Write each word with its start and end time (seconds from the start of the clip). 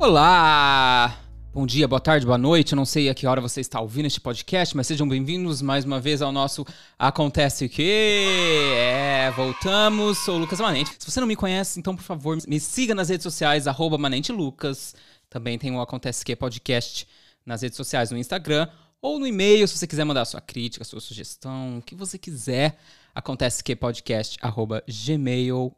Olá! 0.00 1.20
Bom 1.52 1.66
dia, 1.66 1.88
boa 1.88 1.98
tarde, 2.00 2.24
boa 2.24 2.38
noite. 2.38 2.72
Eu 2.72 2.76
não 2.76 2.84
sei 2.84 3.08
a 3.08 3.14
que 3.14 3.26
hora 3.26 3.40
você 3.40 3.60
está 3.60 3.80
ouvindo 3.80 4.06
este 4.06 4.20
podcast, 4.20 4.76
mas 4.76 4.86
sejam 4.86 5.08
bem-vindos 5.08 5.60
mais 5.60 5.84
uma 5.84 5.98
vez 5.98 6.22
ao 6.22 6.30
nosso 6.30 6.64
Acontece 6.96 7.68
Que. 7.68 8.70
É, 8.76 9.28
voltamos. 9.32 10.18
Sou 10.18 10.36
o 10.36 10.38
Lucas 10.38 10.60
Manente. 10.60 10.94
Se 10.96 11.10
você 11.10 11.18
não 11.18 11.26
me 11.26 11.34
conhece, 11.34 11.80
então 11.80 11.96
por 11.96 12.04
favor 12.04 12.38
me 12.46 12.60
siga 12.60 12.94
nas 12.94 13.08
redes 13.08 13.24
sociais, 13.24 13.66
arroba 13.66 13.98
Manente 13.98 14.30
Lucas. 14.30 14.94
Também 15.28 15.58
tem 15.58 15.74
o 15.74 15.80
Acontece 15.80 16.24
Que 16.24 16.36
podcast 16.36 17.04
nas 17.44 17.62
redes 17.62 17.76
sociais, 17.76 18.12
no 18.12 18.18
Instagram 18.18 18.68
ou 19.02 19.18
no 19.18 19.26
e-mail, 19.26 19.66
se 19.66 19.76
você 19.76 19.86
quiser 19.88 20.04
mandar 20.04 20.24
sua 20.26 20.40
crítica, 20.40 20.84
sua 20.84 21.00
sugestão, 21.00 21.78
o 21.78 21.82
que 21.82 21.96
você 21.96 22.16
quiser. 22.16 22.78
Acontece 23.12 23.64
que 23.64 23.74
podcast 23.74 24.38
arroba 24.40 24.80
gmail.com. 24.86 25.72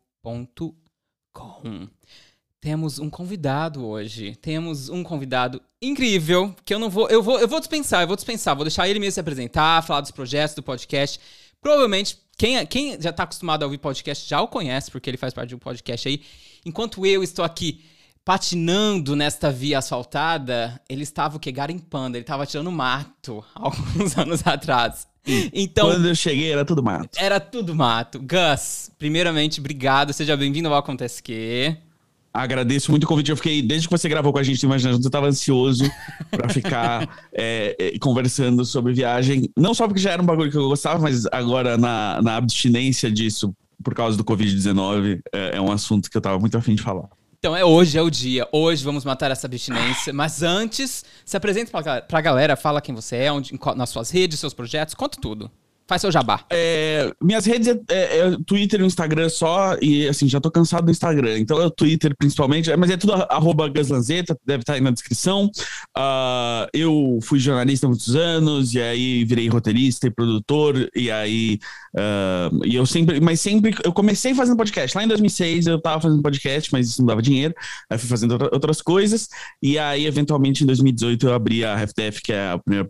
Temos 2.60 2.98
um 2.98 3.08
convidado 3.08 3.86
hoje. 3.86 4.36
Temos 4.36 4.90
um 4.90 5.02
convidado 5.02 5.62
incrível, 5.80 6.54
que 6.62 6.74
eu 6.74 6.78
não 6.78 6.90
vou, 6.90 7.08
eu 7.08 7.22
vou, 7.22 7.40
eu 7.40 7.48
vou 7.48 7.58
dispensar, 7.58 8.02
eu 8.02 8.06
vou 8.06 8.16
dispensar, 8.16 8.54
vou 8.54 8.64
deixar 8.64 8.86
ele 8.86 8.98
mesmo 8.98 9.12
se 9.12 9.20
apresentar, 9.20 9.82
falar 9.82 10.02
dos 10.02 10.10
projetos 10.10 10.54
do 10.54 10.62
podcast. 10.62 11.18
Provavelmente 11.58 12.18
quem, 12.36 12.64
quem 12.66 13.00
já 13.00 13.10
está 13.10 13.22
acostumado 13.22 13.62
a 13.62 13.66
ouvir 13.66 13.78
podcast 13.78 14.28
já 14.28 14.42
o 14.42 14.48
conhece, 14.48 14.90
porque 14.90 15.08
ele 15.08 15.16
faz 15.16 15.32
parte 15.32 15.48
de 15.48 15.54
um 15.54 15.58
podcast 15.58 16.06
aí. 16.06 16.22
Enquanto 16.64 17.06
eu 17.06 17.22
estou 17.22 17.44
aqui 17.44 17.82
patinando 18.26 19.16
nesta 19.16 19.50
via 19.50 19.78
asfaltada, 19.78 20.78
ele 20.86 21.02
estava 21.02 21.38
o 21.38 21.40
quê? 21.40 21.50
Garimpando, 21.50 22.18
ele 22.18 22.24
estava 22.24 22.44
tirando 22.44 22.70
mato 22.70 23.42
alguns 23.54 24.18
anos 24.18 24.46
atrás. 24.46 25.08
Então, 25.52 25.88
quando 25.88 26.08
eu 26.08 26.14
cheguei 26.14 26.52
era 26.52 26.64
tudo 26.64 26.82
mato. 26.82 27.18
Era 27.18 27.40
tudo 27.40 27.74
mato. 27.74 28.18
Gus, 28.20 28.90
primeiramente, 28.98 29.60
obrigado, 29.60 30.12
seja 30.12 30.36
bem-vindo 30.36 30.68
ao 30.68 30.74
Acontece 30.74 31.22
Que. 31.22 31.89
Agradeço 32.32 32.92
muito 32.92 33.04
o 33.04 33.06
convite. 33.06 33.30
Eu 33.30 33.36
fiquei, 33.36 33.60
desde 33.60 33.88
que 33.88 33.96
você 33.96 34.08
gravou 34.08 34.32
com 34.32 34.38
a 34.38 34.42
gente, 34.42 34.62
imaginando, 34.62 35.02
eu 35.02 35.06
estava 35.06 35.26
ansioso 35.26 35.84
para 36.30 36.48
ficar 36.48 37.28
é, 37.32 37.76
é, 37.78 37.98
conversando 37.98 38.64
sobre 38.64 38.92
viagem. 38.92 39.50
Não 39.56 39.74
só 39.74 39.86
porque 39.86 40.00
já 40.00 40.12
era 40.12 40.22
um 40.22 40.26
bagulho 40.26 40.50
que 40.50 40.56
eu 40.56 40.68
gostava, 40.68 41.00
mas 41.00 41.26
agora 41.32 41.76
na, 41.76 42.22
na 42.22 42.36
abstinência 42.36 43.10
disso, 43.10 43.52
por 43.82 43.94
causa 43.94 44.16
do 44.16 44.24
Covid-19, 44.24 45.20
é, 45.32 45.56
é, 45.56 45.60
um 45.60 45.72
assunto 45.72 46.08
que 46.08 46.16
eu 46.16 46.20
estava 46.20 46.38
muito 46.38 46.56
afim 46.56 46.74
de 46.76 46.82
falar. 46.82 47.08
Então 47.40 47.56
é 47.56 47.64
hoje, 47.64 47.98
é 47.98 48.02
o 48.02 48.10
dia. 48.10 48.46
Hoje 48.52 48.84
vamos 48.84 49.04
matar 49.04 49.30
essa 49.30 49.46
abstinência. 49.46 50.12
Mas 50.12 50.42
antes, 50.42 51.04
se 51.24 51.36
apresente 51.36 51.70
para 51.70 52.04
a 52.12 52.20
galera, 52.20 52.54
fala 52.54 52.80
quem 52.80 52.94
você 52.94 53.16
é, 53.16 53.32
onde, 53.32 53.58
nas 53.74 53.90
suas 53.90 54.10
redes, 54.10 54.38
seus 54.38 54.54
projetos, 54.54 54.94
conta 54.94 55.18
tudo. 55.20 55.50
Faz 55.90 56.02
seu 56.02 56.12
jabá. 56.12 56.44
É, 56.48 57.12
minhas 57.20 57.44
redes 57.44 57.66
é, 57.66 57.80
é, 57.88 58.18
é, 58.18 58.36
Twitter 58.46 58.80
e 58.80 58.84
Instagram 58.84 59.28
só, 59.28 59.76
e 59.82 60.06
assim, 60.06 60.28
já 60.28 60.40
tô 60.40 60.48
cansado 60.48 60.84
do 60.84 60.92
Instagram. 60.92 61.40
Então 61.40 61.60
é 61.60 61.66
o 61.66 61.70
Twitter 61.70 62.14
principalmente, 62.16 62.70
mas 62.76 62.90
é 62.90 62.96
tudo 62.96 63.14
arroba 63.14 63.68
Gaslanzeta, 63.68 64.38
deve 64.46 64.60
estar 64.60 64.74
tá 64.74 64.76
aí 64.76 64.80
na 64.80 64.92
descrição. 64.92 65.50
Uh, 65.98 66.70
eu 66.72 67.18
fui 67.24 67.40
jornalista 67.40 67.86
há 67.86 67.88
muitos 67.88 68.14
anos, 68.14 68.72
e 68.72 68.80
aí 68.80 69.24
virei 69.24 69.48
roteirista 69.48 70.06
e 70.06 70.12
produtor, 70.12 70.88
e 70.94 71.10
aí. 71.10 71.58
Uh, 71.92 72.64
e 72.64 72.76
eu 72.76 72.86
sempre. 72.86 73.18
Mas 73.18 73.40
sempre. 73.40 73.74
Eu 73.82 73.92
comecei 73.92 74.32
fazendo 74.32 74.56
podcast. 74.56 74.96
Lá 74.96 75.02
em 75.02 75.08
2006 75.08 75.66
eu 75.66 75.80
tava 75.82 76.00
fazendo 76.00 76.22
podcast, 76.22 76.70
mas 76.72 76.88
isso 76.88 77.02
não 77.02 77.06
dava 77.06 77.20
dinheiro. 77.20 77.52
Aí 77.90 77.98
fui 77.98 78.08
fazendo 78.08 78.38
outras 78.52 78.80
coisas, 78.80 79.26
e 79.60 79.76
aí, 79.76 80.06
eventualmente, 80.06 80.62
em 80.62 80.68
2018 80.68 81.26
eu 81.26 81.34
abri 81.34 81.64
a 81.64 81.76
FTF, 81.84 82.22
que 82.22 82.32
é 82.32 82.50
a 82.50 82.58
primeira 82.58 82.88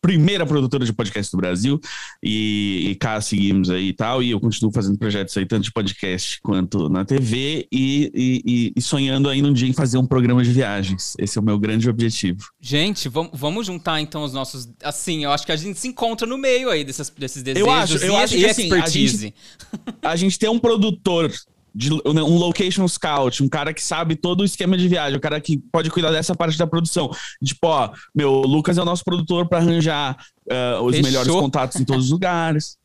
primeira 0.00 0.46
produtora 0.46 0.84
de 0.84 0.92
podcast 0.92 1.30
do 1.30 1.38
Brasil, 1.38 1.80
e, 2.22 2.88
e 2.90 2.94
cá 2.94 3.20
seguimos 3.20 3.70
aí 3.70 3.88
e 3.88 3.92
tal, 3.92 4.22
e 4.22 4.30
eu 4.30 4.40
continuo 4.40 4.72
fazendo 4.72 4.98
projetos 4.98 5.36
aí, 5.36 5.46
tanto 5.46 5.64
de 5.64 5.72
podcast 5.72 6.40
quanto 6.42 6.88
na 6.88 7.04
TV, 7.04 7.66
e, 7.70 8.10
e, 8.14 8.72
e, 8.76 8.82
sonhando 8.82 9.28
aí 9.28 9.42
um 9.42 9.52
dia 9.52 9.68
em 9.68 9.72
fazer 9.72 9.98
um 9.98 10.06
programa 10.06 10.42
de 10.42 10.50
viagens. 10.50 11.14
Esse 11.18 11.38
é 11.38 11.40
o 11.40 11.44
meu 11.44 11.58
grande 11.58 11.88
objetivo. 11.88 12.40
Gente, 12.60 13.08
vamos, 13.08 13.32
vamos 13.34 13.66
juntar 13.66 14.00
então 14.00 14.22
os 14.22 14.32
nossos. 14.32 14.68
Assim, 14.82 15.24
eu 15.24 15.30
acho 15.30 15.44
que 15.44 15.52
a 15.52 15.56
gente 15.56 15.78
se 15.78 15.88
encontra 15.88 16.26
no 16.26 16.38
meio 16.38 16.70
aí 16.70 16.84
desses, 16.84 17.10
desses 17.10 17.42
desejos 17.42 17.68
eu 17.68 17.72
acho, 17.72 17.96
eu 17.98 18.16
acho 18.16 18.34
que, 18.34 18.46
assim, 18.46 18.62
expertise. 18.62 19.16
A 19.16 19.28
gente, 19.28 19.98
a 20.02 20.16
gente 20.16 20.38
tem 20.38 20.48
um 20.48 20.58
produtor 20.58 21.30
de 21.74 21.92
um 21.92 22.36
location 22.36 22.86
scout, 22.88 23.42
um 23.42 23.48
cara 23.48 23.72
que 23.72 23.82
sabe 23.82 24.16
todo 24.16 24.40
o 24.40 24.44
esquema 24.44 24.76
de 24.76 24.88
viagem, 24.88 25.16
um 25.16 25.20
cara 25.20 25.40
que 25.40 25.58
pode 25.72 25.90
cuidar 25.90 26.10
dessa 26.10 26.34
parte 26.34 26.58
da 26.58 26.66
produção. 26.66 27.10
Tipo, 27.42 27.68
ó, 27.68 27.90
meu, 28.14 28.32
o 28.32 28.46
Lucas 28.46 28.78
é 28.78 28.82
o 28.82 28.84
nosso 28.84 29.04
produtor 29.04 29.48
para 29.48 29.58
arranjar 29.58 30.16
uh, 30.50 30.82
os 30.82 30.96
Fechou. 30.96 31.02
melhores 31.02 31.32
contatos 31.32 31.80
em 31.80 31.84
todos 31.84 32.06
os 32.06 32.10
lugares. 32.10 32.79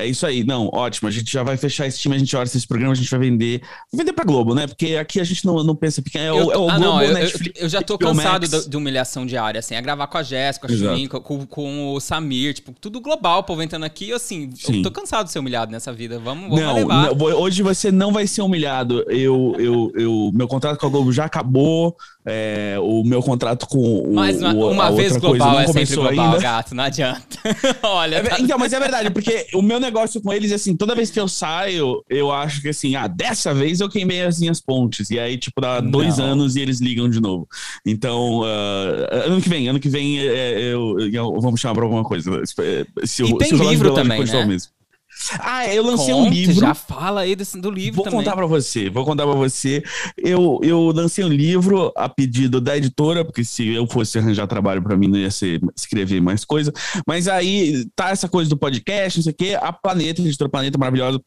É 0.00 0.06
isso 0.06 0.26
aí. 0.26 0.44
Não, 0.44 0.68
ótimo. 0.72 1.08
A 1.08 1.10
gente 1.10 1.30
já 1.30 1.42
vai 1.42 1.56
fechar 1.56 1.86
esse 1.86 1.98
time, 1.98 2.16
a 2.16 2.18
gente 2.18 2.34
olha 2.36 2.44
esse 2.44 2.66
programa, 2.66 2.92
a 2.92 2.96
gente 2.96 3.10
vai 3.10 3.20
vender. 3.20 3.62
Vender 3.92 4.12
pra 4.12 4.24
Globo, 4.24 4.54
né? 4.54 4.66
Porque 4.66 4.96
aqui 4.96 5.20
a 5.20 5.24
gente 5.24 5.44
não, 5.44 5.62
não 5.62 5.74
pensa 5.74 6.02
pequeno. 6.02 6.24
É, 6.24 6.32
o, 6.32 6.52
é 6.52 6.56
o 6.56 6.68
ah, 6.68 6.78
Globo, 6.78 6.80
não, 6.80 7.02
eu, 7.02 7.14
Netflix. 7.14 7.58
Eu, 7.58 7.64
eu 7.64 7.68
já 7.68 7.82
tô 7.82 7.98
cansado 7.98 8.46
de, 8.46 8.68
de, 8.68 8.76
humilhação 8.76 9.26
diária, 9.26 9.58
assim. 9.58 9.74
É 9.74 9.82
gravar 9.82 10.06
com 10.06 10.18
a 10.18 10.22
Jéssica, 10.22 10.68
com 10.68 11.16
a 11.16 11.20
com, 11.20 11.46
com, 11.46 11.94
o 11.94 12.00
Samir, 12.00 12.54
tipo, 12.54 12.72
tudo 12.80 13.00
global, 13.00 13.40
o 13.40 13.42
povo 13.42 13.62
entrando 13.62 13.84
aqui. 13.84 14.12
Assim, 14.12 14.50
Sim. 14.54 14.78
eu 14.78 14.82
tô 14.82 14.90
cansado 14.90 15.26
de 15.26 15.32
ser 15.32 15.38
humilhado 15.38 15.70
nessa 15.70 15.92
vida. 15.92 16.18
Vamos, 16.18 16.48
vamos 16.48 16.60
não, 16.60 16.74
levar. 16.74 17.14
Não, 17.14 17.22
hoje 17.22 17.62
você 17.62 17.92
não 17.92 18.12
vai 18.12 18.26
ser 18.26 18.42
humilhado. 18.42 19.04
Eu, 19.08 19.54
eu, 19.58 19.92
eu, 19.94 20.30
meu 20.34 20.48
contrato 20.48 20.78
com 20.78 20.86
a 20.86 20.90
Globo 20.90 21.12
já 21.12 21.24
acabou. 21.24 21.96
É, 22.24 22.76
o 22.78 23.02
meu 23.02 23.22
contrato 23.22 23.66
com 23.66 24.12
mas 24.12 24.38
uma, 24.40 24.52
o, 24.52 24.70
uma 24.72 24.92
vez 24.92 25.16
global 25.16 25.58
é 25.58 25.66
sempre 25.66 25.94
global, 25.96 26.26
ainda. 26.26 26.38
gato, 26.38 26.74
não 26.74 26.84
adianta. 26.84 27.38
Olha. 27.82 28.16
É, 28.16 28.22
tá... 28.22 28.36
Então, 28.38 28.58
mas 28.58 28.74
é 28.74 28.78
verdade, 28.78 29.10
porque 29.10 29.46
o 29.54 29.62
meu 29.62 29.80
negócio 29.80 30.20
com 30.20 30.30
eles, 30.30 30.52
assim, 30.52 30.76
toda 30.76 30.94
vez 30.94 31.10
que 31.10 31.18
eu 31.18 31.26
saio, 31.26 32.04
eu 32.10 32.30
acho 32.30 32.60
que 32.60 32.68
assim, 32.68 32.94
ah, 32.94 33.06
dessa 33.06 33.54
vez 33.54 33.80
eu 33.80 33.88
queimei 33.88 34.22
as 34.22 34.38
minhas 34.38 34.60
pontes. 34.60 35.08
E 35.10 35.18
aí, 35.18 35.38
tipo, 35.38 35.62
dá 35.62 35.80
não. 35.80 35.90
dois 35.90 36.20
anos 36.20 36.56
e 36.56 36.60
eles 36.60 36.78
ligam 36.78 37.08
de 37.08 37.20
novo. 37.20 37.48
Então, 37.86 38.40
uh, 38.40 39.26
ano 39.26 39.40
que 39.40 39.48
vem, 39.48 39.68
ano 39.68 39.80
que 39.80 39.88
vem 39.88 40.18
é, 40.20 40.60
eu, 40.60 41.00
eu, 41.00 41.10
eu, 41.10 41.40
vamos 41.40 41.58
chamar 41.58 41.74
pra 41.74 41.84
alguma 41.84 42.04
coisa. 42.04 42.30
Se, 42.44 43.24
e 43.24 43.38
tem 43.38 43.48
se 43.48 43.54
livro 43.54 43.94
também, 43.94 44.22
né? 44.24 44.44
Mesmo. 44.44 44.79
Ah, 45.38 45.66
eu 45.72 45.82
lancei 45.82 46.14
Conte, 46.14 46.28
um 46.28 46.30
livro. 46.30 46.54
Já 46.54 46.74
fala 46.74 47.22
aí 47.22 47.36
desse, 47.36 47.60
do 47.60 47.70
livro 47.70 47.96
vou 47.96 48.04
também. 48.04 48.20
contar 48.20 48.34
para 48.34 48.46
você, 48.46 48.88
vou 48.88 49.04
contar 49.04 49.24
para 49.26 49.34
você. 49.34 49.82
Eu, 50.16 50.58
eu 50.62 50.92
lancei 50.94 51.24
um 51.24 51.28
livro 51.28 51.92
a 51.96 52.08
pedido 52.08 52.60
da 52.60 52.76
editora, 52.76 53.24
porque 53.24 53.44
se 53.44 53.68
eu 53.68 53.86
fosse 53.86 54.18
arranjar 54.18 54.46
trabalho 54.46 54.82
para 54.82 54.96
mim 54.96 55.08
não 55.08 55.18
ia 55.18 55.30
ser 55.30 55.60
escrever 55.76 56.20
mais 56.20 56.44
coisa. 56.44 56.72
Mas 57.06 57.28
aí 57.28 57.84
tá 57.94 58.10
essa 58.10 58.28
coisa 58.28 58.48
do 58.48 58.56
podcast, 58.56 59.18
não 59.18 59.24
sei 59.24 59.32
o 59.32 59.36
quê. 59.36 59.58
A 59.60 59.72
Planeta, 59.72 60.22
a 60.22 60.24
editora 60.24 60.48
Planeta 60.48 60.78
maravilhosa, 60.78 61.20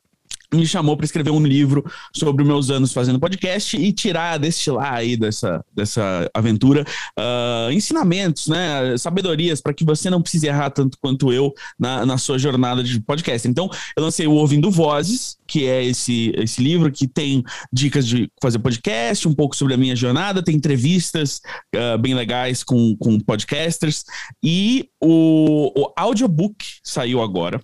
me 0.55 0.65
chamou 0.65 0.95
para 0.95 1.05
escrever 1.05 1.31
um 1.31 1.45
livro 1.45 1.83
sobre 2.13 2.43
meus 2.43 2.69
anos 2.69 2.93
fazendo 2.93 3.19
podcast 3.19 3.77
e 3.77 3.91
tirar, 3.91 4.37
destilar 4.37 4.93
aí 4.93 5.17
dessa, 5.17 5.63
dessa 5.73 6.29
aventura 6.33 6.85
uh, 7.19 7.71
ensinamentos, 7.71 8.47
né, 8.47 8.97
sabedorias 8.97 9.61
para 9.61 9.73
que 9.73 9.83
você 9.83 10.09
não 10.09 10.21
precise 10.21 10.47
errar 10.47 10.69
tanto 10.69 10.97
quanto 11.01 11.31
eu 11.31 11.53
na, 11.79 12.05
na 12.05 12.17
sua 12.17 12.37
jornada 12.37 12.83
de 12.83 12.99
podcast. 13.01 13.47
Então, 13.47 13.69
eu 13.95 14.03
lancei 14.03 14.27
o 14.27 14.33
Ouvindo 14.33 14.69
Vozes, 14.69 15.37
que 15.47 15.67
é 15.67 15.83
esse, 15.83 16.33
esse 16.37 16.61
livro 16.61 16.91
que 16.91 17.07
tem 17.07 17.43
dicas 17.71 18.07
de 18.07 18.29
fazer 18.41 18.59
podcast, 18.59 19.27
um 19.27 19.33
pouco 19.33 19.55
sobre 19.55 19.73
a 19.73 19.77
minha 19.77 19.95
jornada, 19.95 20.43
tem 20.43 20.55
entrevistas 20.55 21.41
uh, 21.75 21.97
bem 21.97 22.13
legais 22.13 22.63
com, 22.63 22.95
com 22.97 23.19
podcasters 23.19 24.03
e 24.41 24.89
o, 25.01 25.71
o 25.75 25.93
audiobook 25.95 26.65
saiu 26.83 27.21
agora. 27.21 27.61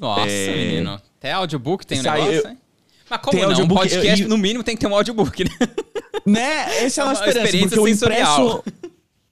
Nossa, 0.00 0.28
é... 0.28 0.56
menino. 0.56 1.11
Até 1.22 1.32
audiobook 1.32 1.86
tem 1.86 2.00
um 2.00 2.02
negócio, 2.02 2.32
eu... 2.32 2.50
hein? 2.50 2.58
Mas 3.08 3.20
como 3.20 3.38
tem 3.38 3.48
não? 3.48 3.64
Um 3.64 3.68
podcast, 3.68 4.22
eu, 4.22 4.28
no 4.28 4.36
mínimo, 4.36 4.64
tem 4.64 4.74
que 4.74 4.80
ter 4.80 4.88
um 4.88 4.94
audiobook, 4.94 5.44
né? 5.44 5.50
Né? 6.26 6.84
Essa 6.84 7.00
é, 7.00 7.04
uma 7.04 7.12
experiência, 7.26 7.68
porque 7.68 7.80
o 7.80 7.88
impresso... 7.88 8.64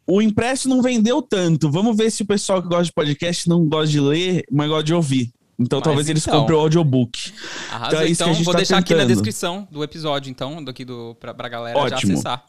O 0.06 0.20
impresso 0.20 0.68
não 0.68 0.82
vendeu 0.82 1.22
tanto. 1.22 1.70
Vamos 1.70 1.96
ver 1.96 2.10
se 2.10 2.22
o 2.22 2.26
pessoal 2.26 2.60
que 2.60 2.68
gosta 2.68 2.84
de 2.84 2.92
podcast 2.92 3.48
não 3.48 3.64
gosta 3.68 3.86
de 3.86 4.00
ler, 4.00 4.44
mas 4.50 4.68
gosta 4.68 4.82
de 4.82 4.94
ouvir. 4.94 5.30
Então 5.56 5.78
mas 5.78 5.84
talvez 5.84 6.08
então... 6.08 6.12
eles 6.12 6.26
comprem 6.26 6.58
o 6.58 6.60
audiobook. 6.60 7.32
Arrasou. 7.70 7.86
Então, 7.86 8.00
é 8.00 8.10
então 8.10 8.44
vou 8.44 8.52
tá 8.52 8.58
deixar 8.58 8.76
tentando. 8.76 8.80
aqui 8.80 8.94
na 8.94 9.04
descrição 9.04 9.68
do 9.70 9.84
episódio, 9.84 10.28
então, 10.28 10.64
daqui 10.64 10.84
do, 10.84 11.14
pra, 11.20 11.32
pra 11.32 11.48
galera 11.48 11.78
Ótimo. 11.78 12.12
já 12.12 12.14
acessar. 12.14 12.44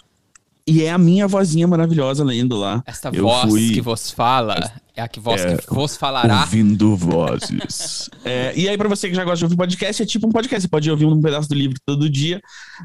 E 0.67 0.83
é 0.83 0.91
a 0.91 0.97
minha 0.97 1.27
vozinha 1.27 1.67
maravilhosa 1.67 2.23
lendo 2.23 2.57
lá. 2.57 2.83
Esta 2.85 3.09
eu 3.13 3.23
voz 3.23 3.49
fui... 3.49 3.73
que 3.73 3.81
vos 3.81 4.11
fala 4.11 4.55
é 4.95 5.01
a 5.01 5.07
que 5.07 5.19
voz 5.19 5.41
é, 5.41 5.57
que 5.57 5.73
vos 5.73 5.95
falará. 5.95 6.41
Ouvindo 6.41 6.95
vozes. 6.97 8.09
é, 8.25 8.53
e 8.55 8.67
aí, 8.67 8.77
pra 8.77 8.89
você 8.89 9.09
que 9.09 9.15
já 9.15 9.23
gosta 9.23 9.37
de 9.37 9.45
ouvir 9.45 9.55
podcast, 9.55 10.03
é 10.03 10.05
tipo 10.05 10.27
um 10.27 10.31
podcast. 10.31 10.63
Você 10.63 10.67
pode 10.67 10.89
ouvir 10.91 11.05
um 11.05 11.21
pedaço 11.21 11.47
do 11.47 11.55
livro 11.55 11.77
todo 11.85 12.09
dia. 12.09 12.41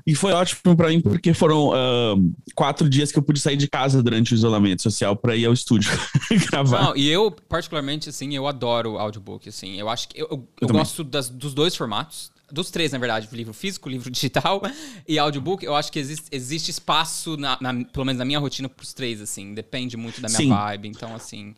E 0.06 0.14
foi 0.14 0.32
ótimo 0.32 0.76
pra 0.76 0.88
mim, 0.88 1.00
porque 1.00 1.34
foram 1.34 1.70
uh, 1.70 2.34
quatro 2.54 2.88
dias 2.88 3.10
que 3.10 3.18
eu 3.18 3.22
pude 3.22 3.40
sair 3.40 3.56
de 3.56 3.68
casa 3.68 4.02
durante 4.02 4.32
o 4.32 4.36
isolamento 4.36 4.82
social 4.82 5.16
pra 5.16 5.34
ir 5.34 5.46
ao 5.46 5.52
estúdio 5.52 5.90
gravar. 6.50 6.84
Não, 6.84 6.96
e 6.96 7.08
eu, 7.08 7.30
particularmente, 7.30 8.08
assim, 8.08 8.34
eu 8.34 8.46
adoro 8.46 8.98
audiobook, 8.98 9.48
assim. 9.48 9.74
Eu 9.74 9.88
acho 9.88 10.08
que 10.08 10.20
eu, 10.20 10.28
eu, 10.30 10.48
eu 10.60 10.68
gosto 10.68 11.02
das, 11.02 11.28
dos 11.28 11.54
dois 11.54 11.74
formatos 11.74 12.30
dos 12.50 12.70
três, 12.70 12.92
na 12.92 12.98
verdade, 12.98 13.28
livro 13.32 13.52
físico, 13.52 13.88
livro 13.88 14.10
digital 14.10 14.62
e 15.06 15.18
audiobook, 15.18 15.64
eu 15.64 15.74
acho 15.74 15.90
que 15.90 15.98
existe, 15.98 16.26
existe 16.30 16.70
espaço, 16.70 17.36
na, 17.36 17.58
na, 17.60 17.84
pelo 17.84 18.04
menos 18.04 18.18
na 18.18 18.24
minha 18.24 18.38
rotina, 18.38 18.68
pros 18.68 18.92
três, 18.92 19.20
assim. 19.20 19.54
Depende 19.54 19.96
muito 19.96 20.20
da 20.20 20.28
minha 20.28 20.38
Sim. 20.38 20.48
vibe. 20.48 20.88
Então, 20.88 21.14
assim. 21.14 21.54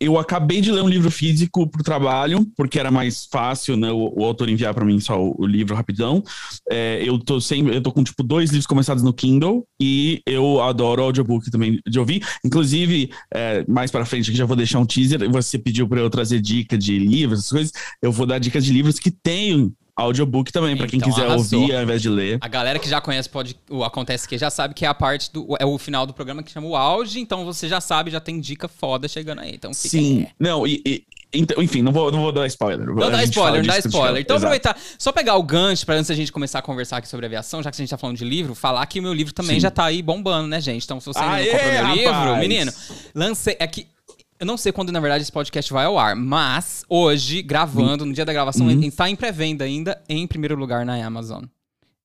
eu 0.00 0.18
acabei 0.18 0.60
de 0.60 0.72
ler 0.72 0.82
um 0.82 0.88
livro 0.88 1.10
físico 1.10 1.66
pro 1.66 1.82
trabalho, 1.82 2.44
porque 2.56 2.78
era 2.78 2.90
mais 2.90 3.26
fácil, 3.26 3.76
né, 3.76 3.90
o, 3.90 4.12
o 4.16 4.24
autor 4.24 4.48
enviar 4.48 4.74
para 4.74 4.84
mim 4.84 4.98
só 5.00 5.20
o, 5.20 5.34
o, 5.38 5.46
livro 5.46 5.76
rapidão. 5.76 6.22
É, 6.70 7.02
eu 7.04 7.18
tô 7.18 7.40
sempre, 7.40 7.74
eu 7.74 7.80
tô 7.80 7.92
com 7.92 8.02
tipo 8.02 8.22
dois 8.22 8.50
livros 8.50 8.66
começados 8.66 9.02
no 9.02 9.12
Kindle 9.12 9.64
e 9.80 10.20
eu 10.26 10.60
adoro 10.60 11.02
audiobook 11.02 11.50
também 11.50 11.80
de 11.86 11.98
ouvir. 11.98 12.26
Inclusive, 12.44 13.10
é, 13.32 13.64
mais 13.68 13.90
para 13.90 14.04
frente 14.04 14.30
aqui 14.30 14.38
já 14.38 14.44
vou 14.44 14.56
deixar 14.56 14.80
um 14.80 14.86
teaser. 14.86 15.30
Você 15.30 15.58
pediu 15.58 15.88
para 15.88 16.00
eu 16.00 16.10
trazer 16.10 16.40
dica 16.40 16.76
de 16.76 16.98
livros, 16.98 17.40
essas 17.40 17.52
coisas. 17.52 17.72
Eu 18.02 18.10
vou 18.10 18.26
dar 18.26 18.38
dicas 18.38 18.64
de 18.64 18.72
livros 18.72 18.98
que 18.98 19.10
tem 19.10 19.72
audiobook 19.96 20.52
também, 20.52 20.76
para 20.76 20.86
quem 20.86 20.98
então, 20.98 21.10
quiser 21.10 21.26
arrasou. 21.26 21.62
ouvir 21.62 21.74
ao 21.74 21.82
invés 21.82 22.02
de 22.02 22.08
ler. 22.10 22.38
A 22.40 22.48
galera 22.48 22.78
que 22.78 22.88
já 22.88 23.00
conhece 23.00 23.28
pode, 23.28 23.56
o 23.70 23.82
Acontece 23.82 24.28
Que 24.28 24.36
já 24.36 24.50
sabe 24.50 24.74
que 24.74 24.84
é 24.84 24.88
a 24.88 24.94
parte 24.94 25.32
do. 25.32 25.56
É 25.58 25.64
o 25.64 25.78
final 25.78 26.06
do 26.06 26.12
programa 26.12 26.42
que 26.42 26.50
chama 26.50 26.66
o 26.66 26.76
auge, 26.76 27.18
então 27.18 27.44
você 27.44 27.68
já 27.68 27.80
sabe, 27.80 28.10
já 28.10 28.20
tem 28.20 28.38
dica 28.38 28.68
foda 28.68 29.08
chegando 29.08 29.40
aí. 29.40 29.52
Então 29.54 29.72
Sim. 29.72 30.20
Aí. 30.20 30.28
Não, 30.38 30.66
e, 30.66 30.82
e, 30.84 31.04
então, 31.32 31.62
enfim, 31.62 31.82
não 31.82 31.92
vou, 31.92 32.10
não 32.12 32.20
vou 32.20 32.32
dar 32.32 32.46
spoiler. 32.46 32.86
Não 32.86 33.10
dá 33.10 33.24
spoiler, 33.24 33.60
não 33.60 33.66
dá 33.66 33.78
spoiler. 33.78 34.22
Então, 34.22 34.36
Exato. 34.36 34.54
aproveitar, 34.54 34.76
só 34.98 35.12
pegar 35.12 35.36
o 35.36 35.42
gancho 35.42 35.84
para 35.84 35.96
antes 35.96 36.08
da 36.08 36.14
gente 36.14 36.30
começar 36.30 36.58
a 36.60 36.62
conversar 36.62 36.98
aqui 36.98 37.08
sobre 37.08 37.26
aviação, 37.26 37.62
já 37.62 37.70
que 37.70 37.76
a 37.76 37.78
gente 37.82 37.90
tá 37.90 37.98
falando 37.98 38.16
de 38.16 38.24
livro, 38.24 38.54
falar 38.54 38.86
que 38.86 39.00
o 39.00 39.02
meu 39.02 39.12
livro 39.12 39.32
também 39.32 39.56
Sim. 39.56 39.60
já 39.60 39.70
tá 39.70 39.84
aí 39.84 40.02
bombando, 40.02 40.48
né, 40.48 40.60
gente? 40.60 40.84
Então, 40.84 41.00
se 41.00 41.06
você 41.06 41.18
Aê, 41.18 41.46
não 41.46 41.52
comprou 41.52 41.72
meu 41.72 41.82
rapaz. 41.82 41.98
livro, 41.98 42.36
menino, 42.36 42.72
lancei. 43.14 43.56
É 43.58 43.66
que 43.66 43.86
eu 44.38 44.46
não 44.46 44.56
sei 44.56 44.72
quando, 44.72 44.92
na 44.92 45.00
verdade, 45.00 45.22
esse 45.22 45.32
podcast 45.32 45.72
vai 45.72 45.86
ao 45.86 45.98
ar, 45.98 46.14
mas 46.14 46.84
hoje, 46.88 47.42
gravando, 47.42 48.04
no 48.04 48.12
dia 48.12 48.24
da 48.24 48.32
gravação, 48.32 48.66
uhum. 48.66 48.82
está 48.82 49.08
em 49.08 49.16
pré-venda 49.16 49.64
ainda, 49.64 50.02
em 50.08 50.26
primeiro 50.26 50.56
lugar 50.56 50.84
na 50.84 51.04
Amazon. 51.04 51.44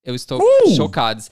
Eu 0.03 0.15
estou 0.15 0.41
uh! 0.41 0.75
chocado. 0.75 1.23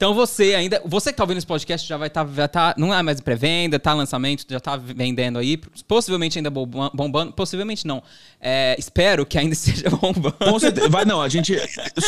Então 0.00 0.14
você 0.14 0.54
ainda. 0.54 0.80
Você 0.86 1.12
que 1.12 1.18
tá 1.18 1.24
ouvindo 1.24 1.36
esse 1.36 1.46
podcast 1.46 1.86
já 1.86 1.98
vai 1.98 2.08
estar. 2.08 2.24
Tá, 2.24 2.48
tá, 2.48 2.74
não 2.78 2.94
é 2.94 3.02
mais 3.02 3.20
pré-venda, 3.20 3.78
tá 3.78 3.92
lançamento, 3.92 4.46
já 4.48 4.58
tá 4.58 4.74
vendendo 4.74 5.38
aí. 5.38 5.58
Possivelmente 5.86 6.38
ainda 6.38 6.48
bombando. 6.48 7.34
Possivelmente 7.34 7.86
não. 7.86 8.02
É, 8.40 8.74
espero 8.78 9.26
que 9.26 9.36
ainda 9.36 9.52
esteja 9.52 9.90
bombando. 9.90 10.36
Com 10.38 10.58
certeza. 10.58 10.88
Vai, 10.88 11.04
não, 11.04 11.20
a 11.20 11.28
gente. 11.28 11.52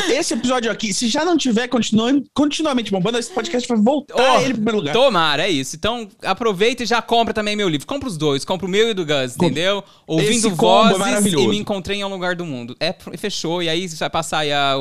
Esse 0.09 0.33
episódio 0.33 0.73
aqui, 0.73 0.95
se 0.95 1.07
já 1.07 1.23
não 1.23 1.37
tiver 1.37 1.69
continuando, 1.69 2.25
continuamente 2.33 2.91
bombando, 2.91 3.19
esse 3.19 3.31
podcast 3.31 3.69
vai 3.69 3.77
voltar 3.77 4.15
oh, 4.17 4.41
ele 4.41 4.53
em 4.53 4.55
primeiro 4.55 4.79
lugar. 4.79 4.95
Tomara, 4.95 5.43
é 5.43 5.51
isso. 5.51 5.77
Então 5.77 6.09
aproveita 6.23 6.85
e 6.85 6.87
já 6.87 7.03
compra 7.03 7.35
também 7.35 7.55
meu 7.55 7.69
livro. 7.69 7.87
Compra 7.87 8.09
os 8.09 8.17
dois. 8.17 8.43
Compra 8.43 8.67
o 8.67 8.71
meu 8.71 8.89
e 8.89 8.95
do 8.95 9.05
Gus, 9.05 9.37
Com... 9.37 9.45
entendeu? 9.45 9.85
Ouvindo 10.07 10.49
é 10.49 10.51
vozes 10.51 11.27
é 11.27 11.29
e 11.29 11.47
me 11.47 11.59
encontrei 11.59 11.99
em 11.99 12.05
um 12.05 12.09
lugar 12.09 12.37
do 12.37 12.47
mundo. 12.47 12.75
É, 12.81 12.95
fechou. 13.19 13.63
E 13.63 13.69
aí 13.69 13.87
você 13.87 13.97
vai 13.97 14.09
passar 14.09 14.39
aí 14.39 14.51
a, 14.51 14.77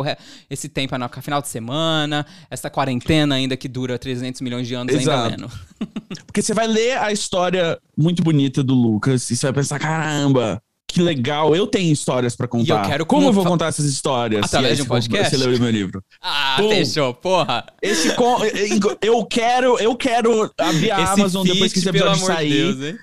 esse 0.50 0.70
tempo 0.70 0.98
no 0.98 1.10
final 1.22 1.42
de 1.42 1.50
semana, 1.50 2.26
essa 2.50 2.70
quarentena 2.70 3.01
quarentena 3.02 3.36
ainda 3.36 3.58
que 3.58 3.68
dura 3.68 3.98
300 3.98 4.42
milhões 4.42 4.68
de 4.68 4.74
anos, 4.74 4.94
Exato. 4.94 5.24
ainda 5.24 5.38
menos. 5.38 5.54
Porque 6.26 6.42
você 6.42 6.54
vai 6.54 6.68
ler 6.68 6.98
a 6.98 7.12
história 7.12 7.78
muito 7.98 8.24
bonita 8.24 8.64
do 8.64 8.74
Lucas 8.74 9.30
e 9.30 9.36
você 9.36 9.48
vai 9.48 9.54
pensar, 9.54 9.80
caramba, 9.80 10.62
que 10.88 11.02
legal, 11.02 11.56
eu 11.56 11.66
tenho 11.68 11.92
histórias 11.92 12.36
para 12.36 12.48
contar. 12.48 12.66
E 12.66 12.78
eu 12.78 12.90
quero 12.90 13.06
Como 13.06 13.28
eu 13.28 13.34
vou 13.34 13.46
contar 13.46 13.68
essas 13.68 13.86
histórias? 13.86 14.46
Através 14.46 14.78
de 14.78 14.84
um 14.84 14.86
podcast? 14.86 15.36
Você 15.36 15.38
leu 15.38 15.58
meu 15.60 15.70
livro. 15.70 16.04
Ah, 16.24 16.58
Pum, 16.60 16.70
fechou, 16.70 17.14
porra. 17.14 17.66
Esse 17.82 18.14
com... 18.14 18.38
eu 19.02 19.26
quero, 19.26 19.80
eu 19.80 19.96
quero 19.96 20.52
abrir 20.58 20.92
a 20.92 21.02
Esse 21.02 21.14
Amazon 21.14 21.44
feat, 21.44 21.54
depois 21.54 21.74
que 21.74 21.80
esse 21.80 21.90
episódio 21.90 22.26
sair 22.26 22.76
Deus, 22.76 22.96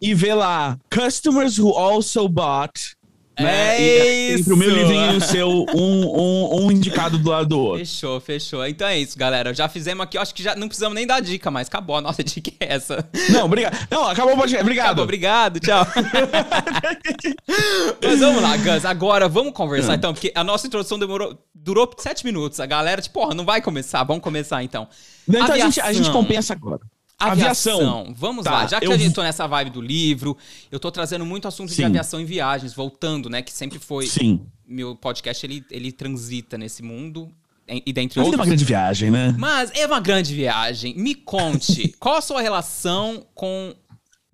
e 0.00 0.14
ver 0.14 0.34
lá 0.34 0.78
customers 0.90 1.58
who 1.58 1.70
also 1.70 2.26
bought 2.26 2.96
né? 3.38 3.80
É 3.80 4.32
Entre 4.32 4.52
o 4.52 4.56
meu 4.56 4.70
livrinho 4.70 5.14
e 5.14 5.16
o 5.16 5.20
seu, 5.20 5.48
um, 5.48 5.64
um, 5.74 6.64
um 6.64 6.72
indicado 6.72 7.18
do 7.18 7.30
lado 7.30 7.48
do 7.48 7.60
outro. 7.60 7.78
Fechou, 7.78 8.20
fechou. 8.20 8.66
Então 8.66 8.86
é 8.86 8.98
isso, 8.98 9.18
galera. 9.18 9.52
Já 9.52 9.68
fizemos 9.68 10.04
aqui, 10.04 10.16
eu 10.16 10.22
acho 10.22 10.34
que 10.34 10.42
já 10.42 10.54
não 10.54 10.68
precisamos 10.68 10.94
nem 10.94 11.06
dar 11.06 11.20
dica 11.20 11.50
mais. 11.50 11.66
Acabou 11.66 11.96
a 11.96 12.00
nossa 12.00 12.22
dica 12.24 12.52
é 12.60 12.74
essa. 12.74 13.08
Não, 13.30 13.46
obrigado. 13.46 13.76
Não, 13.90 14.06
acabou 14.06 14.34
o 14.34 14.36
podcast. 14.36 14.62
Obrigado. 14.62 14.86
Acabou, 14.86 15.04
obrigado, 15.04 15.60
tchau. 15.60 15.86
Mas 18.02 18.20
vamos 18.20 18.42
lá, 18.42 18.56
Gus. 18.56 18.84
Agora 18.84 19.28
vamos 19.28 19.52
conversar 19.52 19.92
hum. 19.92 19.96
então, 19.96 20.14
porque 20.14 20.32
a 20.34 20.44
nossa 20.44 20.66
introdução 20.66 20.98
demorou, 20.98 21.38
durou 21.54 21.90
sete 21.98 22.24
minutos. 22.24 22.60
A 22.60 22.66
galera, 22.66 23.02
tipo, 23.02 23.20
porra, 23.20 23.34
não 23.34 23.44
vai 23.44 23.60
começar. 23.60 24.04
Vamos 24.04 24.22
começar 24.22 24.62
então. 24.62 24.88
Então 25.28 25.52
a 25.52 25.58
gente, 25.58 25.80
a 25.80 25.92
gente 25.92 26.10
compensa 26.10 26.52
agora. 26.52 26.80
Aviação. 27.18 27.76
aviação. 27.76 28.14
Vamos 28.16 28.44
tá, 28.44 28.50
lá. 28.50 28.66
Já 28.66 28.80
que 28.80 28.86
eu... 28.86 28.92
a 28.92 28.96
gente 28.96 29.14
tô 29.14 29.22
nessa 29.22 29.46
vibe 29.46 29.70
do 29.70 29.80
livro, 29.80 30.36
eu 30.70 30.80
tô 30.80 30.90
trazendo 30.90 31.24
muito 31.24 31.48
assunto 31.48 31.70
Sim. 31.70 31.76
de 31.76 31.84
aviação 31.84 32.20
em 32.20 32.24
viagens, 32.24 32.74
voltando, 32.74 33.30
né? 33.30 33.42
Que 33.42 33.52
sempre 33.52 33.78
foi. 33.78 34.06
Sim. 34.06 34.40
Meu 34.66 34.96
podcast, 34.96 35.44
ele, 35.44 35.64
ele 35.70 35.92
transita 35.92 36.58
nesse 36.58 36.82
mundo. 36.82 37.30
E 37.66 37.92
dentre 37.94 38.18
Mas 38.18 38.26
outros. 38.26 38.34
é 38.34 38.42
uma 38.42 38.46
grande 38.46 38.64
viagem, 38.64 39.10
né? 39.10 39.34
Mas 39.38 39.70
é 39.74 39.86
uma 39.86 40.00
grande 40.00 40.34
viagem. 40.34 40.94
Me 40.96 41.14
conte, 41.14 41.94
qual 41.98 42.16
a 42.16 42.20
sua 42.20 42.42
relação 42.42 43.26
com 43.34 43.74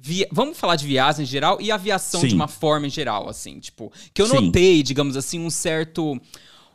Via... 0.03 0.27
Vamos 0.33 0.59
falar 0.59 0.77
de 0.77 0.87
viagem 0.87 1.25
em 1.25 1.27
geral 1.27 1.59
e 1.61 1.71
aviação 1.71 2.23
Sim. 2.23 2.29
de 2.29 2.35
uma 2.35 2.49
forma 2.49 2.87
em 2.87 2.91
geral, 2.91 3.29
assim, 3.29 3.61
tipo. 3.61 3.93
Que 4.15 4.23
eu 4.23 4.27
Sim. 4.27 4.47
notei, 4.47 4.83
digamos 4.83 5.15
assim, 5.15 5.39
um 5.39 5.51
certo 5.51 6.19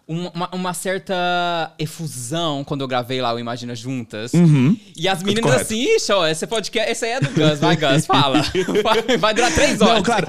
uma, 0.08 0.50
uma, 0.54 0.74
certa 0.74 1.74
efusão 1.80 2.64
quando 2.64 2.82
eu 2.82 2.88
gravei 2.88 3.22
lá 3.22 3.34
o 3.34 3.40
Imagina 3.40 3.76
Juntas. 3.76 4.34
Uhum. 4.34 4.78
E 4.96 5.08
as 5.08 5.24
meninas 5.24 5.52
assim, 5.52 5.96
ixi, 5.96 6.12
ó, 6.12 6.28
esse 6.28 6.46
podcast, 6.46 6.92
esse 6.92 7.06
aí 7.06 7.12
é 7.12 7.20
do 7.20 7.30
Gus, 7.30 7.60
vai 7.60 7.76
Gus, 7.76 8.06
fala. 8.08 8.42
vai, 8.84 9.18
vai 9.18 9.34
durar 9.34 9.54
três 9.54 9.82
horas. 9.82 9.96
Não, 9.96 10.04
claro. 10.04 10.28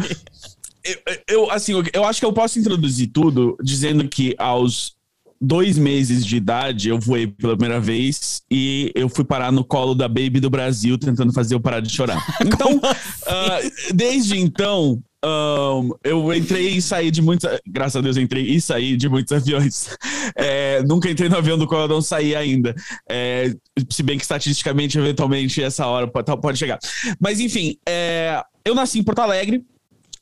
Eu, 0.84 0.99
eu, 1.28 1.50
assim, 1.50 1.73
eu 1.93 2.05
acho 2.05 2.20
que 2.20 2.26
eu 2.26 2.32
posso 2.32 2.58
introduzir 2.58 3.08
tudo 3.08 3.56
dizendo 3.62 4.08
que 4.08 4.34
aos 4.38 4.96
dois 5.40 5.76
meses 5.76 6.25
de 6.25 6.37
idade 6.37 6.88
eu 6.88 6.99
voei 6.99 7.26
pela 7.26 7.56
primeira 7.56 7.81
vez 7.81 8.43
e 8.50 8.90
eu 8.94 9.08
fui 9.08 9.25
parar 9.25 9.52
no 9.52 9.64
colo 9.64 9.94
da 9.94 10.08
Baby 10.08 10.40
do 10.40 10.50
Brasil 10.50 10.96
tentando 10.96 11.32
fazer 11.32 11.55
eu 11.55 11.61
parar 11.61 11.81
de 11.81 11.90
chorar. 11.90 12.25
Então, 12.40 12.76
uh, 12.76 13.94
desde 13.94 14.38
então, 14.38 15.02
um, 15.24 15.90
eu 16.04 16.32
entrei 16.32 16.68
e 16.68 16.82
saí 16.82 17.10
de 17.10 17.22
muitos. 17.22 17.48
Graças 17.66 17.96
a 17.96 18.00
Deus, 18.00 18.16
eu 18.16 18.22
entrei 18.22 18.44
e 18.44 18.60
saí 18.60 18.96
de 18.96 19.08
muitos 19.08 19.32
aviões. 19.32 19.88
É, 20.34 20.82
nunca 20.82 21.08
entrei 21.08 21.28
no 21.28 21.36
avião 21.36 21.56
do 21.56 21.68
qual 21.68 21.82
eu 21.82 21.88
não 21.88 22.02
saí 22.02 22.34
ainda. 22.34 22.74
É, 23.08 23.54
se 23.88 24.02
bem 24.02 24.18
que 24.18 24.24
estatisticamente, 24.24 24.98
eventualmente, 24.98 25.62
essa 25.62 25.86
hora 25.86 26.06
pode, 26.08 26.40
pode 26.40 26.58
chegar. 26.58 26.78
Mas 27.20 27.38
enfim, 27.38 27.76
é, 27.88 28.42
eu 28.64 28.74
nasci 28.74 28.98
em 28.98 29.04
Porto 29.04 29.20
Alegre 29.20 29.64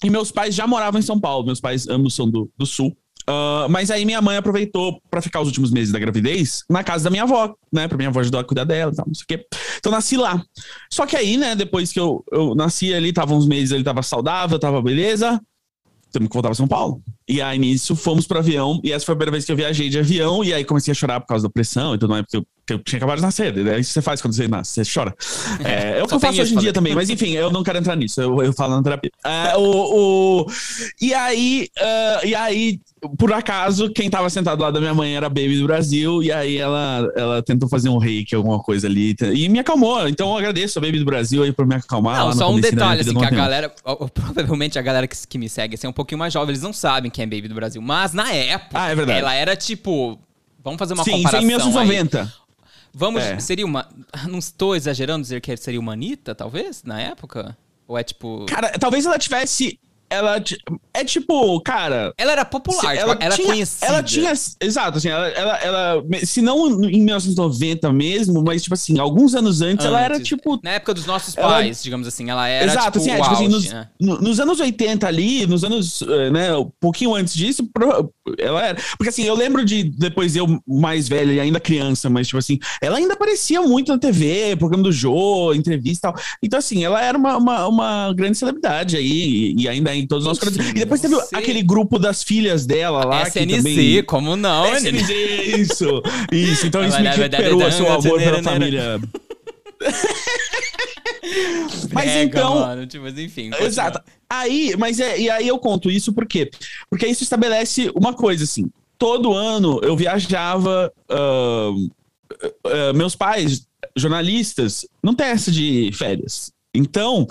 e 0.04 0.10
meus 0.10 0.30
pais 0.30 0.54
já 0.54 0.66
moravam 0.66 1.00
em 1.00 1.02
São 1.02 1.18
Paulo. 1.18 1.46
Meus 1.46 1.60
pais 1.60 1.88
ambos 1.88 2.14
são 2.14 2.30
do, 2.30 2.50
do 2.56 2.66
Sul. 2.66 2.94
Uh, 3.28 3.68
mas 3.70 3.90
aí 3.90 4.04
minha 4.04 4.20
mãe 4.20 4.36
aproveitou 4.36 5.00
para 5.10 5.22
ficar 5.22 5.40
os 5.40 5.48
últimos 5.48 5.70
meses 5.70 5.92
da 5.92 5.98
gravidez 5.98 6.62
na 6.68 6.84
casa 6.84 7.04
da 7.04 7.10
minha 7.10 7.22
avó, 7.22 7.54
né? 7.72 7.88
Pra 7.88 7.96
minha 7.96 8.10
avó 8.10 8.20
ajudar 8.20 8.40
a 8.40 8.44
cuidar 8.44 8.64
dela 8.64 8.92
e 8.92 8.96
tal, 8.96 9.06
não 9.06 9.14
sei 9.14 9.24
o 9.24 9.26
quê. 9.26 9.46
Então 9.78 9.90
nasci 9.90 10.16
lá. 10.16 10.42
Só 10.90 11.06
que 11.06 11.16
aí, 11.16 11.36
né, 11.36 11.56
depois 11.56 11.92
que 11.92 11.98
eu, 11.98 12.22
eu 12.30 12.54
nasci 12.54 12.92
ali, 12.92 13.12
tava 13.12 13.34
uns 13.34 13.46
meses 13.46 13.72
ali, 13.72 13.82
tava 13.82 14.02
saudável, 14.02 14.58
tava 14.58 14.82
beleza. 14.82 15.40
Temos 16.12 16.28
que 16.28 16.34
voltar 16.34 16.50
pra 16.50 16.54
São 16.54 16.68
Paulo. 16.68 17.02
E 17.28 17.40
aí 17.40 17.58
nisso 17.58 17.96
fomos 17.96 18.26
pro 18.26 18.38
avião. 18.38 18.80
E 18.84 18.92
essa 18.92 19.04
foi 19.04 19.14
a 19.14 19.16
primeira 19.16 19.32
vez 19.32 19.44
que 19.44 19.52
eu 19.52 19.56
viajei 19.56 19.88
de 19.88 19.98
avião. 19.98 20.44
E 20.44 20.52
aí 20.52 20.64
comecei 20.64 20.92
a 20.92 20.94
chorar 20.94 21.20
por 21.20 21.26
causa 21.26 21.48
da 21.48 21.52
pressão 21.52 21.94
e 21.94 21.98
tudo 21.98 22.10
mais, 22.10 22.22
porque 22.22 22.36
eu, 22.36 22.46
eu 22.72 22.78
tinha 22.78 22.98
acabado 22.98 23.16
de 23.16 23.22
nascer. 23.22 23.54
Né? 23.54 23.78
Isso 23.78 23.92
você 23.92 24.02
faz 24.02 24.20
quando 24.22 24.34
você 24.34 24.48
nasce, 24.48 24.84
você 24.84 24.92
chora. 24.92 25.14
É, 25.64 25.98
é 25.98 26.02
o 26.02 26.06
que 26.06 26.14
eu 26.14 26.20
faço 26.20 26.40
hoje 26.42 26.54
em 26.54 26.58
dia 26.58 26.72
também. 26.72 26.94
Mas 26.94 27.08
enfim, 27.08 27.30
eu 27.30 27.50
não 27.50 27.62
quero 27.62 27.78
entrar 27.78 27.96
nisso. 27.96 28.20
Eu, 28.20 28.42
eu 28.42 28.52
falo 28.52 28.76
na 28.76 28.82
terapia. 28.82 29.10
É, 29.24 29.56
o, 29.56 30.42
o, 30.42 30.46
e 31.00 31.14
aí, 31.14 31.68
uh, 31.78 32.26
e 32.26 32.34
aí 32.34 32.80
por 33.18 33.32
acaso, 33.32 33.90
quem 33.90 34.08
tava 34.08 34.30
sentado 34.30 34.62
lá 34.62 34.70
da 34.70 34.80
minha 34.80 34.94
mãe 34.94 35.16
era 35.16 35.26
a 35.26 35.28
Baby 35.28 35.58
do 35.58 35.66
Brasil, 35.66 36.22
e 36.22 36.32
aí 36.32 36.56
ela, 36.56 37.10
ela 37.14 37.42
tentou 37.42 37.68
fazer 37.68 37.88
um 37.88 37.98
reiki, 37.98 38.34
alguma 38.34 38.58
coisa 38.58 38.86
ali, 38.86 39.14
e 39.34 39.48
me 39.48 39.58
acalmou. 39.58 40.08
Então 40.08 40.30
eu 40.30 40.38
agradeço 40.38 40.78
a 40.78 40.82
Baby 40.82 40.98
do 40.98 41.04
Brasil 41.04 41.42
aí 41.42 41.52
por 41.52 41.66
me 41.66 41.74
acalmar. 41.74 42.18
Não, 42.18 42.32
só 42.32 42.50
um 42.50 42.60
detalhe, 42.60 43.02
assim, 43.02 43.14
que 43.14 43.24
a 43.24 43.30
galera, 43.30 43.72
provavelmente 44.12 44.78
a 44.78 44.82
galera 44.82 45.06
que, 45.06 45.16
que 45.26 45.38
me 45.38 45.48
segue, 45.48 45.74
assim, 45.74 45.86
é 45.86 45.90
um 45.90 45.94
pouquinho 45.94 46.18
mais 46.18 46.32
jovem, 46.32 46.50
eles 46.50 46.62
não 46.62 46.72
sabem 46.72 47.10
quem 47.10 47.24
é 47.24 47.26
Baby 47.26 47.48
do 47.48 47.54
Brasil, 47.54 47.82
mas 47.82 48.12
na 48.12 48.32
época, 48.32 48.70
ah, 48.74 48.90
é 48.90 49.18
ela 49.18 49.34
era 49.34 49.56
tipo, 49.56 50.18
vamos 50.62 50.78
fazer 50.78 50.94
uma 50.94 51.04
Sim, 51.04 51.12
comparação 51.12 51.40
Sim, 51.40 51.44
em 51.44 51.48
1990. 51.48 52.43
Vamos, 52.94 53.22
é. 53.22 53.38
seria 53.40 53.66
uma, 53.66 53.88
não 54.28 54.38
estou 54.38 54.76
exagerando 54.76 55.22
dizer 55.22 55.40
que 55.40 55.56
seria 55.56 55.80
uma 55.80 55.92
Anitta, 55.92 56.34
talvez, 56.34 56.82
na 56.84 57.00
época? 57.00 57.56
Ou 57.86 57.98
é 57.98 58.04
tipo... 58.04 58.46
Cara, 58.46 58.70
talvez 58.78 59.04
ela 59.04 59.18
tivesse 59.18 59.78
ela 60.08 60.42
é 60.92 61.04
tipo, 61.04 61.60
cara. 61.60 62.12
Ela 62.16 62.32
era 62.32 62.44
popular, 62.44 62.96
ela 62.96 63.14
tipo, 63.14 63.24
era 63.24 63.34
tinha, 63.34 63.46
conhecida. 63.48 63.86
Ela 63.86 64.02
tinha. 64.02 64.32
Exato, 64.60 64.98
assim, 64.98 65.08
ela, 65.08 65.28
ela, 65.28 65.56
ela, 65.58 66.04
Se 66.24 66.40
não 66.40 66.84
em 66.84 67.02
1990 67.02 67.92
mesmo, 67.92 68.42
mas, 68.42 68.62
tipo 68.62 68.74
assim, 68.74 68.98
alguns 68.98 69.34
anos 69.34 69.60
antes, 69.60 69.74
antes 69.74 69.86
ela 69.86 70.00
era 70.00 70.20
tipo. 70.20 70.60
Na 70.62 70.72
época 70.72 70.94
dos 70.94 71.06
nossos 71.06 71.34
pais, 71.34 71.66
ela, 71.66 71.82
digamos 71.82 72.06
assim, 72.06 72.30
ela 72.30 72.48
era. 72.48 72.70
Exato, 72.70 72.98
tipo, 72.98 73.10
assim, 73.10 73.10
é, 73.10 73.20
tipo 73.20 73.34
assim, 73.34 73.48
nos, 73.48 73.72
né? 73.72 73.88
nos, 74.00 74.40
anos 74.40 74.60
80 74.60 75.06
ali, 75.06 75.46
nos 75.46 75.64
anos. 75.64 76.02
Eh, 76.02 76.30
né, 76.30 76.56
um 76.56 76.70
pouquinho 76.80 77.14
antes 77.14 77.34
disso, 77.34 77.68
ela 78.38 78.66
era. 78.66 78.78
Porque 78.96 79.08
assim, 79.08 79.24
eu 79.24 79.34
lembro 79.34 79.64
de 79.64 79.84
depois 79.84 80.36
eu 80.36 80.46
mais 80.66 81.08
velha 81.08 81.32
e 81.32 81.40
ainda 81.40 81.58
criança, 81.58 82.08
mas, 82.08 82.28
tipo 82.28 82.38
assim, 82.38 82.58
ela 82.80 82.98
ainda 82.98 83.14
aparecia 83.14 83.60
muito 83.62 83.92
na 83.92 83.98
TV, 83.98 84.56
programa 84.56 84.84
do 84.84 84.92
Jô, 84.92 85.52
entrevista 85.54 86.08
e 86.08 86.12
tal. 86.12 86.22
Então, 86.42 86.58
assim, 86.58 86.84
ela 86.84 87.02
era 87.02 87.18
uma, 87.18 87.36
uma, 87.36 87.68
uma 87.68 88.12
grande 88.12 88.38
celebridade 88.38 88.96
aí, 88.96 89.54
e 89.58 89.68
ainda 89.68 89.90
é 89.90 90.03
em 90.04 90.06
todos 90.06 90.26
os 90.26 90.38
nossos 90.38 90.56
E 90.68 90.74
depois 90.74 91.00
teve 91.00 91.16
aquele 91.32 91.62
grupo 91.62 91.98
das 91.98 92.22
filhas 92.22 92.66
dela 92.66 93.04
lá. 93.04 93.22
SNZ, 93.22 93.56
também... 93.56 94.02
como 94.04 94.36
não? 94.36 94.66
SNZ, 94.76 95.10
isso. 95.58 96.02
Isso, 96.30 96.66
então 96.66 96.84
isso 96.86 97.00
me 97.00 97.08
recuperou 97.08 97.66
o 97.66 97.72
seu 97.72 97.90
amor 97.90 98.18
pela 98.18 98.42
família. 98.42 99.00
Mas 101.92 102.10
então. 102.16 102.60
Mano, 102.60 102.86
tipo, 102.86 103.04
mas 103.04 103.18
enfim. 103.18 103.50
continua. 103.50 103.66
Exato. 103.66 104.00
Aí, 104.28 104.74
mas 104.78 105.00
é, 105.00 105.18
e 105.18 105.30
aí 105.30 105.48
eu 105.48 105.58
conto 105.58 105.90
isso 105.90 106.12
por 106.12 106.26
quê? 106.26 106.50
Porque 106.88 107.06
isso 107.06 107.22
estabelece 107.22 107.90
uma 107.94 108.12
coisa 108.12 108.44
assim. 108.44 108.70
Todo 108.98 109.32
ano 109.32 109.80
eu 109.82 109.96
viajava. 109.96 110.92
ahn, 111.08 111.88
ah, 112.64 112.92
meus 112.94 113.16
pais, 113.16 113.66
jornalistas, 113.96 114.86
não 115.02 115.14
tem 115.14 115.26
essa 115.28 115.50
de 115.50 115.90
férias. 115.94 116.52
Então, 116.74 117.26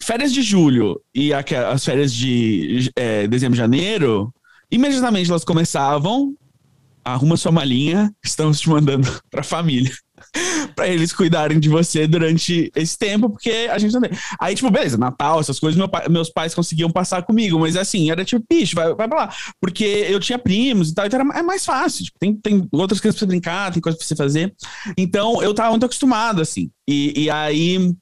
férias 0.00 0.32
de 0.32 0.42
julho 0.42 1.00
e 1.14 1.32
as 1.32 1.84
férias 1.84 2.12
de 2.12 2.90
é, 2.96 3.26
dezembro 3.26 3.56
e 3.56 3.58
janeiro, 3.58 4.32
imediatamente 4.70 5.30
elas 5.30 5.44
começavam. 5.44 6.34
Arruma 7.04 7.38
sua 7.38 7.50
malinha, 7.50 8.12
estamos 8.22 8.60
te 8.60 8.68
mandando 8.68 9.08
pra 9.30 9.42
família. 9.42 9.92
pra 10.74 10.88
eles 10.88 11.12
cuidarem 11.12 11.58
de 11.58 11.68
você 11.68 12.06
durante 12.06 12.70
esse 12.74 12.98
tempo, 12.98 13.30
porque 13.30 13.68
a 13.70 13.78
gente 13.78 13.92
também. 13.92 14.10
Aí, 14.38 14.54
tipo, 14.54 14.70
beleza, 14.70 14.96
Natal, 14.96 15.40
essas 15.40 15.58
coisas, 15.58 15.78
meu 15.78 15.88
meus 16.10 16.30
pais 16.30 16.54
conseguiam 16.54 16.90
passar 16.90 17.22
comigo, 17.22 17.58
mas 17.58 17.76
assim, 17.76 18.10
era 18.10 18.24
tipo, 18.24 18.44
bicho, 18.48 18.74
vai, 18.74 18.94
vai 18.94 19.08
pra 19.08 19.18
lá. 19.18 19.34
Porque 19.60 19.84
eu 19.84 20.20
tinha 20.20 20.38
primos 20.38 20.90
e 20.90 20.94
tal, 20.94 21.06
então 21.06 21.20
era, 21.20 21.38
é 21.38 21.42
mais 21.42 21.64
fácil. 21.64 22.04
Tipo, 22.04 22.18
tem, 22.18 22.34
tem 22.34 22.68
outras 22.72 23.00
coisas 23.00 23.18
pra 23.18 23.26
você 23.26 23.26
brincar, 23.26 23.72
tem 23.72 23.82
coisas 23.82 23.98
pra 23.98 24.06
você 24.06 24.16
fazer. 24.16 24.54
Então, 24.96 25.42
eu 25.42 25.54
tava 25.54 25.70
muito 25.70 25.86
acostumado, 25.86 26.40
assim. 26.40 26.70
E, 26.86 27.24
e 27.24 27.30
aí. 27.30 27.94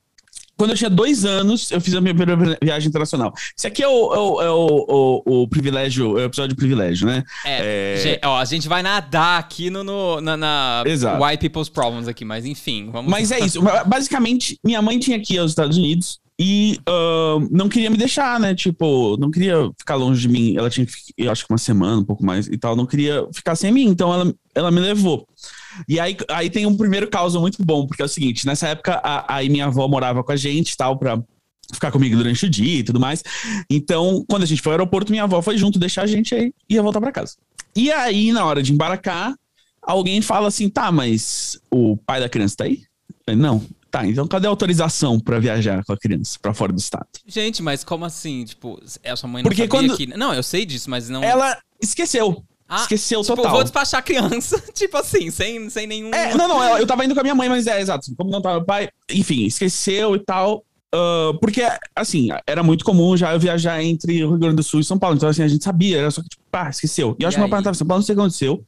Quando 0.57 0.71
eu 0.71 0.77
tinha 0.77 0.89
dois 0.89 1.25
anos, 1.25 1.71
eu 1.71 1.81
fiz 1.81 1.95
a 1.95 2.01
minha 2.01 2.15
primeira 2.15 2.57
viagem 2.63 2.89
internacional. 2.89 3.33
Esse 3.57 3.67
aqui 3.67 3.83
é 3.83 3.89
o, 3.89 4.15
é 4.15 4.19
o, 4.19 4.43
é 4.43 4.51
o, 4.51 5.23
o- 5.27 5.43
o 5.43 5.49
privilégio, 5.49 6.19
é 6.19 6.23
o 6.23 6.25
episódio 6.25 6.51
de 6.51 6.57
privilégio, 6.57 7.07
né? 7.07 7.23
É, 7.45 7.95
É. 7.97 8.01
ge- 8.03 8.21
ó, 8.25 8.39
a 8.39 8.45
gente 8.45 8.67
vai 8.69 8.83
nadar 8.83 9.39
aqui 9.39 9.69
no, 9.69 9.85
no- 9.85 10.21
na, 10.21 10.37
na 10.37 10.83
Exato. 10.87 11.23
White 11.23 11.39
People's 11.41 11.69
Problems 11.69 12.09
aqui, 12.09 12.25
mas 12.25 12.47
enfim, 12.47 12.89
vamos 12.91 13.11
Mas 13.11 13.31
é 13.31 13.41
isso. 13.41 13.61
Basicamente, 13.87 14.59
minha 14.65 14.81
mãe 14.81 14.99
tinha 14.99 15.17
aqui 15.17 15.37
aos 15.39 15.51
Estados 15.51 15.77
Unidos 15.77 16.19
e 16.39 16.79
ahn, 16.87 17.49
não 17.51 17.69
queria 17.69 17.91
me 17.91 17.97
deixar, 17.97 18.39
né? 18.41 18.55
Tipo, 18.55 19.17
não 19.19 19.31
queria 19.31 19.71
ficar 19.79 19.95
longe 19.95 20.23
de 20.23 20.29
mim. 20.29 20.57
Ela 20.57 20.69
tinha, 20.71 20.87
eu 21.17 21.31
acho 21.31 21.47
que 21.47 21.53
uma 21.53 21.59
semana, 21.59 21.99
um 22.01 22.05
pouco 22.05 22.25
mais 22.25 22.47
e 22.47 22.57
tal. 22.59 22.75
Não 22.77 22.87
queria 22.87 23.27
ficar 23.33 23.57
sem 23.57 23.71
mim, 23.73 23.85
então 23.87 24.13
ela, 24.13 24.35
ela 24.55 24.71
me 24.71 24.81
levou. 24.81 25.27
E 25.89 25.99
aí, 26.01 26.17
aí 26.31 26.51
tem 26.51 26.67
um 26.67 26.77
primeiro 26.77 27.09
caso 27.09 27.41
muito 27.41 27.65
bom, 27.65 27.87
porque 27.87 28.03
é 28.03 28.05
o 28.05 28.09
seguinte: 28.09 28.47
nessa 28.47 28.69
época, 28.69 29.01
a, 29.03 29.37
aí 29.37 29.49
minha 29.49 29.67
avó 29.67 29.87
morava 29.89 30.23
com 30.23 30.33
a 30.33 30.37
gente 30.37 30.73
e 30.73 30.77
tal, 30.77 30.99
pra 30.99 31.23
ficar 31.73 31.91
comigo 31.91 32.17
durante 32.17 32.47
o 32.47 32.51
dia 32.51 32.79
e 32.79 32.83
tudo 32.83 33.01
mais. 33.01 33.23
Então, 33.69 34.25
quando 34.29 34.43
a 34.45 34.47
gente 34.47 34.63
foi 34.63 34.73
ao 34.73 34.79
aeroporto, 34.79 35.11
minha 35.11 35.25
avó 35.25 35.43
foi 35.43 35.59
junto 35.59 35.79
deixar 35.79 36.03
a 36.03 36.07
gente 36.07 36.35
aí 36.35 36.53
e 36.69 36.75
ia 36.75 36.83
voltar 36.83 37.01
pra 37.01 37.13
casa. 37.13 37.37
E 37.75 37.91
aí, 37.91 38.33
na 38.33 38.45
hora 38.45 38.63
de 38.63 38.73
embarcar, 38.73 39.35
alguém 39.83 40.21
fala 40.23 40.49
assim: 40.49 40.69
tá, 40.69 40.91
mas 40.93 41.59
o 41.71 41.97
pai 41.97 42.21
da 42.21 42.29
criança 42.29 42.57
tá 42.59 42.65
aí? 42.65 42.83
Falei, 43.25 43.41
Não. 43.41 43.65
Tá, 43.89 44.05
então 44.07 44.27
cadê 44.27 44.47
a 44.47 44.51
autorização 44.51 45.19
pra 45.19 45.39
viajar 45.39 45.83
com 45.85 45.93
a 45.93 45.97
criança 45.97 46.39
pra 46.43 46.53
fora 46.53 46.71
do 46.73 46.79
estado? 46.79 47.07
Gente, 47.27 47.63
mas 47.63 47.83
como 47.83 48.05
assim? 48.05 48.45
Tipo, 48.45 48.79
a 49.05 49.17
sua 49.17 49.29
mãe 49.29 49.43
não 49.43 49.49
Porque 49.49 49.67
quando- 49.69 49.97
que... 49.97 50.07
Não, 50.09 50.35
eu 50.35 50.43
sei 50.43 50.67
disso, 50.67 50.91
mas 50.91 51.09
não... 51.09 51.23
Ela 51.23 51.57
esqueceu. 51.81 52.45
Ah, 52.69 52.83
esqueceu 52.83 53.23
tipo, 53.23 53.37
total. 53.37 53.53
vou 53.53 53.63
despachar 53.63 54.01
a 54.01 54.03
criança, 54.03 54.63
tipo 54.75 54.97
assim, 54.97 55.31
sem, 55.31 55.71
sem 55.71 55.87
nenhum... 55.87 56.11
É, 56.13 56.35
não, 56.35 56.49
não, 56.49 56.63
eu, 56.63 56.79
eu 56.79 56.87
tava 56.87 57.05
indo 57.05 57.15
com 57.15 57.21
a 57.21 57.23
minha 57.23 57.35
mãe, 57.35 57.49
mas 57.49 57.67
é, 57.67 57.81
exato. 57.81 58.13
Como 58.17 58.31
não 58.31 58.43
tava 58.43 58.57
meu 58.57 58.65
pai, 58.65 58.89
enfim, 59.11 59.45
esqueceu 59.45 60.17
e 60.17 60.19
tal. 60.19 60.65
ah, 60.93 61.33
porque, 61.41 61.63
assim, 61.95 62.29
era 62.47 62.63
muito 62.63 62.85
comum 62.85 63.17
já 63.17 63.33
eu 63.33 63.39
viajar 63.39 63.83
entre 63.83 64.25
o 64.25 64.31
Rio 64.31 64.39
Grande 64.39 64.57
do 64.57 64.63
Sul 64.63 64.81
e 64.81 64.85
São 64.85 64.99
Paulo. 64.99 65.17
Então, 65.17 65.29
assim, 65.29 65.43
a 65.43 65.49
gente 65.49 65.63
sabia, 65.63 65.99
era 65.99 66.11
só 66.11 66.23
que, 66.23 66.29
tipo, 66.29 66.43
pá, 66.51 66.69
esqueceu. 66.69 67.15
E 67.19 67.23
eu 67.23 67.29
acho 67.29 67.37
que 67.37 67.41
meu 67.41 67.49
pai 67.49 67.59
não 67.59 67.65
tava 67.65 67.75
em 67.77 67.79
São 67.79 67.87
Paulo, 67.87 68.01
não 68.01 68.07
sei 68.07 68.15
o 68.15 68.17
que 68.17 68.23
aconteceu. 68.23 68.65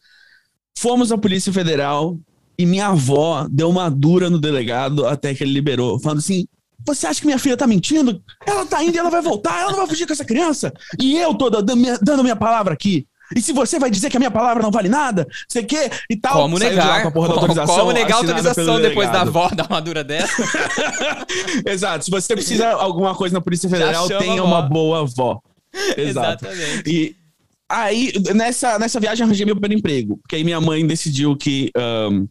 Fomos 0.79 1.11
à 1.11 1.19
Polícia 1.19 1.53
Federal 1.53 2.17
e 2.57 2.65
minha 2.65 2.89
avó 2.89 3.47
deu 3.51 3.69
uma 3.69 3.89
dura 3.89 4.31
no 4.31 4.39
delegado 4.39 5.07
até 5.07 5.35
que 5.35 5.43
ele 5.43 5.53
liberou, 5.53 5.99
falando 5.99 6.19
assim. 6.19 6.47
Você 6.87 7.07
acha 7.09 7.21
que 7.21 7.27
minha 7.27 7.39
filha 7.39 7.57
tá 7.57 7.67
mentindo? 7.67 8.23
Ela 8.47 8.65
tá 8.65 8.83
indo 8.83 8.95
e 8.95 8.99
ela 8.99 9.11
vai 9.11 9.21
voltar, 9.21 9.61
ela 9.61 9.73
não 9.73 9.79
vai 9.79 9.89
fugir 9.89 10.07
com 10.07 10.13
essa 10.13 10.25
criança. 10.25 10.73
E 11.01 11.19
eu 11.19 11.35
tô 11.35 11.51
dando 11.51 11.77
minha, 11.77 11.99
dando 12.01 12.23
minha 12.23 12.37
palavra 12.37 12.73
aqui. 12.73 13.07
E 13.37 13.41
se 13.43 13.53
você 13.53 13.79
vai 13.79 13.91
dizer 13.91 14.09
que 14.11 14.17
a 14.17 14.21
minha 14.21 14.31
palavra 14.31 14.63
não 14.63 14.71
vale 14.71 14.89
nada, 14.89 15.27
sei 15.49 15.63
que 15.65 15.91
e 16.09 16.17
tal. 16.17 16.43
Como 16.43 16.59
negar? 16.59 17.03
com 17.03 17.09
a 17.09 17.11
porra 17.11 17.29
da 17.29 17.35
Como- 17.35 17.47
autorização 17.47 17.77
Como 17.79 17.93
negar 17.93 18.13
a 18.13 18.17
autorização 18.19 18.81
depois 18.81 19.11
da 19.13 19.21
avó 19.23 19.49
dar 19.55 19.67
uma 19.69 19.81
dura 19.81 20.03
dessa? 20.03 20.43
Exato. 21.67 22.05
Se 22.05 22.11
você 22.11 22.35
precisa 22.35 22.67
de 22.69 22.73
alguma 22.75 23.15
coisa 23.15 23.35
na 23.35 23.41
Polícia 23.41 23.69
Federal, 23.69 24.09
tenha 24.09 24.43
uma 24.43 24.63
boa 24.63 25.01
avó. 25.01 25.41
Exato. 25.97 26.47
Exatamente. 26.47 26.91
E 26.91 27.17
aí, 27.69 28.13
nessa, 28.35 28.79
nessa 28.79 28.99
viagem, 28.99 29.23
eu 29.23 29.27
arranjei 29.27 29.45
meu 29.47 29.55
primeiro 29.57 29.79
emprego. 29.79 30.17
Porque 30.19 30.37
aí 30.37 30.45
minha 30.45 30.61
mãe 30.61 30.87
decidiu 30.87 31.37
que. 31.37 31.71
ahn, 31.77 32.27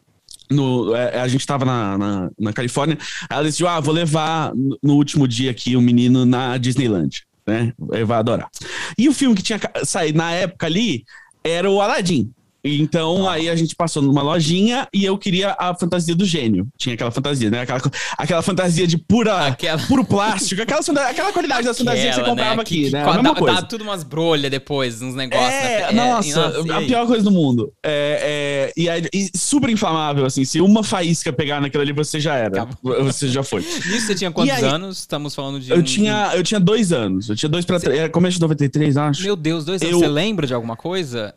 no, 0.50 0.96
é, 0.96 1.20
a 1.20 1.28
gente 1.28 1.46
tava 1.46 1.66
na, 1.66 1.98
na, 1.98 2.30
na 2.40 2.54
Califórnia. 2.54 2.98
Ela 3.30 3.44
decidiu: 3.44 3.68
ah, 3.68 3.80
vou 3.80 3.94
levar 3.94 4.54
no- 4.56 4.78
no 4.82 4.94
último 4.96 5.28
dia 5.28 5.52
aqui 5.52 5.76
o 5.76 5.82
menino 5.82 6.26
na 6.26 6.58
Disneyland. 6.58 7.24
Né? 7.48 7.74
Vai 7.78 8.18
adorar. 8.18 8.50
E 8.98 9.08
o 9.08 9.14
filme 9.14 9.36
que 9.36 9.42
tinha 9.42 9.60
saído 9.84 10.18
na 10.18 10.32
época 10.34 10.66
ali 10.66 11.06
era 11.44 11.70
o 11.70 11.82
Aladdin. 11.82 12.32
Então 12.64 13.30
aí 13.30 13.50
a 13.50 13.56
gente 13.56 13.76
passou 13.76 14.02
numa 14.02 14.22
lojinha 14.22 14.88
e 14.94 15.06
eu 15.06 15.18
queria 15.18 15.56
a 15.58 15.74
fantasia 15.76 16.16
do 16.16 16.26
gênio. 16.26 16.68
Tinha 16.78 16.96
aquela 16.96 17.12
fantasia, 17.12 17.50
né? 17.50 17.62
Aquela, 17.62 17.82
aquela 18.18 18.42
fantasia 18.42 18.86
de 18.88 18.98
pura, 18.98 19.48
Aquela- 19.48 19.82
puro 19.88 20.04
plástico, 20.04 20.62
aquela, 20.62 20.82
aquela 21.10 21.32
qualidade 21.32 21.66
da 21.68 21.74
fantasia 21.74 22.10
que 22.10 22.16
você 22.16 22.20
Aquela, 22.22 22.30
comprava 22.30 22.56
né, 22.58 22.62
aqui, 22.62 22.84
que, 22.86 22.90
né? 22.92 23.04
que 23.04 23.10
a 23.10 23.14
mesma 23.14 23.34
dá, 23.34 23.40
coisa. 23.40 23.62
dá 23.62 23.68
tudo 23.68 23.84
umas 23.84 24.04
brolhas 24.04 24.52
depois, 24.52 25.02
uns 25.02 25.16
negócios. 25.16 25.48
É, 25.54 25.92
né? 25.92 26.06
nossa, 26.14 26.54
e 26.66 26.72
a 26.72 26.82
pior 26.82 27.08
coisa 27.08 27.24
do 27.24 27.32
mundo. 27.32 27.72
É, 27.86 28.72
é, 28.76 28.82
e, 28.82 28.90
aí- 28.90 29.08
e 29.14 29.30
super 29.38 29.70
inflamável, 29.70 30.26
assim. 30.26 30.44
Se 30.44 30.60
uma 30.60 30.84
faísca 30.84 31.32
pegar 31.32 31.62
naquilo 31.62 31.84
ali, 31.84 31.94
você 31.94 32.20
já 32.20 32.36
era. 32.36 32.64
Acabou. 32.64 33.04
Você 33.06 33.28
já 33.30 33.44
foi. 33.44 33.62
Nisso 33.88 34.08
você 34.08 34.16
tinha 34.16 34.32
quantos 34.32 34.54
aí? 34.56 34.64
anos? 34.64 35.00
Estamos 35.00 35.34
falando 35.36 35.60
de. 35.60 35.72
Eu 35.72 35.78
um- 35.78 35.84
tinha, 35.84 36.32
eu 36.36 36.44
tinha 36.44 36.60
dois 36.60 36.92
anos. 36.92 37.30
Eu 37.30 37.36
tinha 37.36 37.50
dois 37.50 37.66
pra 37.66 37.80
três. 37.80 37.98
Era 38.00 38.10
começo 38.10 38.36
de 38.36 38.42
93, 38.42 38.98
acho. 38.98 39.24
Meu 39.24 39.36
Deus, 39.36 39.64
dois 39.66 39.82
anos. 39.82 39.94
Eu- 39.94 40.00
Você 40.00 40.08
lembra 40.08 40.46
de 40.48 40.54
alguma 40.54 40.76
coisa? 40.76 41.34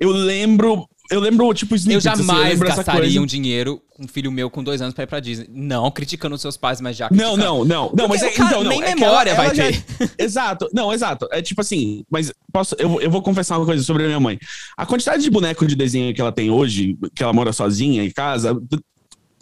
Eu 0.00 0.10
lembro. 0.10 0.88
Eu 1.10 1.20
lembro, 1.20 1.54
tipo, 1.54 1.72
Eu 1.74 1.78
snippets, 1.78 2.06
assim, 2.06 2.22
jamais 2.22 2.50
lembro 2.50 2.68
essa 2.68 2.82
gastaria 2.82 3.22
um 3.22 3.24
dinheiro 3.24 3.80
com 3.96 4.04
um 4.04 4.06
filho 4.08 4.30
meu 4.30 4.50
com 4.50 4.62
dois 4.62 4.82
anos 4.82 4.92
pra 4.92 5.04
ir 5.04 5.06
pra 5.06 5.20
Disney. 5.20 5.48
Não 5.50 5.90
criticando 5.90 6.34
os 6.34 6.40
seus 6.42 6.58
pais, 6.58 6.82
mas 6.82 6.98
já 6.98 7.06
Não, 7.10 7.16
criticando. 7.34 7.38
não, 7.38 7.64
não, 7.64 7.92
não, 7.96 8.08
mas 8.08 8.20
Porque 8.20 8.34
é, 8.34 8.36
cara 8.36 8.50
então, 8.50 8.62
não, 8.64 8.70
nem 8.70 8.82
é 8.82 8.94
memória 8.94 9.30
ela- 9.30 9.36
vai 9.38 9.46
ela 9.46 9.54
ter. 9.54 9.72
já- 9.72 10.08
exato, 10.18 10.68
não, 10.70 10.92
exato. 10.92 11.26
É 11.32 11.40
tipo 11.40 11.62
assim, 11.62 12.04
mas 12.10 12.30
posso, 12.52 12.76
eu, 12.78 13.00
eu 13.00 13.10
vou 13.10 13.22
confessar 13.22 13.56
uma 13.56 13.64
coisa 13.64 13.82
sobre 13.82 14.04
a 14.04 14.06
minha 14.06 14.20
mãe. 14.20 14.38
A 14.76 14.84
quantidade 14.84 15.22
de 15.22 15.30
boneco 15.30 15.66
de 15.66 15.74
desenho 15.74 16.12
que 16.14 16.20
ela 16.20 16.30
tem 16.30 16.50
hoje, 16.50 16.94
que 17.14 17.22
ela 17.22 17.32
mora 17.32 17.54
sozinha 17.54 18.04
em 18.04 18.10
casa, 18.10 18.54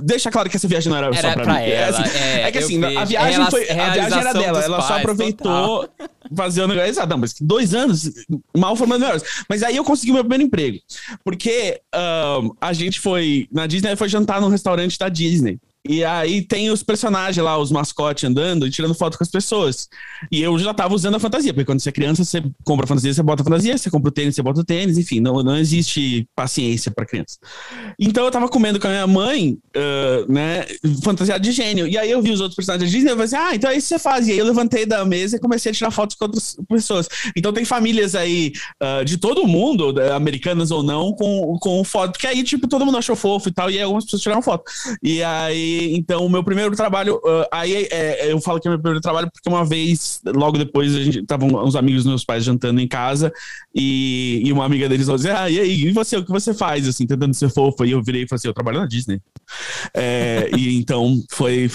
deixa 0.03 0.31
claro 0.31 0.49
que 0.50 0.57
essa 0.57 0.69
viagem 0.69 0.91
não 0.91 0.97
era, 0.99 1.12
só 1.12 1.19
Era 1.19 1.33
pra, 1.35 1.45
pra 1.45 1.55
mim. 1.55 1.61
ela, 1.71 1.99
assim, 2.00 2.19
é, 2.19 2.43
é 2.43 2.53
que 2.53 2.59
assim, 2.59 2.85
a 2.85 2.88
vejo. 2.88 3.07
viagem 3.07 3.33
Rela- 3.38 3.50
foi, 3.50 3.62
a 3.71 3.91
viagem 3.91 4.19
era 4.19 4.33
dela, 4.33 4.62
ela 4.65 4.81
só 4.83 4.97
aproveitou 4.99 5.88
fazer 6.37 6.62
o 6.62 6.69
negócio. 6.69 6.88
Exato, 6.91 7.09
não, 7.09 7.19
mas 7.19 7.35
dois 7.41 7.75
anos, 7.75 8.11
mal 8.57 8.75
formando 8.76 9.00
melhores. 9.00 9.23
Mas 9.49 9.62
aí 9.62 9.76
eu 9.76 9.85
consegui 9.85 10.11
o 10.11 10.15
meu 10.15 10.23
primeiro 10.25 10.45
emprego. 10.45 10.79
Porque 11.25 11.81
ahn, 11.95 12.50
a 12.61 12.73
gente 12.73 13.00
foi 13.00 13.49
na 13.53 13.67
Disney, 13.67 13.97
foi 13.97 14.09
jantar 14.09 14.41
num 14.41 14.49
restaurante 14.49 14.99
da 14.99 15.09
Disney. 15.09 15.59
E 15.88 16.05
aí 16.05 16.43
tem 16.43 16.71
os 16.71 16.83
personagens 16.83 17.43
lá, 17.45 17.59
os 17.59 17.71
mascotes 17.71 18.25
andando 18.25 18.66
e 18.66 18.71
tirando 18.71 18.95
foto 18.95 19.16
com 19.16 19.25
as 19.25 19.31
pessoas. 19.31 19.88
E 20.31 20.43
eu 20.43 20.59
já 20.59 20.73
tava 20.73 20.95
usando 20.95 21.14
a 21.14 21.21
fantasia, 21.21 21.52
porque 21.52 21.64
quando 21.64 21.81
você 21.81 21.88
é 21.88 21.93
criança, 21.93 22.25
você 22.25 22.43
compra 22.64 22.87
fantasia, 22.87 23.14
você 23.14 23.23
bota 23.23 23.45
fantasia, 23.45 23.76
você 23.76 23.90
compra 23.90 24.09
o 24.09 24.12
tênis, 24.12 24.35
você 24.35 24.43
bota 24.43 24.61
o 24.61 24.64
tênis, 24.64 24.99
enfim, 24.99 25.21
não, 25.21 25.43
não 25.43 25.57
existe 25.57 26.28
paciência 26.35 26.90
pra 26.90 27.07
criança. 27.07 27.38
Então 27.99 28.25
eu 28.25 28.31
tava 28.31 28.49
comendo 28.49 28.81
com 28.81 28.87
a 28.87 28.90
minha 28.90 29.07
mãe, 29.07 29.59
ah, 29.76 30.25
né, 30.28 30.66
fantasiado 31.02 31.43
de 31.43 31.52
gênio. 31.52 31.87
E 31.87 31.97
aí 31.97 32.11
eu 32.11 32.23
vi 32.23 32.31
os 32.31 32.40
outros 32.40 32.57
personagens 32.57 32.90
da 32.90 32.95
Disney 32.95 33.11
e 33.11 33.12
eu 33.12 33.16
falei 33.16 33.26
assim, 33.26 33.37
ah, 33.37 33.55
então 33.55 33.71
é 33.71 33.76
isso 33.76 33.88
que 33.88 33.95
você 33.95 33.99
faz. 33.99 34.28
E 34.28 34.33
aí 34.33 34.38
eu 34.38 34.45
levantei 34.45 34.87
da 34.87 35.05
mesa 35.05 35.37
e 35.37 35.40
comecei 35.40 35.71
a 35.71 35.75
tirar 35.75 35.90
fotos 35.90 36.16
com 36.16 36.25
outras 36.25 36.57
pessoas. 36.69 37.09
Então 37.37 37.52
tem 37.52 37.64
famílias 37.64 38.14
aí 38.14 38.52
ah, 38.81 39.02
de 39.05 39.16
todo 39.16 39.47
mundo, 39.47 39.95
americanas 40.14 40.71
ou 40.71 40.83
não, 40.83 41.12
com, 41.12 41.57
com 41.61 41.85
foto. 41.85 42.12
Porque 42.12 42.26
aí, 42.26 42.43
tipo, 42.43 42.69
todo 42.69 42.85
mundo 42.85 42.99
achou 42.99 43.16
fofo 43.16 43.49
e 43.49 43.52
tal, 43.52 43.71
e 43.71 43.76
aí 43.76 43.83
algumas 43.83 44.05
pessoas 44.05 44.23
tiraram 44.23 44.43
foto. 44.43 44.64
E 45.02 45.23
aí, 45.23 45.75
então, 45.95 46.25
o 46.25 46.30
meu 46.30 46.42
primeiro 46.42 46.75
trabalho, 46.75 47.21
ah, 47.25 47.49
aí 47.61 47.88
é, 47.90 48.30
eu 48.33 48.40
falo 48.40 48.61
que 48.61 48.68
é 48.68 48.71
meu 48.71 48.78
primeiro 48.78 49.00
trabalho 49.00 49.30
porque 49.33 49.49
uma 49.49 49.64
vez, 49.64 50.21
logo 50.25 50.59
depois, 50.59 50.95
a 50.95 51.02
gente 51.02 51.21
estavam 51.21 51.49
uns 51.64 51.76
amigos 51.76 52.04
dos 52.04 52.11
meus 52.11 52.25
pais 52.25 52.45
jantando 52.45 52.80
em 52.80 52.88
casa 52.88 53.33
e, 53.75 54.42
e 54.45 54.52
uma 54.52 54.64
amiga 54.64 54.88
deles 54.88 55.06
falou 55.06 55.21
assim: 55.21 55.28
Ah, 55.28 55.50
e 55.50 55.61
aí, 55.61 55.85
e 55.87 55.92
você, 55.92 56.16
o 56.16 56.25
que 56.25 56.30
você 56.30 56.54
faz, 56.54 56.87
assim, 56.87 57.06
tentando 57.06 57.35
ser 57.35 57.50
fofa? 57.50 57.87
E 57.87 57.92
eu 57.92 58.02
virei 58.02 58.23
e 58.23 58.28
falei 58.28 58.38
assim: 58.38 58.49
Eu 58.49 58.54
trabalho 58.54 58.80
na 58.80 58.87
Disney. 58.87 59.21
É, 59.95 60.50
e 60.56 60.76
então 60.76 61.23
foi. 61.30 61.71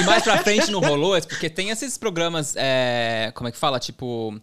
E 0.00 0.04
mais 0.04 0.22
pra 0.22 0.38
frente 0.38 0.70
não 0.70 0.80
rolou, 0.80 1.16
é 1.16 1.20
porque 1.20 1.48
tem 1.48 1.70
esses 1.70 1.96
programas, 1.96 2.54
é, 2.56 3.32
como 3.34 3.48
é 3.48 3.52
que 3.52 3.58
fala? 3.58 3.78
Tipo. 3.78 4.40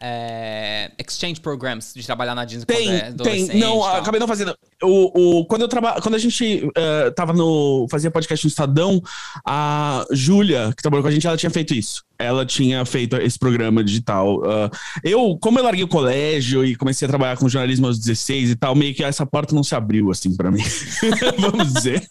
é, 0.00 0.90
exchange 0.98 1.40
programs 1.40 1.92
de 1.94 2.04
trabalhar 2.04 2.34
na 2.34 2.44
Disney 2.44 2.64
quando 2.64 2.90
é 2.90 3.12
Tem, 3.12 3.46
tem. 3.46 3.60
Não, 3.60 3.84
acabei 3.84 4.18
não 4.18 4.28
fazendo. 4.28 4.56
O, 4.82 5.40
o, 5.40 5.44
quando 5.44 5.62
eu 5.62 5.68
traba, 5.68 6.00
quando 6.00 6.14
a 6.14 6.18
gente 6.18 6.66
eh, 6.74 7.10
tava 7.10 7.32
no. 7.32 7.86
fazia 7.90 8.10
podcast 8.10 8.46
no 8.46 8.48
Estadão, 8.48 9.02
a 9.46 10.06
Júlia, 10.10 10.72
que 10.74 10.82
trabalhou 10.82 11.02
com 11.02 11.08
a 11.08 11.12
gente, 11.12 11.26
ela 11.26 11.36
tinha 11.36 11.50
feito 11.50 11.74
isso. 11.74 12.02
Ela 12.18 12.46
tinha 12.46 12.84
feito 12.84 13.16
esse 13.16 13.38
programa 13.38 13.84
digital. 13.84 14.42
Ah, 14.44 14.70
eu, 15.04 15.36
como 15.40 15.58
eu 15.58 15.64
larguei 15.64 15.84
o 15.84 15.88
colégio 15.88 16.64
e 16.64 16.76
comecei 16.76 17.06
a 17.06 17.08
trabalhar 17.08 17.36
com 17.36 17.48
jornalismo 17.48 17.86
aos 17.86 17.98
16 17.98 18.50
e 18.50 18.56
tal, 18.56 18.74
meio 18.74 18.94
que 18.94 19.04
essa 19.04 19.26
porta 19.26 19.54
não 19.54 19.62
se 19.62 19.74
abriu, 19.74 20.10
assim, 20.10 20.34
pra 20.34 20.50
mim. 20.50 20.62
Vamos 21.38 21.72
dizer. 21.72 22.08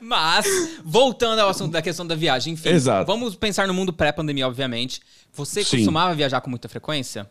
Mas, 0.00 0.46
voltando 0.84 1.38
ao 1.38 1.48
assunto 1.48 1.72
da 1.72 1.80
questão 1.80 2.06
da 2.06 2.14
viagem, 2.14 2.54
enfim, 2.54 2.70
Exato. 2.70 3.06
vamos 3.06 3.34
pensar 3.34 3.66
no 3.66 3.74
mundo 3.74 3.92
pré-pandemia, 3.92 4.46
obviamente. 4.46 5.00
Você 5.32 5.64
Sim. 5.64 5.78
costumava 5.78 6.14
viajar 6.14 6.40
com 6.40 6.50
muita 6.50 6.68
frequência? 6.68 7.26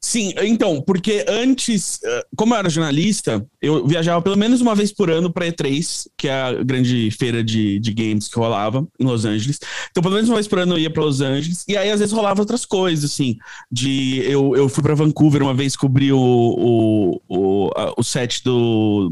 Sim, 0.00 0.32
então, 0.42 0.80
porque 0.80 1.24
antes, 1.28 2.00
eh, 2.04 2.26
como 2.36 2.54
eu 2.54 2.58
era 2.58 2.70
jornalista, 2.70 3.44
eu 3.60 3.86
viajava 3.86 4.20
pelo 4.22 4.36
menos 4.36 4.60
uma 4.60 4.74
vez 4.74 4.92
por 4.92 5.10
ano 5.10 5.32
para 5.32 5.46
E3, 5.46 6.06
que 6.16 6.28
é 6.28 6.32
a 6.32 6.52
grande 6.62 7.10
feira 7.10 7.42
de, 7.42 7.78
de 7.78 7.92
games 7.92 8.28
que 8.28 8.38
rolava 8.38 8.86
em 8.98 9.04
Los 9.04 9.24
Angeles. 9.24 9.58
Então, 9.90 10.02
pelo 10.02 10.14
menos 10.14 10.28
uma 10.28 10.36
vez 10.36 10.48
por 10.48 10.58
ano 10.58 10.74
eu 10.74 10.78
ia 10.78 10.90
para 10.90 11.04
Los 11.04 11.20
Angeles, 11.20 11.64
e 11.68 11.76
aí 11.76 11.90
às 11.90 12.00
vezes 12.00 12.14
rolava 12.14 12.40
outras 12.40 12.64
coisas, 12.64 13.10
assim, 13.10 13.36
de 13.70 14.18
eu, 14.24 14.54
eu 14.56 14.68
fui 14.68 14.82
para 14.82 14.94
Vancouver 14.94 15.42
uma 15.42 15.54
vez 15.54 15.76
cobrir 15.76 16.12
o, 16.12 16.18
o, 16.18 17.20
o, 17.28 17.70
a- 17.76 17.94
o 17.96 18.02
set 18.02 18.42
do, 18.44 19.10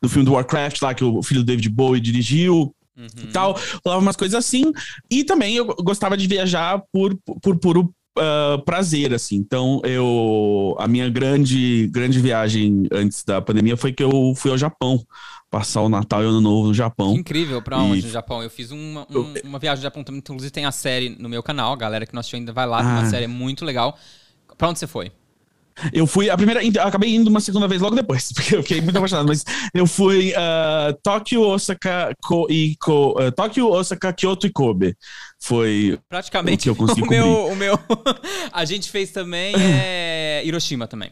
do 0.00 0.08
filme 0.08 0.24
do 0.24 0.32
Warcraft 0.32 0.80
lá, 0.82 0.94
que 0.94 1.04
o 1.04 1.22
filho 1.22 1.40
do 1.42 1.46
David 1.46 1.68
Bowie 1.68 2.00
dirigiu, 2.00 2.74
e 2.94 3.26
tal. 3.32 3.58
Rolava 3.84 4.02
umas 4.02 4.16
coisas 4.16 4.34
assim. 4.38 4.70
E 5.10 5.24
também 5.24 5.56
eu 5.56 5.64
gostava 5.64 6.14
de 6.16 6.26
viajar 6.26 6.82
por, 6.92 7.16
por 7.42 7.58
puro 7.58 7.92
ah, 8.18 8.58
prazer, 8.64 9.12
assim. 9.14 9.36
Então, 9.36 9.80
eu. 9.84 10.76
A 10.78 10.86
minha 10.88 11.08
grande, 11.08 11.88
grande 11.88 12.20
viagem 12.20 12.86
antes 12.92 13.24
da 13.24 13.40
pandemia 13.40 13.76
foi 13.76 13.92
que 13.92 14.02
eu 14.02 14.34
fui 14.36 14.50
ao 14.50 14.58
Japão. 14.58 15.02
Passar 15.50 15.82
o 15.82 15.88
Natal 15.88 16.22
e 16.22 16.26
o 16.26 16.28
Ano 16.30 16.40
Novo 16.40 16.68
no 16.68 16.74
Japão. 16.74 17.12
Que 17.12 17.20
incrível, 17.20 17.60
pra 17.60 17.76
onde 17.78 18.00
E- 18.00 18.02
no 18.04 18.08
Japão? 18.10 18.42
Eu 18.42 18.48
fiz 18.48 18.70
uma, 18.70 19.06
um- 19.10 19.34
uma 19.44 19.58
viagem 19.58 19.80
no 19.80 19.82
Japão 19.82 20.02
também, 20.02 20.18
inclusive 20.20 20.50
tem 20.50 20.64
a 20.64 20.72
série 20.72 21.10
no 21.18 21.28
meu 21.28 21.42
canal, 21.42 21.74
a 21.74 21.76
galera 21.76 22.06
que 22.06 22.14
não 22.14 22.20
assistiu 22.20 22.38
ainda 22.38 22.52
vai 22.54 22.66
lá, 22.66 22.78
tem 22.78 22.86
uma 22.90 23.02
Ah. 23.02 23.06
série 23.10 23.26
muito 23.26 23.62
legal. 23.64 23.98
Pra 24.56 24.68
onde 24.70 24.78
você 24.78 24.86
foi? 24.86 25.12
Eu 25.92 26.06
fui. 26.06 26.30
A 26.30 26.36
primeira. 26.36 26.60
Acabei 26.82 27.14
indo 27.14 27.28
uma 27.28 27.40
segunda 27.40 27.68
vez 27.68 27.80
logo 27.80 27.96
depois, 27.96 28.30
porque 28.34 28.56
eu 28.56 28.62
fiquei 28.62 28.80
muito 28.80 28.96
apaixonado. 28.96 29.26
Mas 29.26 29.44
eu 29.74 29.86
fui 29.86 30.34
ah, 30.36 30.94
Tóquio, 31.02 31.42
Osaka 31.42 32.14
Ko, 32.22 32.46
e 32.50 32.76
Ko, 32.80 33.16
ah, 33.18 33.30
Tóquio, 33.30 33.68
Osaka, 33.68 34.12
Kyoto 34.12 34.46
e 34.46 34.50
Kobe. 34.50 34.96
Foi. 35.40 35.98
Praticamente 36.08 36.70
O 36.70 36.74
que 36.74 36.80
eu 36.82 36.86
consegui 36.86 37.02
o 37.06 37.10
meu, 37.10 37.46
o 37.46 37.56
meu. 37.56 37.78
a 38.52 38.64
gente 38.64 38.90
fez 38.90 39.10
também 39.10 39.54
é 39.56 40.42
Hiroshima 40.44 40.86
também. 40.86 41.10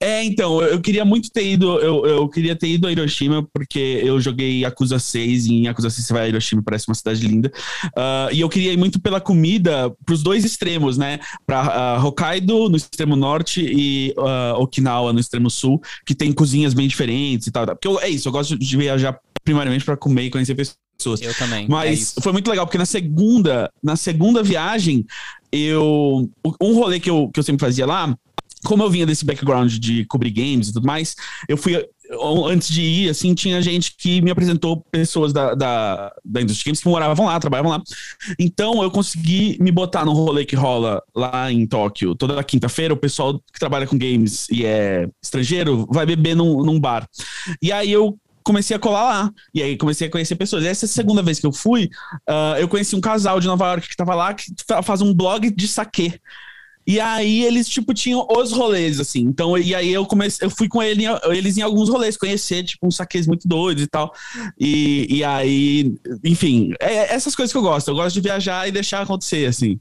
É, 0.00 0.22
então, 0.24 0.60
eu 0.62 0.78
eu 0.78 0.80
queria 0.80 1.04
muito 1.04 1.30
ter 1.30 1.44
ido, 1.52 1.78
eu, 1.80 2.06
eu 2.06 2.28
queria 2.28 2.54
ter 2.54 2.68
ido 2.68 2.86
a 2.86 2.92
Hiroshima, 2.92 3.46
porque 3.52 4.00
eu 4.02 4.20
joguei 4.20 4.60
Yakuza 4.60 4.98
6, 4.98 5.46
e 5.46 5.54
em 5.54 5.64
Yakuza 5.66 5.90
6 5.90 6.06
você 6.06 6.12
vai 6.12 6.22
a 6.24 6.28
Hiroshima, 6.28 6.62
parece 6.62 6.88
uma 6.88 6.94
cidade 6.94 7.26
linda. 7.26 7.50
Ah, 7.96 8.28
e 8.32 8.40
eu 8.40 8.48
queria 8.48 8.72
ir 8.72 8.76
muito 8.76 9.00
pela 9.00 9.20
comida 9.20 9.90
pros 10.06 10.22
dois 10.22 10.44
extremos, 10.44 10.96
né? 10.96 11.18
Pra 11.46 11.60
ah, 11.96 12.04
Hokkaido, 12.06 12.68
no 12.68 12.76
extremo 12.76 13.16
norte, 13.16 13.60
e 13.60 14.14
ah, 14.18 14.54
Okinawa, 14.58 15.12
no 15.12 15.20
extremo 15.20 15.50
sul, 15.50 15.80
que 16.06 16.14
tem 16.14 16.32
cozinhas 16.32 16.74
bem 16.74 16.86
diferentes 16.86 17.46
e 17.46 17.50
tal. 17.50 17.66
Porque 17.66 17.88
eu- 17.88 18.00
é 18.00 18.08
isso, 18.08 18.28
eu 18.28 18.32
gosto 18.32 18.56
de 18.58 18.76
viajar 18.76 19.18
primariamente 19.44 19.84
pra 19.84 19.96
comer 19.96 20.24
e 20.24 20.30
conhecer 20.30 20.54
pessoas. 20.54 21.20
Eu 21.20 21.34
também. 21.34 21.64
é 21.64 21.68
Mas 21.68 22.00
isso. 22.00 22.20
foi 22.22 22.32
muito 22.32 22.48
legal, 22.50 22.66
porque 22.66 22.78
na 22.78 22.86
segunda, 22.86 23.70
na 23.82 23.96
segunda 23.96 24.42
viagem, 24.42 25.04
eu. 25.52 26.28
Um 26.60 26.74
rolê 26.74 27.00
que 27.00 27.08
eu, 27.10 27.30
que 27.32 27.38
eu 27.40 27.44
sempre 27.44 27.64
fazia 27.64 27.86
lá, 27.86 28.14
como 28.64 28.82
eu 28.82 28.90
vinha 28.90 29.06
desse 29.06 29.24
background 29.24 29.72
de 29.74 30.04
cobrir 30.06 30.30
games 30.30 30.68
e 30.68 30.72
tudo 30.72 30.86
mais, 30.86 31.14
eu 31.48 31.56
fui. 31.56 31.84
Antes 32.46 32.68
de 32.70 32.80
ir, 32.80 33.10
assim, 33.10 33.34
tinha 33.34 33.60
gente 33.60 33.94
que 33.94 34.22
me 34.22 34.30
apresentou 34.30 34.82
pessoas 34.90 35.30
da, 35.30 35.54
da, 35.54 36.10
da 36.24 36.40
indústria 36.40 36.70
games 36.70 36.80
que 36.80 36.88
moravam 36.88 37.26
lá, 37.26 37.38
trabalhavam 37.38 37.70
lá. 37.70 37.82
Então 38.38 38.82
eu 38.82 38.90
consegui 38.90 39.58
me 39.60 39.70
botar 39.70 40.06
no 40.06 40.12
rolê 40.14 40.46
que 40.46 40.56
rola 40.56 41.02
lá 41.14 41.52
em 41.52 41.66
Tóquio. 41.66 42.14
Toda 42.14 42.42
quinta-feira, 42.42 42.94
o 42.94 42.96
pessoal 42.96 43.38
que 43.52 43.60
trabalha 43.60 43.86
com 43.86 43.98
games 43.98 44.48
e 44.50 44.64
é 44.64 45.06
estrangeiro 45.22 45.86
vai 45.90 46.06
beber 46.06 46.34
num, 46.34 46.64
num 46.64 46.80
bar. 46.80 47.06
E 47.60 47.70
aí 47.70 47.92
eu 47.92 48.18
comecei 48.42 48.74
a 48.74 48.80
colar 48.80 49.04
lá. 49.04 49.32
E 49.54 49.62
aí 49.62 49.76
comecei 49.76 50.08
a 50.08 50.10
conhecer 50.10 50.34
pessoas. 50.34 50.64
E 50.64 50.68
essa 50.68 50.86
segunda 50.86 51.22
vez 51.22 51.38
que 51.38 51.46
eu 51.46 51.52
fui, 51.52 51.90
ah, 52.26 52.56
eu 52.58 52.68
conheci 52.68 52.96
um 52.96 53.02
casal 53.02 53.38
de 53.38 53.46
Nova 53.46 53.66
York 53.66 53.86
que 53.86 53.94
tava 53.96 54.14
lá, 54.14 54.32
que 54.32 54.44
fa- 54.66 54.82
faz 54.82 55.02
um 55.02 55.12
blog 55.12 55.50
de 55.54 55.68
saquê. 55.68 56.18
E 56.88 56.98
aí 56.98 57.44
eles, 57.44 57.68
tipo, 57.68 57.92
tinham 57.92 58.26
os 58.34 58.50
rolês, 58.50 58.98
assim. 58.98 59.20
Então, 59.20 59.58
e 59.58 59.74
aí 59.74 59.92
eu 59.92 60.06
comecei, 60.06 60.46
eu 60.46 60.50
fui 60.50 60.68
com 60.68 60.82
ele, 60.82 61.04
eles 61.26 61.58
em 61.58 61.60
alguns 61.60 61.90
rolês, 61.90 62.16
conhecer, 62.16 62.64
tipo, 62.64 62.86
uns 62.86 62.96
saquês 62.96 63.26
muito 63.26 63.46
doidos 63.46 63.84
e 63.84 63.86
tal. 63.86 64.10
E, 64.58 65.06
e 65.18 65.22
aí, 65.22 65.94
enfim, 66.24 66.72
é 66.80 67.14
essas 67.14 67.36
coisas 67.36 67.52
que 67.52 67.58
eu 67.58 67.62
gosto. 67.62 67.88
Eu 67.88 67.94
gosto 67.94 68.14
de 68.14 68.22
viajar 68.22 68.66
e 68.66 68.72
deixar 68.72 69.02
acontecer, 69.02 69.44
assim. 69.44 69.78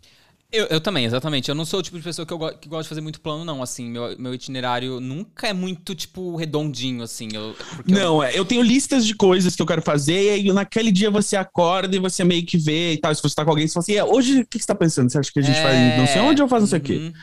Eu, 0.49 0.65
eu 0.67 0.79
também, 0.79 1.03
exatamente. 1.03 1.49
Eu 1.49 1.55
não 1.55 1.65
sou 1.65 1.81
o 1.81 1.83
tipo 1.83 1.97
de 1.97 2.03
pessoa 2.03 2.25
que, 2.25 2.31
eu 2.33 2.37
go- 2.37 2.57
que 2.57 2.69
gosta 2.69 2.83
de 2.83 2.89
fazer 2.89 3.01
muito 3.01 3.19
plano, 3.19 3.43
não. 3.43 3.61
Assim, 3.61 3.89
meu, 3.89 4.17
meu 4.17 4.33
itinerário 4.33 4.99
nunca 5.01 5.47
é 5.47 5.53
muito, 5.53 5.93
tipo, 5.93 6.37
redondinho, 6.37 7.03
assim. 7.03 7.27
Eu, 7.33 7.53
porque 7.75 7.93
eu- 7.93 7.99
Não, 7.99 8.23
é, 8.23 8.37
eu 8.37 8.45
tenho 8.45 8.61
listas 8.61 9.05
de 9.05 9.13
coisas 9.13 9.55
que 9.57 9.61
eu 9.61 9.65
quero 9.65 9.81
fazer, 9.81 10.23
e 10.23 10.29
aí 10.29 10.53
naquele 10.53 10.89
dia 10.91 11.11
você 11.11 11.35
acorda 11.35 11.93
e 11.95 11.99
você 11.99 12.23
meio 12.23 12.45
que 12.45 12.57
vê 12.57 12.93
e 12.93 12.97
tal. 12.97 13.13
Se 13.13 13.21
você 13.21 13.35
tá 13.35 13.43
com 13.43 13.51
alguém, 13.51 13.67
você 13.67 13.73
fala 13.73 13.83
assim, 13.83 13.95
é, 13.95 14.03
hoje 14.05 14.39
o 14.41 14.47
que 14.47 14.57
que 14.57 14.59
você 14.59 14.67
tá 14.67 14.75
pensando? 14.75 15.11
Você 15.11 15.19
acha 15.19 15.31
que 15.31 15.39
a 15.39 15.41
gente 15.41 15.57
É, 15.57 15.61
faz 15.61 15.97
não 15.97 16.07
sei 16.07 16.21
onde 16.21 16.41
ou 16.41 16.47
faz 16.47 16.61
não 16.63 16.67
sei 16.67 16.79
o 16.79 16.81
quê? 16.81 16.93
uhum. 16.93 17.13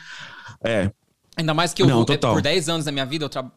É. 0.63 0.91
Ainda 1.37 1.53
mais 1.53 1.73
que 1.73 1.81
eu, 1.81 1.87
Não, 1.87 2.05
total. 2.05 2.33
por 2.33 2.41
10 2.41 2.69
anos 2.69 2.85
da 2.85 2.91
minha 2.91 3.05
vida, 3.05 3.25
eu 3.25 3.29
tra... 3.29 3.51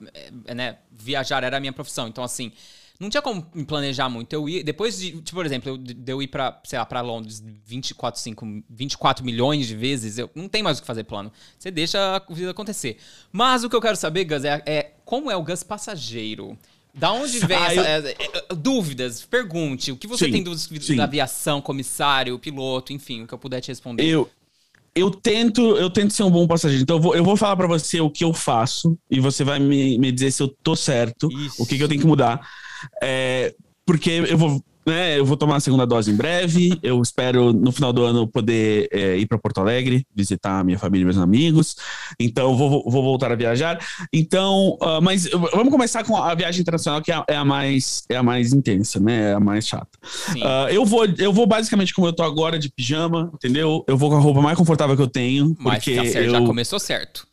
é, 0.46 0.54
né, 0.54 0.78
viajar 0.90 1.44
era 1.44 1.56
a 1.58 1.60
minha 1.60 1.72
profissão. 1.72 2.08
Então, 2.08 2.24
assim, 2.24 2.52
não 2.98 3.08
tinha 3.08 3.22
como 3.22 3.46
me 3.54 3.64
planejar 3.64 4.08
muito. 4.08 4.32
Eu 4.32 4.48
ia, 4.48 4.62
depois 4.64 4.98
de, 4.98 5.12
tipo, 5.22 5.32
por 5.36 5.46
exemplo, 5.46 5.70
eu, 5.70 5.76
de 5.78 6.12
eu 6.12 6.20
ir 6.22 6.28
pra, 6.28 6.60
sei 6.64 6.78
lá, 6.78 6.84
pra 6.84 7.00
Londres 7.00 7.42
24, 7.64 8.20
5, 8.20 8.46
24 8.68 9.24
milhões 9.24 9.66
de 9.68 9.76
vezes, 9.76 10.18
eu 10.18 10.28
não 10.34 10.48
tem 10.48 10.62
mais 10.62 10.78
o 10.78 10.80
que 10.80 10.86
fazer 10.86 11.04
plano. 11.04 11.30
Você 11.58 11.70
deixa 11.70 12.16
a 12.16 12.32
vida 12.32 12.50
acontecer. 12.50 12.98
Mas 13.32 13.62
o 13.64 13.70
que 13.70 13.76
eu 13.76 13.80
quero 13.80 13.96
saber, 13.96 14.24
Gus, 14.24 14.44
é, 14.44 14.62
é 14.66 14.92
como 15.04 15.30
é 15.30 15.36
o 15.36 15.42
Gus 15.42 15.62
passageiro? 15.62 16.58
Da 16.94 17.12
onde 17.12 17.38
vem 17.38 17.56
Ah, 17.56 17.72
essa, 17.72 17.80
eu- 17.80 17.84
é, 17.84 17.98
é, 18.50 18.54
dúvidas? 18.56 19.24
Pergunte. 19.24 19.92
O 19.92 19.96
que 19.96 20.06
você 20.08 20.24
Sim, 20.26 20.32
tem 20.32 20.42
dúvidas 20.42 20.68
sim. 20.84 20.96
da 20.96 21.04
aviação, 21.04 21.60
comissário, 21.60 22.38
piloto, 22.38 22.92
enfim, 22.92 23.22
o 23.22 23.26
que 23.26 23.34
eu 23.34 23.38
puder 23.38 23.60
te 23.60 23.68
responder. 23.68 24.02
Eu, 24.04 24.28
eu 24.94 25.10
tento, 25.10 25.76
eu 25.76 25.90
tento 25.90 26.12
ser 26.12 26.24
um 26.24 26.30
bom 26.30 26.46
passageiro. 26.46 26.82
Então 26.82 26.96
eu 26.96 27.02
vou, 27.02 27.14
eu 27.16 27.24
vou 27.24 27.36
falar 27.36 27.56
pra 27.56 27.66
você 27.66 28.00
o 28.00 28.10
que 28.10 28.24
eu 28.24 28.32
faço 28.34 28.98
e 29.10 29.20
você 29.20 29.44
vai 29.44 29.58
me, 29.58 29.98
me 29.98 30.12
dizer 30.12 30.32
se 30.32 30.42
eu 30.42 30.48
tô 30.48 30.76
certo, 30.76 31.28
Ixi. 31.28 31.62
o 31.62 31.66
que, 31.66 31.76
que 31.76 31.82
eu 31.82 31.88
tenho 31.88 32.00
que 32.00 32.06
mudar. 32.06 32.40
É, 33.02 33.54
porque 33.86 34.10
eu 34.28 34.36
vou, 34.36 34.62
né, 34.88 35.18
eu 35.18 35.24
vou 35.24 35.36
tomar 35.36 35.56
a 35.56 35.60
segunda 35.60 35.86
dose 35.86 36.10
em 36.10 36.16
breve. 36.16 36.78
Eu 36.82 37.00
espero 37.02 37.52
no 37.52 37.70
final 37.70 37.92
do 37.92 38.04
ano 38.04 38.26
poder 38.26 38.88
é, 38.90 39.16
ir 39.16 39.26
para 39.26 39.38
Porto 39.38 39.60
Alegre, 39.60 40.06
visitar 40.14 40.64
minha 40.64 40.78
família 40.78 41.02
e 41.02 41.04
meus 41.04 41.18
amigos. 41.18 41.76
Então 42.18 42.56
vou, 42.56 42.82
vou 42.90 43.02
voltar 43.02 43.30
a 43.30 43.34
viajar. 43.34 43.78
Então, 44.12 44.76
ah, 44.80 45.00
mas 45.00 45.28
vamos 45.28 45.70
começar 45.70 46.04
com 46.04 46.16
a 46.16 46.34
viagem 46.34 46.62
internacional 46.62 47.02
que 47.02 47.12
é 47.12 47.14
a, 47.14 47.24
é 47.28 47.36
a 47.36 47.44
mais 47.44 48.02
é 48.08 48.16
a 48.16 48.22
mais 48.22 48.52
intensa, 48.52 48.98
né? 48.98 49.30
É 49.30 49.34
a 49.34 49.40
mais 49.40 49.66
chata. 49.66 49.98
Ah, 50.42 50.68
eu, 50.70 50.84
vou, 50.84 51.04
eu 51.18 51.32
vou 51.32 51.46
basicamente 51.46 51.94
como 51.94 52.06
eu 52.06 52.12
tô 52.12 52.22
agora, 52.22 52.58
de 52.58 52.70
pijama, 52.70 53.30
entendeu? 53.34 53.84
Eu 53.86 53.96
vou 53.96 54.08
com 54.08 54.16
a 54.16 54.20
roupa 54.20 54.40
mais 54.40 54.56
confortável 54.56 54.96
que 54.96 55.02
eu 55.02 55.08
tenho. 55.08 55.54
Mas 55.58 55.84
porque 55.84 56.18
eu, 56.18 56.30
já 56.30 56.40
começou 56.40 56.78
certo. 56.78 57.27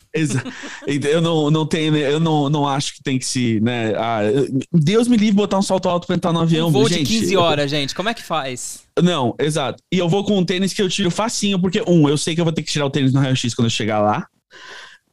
Eu 1.12 1.22
não, 1.22 1.52
não 1.52 1.66
tenho, 1.66 1.96
eu 1.98 2.20
não, 2.20 2.50
não 2.50 2.68
acho 2.68 2.94
que 2.96 3.04
tem 3.04 3.20
que 3.20 3.26
se, 3.26 3.60
né? 3.60 3.94
Ah, 3.98 4.24
eu- 4.24 4.48
Deus 4.72 5.08
me 5.08 5.18
livre 5.18 5.36
botar 5.36 5.58
um 5.58 5.62
salto 5.62 5.90
alto 5.90 6.08
pra 6.08 6.16
entrar 6.16 6.32
no 6.32 6.40
avião, 6.40 6.70
um 6.70 6.72
voo 6.72 6.88
gente. 6.88 7.04
de 7.04 7.20
15 7.20 7.36
horas, 7.38 7.70
gente. 7.70 7.94
Como 7.94 8.08
é 8.10 8.14
que 8.14 8.24
faz? 8.24 8.84
Não, 9.02 9.36
exato. 9.40 9.82
E 9.94 9.98
eu 9.98 10.08
vou 10.08 10.24
com 10.24 10.38
um 10.38 10.46
tênis 10.46 10.74
que 10.74 10.82
eu 10.82 10.90
tiro 10.90 11.12
facinho, 11.12 11.60
porque, 11.60 11.84
um, 11.88 12.08
eu 12.08 12.18
sei 12.18 12.34
que 12.34 12.42
eu 12.42 12.46
vou 12.46 12.54
ter 12.54 12.64
que 12.64 12.72
tirar 12.72 12.86
o 12.86 12.90
tênis 12.90 13.12
no 13.14 13.20
raio-x 13.20 13.54
quando 13.54 13.66
eu 13.66 13.72
chegar 13.72 14.00
lá. 14.00 14.26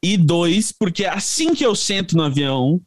E 0.02 0.16
dois, 0.16 0.72
porque 0.72 1.04
assim 1.04 1.54
que 1.54 1.64
eu 1.64 1.74
sento 1.74 2.16
no 2.16 2.22
avião, 2.22 2.80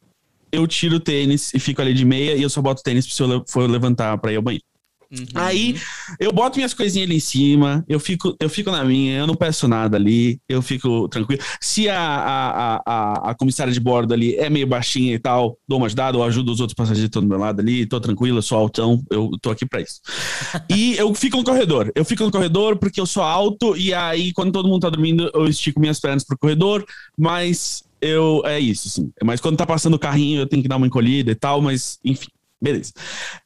eu 0.52 0.66
tiro 0.66 0.96
o 0.96 1.00
tênis 1.00 1.52
e 1.54 1.58
fico 1.58 1.80
ali 1.82 1.92
de 1.94 2.04
meia 2.04 2.34
e 2.34 2.42
eu 2.42 2.48
só 2.50 2.62
boto 2.62 2.80
o 2.80 2.84
tênis 2.84 3.04
se 3.04 3.22
eu 3.22 3.44
for 3.48 3.68
levantar 3.68 4.16
pra 4.18 4.32
ir 4.32 4.36
ao 4.36 4.42
banheiro. 4.42 4.64
Uhum. 5.10 5.26
Aí 5.34 5.76
eu 6.18 6.32
boto 6.32 6.56
minhas 6.56 6.74
coisinhas 6.74 7.08
ali 7.08 7.16
em 7.16 7.20
cima, 7.20 7.84
eu 7.88 8.00
fico, 8.00 8.36
eu 8.40 8.48
fico 8.48 8.70
na 8.70 8.84
minha, 8.84 9.18
eu 9.18 9.26
não 9.26 9.34
peço 9.34 9.68
nada 9.68 9.96
ali, 9.96 10.40
eu 10.48 10.60
fico 10.60 11.08
tranquilo. 11.08 11.42
Se 11.60 11.88
a, 11.88 12.00
a, 12.00 12.82
a, 12.84 13.30
a, 13.30 13.34
comissária 13.34 13.72
de 13.72 13.80
bordo 13.80 14.12
ali 14.12 14.34
é 14.36 14.50
meio 14.50 14.66
baixinha 14.66 15.14
e 15.14 15.18
tal, 15.18 15.56
dou 15.66 15.78
uma 15.78 15.86
ajudada, 15.86 16.16
eu 16.16 16.22
ajudo 16.22 16.52
os 16.52 16.60
outros 16.60 16.74
passageiros 16.74 17.08
que 17.08 17.10
estão 17.10 17.22
do 17.22 17.28
meu 17.28 17.38
lado 17.38 17.60
ali, 17.60 17.86
tô 17.86 18.00
tranquilo, 18.00 18.38
eu 18.38 18.42
sou 18.42 18.58
altão, 18.58 19.02
eu 19.10 19.30
tô 19.40 19.50
aqui 19.50 19.64
pra 19.66 19.80
isso. 19.80 20.00
e 20.70 20.96
eu 20.96 21.14
fico 21.14 21.36
no 21.36 21.44
corredor, 21.44 21.92
eu 21.94 22.04
fico 22.04 22.24
no 22.24 22.30
corredor 22.30 22.76
porque 22.76 23.00
eu 23.00 23.06
sou 23.06 23.22
alto 23.22 23.76
e 23.76 23.94
aí 23.94 24.32
quando 24.32 24.52
todo 24.52 24.68
mundo 24.68 24.82
tá 24.82 24.90
dormindo 24.90 25.30
eu 25.32 25.46
estico 25.46 25.80
minhas 25.80 26.00
pernas 26.00 26.24
pro 26.24 26.38
corredor, 26.38 26.84
mas 27.16 27.84
eu, 28.00 28.42
é 28.44 28.60
isso, 28.60 28.88
assim. 28.88 29.10
Mas 29.24 29.40
quando 29.40 29.56
tá 29.56 29.66
passando 29.66 29.94
o 29.94 29.98
carrinho 29.98 30.40
eu 30.40 30.46
tenho 30.46 30.62
que 30.62 30.68
dar 30.68 30.76
uma 30.76 30.86
encolhida 30.86 31.30
e 31.30 31.34
tal, 31.34 31.62
mas 31.62 31.98
enfim. 32.04 32.28
Beleza. 32.60 32.92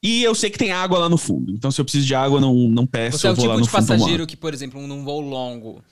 E 0.03 0.23
eu 0.23 0.35
sei 0.35 0.51
que 0.51 0.59
tem 0.59 0.71
água 0.73 0.99
lá 0.99 1.09
no 1.09 1.19
fundo. 1.19 1.53
Então, 1.53 1.71
se 1.71 1.81
eu 1.81 1.85
preciso 1.85 2.07
de 2.07 2.15
água, 2.15 2.41
não, 2.41 2.55
não 2.55 2.87
peço. 2.87 3.19
Você 3.19 3.27
é 3.27 3.31
eu 3.31 3.35
o 3.35 3.37
tipo 3.37 3.61
de 3.61 3.69
passageiro 3.69 4.27
que, 4.27 4.37
por 4.37 4.55
exemplo, 4.55 4.81
num 4.87 5.03
voo 5.05 5.21
longo, 5.21 5.83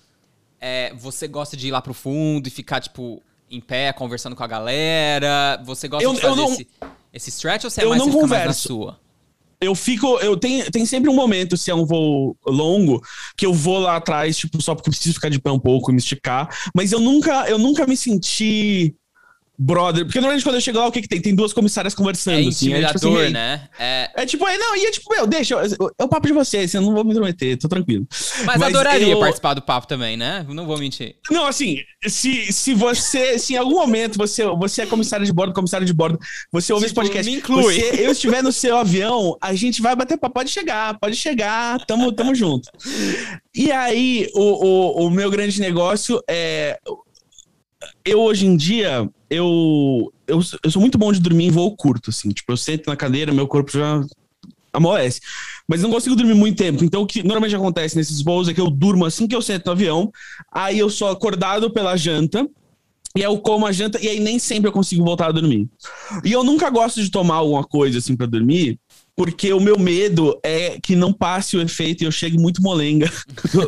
é, 0.60 0.92
você 0.94 1.26
gosta 1.26 1.56
de 1.56 1.68
ir 1.68 1.70
lá 1.72 1.82
pro 1.82 1.92
fundo 1.94 2.46
e 2.46 2.50
ficar, 2.50 2.80
tipo, 2.80 3.20
em 3.50 3.60
pé, 3.60 3.92
conversando 3.92 4.36
com 4.36 4.44
a 4.44 4.46
galera? 4.46 5.60
Você 5.64 5.88
gosta 5.88 6.04
Eu- 6.04 6.12
de 6.14 6.20
eu 6.22 6.28
fazer 6.30 6.40
não- 6.42 6.52
esse, 6.52 6.66
esse 7.12 7.30
stretch 7.30 7.64
ou 7.64 7.70
você 7.70 7.82
é 7.82 7.86
mais, 7.86 7.98
não 7.98 8.06
você 8.06 8.18
mais 8.18 8.30
na 8.30 8.36
converso. 8.38 8.68
sua? 8.68 9.00
Eu 9.60 9.74
fico. 9.74 10.06
Eu 10.20 10.36
tenho, 10.36 10.70
tem 10.70 10.86
sempre 10.86 11.10
um 11.10 11.14
momento, 11.16 11.56
se 11.56 11.68
é 11.68 11.74
um 11.74 11.84
voo 11.84 12.36
longo, 12.46 13.02
que 13.36 13.44
eu 13.44 13.52
vou 13.52 13.80
lá 13.80 13.96
atrás, 13.96 14.36
tipo, 14.36 14.62
só 14.62 14.72
porque 14.76 14.88
eu 14.88 14.92
preciso 14.92 15.14
ficar 15.16 15.28
de 15.28 15.40
pé 15.40 15.50
um 15.50 15.58
pouco 15.58 15.90
e 15.90 15.92
me 15.92 15.98
esticar. 15.98 16.48
Mas 16.72 16.92
eu 16.92 17.00
nunca, 17.00 17.48
eu 17.50 17.58
nunca 17.58 17.84
me 17.84 17.96
senti 17.96 18.94
brother. 19.58 20.04
Porque 20.04 20.20
normalmente 20.20 20.44
quando 20.44 20.54
eu 20.54 20.60
chego 20.60 20.78
lá, 20.78 20.86
o 20.86 20.92
que, 20.92 21.02
que 21.02 21.08
tem? 21.08 21.20
Tem 21.20 21.34
duas 21.34 21.52
comissárias 21.52 21.94
conversando. 21.94 22.38
É 22.38 22.48
assim, 22.48 22.72
aí, 22.72 22.86
tipo, 22.86 23.08
assim, 23.18 23.32
né? 23.32 23.68
É... 23.78 24.10
É 24.16 24.26
tipo, 24.26 24.44
aí 24.46 24.56
não, 24.56 24.76
e 24.76 24.86
é 24.86 24.90
tipo, 24.90 25.12
meu, 25.12 25.26
deixa, 25.26 25.54
é 25.98 26.04
o 26.04 26.08
papo 26.08 26.26
de 26.26 26.32
vocês, 26.32 26.72
eu 26.74 26.80
não 26.80 26.92
vou 26.94 27.04
me 27.04 27.10
intrometer, 27.10 27.58
tô 27.58 27.68
tranquilo. 27.68 28.06
Mas, 28.44 28.62
adoraria 28.62 29.08
eu- 29.08 29.18
participar 29.18 29.54
do 29.54 29.62
papo 29.62 29.86
também, 29.86 30.16
né? 30.16 30.46
Não 30.48 30.64
vou 30.66 30.78
mentir. 30.78 31.16
Não, 31.30 31.46
assim, 31.46 31.78
se, 32.06 32.52
se 32.52 32.74
você, 32.74 33.38
se 33.38 33.54
em 33.54 33.56
algum 33.56 33.76
momento 33.76 34.16
você, 34.16 34.44
você 34.46 34.82
é 34.82 34.86
comissário 34.86 35.26
de 35.26 35.32
bordo, 35.32 35.52
comissário 35.52 35.86
de 35.86 35.92
bordo, 35.92 36.18
você 36.52 36.72
ouve 36.72 36.86
Tipo, 36.86 37.00
esse 37.00 37.08
podcast, 37.08 37.30
me 37.30 37.38
inclui. 37.38 37.74
você- 37.74 38.06
eu 38.06 38.12
estiver 38.12 38.42
no 38.42 38.52
seu 38.52 38.76
avião, 38.76 39.36
a 39.40 39.54
gente 39.54 39.82
vai 39.82 39.96
bater 39.96 40.16
papo, 40.18 40.34
pode 40.34 40.50
chegar, 40.50 40.96
pode 41.00 41.16
chegar, 41.16 41.84
tamo, 41.86 42.12
tamo 42.12 42.34
junto. 42.34 42.68
E 43.54 43.72
aí, 43.72 44.28
o, 44.34 44.40
o, 45.02 45.06
o 45.06 45.10
meu 45.10 45.30
grande 45.30 45.60
negócio 45.60 46.22
é, 46.28 46.78
eu 48.10 48.20
hoje 48.20 48.46
em 48.46 48.56
dia, 48.56 49.08
eu, 49.30 50.12
eu, 50.26 50.40
eu 50.64 50.70
sou 50.70 50.80
muito 50.80 50.98
bom 50.98 51.12
de 51.12 51.20
dormir 51.20 51.46
em 51.46 51.50
voo 51.50 51.74
curto, 51.76 52.10
assim, 52.10 52.28
tipo, 52.30 52.52
eu 52.52 52.56
sento 52.56 52.86
na 52.88 52.96
cadeira, 52.96 53.32
meu 53.32 53.46
corpo 53.46 53.72
já 53.72 54.02
amolece. 54.72 55.20
Mas 55.66 55.82
não 55.82 55.90
consigo 55.90 56.14
dormir 56.16 56.34
muito 56.34 56.56
tempo. 56.58 56.84
Então, 56.84 57.02
o 57.02 57.06
que 57.06 57.22
normalmente 57.22 57.56
acontece 57.56 57.96
nesses 57.96 58.22
voos 58.22 58.48
é 58.48 58.54
que 58.54 58.60
eu 58.60 58.70
durmo 58.70 59.04
assim 59.04 59.26
que 59.26 59.34
eu 59.34 59.42
sento 59.42 59.66
no 59.66 59.72
avião, 59.72 60.10
aí 60.52 60.78
eu 60.78 60.88
sou 60.90 61.08
acordado 61.08 61.70
pela 61.70 61.96
janta, 61.96 62.48
e 63.16 63.20
aí 63.20 63.24
eu 63.24 63.38
como 63.38 63.66
a 63.66 63.72
janta, 63.72 63.98
e 64.00 64.08
aí 64.08 64.20
nem 64.20 64.38
sempre 64.38 64.68
eu 64.68 64.72
consigo 64.72 65.04
voltar 65.04 65.28
a 65.28 65.32
dormir. 65.32 65.66
E 66.24 66.32
eu 66.32 66.44
nunca 66.44 66.70
gosto 66.70 67.02
de 67.02 67.10
tomar 67.10 67.36
alguma 67.36 67.64
coisa 67.64 67.98
assim 67.98 68.14
pra 68.16 68.26
dormir, 68.26 68.78
porque 69.16 69.52
o 69.52 69.58
meu 69.60 69.78
medo 69.78 70.38
é 70.44 70.78
que 70.80 70.94
não 70.94 71.12
passe 71.12 71.56
o 71.56 71.60
efeito 71.60 72.02
e 72.02 72.06
eu 72.06 72.12
chegue 72.12 72.38
muito 72.38 72.62
molenga 72.62 73.10
no, 73.52 73.66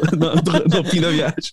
no- 0.76 0.82
no 0.82 0.90
fim 0.90 1.00
da 1.00 1.10
viagem. 1.10 1.50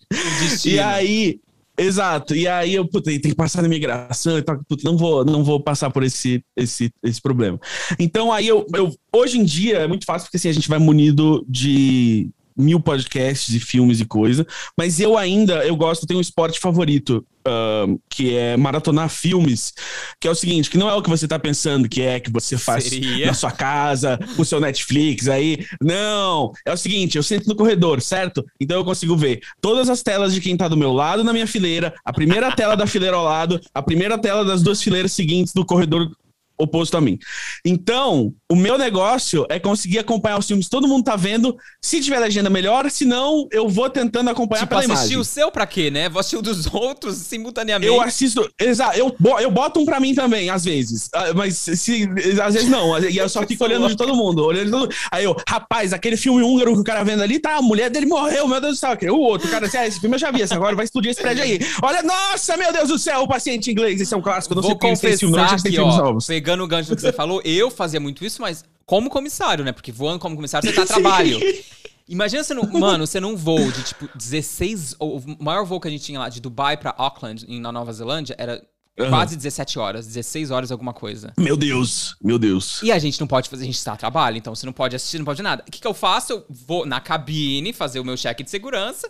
E 0.70 0.80
aí, 0.80 1.40
exato. 1.78 2.36
E 2.36 2.48
aí 2.48 2.76
eu, 2.76 2.88
puta, 2.88 3.12
tem 3.12 3.20
que 3.20 3.36
passar 3.36 3.62
na 3.62 3.68
imigração 3.68 4.38
e 4.38 4.42
tal. 4.42 4.60
Puta, 4.68 4.84
não 4.84 4.98
vou, 4.98 5.24
não 5.24 5.44
vou 5.44 5.62
passar 5.62 5.90
por 5.90 6.04
esse, 6.04 6.44
esse, 6.56 6.92
esse 7.04 7.22
problema. 7.22 7.60
Então 8.00 8.32
aí 8.32 8.48
eu, 8.48 8.66
eu, 8.74 8.94
hoje 9.14 9.38
em 9.38 9.44
dia 9.44 9.80
é 9.80 9.88
muito 9.88 10.06
fácil 10.06 10.28
porque 10.28 10.38
assim 10.38 10.50
a 10.50 10.54
gente 10.54 10.70
vai 10.70 10.80
munido 10.80 11.46
de 11.48 12.30
mil 12.58 12.80
podcasts 12.80 13.54
e 13.54 13.60
filmes 13.60 14.00
e 14.00 14.06
coisa, 14.06 14.46
mas 14.78 15.00
eu 15.00 15.18
ainda, 15.18 15.66
eu 15.66 15.76
gosto, 15.76 16.08
tenho 16.08 16.18
um 16.18 16.22
esporte 16.22 16.60
favorito, 16.60 17.26
ahn, 17.46 17.98
que 18.10 18.36
é 18.36 18.58
maratonar 18.58 19.10
filmes, 19.10 19.74
que 20.20 20.28
é 20.28 20.32
o 20.32 20.36
seguinte, 20.36 20.70
que 20.70 20.78
não 20.78 20.90
é 20.90 20.94
o 20.94 21.02
que 21.02 21.10
você 21.10 21.28
tá 21.28 21.38
pensando, 21.38 21.88
que 21.88 22.02
é 22.02 22.20
que 22.20 22.32
você 22.32 22.58
faz 22.58 22.86
Seria? 22.86 23.28
na 23.28 23.34
sua 23.34 23.52
casa, 23.52 24.20
com 24.36 24.42
o 24.42 24.46
seu 24.46 24.60
Netflix 24.60 25.28
aí. 25.28 25.66
Não, 25.82 26.52
é 26.66 26.74
o 26.74 26.78
seguinte, 26.78 27.18
eu 27.18 27.24
sento 27.24 27.48
no 27.48 27.56
corredor, 27.56 28.02
certo? 28.02 28.46
Então 28.60 28.78
eu 28.78 28.86
consigo 28.86 29.16
ver 29.16 29.42
todas 29.62 29.90
as 29.90 30.02
telas 30.02 30.34
de 30.34 30.42
quem 30.42 30.58
tá 30.58 30.68
do 30.68 30.78
meu 30.78 30.92
lado 30.92 31.24
na 31.24 31.34
minha 31.34 31.48
fileira, 31.48 31.94
a 32.04 32.12
primeira 32.12 32.52
tela 32.56 32.76
da 32.76 32.88
fileira 32.88 33.16
ao 33.16 33.24
lado, 33.24 33.62
a 33.74 33.82
primeira 33.82 34.18
tela 34.18 34.44
das 34.44 34.62
duas 34.62 34.82
fileiras 34.82 35.12
seguintes 35.12 35.54
do 35.54 35.66
corredor 35.66 36.12
oposto 36.58 36.98
a 36.98 37.02
mim. 37.02 37.18
Então, 37.66 38.34
o 38.52 38.56
meu 38.56 38.78
negócio 38.78 39.46
é 39.50 39.60
conseguir 39.60 40.00
acompanhar 40.00 40.40
os 40.40 40.48
filmes 40.48 40.66
que 40.66 40.72
todo 40.72 40.88
mundo 40.88 41.04
tá 41.04 41.16
vendo. 41.16 41.56
Se 41.82 42.02
tiver 42.02 42.20
legenda, 42.20 42.50
melhor. 42.50 42.90
Se 42.90 43.06
não, 43.06 43.48
eu 43.52 43.68
vou 43.70 43.90
tentando 43.90 44.30
acompanhar 44.30 44.62
Tipo, 44.62 44.70
pela 44.70 44.82
assistir 44.82 45.14
imagem. 45.14 45.18
o 45.18 45.24
seu 45.26 45.52
pra 45.52 45.68
quê, 45.68 45.92
né? 45.92 46.10
Vou 46.10 46.20
assistir 46.20 46.38
o 46.38 46.42
dos 46.42 46.66
outros 46.74 47.16
simultaneamente. 47.18 47.88
Eu 47.92 48.02
assisto, 48.02 48.50
exato, 48.60 48.98
eu, 48.98 49.16
eu 49.40 49.52
boto 49.52 49.80
um 49.80 49.86
pra 49.86 50.00
mim 50.00 50.14
também, 50.14 50.50
às 50.50 50.64
vezes. 50.64 51.10
Ah, 51.14 51.34
Mas 51.34 51.58
se, 51.58 52.10
às 52.44 52.54
vezes 52.54 52.70
não. 52.70 52.98
E 53.00 53.18
eu 53.18 53.30
só 53.30 53.46
fico 53.46 53.64
olhando 53.64 53.88
de 53.88 53.96
todo 53.96 54.16
mundo, 54.16 54.44
olhando 54.46 54.66
de 54.66 54.72
todo 54.72 54.82
mundo. 54.82 54.96
Aí 55.12 55.24
eu, 55.24 55.36
rapaz, 55.48 55.94
aquele 55.94 56.18
filme 56.18 56.42
húngaro 56.42 56.74
que 56.74 56.80
o 56.82 56.84
cara 56.84 57.04
vendo 57.04 57.22
ali, 57.22 57.40
tá, 57.40 57.56
a 57.58 57.62
mulher 57.62 57.90
dele 57.90 58.06
morreu, 58.06 58.48
meu 58.48 58.60
Deus 58.62 58.76
do 58.76 58.80
céu. 58.80 58.98
O 59.12 59.20
outro, 59.20 59.50
cara, 59.50 59.66
assim, 59.68 59.78
ah, 59.78 59.88
esse 59.88 60.00
filme 60.00 60.16
eu 60.16 60.20
já 60.20 60.32
vi, 60.32 60.42
esse 60.42 60.54
agora 60.54 60.76
vai 60.76 60.86
explodir 60.86 61.12
esse 61.12 61.22
prédio 61.22 61.44
aí. 61.44 61.60
Olha, 61.82 62.02
nossa, 62.04 62.58
meu 62.58 62.72
Deus 62.74 62.90
do 62.90 62.98
céu, 62.98 63.22
o 63.22 63.28
paciente 63.28 63.70
inglês, 63.72 64.00
esse 64.02 64.14
é 64.14 64.18
um 64.18 64.22
clássico, 64.22 64.56
não 64.56 64.62
Vou 64.62 64.72
sei 64.72 64.76
porque 64.80 64.88
esse 65.08 65.20
filme, 65.20 65.36
confessar 65.36 65.44
não 65.44 65.50
sei 65.50 65.58
se 65.58 65.64
tem 65.64 65.72
que, 65.72 65.78
filmes 65.78 65.96
ó, 65.96 66.04
novos. 66.04 66.26
Pegando 66.48 66.64
o 66.64 66.68
gancho 66.68 66.90
do 66.90 66.96
que 66.96 67.02
você 67.02 67.12
falou, 67.14 67.42
eu 67.44 67.70
fazia 67.70 68.00
muito 68.00 68.24
isso, 68.24 68.42
mas 68.42 68.64
como 68.86 69.10
comissário, 69.10 69.66
né? 69.66 69.74
Porque 69.74 69.92
voando 69.92 70.20
como 70.20 70.36
comissário, 70.36 70.68
você 70.70 70.74
tá 70.74 70.84
a 70.84 70.86
trabalho. 70.86 71.38
Imagina 72.08 72.42
você 72.42 72.54
não. 72.54 72.64
Mano, 72.64 73.06
você 73.06 73.20
num 73.20 73.36
voo 73.36 73.70
de 73.70 73.84
tipo 73.84 74.08
16. 74.16 74.96
O 74.98 75.22
maior 75.44 75.66
voo 75.66 75.78
que 75.82 75.90
a 75.90 75.92
gente 75.92 76.06
tinha 76.06 76.18
lá 76.20 76.30
de 76.30 76.40
Dubai 76.40 76.78
pra 76.78 76.96
Auckland, 76.98 77.46
na 77.60 77.70
Nova 77.70 77.92
Zelândia, 77.92 78.34
era 78.40 78.64
Aham. 78.98 79.10
quase 79.10 79.36
17 79.36 79.78
horas, 79.78 80.08
16 80.08 80.50
horas 80.50 80.72
alguma 80.72 80.94
coisa. 80.94 81.34
Meu 81.38 81.58
Deus, 81.58 82.16
meu 82.24 82.40
Deus. 82.40 82.82
E 82.82 82.94
a 82.94 82.98
gente 83.00 83.20
não 83.20 83.28
pode 83.28 83.50
fazer, 83.50 83.64
a 83.64 83.66
gente 83.66 83.76
está 83.76 83.92
a 83.92 83.98
trabalho, 83.98 84.38
então 84.38 84.56
você 84.56 84.66
não 84.66 84.72
pode 84.72 84.96
assistir, 84.96 85.18
não 85.18 85.26
pode 85.26 85.42
nada. 85.44 85.66
O 85.68 85.70
que, 85.72 85.82
que 85.82 85.88
eu 85.88 85.94
faço? 85.94 86.32
Eu 86.32 86.46
vou 86.50 86.86
na 86.86 87.02
cabine 87.02 87.74
fazer 87.74 88.00
o 88.00 88.06
meu 88.06 88.16
check 88.16 88.42
de 88.42 88.50
segurança. 88.50 89.10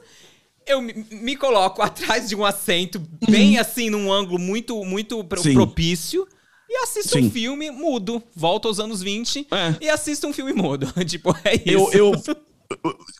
Eu 0.65 0.81
me, 0.81 1.05
me 1.11 1.35
coloco 1.35 1.83
atrás 1.83 2.27
de 2.27 2.35
um 2.35 2.43
assento, 2.43 2.99
bem 3.29 3.59
assim, 3.59 3.91
num 3.91 4.11
ângulo 4.11 4.39
muito, 4.39 4.83
muito 4.83 5.23
pro- 5.23 5.39
Uhum. 5.45 5.53
Propício. 5.53 6.27
E 6.69 6.77
assisto 6.83 7.17
um 7.17 7.23
Sim. 7.23 7.29
filme 7.29 7.71
mudo. 7.71 8.21
Volto 8.35 8.67
aos 8.67 8.79
anos 8.79 9.01
20 9.01 9.47
É. 9.51 9.75
e 9.85 9.89
assisto 9.89 10.27
um 10.27 10.33
filme 10.33 10.53
mudo. 10.53 10.87
tipo, 11.05 11.35
é 11.43 11.55
isso. 11.55 11.89
Eu, 11.93 12.11
eu, 12.13 12.21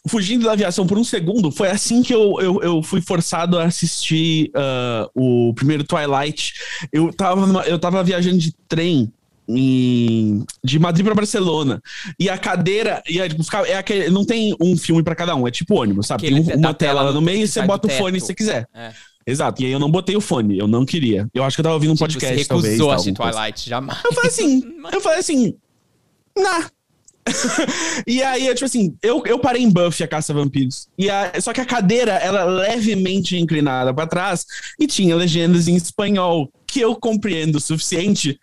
fugindo 0.07 0.45
da 0.45 0.51
aviação 0.51 0.86
por 0.86 0.97
um 0.97 1.03
segundo, 1.03 1.49
foi 1.51 1.69
assim 1.69 2.03
que 2.03 2.13
eu, 2.13 2.36
eu, 2.41 2.62
eu 2.62 2.83
fui 2.83 2.99
forçado 3.01 3.57
a 3.57 3.63
assistir 3.63 4.51
ah, 4.53 5.10
o 5.15 5.53
primeiro 5.55 5.83
Twilight. 5.86 6.53
Eu 6.91 7.13
tava, 7.13 7.45
numa- 7.47 7.63
eu 7.65 7.79
tava 7.79 8.03
viajando 8.03 8.38
de 8.38 8.53
trem. 8.67 9.12
em- 9.49 10.43
de 10.62 10.77
Madrid 10.77 11.05
para 11.05 11.15
Barcelona. 11.15 11.81
E 12.19 12.29
a 12.29 12.38
cadeira. 12.38 13.01
E 13.07 13.21
é, 13.21 13.29
tipo, 13.29 13.43
é 13.65 13.77
aquele, 13.77 14.10
não 14.10 14.25
tem 14.25 14.53
um 14.60 14.75
filme 14.77 15.01
para 15.01 15.15
cada 15.15 15.33
um, 15.38 15.47
é 15.47 15.51
tipo 15.51 15.75
ônibus, 15.81 16.07
sabe? 16.07 16.25
Aquele 16.27 16.43
Tem 16.43 16.57
um- 16.57 16.62
da 16.62 16.67
uma 16.67 16.73
tela 16.73 17.01
lá 17.01 17.13
no 17.13 17.21
meio 17.21 17.43
e 17.43 17.47
você 17.47 17.62
bota 17.62 17.88
o 17.88 17.91
fone 17.91 18.19
se 18.19 18.25
você 18.25 18.36
quiser. 18.36 18.67
É. 18.73 18.91
Exato. 19.28 19.62
E 19.62 19.66
aí 19.66 19.72
eu 19.72 19.80
não 19.80 19.92
botei 19.92 20.16
o 20.16 20.22
fone, 20.22 20.58
eu 20.58 20.68
não 20.68 20.86
queria. 20.86 21.28
Eu 21.34 21.44
acho 21.44 21.58
que 21.58 21.60
eu 21.60 21.63
tava 21.63 21.76
ouvindo 21.76 21.92
um 21.92 21.96
Tipo, 21.96 22.06
podcast, 22.08 22.34
você 22.36 22.42
recusou 22.44 22.88
talvez. 22.90 23.08
a 23.08 23.13
coisa. 23.16 23.32
Twilight, 23.34 23.70
jamais. 23.70 24.00
Eu 24.06 24.13
falei 24.13 24.30
assim, 24.30 24.63
eu 24.94 25.02
falei 25.02 25.20
assim, 25.20 25.56
nah. 26.38 26.70
e 28.08 28.24
aí, 28.24 28.48
eu, 28.48 28.56
tipo 28.56 28.66
assim, 28.66 28.96
eu, 29.04 29.22
eu 29.26 29.38
parei 29.38 29.62
em 29.62 29.70
Buffy, 29.70 30.02
a 30.02 30.08
Caça 30.08 30.32
a 30.32 30.36
Vampiros. 30.36 30.88
E 30.98 31.10
a, 31.10 31.34
só 31.42 31.52
que 31.52 31.60
a 31.60 31.66
cadeira, 31.66 32.13
ela 32.13 32.40
é 32.40 32.46
levemente 32.46 33.38
inclinada 33.38 33.94
pra 33.94 34.08
trás 34.08 34.46
e 34.80 34.88
tinha 34.88 35.13
legendas 35.13 35.68
em 35.68 35.76
espanhol, 35.76 36.50
que 36.66 36.80
eu 36.80 36.96
compreendo 36.96 37.58
o 37.58 37.62
suficiente. 37.62 38.40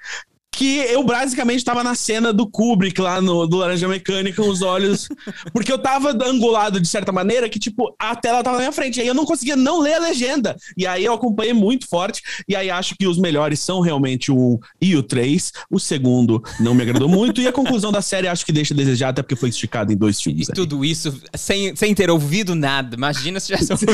Que 0.56 0.76
eu 0.78 1.02
basicamente 1.02 1.64
tava 1.64 1.82
na 1.82 1.94
cena 1.94 2.32
do 2.32 2.46
Kubrick 2.46 3.00
lá 3.00 3.20
no 3.20 3.46
do 3.46 3.56
Laranja 3.56 3.88
Mecânica, 3.88 4.40
com 4.42 4.48
os 4.48 4.62
olhos. 4.62 5.08
Porque 5.52 5.72
eu 5.72 5.78
tava 5.78 6.10
angulado 6.24 6.80
de 6.80 6.86
certa 6.86 7.10
maneira 7.10 7.48
que, 7.48 7.58
tipo, 7.58 7.94
a 7.98 8.14
tela 8.14 8.42
tava 8.42 8.56
na 8.56 8.62
minha 8.62 8.72
frente. 8.72 8.98
E 8.98 9.02
aí 9.02 9.08
eu 9.08 9.14
não 9.14 9.24
conseguia 9.24 9.56
não 9.56 9.80
ler 9.80 9.94
a 9.94 9.98
legenda. 9.98 10.56
E 10.76 10.86
aí 10.86 11.04
eu 11.04 11.12
acompanhei 11.12 11.52
muito 11.52 11.88
forte. 11.88 12.22
E 12.48 12.54
aí 12.54 12.70
acho 12.70 12.94
que 12.96 13.06
os 13.06 13.18
melhores 13.18 13.58
são 13.58 13.80
realmente 13.80 14.30
o 14.30 14.54
1 14.54 14.58
e 14.80 14.96
o 14.96 15.02
3. 15.02 15.52
O 15.70 15.80
segundo 15.80 16.42
não 16.60 16.72
me 16.74 16.82
agradou 16.82 17.08
muito. 17.08 17.40
E 17.40 17.48
a 17.48 17.52
conclusão 17.52 17.90
da 17.90 18.00
série 18.00 18.28
acho 18.28 18.46
que 18.46 18.52
deixa 18.52 18.72
a 18.74 18.76
desejar, 18.76 19.08
até 19.08 19.22
porque 19.22 19.34
foi 19.36 19.48
esticado 19.48 19.92
em 19.92 19.96
dois 19.96 20.18
E 20.20 20.22
filmes. 20.22 20.48
aí. 20.48 20.54
tudo 20.54 20.84
isso 20.84 21.20
sem, 21.34 21.74
sem 21.74 21.94
ter 21.94 22.10
ouvido 22.10 22.54
nada. 22.54 22.94
Imagina 22.96 23.40
se 23.40 23.46
tivesse 23.48 23.72
ouvido. 23.74 23.92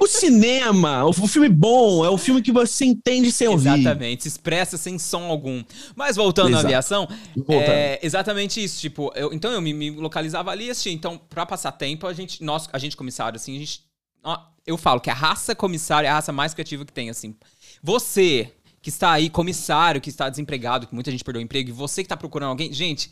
O 0.00 0.06
cinema, 0.06 1.04
o, 1.04 1.10
o 1.10 1.26
filme 1.26 1.48
bom, 1.48 2.04
é 2.04 2.08
o 2.10 2.16
filme 2.18 2.40
que 2.42 2.52
você 2.52 2.84
entende 2.84 3.32
sem 3.32 3.48
ouvir. 3.48 3.70
Exatamente, 3.80 4.22
se 4.22 4.28
expressa 4.28 4.76
sem 4.76 4.98
som 4.98 5.24
algum. 5.24 5.62
Mas 5.96 6.14
voltando 6.14 6.48
à 6.48 6.50
Exato. 6.50 6.66
aviação, 6.66 7.08
Voltando. 7.34 7.62
é 7.70 7.98
exatamente 8.02 8.62
isso. 8.62 8.78
Tipo, 8.80 9.10
eu- 9.16 9.32
então 9.32 9.50
eu 9.50 9.60
me, 9.62 9.72
me 9.72 9.90
localizava 9.90 10.50
ali 10.50 10.66
e 10.66 10.70
assistia. 10.70 10.92
Então, 10.92 11.16
pra 11.18 11.44
passar 11.46 11.72
tempo, 11.72 12.06
a 12.06 12.12
gente, 12.12 12.44
nós, 12.44 12.68
a 12.72 12.78
gente 12.78 12.96
comissário, 12.96 13.36
assim, 13.36 13.56
a 13.56 13.58
gente. 13.58 13.82
ó, 14.22 14.38
eu 14.66 14.76
falo 14.76 15.00
que 15.00 15.08
a 15.08 15.14
raça 15.14 15.54
comissário 15.54 16.06
é 16.06 16.10
a 16.10 16.14
raça 16.14 16.32
mais 16.32 16.52
criativa 16.52 16.84
que 16.84 16.92
tem, 16.92 17.08
assim. 17.08 17.34
Você 17.82 18.52
que 18.82 18.90
está 18.90 19.10
aí, 19.12 19.28
comissário, 19.30 20.00
que 20.00 20.10
está 20.10 20.28
desempregado, 20.28 20.86
que 20.86 20.94
muita 20.94 21.10
gente 21.10 21.24
perdeu 21.24 21.40
o 21.40 21.44
emprego, 21.44 21.70
e 21.70 21.72
você 21.72 22.02
que 22.02 22.06
está 22.06 22.16
procurando 22.16 22.50
alguém, 22.50 22.72
gente. 22.72 23.10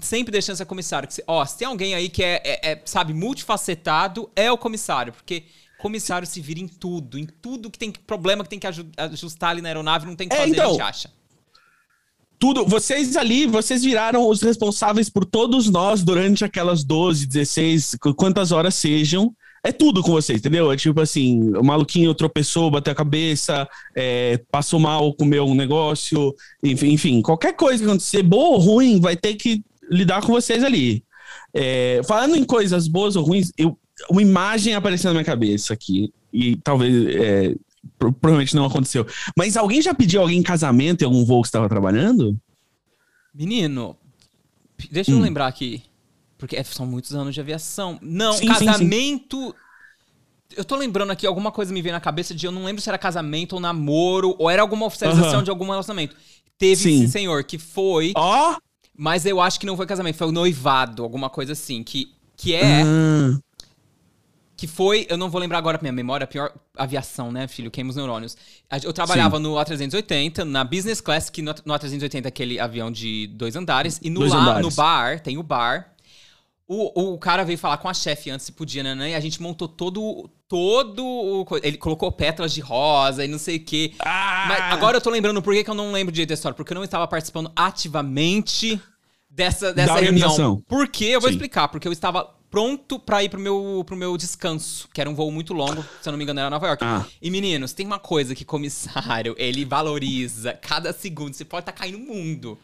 Sempre 0.00 0.32
dê 0.32 0.40
chance 0.40 0.62
a 0.62 0.66
comissário. 0.66 1.06
Que 1.06 1.12
se, 1.14 1.24
ó, 1.26 1.44
se 1.44 1.58
tem 1.58 1.68
alguém 1.68 1.94
aí 1.94 2.08
que 2.08 2.22
é, 2.24 2.40
é- 2.42 2.70
é, 2.72 2.82
sabe, 2.86 3.12
multifacetado, 3.12 4.30
é 4.34 4.50
o 4.50 4.56
comissário. 4.56 5.12
Porque 5.12 5.44
comissário 5.78 6.26
se 6.26 6.40
vira 6.40 6.58
em 6.58 6.66
tudo. 6.68 7.18
Em 7.18 7.26
tudo 7.26 7.70
que 7.70 7.78
tem 7.78 7.92
problema 7.92 8.42
que 8.42 8.48
tem 8.48 8.58
que 8.58 8.66
aju- 8.66 8.90
ajustar 8.96 9.50
ali 9.50 9.60
na 9.60 9.68
aeronave, 9.68 10.06
não 10.06 10.16
tem 10.16 10.26
que 10.26 10.34
É, 10.34 10.38
fazer, 10.38 10.50
a 10.52 10.54
então, 10.54 10.70
gente 10.72 10.80
acha. 10.80 11.10
Tudo, 12.44 12.66
vocês 12.66 13.16
ali, 13.16 13.46
vocês 13.46 13.82
viraram 13.82 14.28
os 14.28 14.42
responsáveis 14.42 15.08
por 15.08 15.24
todos 15.24 15.70
nós 15.70 16.02
durante 16.02 16.44
aquelas 16.44 16.84
12, 16.84 17.26
16, 17.26 17.96
qu- 17.98 18.12
quantas 18.14 18.52
horas 18.52 18.74
sejam. 18.74 19.34
É 19.64 19.72
tudo 19.72 20.02
com 20.02 20.12
vocês, 20.12 20.40
entendeu? 20.40 20.70
É 20.70 20.76
tipo 20.76 21.00
assim, 21.00 21.40
o 21.54 21.62
maluquinho 21.64 22.12
tropeçou, 22.14 22.70
bateu 22.70 22.92
a 22.92 22.94
cabeça, 22.94 23.66
é, 23.96 24.38
passou 24.50 24.78
mal, 24.78 25.14
comeu 25.14 25.46
um 25.46 25.54
negócio, 25.54 26.34
enfim, 26.62 26.88
enfim, 26.90 27.22
qualquer 27.22 27.54
coisa 27.56 27.82
que 27.82 27.88
acontecer, 27.88 28.22
boa 28.22 28.56
ou 28.56 28.58
ruim, 28.58 29.00
vai 29.00 29.16
ter 29.16 29.36
que 29.36 29.64
lidar 29.90 30.20
com 30.20 30.30
vocês 30.30 30.62
ali. 30.62 31.02
É, 31.54 32.02
falando 32.06 32.36
em 32.36 32.44
coisas 32.44 32.86
boas 32.86 33.16
ou 33.16 33.24
ruins, 33.24 33.52
eu, 33.56 33.74
uma 34.10 34.20
imagem 34.20 34.74
apareceu 34.74 35.08
na 35.08 35.14
minha 35.14 35.24
cabeça 35.24 35.72
aqui, 35.72 36.12
e 36.30 36.56
talvez, 36.56 37.06
é, 37.16 37.54
provavelmente 37.98 38.54
não 38.56 38.64
aconteceu. 38.66 39.06
Mas 39.36 39.56
alguém 39.56 39.80
já 39.82 39.94
pediu 39.94 40.20
alguém 40.20 40.38
em 40.38 40.42
casamento 40.42 41.02
em 41.02 41.04
algum 41.04 41.24
voo 41.24 41.42
que 41.42 41.48
estava 41.48 41.68
trabalhando? 41.68 42.36
Menino, 43.34 43.96
deixa 44.90 45.10
eu 45.10 45.16
Hum. 45.18 45.20
lembrar 45.22 45.46
aqui. 45.46 45.82
Porque 46.38 46.56
é- 46.56 46.64
são 46.64 46.86
muitos 46.86 47.14
anos 47.14 47.34
de 47.34 47.40
aviação. 47.40 47.98
Não, 48.02 48.32
Sim, 48.34 48.48
sim, 48.48 48.54
sim. 48.54 48.66
casamento. 48.66 49.54
Eu 50.56 50.64
tô 50.64 50.76
lembrando 50.76 51.10
aqui, 51.10 51.26
alguma 51.26 51.50
coisa 51.50 51.72
me 51.72 51.80
veio 51.82 51.92
na 51.94 52.00
cabeça 52.00 52.34
de 52.34 52.46
eu 52.46 52.52
não 52.52 52.64
lembro 52.64 52.80
se 52.82 52.88
era 52.88 52.98
casamento 52.98 53.54
ou 53.54 53.60
namoro, 53.60 54.36
ou 54.38 54.48
era 54.50 54.62
alguma 54.62 54.86
oficialização 54.86 55.42
de 55.42 55.50
algum 55.50 55.64
relacionamento. 55.66 56.14
Teve 56.58 56.76
Sim. 56.76 57.00
sim, 57.02 57.08
senhor, 57.08 57.42
que 57.44 57.58
foi. 57.58 58.12
Ó! 58.14 58.56
Mas 58.96 59.26
eu 59.26 59.40
acho 59.40 59.58
que 59.58 59.66
não 59.66 59.76
foi 59.76 59.86
casamento, 59.86 60.16
foi 60.16 60.28
o 60.28 60.32
noivado, 60.32 61.02
alguma 61.02 61.28
coisa 61.28 61.52
assim. 61.52 61.82
Que, 61.82 62.12
que 62.36 62.54
é. 62.54 62.82
Ah, 62.82 63.38
Que 64.56 64.66
foi. 64.68 65.04
Eu 65.10 65.16
não 65.16 65.28
vou 65.28 65.40
lembrar 65.40 65.58
agora 65.58 65.78
minha 65.82 65.92
memória, 65.92 66.26
pior 66.26 66.52
aviação, 66.76 67.32
né, 67.32 67.48
filho? 67.48 67.70
Queima 67.70 67.90
os 67.90 67.96
neurônios. 67.96 68.36
A- 68.70 68.78
Eu 68.78 68.92
trabalhava 68.92 69.38
no 69.40 69.54
A380, 69.54 70.44
na 70.44 70.62
Business 70.62 71.00
Class, 71.00 71.28
que 71.28 71.42
no, 71.42 71.52
no 71.64 71.74
A380 71.74 72.24
é 72.24 72.28
aquele 72.28 72.60
avião 72.60 72.90
de 72.90 73.26
dois 73.28 73.56
andares. 73.56 73.98
E 74.02 74.08
no, 74.10 74.20
Dois 74.20 74.32
lá, 74.32 74.38
andares. 74.42 74.62
no 74.62 74.70
bar, 74.70 75.20
tem 75.20 75.36
o 75.38 75.42
bar. 75.42 75.90
O, 76.66 77.12
o 77.14 77.18
cara 77.18 77.44
veio 77.44 77.58
falar 77.58 77.76
com 77.76 77.88
a 77.88 77.92
chefe 77.94 78.30
antes 78.30 78.46
se 78.46 78.52
podia, 78.52 78.82
né, 78.82 78.94
né? 78.94 79.10
E 79.10 79.14
a 79.14 79.20
gente 79.20 79.42
montou 79.42 79.68
todo. 79.68 80.30
Todo 80.48 81.04
o. 81.04 81.46
Ele 81.62 81.76
colocou 81.76 82.10
pétalas 82.12 82.54
de 82.54 82.60
rosa 82.60 83.24
e 83.24 83.28
não 83.28 83.38
sei 83.38 83.56
o 83.56 83.60
quê. 83.64 83.92
Ah! 83.98 84.44
Mas 84.48 84.60
agora 84.72 84.96
eu 84.96 85.00
tô 85.00 85.10
lembrando 85.10 85.42
por 85.42 85.52
que 85.52 85.64
que 85.64 85.68
eu 85.70 85.74
não 85.74 85.90
lembro 85.90 86.12
direito 86.12 86.28
da 86.28 86.34
história. 86.34 86.54
Porque 86.54 86.72
eu 86.72 86.76
não 86.76 86.84
estava 86.84 87.06
participando 87.08 87.50
ativamente 87.56 88.80
dessa, 89.28 89.72
dessa 89.74 89.94
Da 89.94 90.00
reunião. 90.00 90.62
Por 90.68 90.88
quê? 90.88 91.06
Eu 91.06 91.20
vou 91.20 91.28
Sim. 91.28 91.34
explicar. 91.36 91.68
Porque 91.68 91.88
eu 91.88 91.92
estava 91.92 92.30
pronto 92.54 93.00
pra 93.00 93.24
ir 93.24 93.28
pro 93.28 93.40
meu, 93.40 93.82
pro 93.84 93.96
meu 93.96 94.16
descanso, 94.16 94.88
que 94.94 95.00
era 95.00 95.10
um 95.10 95.14
voo 95.14 95.28
muito 95.32 95.52
longo, 95.52 95.84
se 96.00 96.08
eu 96.08 96.12
não 96.12 96.16
me 96.16 96.22
engano, 96.22 96.38
era 96.38 96.48
Nova 96.48 96.68
York. 96.68 96.84
Ah. 96.84 97.04
E 97.20 97.28
meninos, 97.28 97.72
tem 97.72 97.84
uma 97.84 97.98
coisa 97.98 98.32
que 98.32 98.44
comissário, 98.44 99.34
ele 99.36 99.64
valoriza 99.64 100.52
cada 100.62 100.92
segundo. 100.92 101.34
Você 101.34 101.44
pode 101.44 101.62
estar 101.62 101.72
caindo 101.72 101.98
no 101.98 102.14
mundo. 102.14 102.56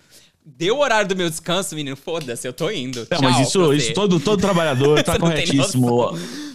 Deu 0.46 0.76
o 0.76 0.81
horário 0.81 1.09
do 1.09 1.16
meu 1.16 1.29
descanso, 1.29 1.74
menino, 1.74 1.96
foda-se, 1.96 2.46
eu 2.46 2.53
tô 2.53 2.70
indo. 2.70 3.00
Não, 3.11 3.18
Tchau 3.18 3.22
mas 3.22 3.48
isso, 3.48 3.74
isso 3.74 3.92
todo, 3.92 4.20
todo 4.20 4.40
trabalhador 4.40 5.03
tá 5.03 5.18
corretíssimo. 5.18 6.12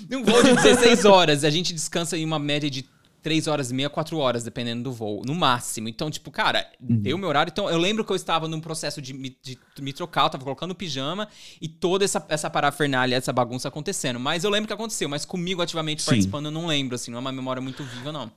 Um 0.10 0.24
voo 0.24 0.42
de 0.42 0.54
16 0.54 1.04
horas, 1.04 1.44
a 1.44 1.50
gente 1.50 1.74
descansa 1.74 2.18
em 2.18 2.24
uma 2.24 2.40
média 2.40 2.70
de 2.70 2.86
3 3.26 3.48
horas 3.48 3.72
e 3.72 3.74
meia, 3.74 3.90
4 3.90 4.20
horas, 4.20 4.44
dependendo 4.44 4.84
do 4.84 4.92
voo, 4.92 5.24
no 5.26 5.34
máximo. 5.34 5.90
Então, 5.90 6.12
tipo, 6.12 6.30
cara, 6.30 6.64
Uhum. 6.80 6.98
deu 7.02 7.18
meu 7.18 7.28
horário. 7.28 7.50
Então, 7.52 7.68
eu 7.68 7.80
lembro 7.80 8.06
que 8.06 8.12
eu 8.12 8.16
estava 8.16 8.48
num 8.48 8.62
processo 8.62 9.02
de 9.02 9.16
me, 9.16 9.36
de 9.44 9.58
me 9.82 9.92
trocar, 9.92 10.26
eu 10.26 10.30
tava 10.30 10.44
colocando 10.44 10.76
pijama 10.76 11.28
e 11.60 11.68
toda 11.68 12.06
essa, 12.06 12.24
essa 12.30 12.52
parafernália, 12.52 13.16
essa 13.16 13.34
bagunça 13.34 13.68
acontecendo. 13.68 14.20
Mas 14.20 14.44
eu 14.44 14.52
lembro 14.52 14.68
que 14.68 14.74
aconteceu, 14.74 15.10
mas 15.10 15.26
comigo 15.26 15.60
ativamente 15.64 16.04
Sim. 16.04 16.12
participando, 16.12 16.46
eu 16.46 16.52
não 16.52 16.68
lembro, 16.68 16.94
assim, 16.94 17.10
não 17.10 17.18
é 17.18 17.22
uma 17.22 17.32
memória 17.32 17.60
muito 17.60 17.84
viva, 17.84 18.12
não. 18.12 18.32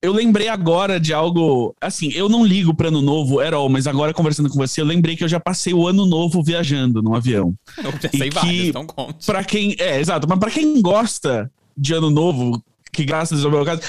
Eu 0.00 0.12
lembrei 0.12 0.46
agora 0.48 0.98
de 1.00 1.12
algo. 1.12 1.74
Assim, 1.80 2.10
eu 2.12 2.28
não 2.28 2.44
ligo 2.44 2.74
pra 2.74 2.88
ano 2.88 3.00
novo, 3.02 3.40
era 3.40 3.56
all, 3.56 3.68
mas 3.68 3.86
agora 3.88 4.14
conversando 4.14 4.48
com 4.48 4.56
você, 4.56 4.80
eu 4.80 4.84
lembrei 4.84 5.16
que 5.16 5.22
eu 5.24 5.28
já 5.28 5.40
passei 5.40 5.74
o 5.74 5.86
ano 5.86 6.06
novo 6.06 6.42
viajando 6.44 7.02
num 7.02 7.14
avião. 7.14 7.54
Eu 7.84 7.92
pensei 7.92 8.28
E 8.28 8.30
várias, 8.30 8.52
que- 8.54 8.68
então 8.68 8.86
conte. 8.86 9.26
Pra 9.26 9.42
quem. 9.44 9.74
É, 9.78 10.00
exato, 10.00 10.28
mas 10.28 10.38
pra 10.40 10.50
quem 10.50 10.80
gosta 10.82 11.50
de 11.76 11.94
ano 11.94 12.10
novo, 12.10 12.62
que 12.92 13.04
graças 13.04 13.44
ao 13.44 13.50
meu 13.50 13.64
caso, 13.64 13.80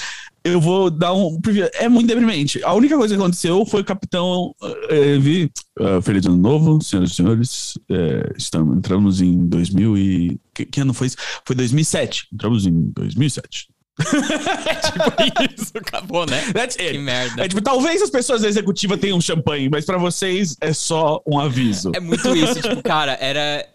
eu 0.43 0.59
vou 0.59 0.89
dar 0.89 1.13
um. 1.13 1.39
É 1.75 1.87
muito 1.87 2.07
deprimente. 2.07 2.61
A 2.63 2.73
única 2.73 2.97
coisa 2.97 3.15
que 3.15 3.21
aconteceu 3.21 3.65
foi 3.65 3.81
o 3.81 3.85
capitão. 3.85 4.53
eh, 4.89 5.17
vi. 5.17 5.49
eh, 5.79 6.01
Feliz 6.01 6.25
ano 6.25 6.37
novo, 6.37 6.81
senhoras 6.81 7.11
e 7.11 7.15
senhores. 7.15 7.73
eh, 7.89 8.33
estamos, 8.37 8.77
entramos 8.77 9.21
em 9.21 9.45
2000 9.47 9.97
e. 9.97 10.39
Que, 10.53 10.65
que 10.65 10.81
ano 10.81 10.93
foi 10.93 11.07
isso? 11.07 11.17
Foi 11.45 11.55
2007. 11.55 12.27
Entramos 12.33 12.65
em 12.65 12.91
2007. 12.95 13.67
tipo 14.03 15.53
isso, 15.61 15.71
acabou, 15.75 16.25
né? 16.25 16.41
That's 16.51 16.75
Que 16.75 16.83
it. 16.83 16.97
merda. 16.97 17.43
É 17.43 17.47
tipo, 17.47 17.61
talvez 17.61 18.01
as 18.01 18.09
pessoas 18.09 18.41
da 18.41 18.47
executiva 18.47 18.97
tenham 18.97 19.21
champanhe, 19.21 19.69
mas 19.69 19.85
pra 19.85 19.97
vocês 19.97 20.55
é 20.59 20.73
só 20.73 21.21
um 21.27 21.39
aviso. 21.39 21.91
É 21.95 21.99
muito 21.99 22.35
isso, 22.35 22.55
tipo, 22.61 22.81
cara, 22.83 23.17
era. 23.21 23.65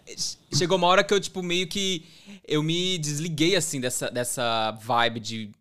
Chegou 0.53 0.77
uma 0.77 0.87
hora 0.87 1.03
que 1.03 1.13
eu, 1.13 1.19
tipo, 1.19 1.41
meio 1.41 1.67
que. 1.67 2.03
Eu 2.49 2.63
me 2.63 2.97
desliguei, 2.97 3.55
assim, 3.55 3.79
dessa, 3.79 4.09
dessa 4.09 4.71
vibe 4.71 5.19
de, 5.19 5.51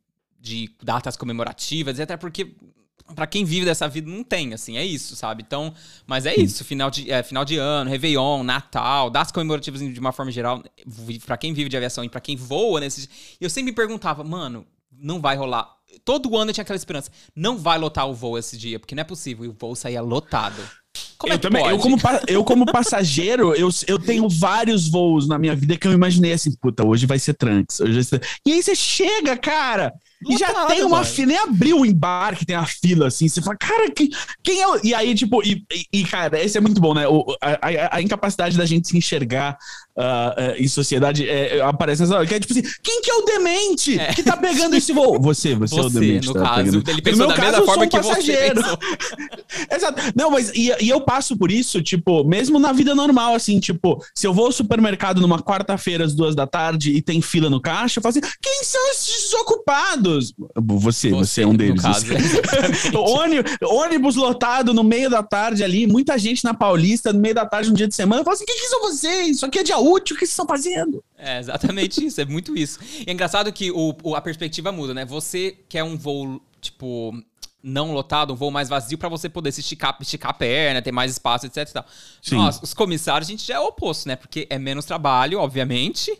de 0.41 0.71
datas 0.83 1.17
comemorativas, 1.17 2.01
até 2.01 2.17
porque. 2.17 2.55
Pra 3.15 3.27
quem 3.27 3.43
vive 3.43 3.65
dessa 3.65 3.89
vida, 3.89 4.11
não 4.11 4.23
tem, 4.23 4.53
assim, 4.53 4.77
é 4.77 4.85
isso, 4.85 5.17
sabe? 5.17 5.43
Então, 5.47 5.73
mas 6.07 6.27
é 6.27 6.39
isso, 6.39 6.63
final 6.63 6.91
de, 6.91 7.11
é, 7.11 7.23
final 7.23 7.43
de 7.43 7.57
ano, 7.57 7.89
Réveillon, 7.89 8.43
Natal, 8.43 9.09
datas 9.09 9.33
comemorativas 9.33 9.81
de 9.81 9.99
uma 9.99 10.13
forma 10.13 10.31
geral, 10.31 10.63
pra 11.25 11.39
quem 11.39 11.55
vive 11.55 11.71
de 11.71 11.77
aviação 11.79 12.05
e 12.05 12.09
pra 12.11 12.21
quem 12.21 12.37
voa 12.37 12.81
nesses. 12.81 13.09
Eu 13.41 13.49
sempre 13.49 13.71
me 13.71 13.75
perguntava, 13.75 14.23
mano, 14.23 14.67
não 14.93 15.23
vai 15.23 15.37
rolar. 15.37 15.75
Todo 16.05 16.37
ano 16.37 16.51
eu 16.51 16.55
tinha 16.55 16.63
aquela 16.63 16.77
esperança, 16.77 17.11
não 17.35 17.57
vai 17.57 17.79
lotar 17.79 18.07
o 18.07 18.13
voo 18.13 18.37
esse 18.37 18.59
dia, 18.59 18.79
porque 18.79 18.95
não 18.95 19.01
é 19.01 19.05
possível, 19.05 19.47
e 19.47 19.49
o 19.49 19.57
voo 19.59 19.75
saía 19.75 20.03
lotado. 20.03 20.63
Como 21.19 21.33
eu 21.33 21.37
é 21.37 21.39
também, 21.39 21.63
pode? 21.63 21.75
eu 21.75 21.79
como, 21.81 21.97
eu 22.29 22.45
como 22.45 22.67
passageiro, 22.67 23.55
eu, 23.55 23.69
eu 23.87 23.99
tenho 23.99 24.29
vários 24.29 24.89
voos 24.89 25.27
na 25.27 25.39
minha 25.39 25.55
vida 25.55 25.77
que 25.77 25.87
eu 25.87 25.93
imaginei 25.93 26.33
assim, 26.33 26.53
puta, 26.61 26.87
hoje 26.87 27.07
vai 27.07 27.19
ser 27.19 27.35
trunks. 27.35 27.81
Hoje 27.81 28.05
ser... 28.05 28.23
E 28.47 28.53
aí 28.53 28.63
você 28.63 28.75
chega, 28.75 29.37
cara, 29.37 29.93
e 30.29 30.37
já 30.37 30.49
Lotado, 30.49 30.69
tem 30.69 30.83
uma 30.85 31.05
fila, 31.05 31.27
nem 31.29 31.37
abriu 31.39 31.81
o 31.81 31.87
embarque, 31.87 32.45
tem 32.47 32.57
a 32.57 32.65
fila 32.67 33.07
assim, 33.09 33.29
você 33.29 33.41
fala, 33.43 33.57
cara, 33.57 33.91
quem, 33.91 34.09
quem 34.43 34.61
é 34.61 34.69
o... 34.69 34.81
E 34.85 34.95
aí, 34.95 35.15
tipo, 35.15 35.43
e, 35.45 35.65
e- 35.93 36.05
cara, 36.05 36.41
esse 36.43 36.57
é 36.57 36.61
muito 36.61 36.81
bom, 36.81 36.95
né? 36.95 37.07
O, 37.09 37.25
a, 37.41 37.51
a- 37.69 37.97
a 37.97 38.03
incapacidade 38.03 38.57
da 38.57 38.65
gente 38.67 38.89
se 38.89 38.97
enxergar 38.97 39.57
ah, 39.97 40.35
ah, 40.37 40.55
em 40.57 40.69
sociedade 40.69 41.29
é, 41.29 41.61
aparece 41.61 42.03
nessa 42.03 42.17
hora, 42.17 42.27
que 42.27 42.35
é 42.35 42.39
tipo 42.41 42.53
assim, 42.53 42.63
quem 42.83 43.03
que 43.03 43.11
é 43.11 43.15
o 43.15 43.23
demente 43.25 43.99
É. 43.99 44.13
que 44.15 44.23
tá 44.23 44.37
pegando 44.37 44.77
esse 44.77 44.93
voo? 44.93 45.21
Você, 45.21 45.55
você, 45.57 45.77
é 45.77 45.81
o 45.81 45.83
Você, 45.85 45.99
demente. 46.01 46.27
no 46.29 46.35
tá 46.35 46.41
caso, 46.43 46.65
pegando. 46.65 46.89
ele 46.91 46.97
No 46.99 47.03
pensou 47.03 47.27
meu 47.27 47.29
da 47.29 47.35
mesma 47.37 47.51
caso, 47.51 47.63
eu 47.63 47.67
forma 47.67 47.85
um 47.85 47.89
que 47.89 47.97
você 47.97 48.09
passageiro. 48.09 48.55
pensou. 48.63 48.79
Exato. 49.77 50.03
Não, 50.15 50.31
mas 50.31 50.51
e, 50.55 50.73
e 50.81 50.89
eu 50.89 51.01
passo 51.09 51.39
por 51.39 51.51
isso, 51.51 51.81
tipo, 51.81 52.23
mesmo 52.23 52.59
na 52.59 52.71
vida 52.71 52.95
normal, 52.95 53.35
assim, 53.35 53.59
tipo, 53.59 54.05
se 54.15 54.27
eu 54.27 54.35
vou 54.35 54.45
ao 54.47 54.53
supermercado 54.53 55.23
numa 55.23 55.41
quarta-feira 55.43 56.05
às 56.05 56.15
duas 56.15 56.35
da 56.37 56.47
tarde 56.47 56.93
e 56.93 57.01
tem 57.01 57.23
fila 57.23 57.49
no 57.49 57.63
caixa, 57.63 57.99
eu 57.99 58.03
falo 58.03 58.11
assim: 58.11 58.21
quem 58.43 58.63
são 58.63 58.91
esses 58.91 59.23
desocupados? 59.23 60.35
Você, 60.55 61.09
você, 61.11 61.43
é 61.43 61.47
um 61.47 61.55
deles. 61.57 61.81
caso, 61.81 62.05
ônibus 63.63 64.17
lotado 64.17 64.75
no 64.75 64.85
meio 64.85 65.09
da 65.09 65.23
tarde 65.23 65.65
ali, 65.65 65.87
muita 65.87 66.19
gente 66.19 66.45
na 66.45 66.53
Paulista 66.53 67.11
no 67.13 67.21
meio 67.21 67.35
da 67.35 67.47
tarde, 67.47 67.71
no 67.71 67.77
dia 67.77 67.89
de 67.89 67.95
semana. 67.95 68.21
Eu 68.21 68.25
falo 68.25 68.35
assim: 68.35 68.45
quem 68.45 68.57
que 68.61 68.67
são 68.69 68.81
vocês? 68.83 69.37
Isso 69.37 69.47
aqui 69.47 69.59
é 69.59 69.63
dia 69.63 69.79
útil, 69.79 70.15
o 70.15 70.19
que 70.19 70.27
vocês 70.27 70.31
estão 70.31 70.47
fazendo? 70.47 71.03
É 71.17 71.39
exatamente 71.39 72.05
isso, 72.05 72.21
é 72.21 72.25
muito 72.25 72.57
isso. 72.57 72.79
E 73.01 73.11
é 73.11 73.13
engraçado 73.13 73.53
que 73.53 73.71
o, 73.71 73.95
o- 74.03 74.15
a 74.15 74.21
perspectiva 74.21 74.71
muda, 74.71 74.93
né? 74.95 75.05
Você 75.05 75.57
quer 75.69 75.83
um 75.83 75.97
voo, 75.97 76.41
tipo, 76.61 77.13
não 77.63 77.93
lotado, 77.93 78.33
um 78.33 78.37
voo 78.37 78.51
mais 78.51 78.69
vazio 78.69 78.97
pra 78.99 79.09
você 79.09 79.29
poder 79.29 79.51
se 79.53 79.61
esticar, 79.61 79.97
esticar 80.01 80.31
a 80.31 80.35
perna, 80.35 80.81
ter 80.81 80.93
mais 80.93 81.13
espaço, 81.13 81.47
etc 81.47 81.69
tal. 81.73 81.85
Nós, 82.33 82.61
os 82.63 82.73
comissários, 82.73 83.29
a 83.29 83.31
gente 83.33 83.47
já 83.47 83.55
é 83.57 83.61
o 83.61 83.67
oposto, 83.67 84.07
né? 84.09 84.17
Porque 84.17 84.47
é 84.49 84.59
menos 84.59 84.85
trabalho, 84.85 85.39
obviamente, 85.41 86.17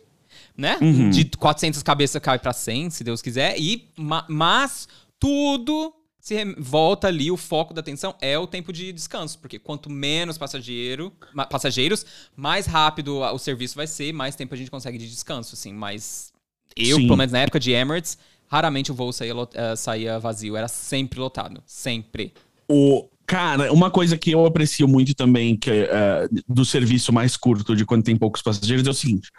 né? 0.57 0.77
Uhum. 0.81 1.09
De 1.09 1.25
400 1.25 1.81
cabeças 1.81 2.21
cai 2.21 2.37
pra 2.39 2.51
100, 2.53 2.89
se 2.89 3.03
Deus 3.03 3.21
quiser. 3.21 3.57
E, 3.59 3.87
ma- 3.97 4.25
mas 4.27 4.87
tudo 5.17 5.93
se 6.19 6.43
volta 6.57 7.07
ali, 7.07 7.31
o 7.31 7.37
foco 7.37 7.73
da 7.73 7.79
atenção 7.79 8.13
é 8.21 8.37
o 8.37 8.45
tempo 8.45 8.71
de 8.73 8.91
descanso. 8.91 9.39
Porque 9.39 9.57
quanto 9.57 9.89
menos 9.89 10.37
passageiro, 10.37 11.11
passageiros, 11.49 12.05
mais 12.35 12.65
rápido 12.65 13.19
o 13.21 13.39
serviço 13.39 13.75
vai 13.75 13.87
ser, 13.87 14.11
mais 14.13 14.35
tempo 14.35 14.53
a 14.53 14.57
gente 14.57 14.69
consegue 14.69 14.97
de 14.97 15.09
descanso, 15.09 15.55
assim. 15.55 15.71
Mas 15.73 16.31
eu, 16.75 16.97
Sim. 16.97 17.03
pelo 17.05 17.17
menos 17.17 17.31
na 17.31 17.39
época 17.39 17.59
de 17.59 17.71
Emirates, 17.71 18.17
raramente 18.49 18.91
o 18.91 18.95
voo 18.95 19.13
saía, 19.13 19.33
eh, 19.53 19.75
saía 19.75 20.19
vazio. 20.19 20.57
Era 20.57 20.67
sempre 20.67 21.19
lotado. 21.19 21.61
Sempre. 21.65 22.33
O, 22.67 23.07
cara, 23.29 23.71
uma 23.71 23.91
coisa 23.91 24.17
que 24.17 24.31
eu 24.31 24.43
aprecio 24.43 24.87
muito 24.87 25.13
também 25.13 25.55
que 25.55 25.69
é, 25.69 26.27
do 26.47 26.65
serviço 26.65 27.13
mais 27.13 27.37
curto 27.37 27.75
de 27.75 27.85
quando 27.85 28.03
tem 28.03 28.15
poucos 28.15 28.41
passageiros 28.41 28.87
é 28.87 28.89
o 28.89 28.93
seguinte: 28.93 29.29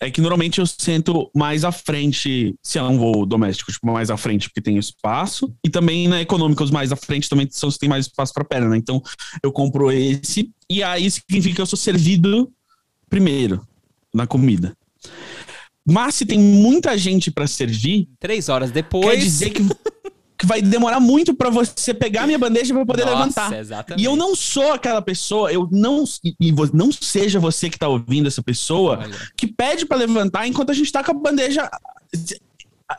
é 0.00 0.10
que 0.10 0.22
normalmente 0.22 0.58
eu 0.58 0.66
sento 0.66 1.30
mais 1.34 1.62
à 1.62 1.70
frente, 1.70 2.54
se 2.62 2.78
é 2.78 2.82
um 2.82 2.96
voo 2.96 3.26
doméstico, 3.26 3.70
tipo, 3.70 3.86
mais 3.86 4.10
à 4.10 4.16
frente 4.16 4.48
porque 4.48 4.62
tem 4.62 4.78
espaço, 4.78 5.54
e 5.62 5.68
também 5.68 6.08
na 6.08 6.22
econômica 6.22 6.64
os 6.64 6.70
mais 6.70 6.90
à 6.92 6.96
frente 6.96 7.28
também 7.28 7.46
são 7.50 7.70
que 7.70 7.78
tem 7.78 7.90
mais 7.90 8.06
espaço 8.06 8.32
para 8.32 8.42
perna, 8.44 8.70
né? 8.70 8.78
Então 8.78 9.02
eu 9.42 9.52
compro 9.52 9.92
esse, 9.92 10.50
e 10.70 10.82
aí 10.82 11.10
significa 11.10 11.56
que 11.56 11.60
eu 11.60 11.66
sou 11.66 11.78
servido 11.78 12.50
primeiro 13.10 13.66
na 14.14 14.26
comida. 14.26 14.74
Mas 15.86 16.16
se 16.16 16.26
tem 16.26 16.38
muita 16.38 16.98
gente 16.98 17.30
para 17.30 17.46
servir, 17.46 18.08
Três 18.18 18.48
horas 18.48 18.70
depois. 18.70 19.06
quer 19.08 19.16
dizer 19.16 19.50
que, 19.50 19.62
que 20.36 20.44
vai 20.44 20.60
demorar 20.60 20.98
muito 20.98 21.32
para 21.32 21.48
você 21.48 21.94
pegar 21.94 22.26
minha 22.26 22.38
bandeja 22.38 22.74
para 22.74 22.84
poder 22.84 23.04
Nossa, 23.04 23.16
levantar. 23.18 23.52
Exatamente. 23.58 24.02
E 24.02 24.04
eu 24.04 24.16
não 24.16 24.34
sou 24.34 24.72
aquela 24.72 25.00
pessoa, 25.00 25.52
eu 25.52 25.68
não 25.70 26.04
e- 26.24 26.34
não 26.72 26.90
seja 26.90 27.38
você 27.38 27.70
que 27.70 27.78
tá 27.78 27.86
ouvindo 27.88 28.26
essa 28.26 28.42
pessoa 28.42 28.98
Olha. 28.98 29.16
que 29.36 29.46
pede 29.46 29.86
para 29.86 29.98
levantar 29.98 30.46
enquanto 30.46 30.70
a 30.70 30.74
gente 30.74 30.90
tá 30.90 31.04
com 31.04 31.12
a 31.12 31.14
bandeja 31.14 31.70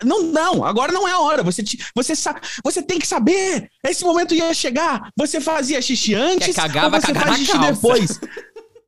não, 0.04 0.24
não, 0.24 0.66
agora 0.66 0.92
não 0.92 1.08
é 1.08 1.12
a 1.12 1.20
hora. 1.20 1.44
Você, 1.44 1.64
te- 1.64 1.80
você, 1.96 2.14
sa- 2.16 2.40
você 2.64 2.82
tem 2.82 3.00
que 3.00 3.08
saber. 3.08 3.70
Esse 3.86 4.04
momento 4.04 4.34
ia 4.36 4.54
chegar. 4.54 5.12
Você 5.18 5.40
fazia 5.40 5.82
xixi 5.82 6.14
antes 6.14 6.56
cagar, 6.56 6.86
ou 6.86 6.92
vai 6.92 7.00
você 7.00 7.08
cagar 7.14 7.28
faz 7.28 7.40
xixi 7.40 7.58
depois. 7.58 8.20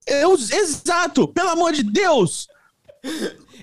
Eu, 0.05 0.33
exato, 0.33 1.27
pelo 1.29 1.49
amor 1.49 1.71
de 1.71 1.83
Deus. 1.83 2.47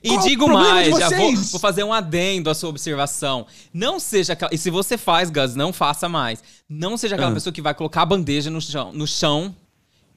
E 0.02 0.08
Qual 0.10 0.20
digo 0.20 0.48
mais, 0.48 0.96
já 0.96 1.08
vou, 1.10 1.34
vou 1.34 1.60
fazer 1.60 1.82
um 1.82 1.92
adendo 1.92 2.48
à 2.50 2.54
sua 2.54 2.68
observação. 2.68 3.46
Não 3.72 3.98
seja 3.98 4.34
aquela. 4.34 4.54
E 4.54 4.58
se 4.58 4.70
você 4.70 4.96
faz, 4.96 5.30
Gus, 5.30 5.54
não 5.54 5.72
faça 5.72 6.08
mais. 6.08 6.42
Não 6.68 6.96
seja 6.96 7.14
aquela 7.16 7.30
Ah. 7.30 7.34
pessoa 7.34 7.52
que 7.52 7.62
vai 7.62 7.74
colocar 7.74 8.02
a 8.02 8.06
bandeja 8.06 8.50
no 8.50 8.60
chão, 8.60 8.92
no 8.92 9.06
chão 9.06 9.54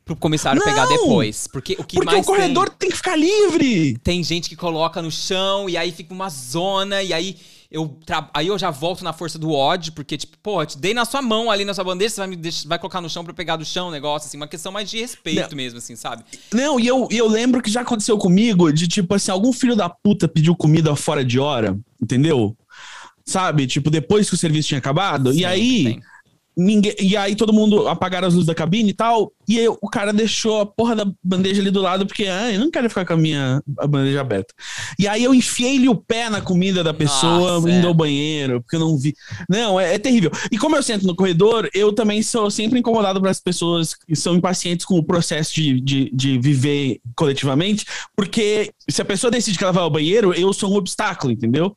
pro 0.05 0.15
comissário 0.15 0.61
pegar 0.63 0.85
Não! 0.85 0.95
depois. 0.97 1.47
Porque 1.47 1.73
o 1.73 1.83
que 1.83 1.95
Porque 1.95 2.05
mais 2.13 2.25
o 2.25 2.27
corredor 2.27 2.69
tem... 2.69 2.89
que 2.89 2.95
ficar 2.97 3.15
livre. 3.15 3.93
tem, 3.93 4.15
tem 4.15 4.23
gente 4.23 4.49
que 4.49 4.55
coloca 4.55 5.01
no 5.01 5.11
chão 5.11 5.69
e 5.69 5.77
aí 5.77 5.91
fica 5.91 6.13
uma 6.13 6.29
zona 6.29 7.01
e 7.01 7.13
aí 7.13 7.37
eu 7.71 7.87
tra- 8.05 8.29
aí 8.33 8.47
eu 8.47 8.57
já 8.57 8.71
volto 8.71 9.03
na 9.03 9.13
força 9.13 9.37
do 9.37 9.51
ódio, 9.51 9.93
porque 9.93 10.17
tipo, 10.17 10.37
pô, 10.41 10.65
te 10.65 10.77
dei 10.77 10.93
na 10.93 11.05
sua 11.05 11.21
mão 11.21 11.51
ali 11.51 11.63
na 11.63 11.73
sua 11.73 11.83
bandeja, 11.83 12.15
você 12.15 12.21
vai 12.21 12.27
me 12.27 12.37
vai 12.65 12.79
colocar 12.79 12.99
no 13.01 13.09
chão 13.09 13.23
pra 13.23 13.31
eu 13.31 13.35
pegar 13.35 13.57
do 13.57 13.65
chão 13.65 13.89
o 13.89 13.91
negócio 13.91 14.27
assim, 14.27 14.37
uma 14.37 14.47
questão 14.47 14.71
mais 14.71 14.89
de 14.89 14.99
respeito 14.99 15.49
Não. 15.51 15.57
mesmo 15.57 15.77
assim, 15.77 15.95
sabe? 15.95 16.23
Não, 16.53 16.79
e 16.79 16.87
eu, 16.87 17.07
e 17.11 17.17
eu 17.17 17.27
lembro 17.27 17.61
que 17.61 17.69
já 17.69 17.81
aconteceu 17.81 18.17
comigo 18.17 18.71
de 18.73 18.87
tipo 18.87 19.13
assim, 19.13 19.29
algum 19.31 19.53
filho 19.53 19.75
da 19.75 19.87
puta 19.89 20.27
pediu 20.27 20.55
comida 20.55 20.95
fora 20.95 21.23
de 21.23 21.39
hora, 21.39 21.77
entendeu? 22.01 22.57
Sabe? 23.25 23.67
Tipo, 23.67 23.91
depois 23.91 24.27
que 24.27 24.33
o 24.35 24.37
serviço 24.37 24.69
tinha 24.69 24.79
acabado. 24.79 25.31
e 25.31 25.35
Sim, 25.35 25.45
aí. 25.45 25.83
tem. 25.83 26.01
Ninguém, 26.59 26.93
e 26.99 27.15
aí 27.15 27.37
todo 27.37 27.53
mundo 27.53 27.87
apagaram 27.87 28.27
as 28.27 28.33
luzes 28.33 28.47
da 28.47 28.53
cabine 28.53 28.89
e 28.89 28.93
tal. 28.93 29.31
E 29.47 29.57
aí 29.57 29.67
o 29.69 29.89
cara 29.89 30.11
deixou 30.11 30.59
a 30.59 30.65
porra 30.65 30.93
da 30.93 31.05
bandeja 31.23 31.61
ali 31.61 31.71
do 31.71 31.81
lado, 31.81 32.05
porque 32.05 32.25
ah, 32.25 32.51
eu 32.51 32.59
não 32.59 32.69
quero 32.69 32.89
ficar 32.89 33.05
com 33.05 33.13
a 33.13 33.17
minha 33.17 33.63
a 33.77 33.87
bandeja 33.87 34.19
aberta. 34.19 34.53
E 34.99 35.07
aí 35.07 35.23
eu 35.23 35.33
enfiei-lhe 35.33 35.87
o 35.87 35.95
pé 35.95 36.29
na 36.29 36.41
comida 36.41 36.83
da 36.83 36.93
pessoa 36.93 37.53
Nossa, 37.53 37.69
indo 37.69 37.85
é. 37.85 37.87
ao 37.87 37.93
banheiro, 37.93 38.61
porque 38.61 38.75
eu 38.75 38.81
não 38.81 38.97
vi. 38.97 39.15
Não, 39.49 39.79
é, 39.79 39.95
é 39.95 39.97
terrível. 39.97 40.31
E 40.51 40.57
como 40.57 40.75
eu 40.75 40.83
sento 40.83 41.07
no 41.07 41.15
corredor, 41.15 41.69
eu 41.73 41.93
também 41.93 42.21
sou 42.21 42.51
sempre 42.51 42.77
incomodado 42.77 43.21
para 43.21 43.31
as 43.31 43.39
pessoas 43.39 43.93
que 43.93 44.15
são 44.15 44.35
impacientes 44.35 44.85
com 44.85 44.97
o 44.97 45.03
processo 45.03 45.55
de, 45.55 45.79
de, 45.79 46.11
de 46.13 46.37
viver 46.37 46.99
coletivamente, 47.15 47.85
porque 48.17 48.71
se 48.89 49.01
a 49.01 49.05
pessoa 49.05 49.31
decide 49.31 49.57
que 49.57 49.63
ela 49.63 49.73
vai 49.73 49.83
ao 49.83 49.89
banheiro, 49.89 50.33
eu 50.33 50.51
sou 50.51 50.71
um 50.71 50.75
obstáculo, 50.75 51.31
entendeu? 51.31 51.75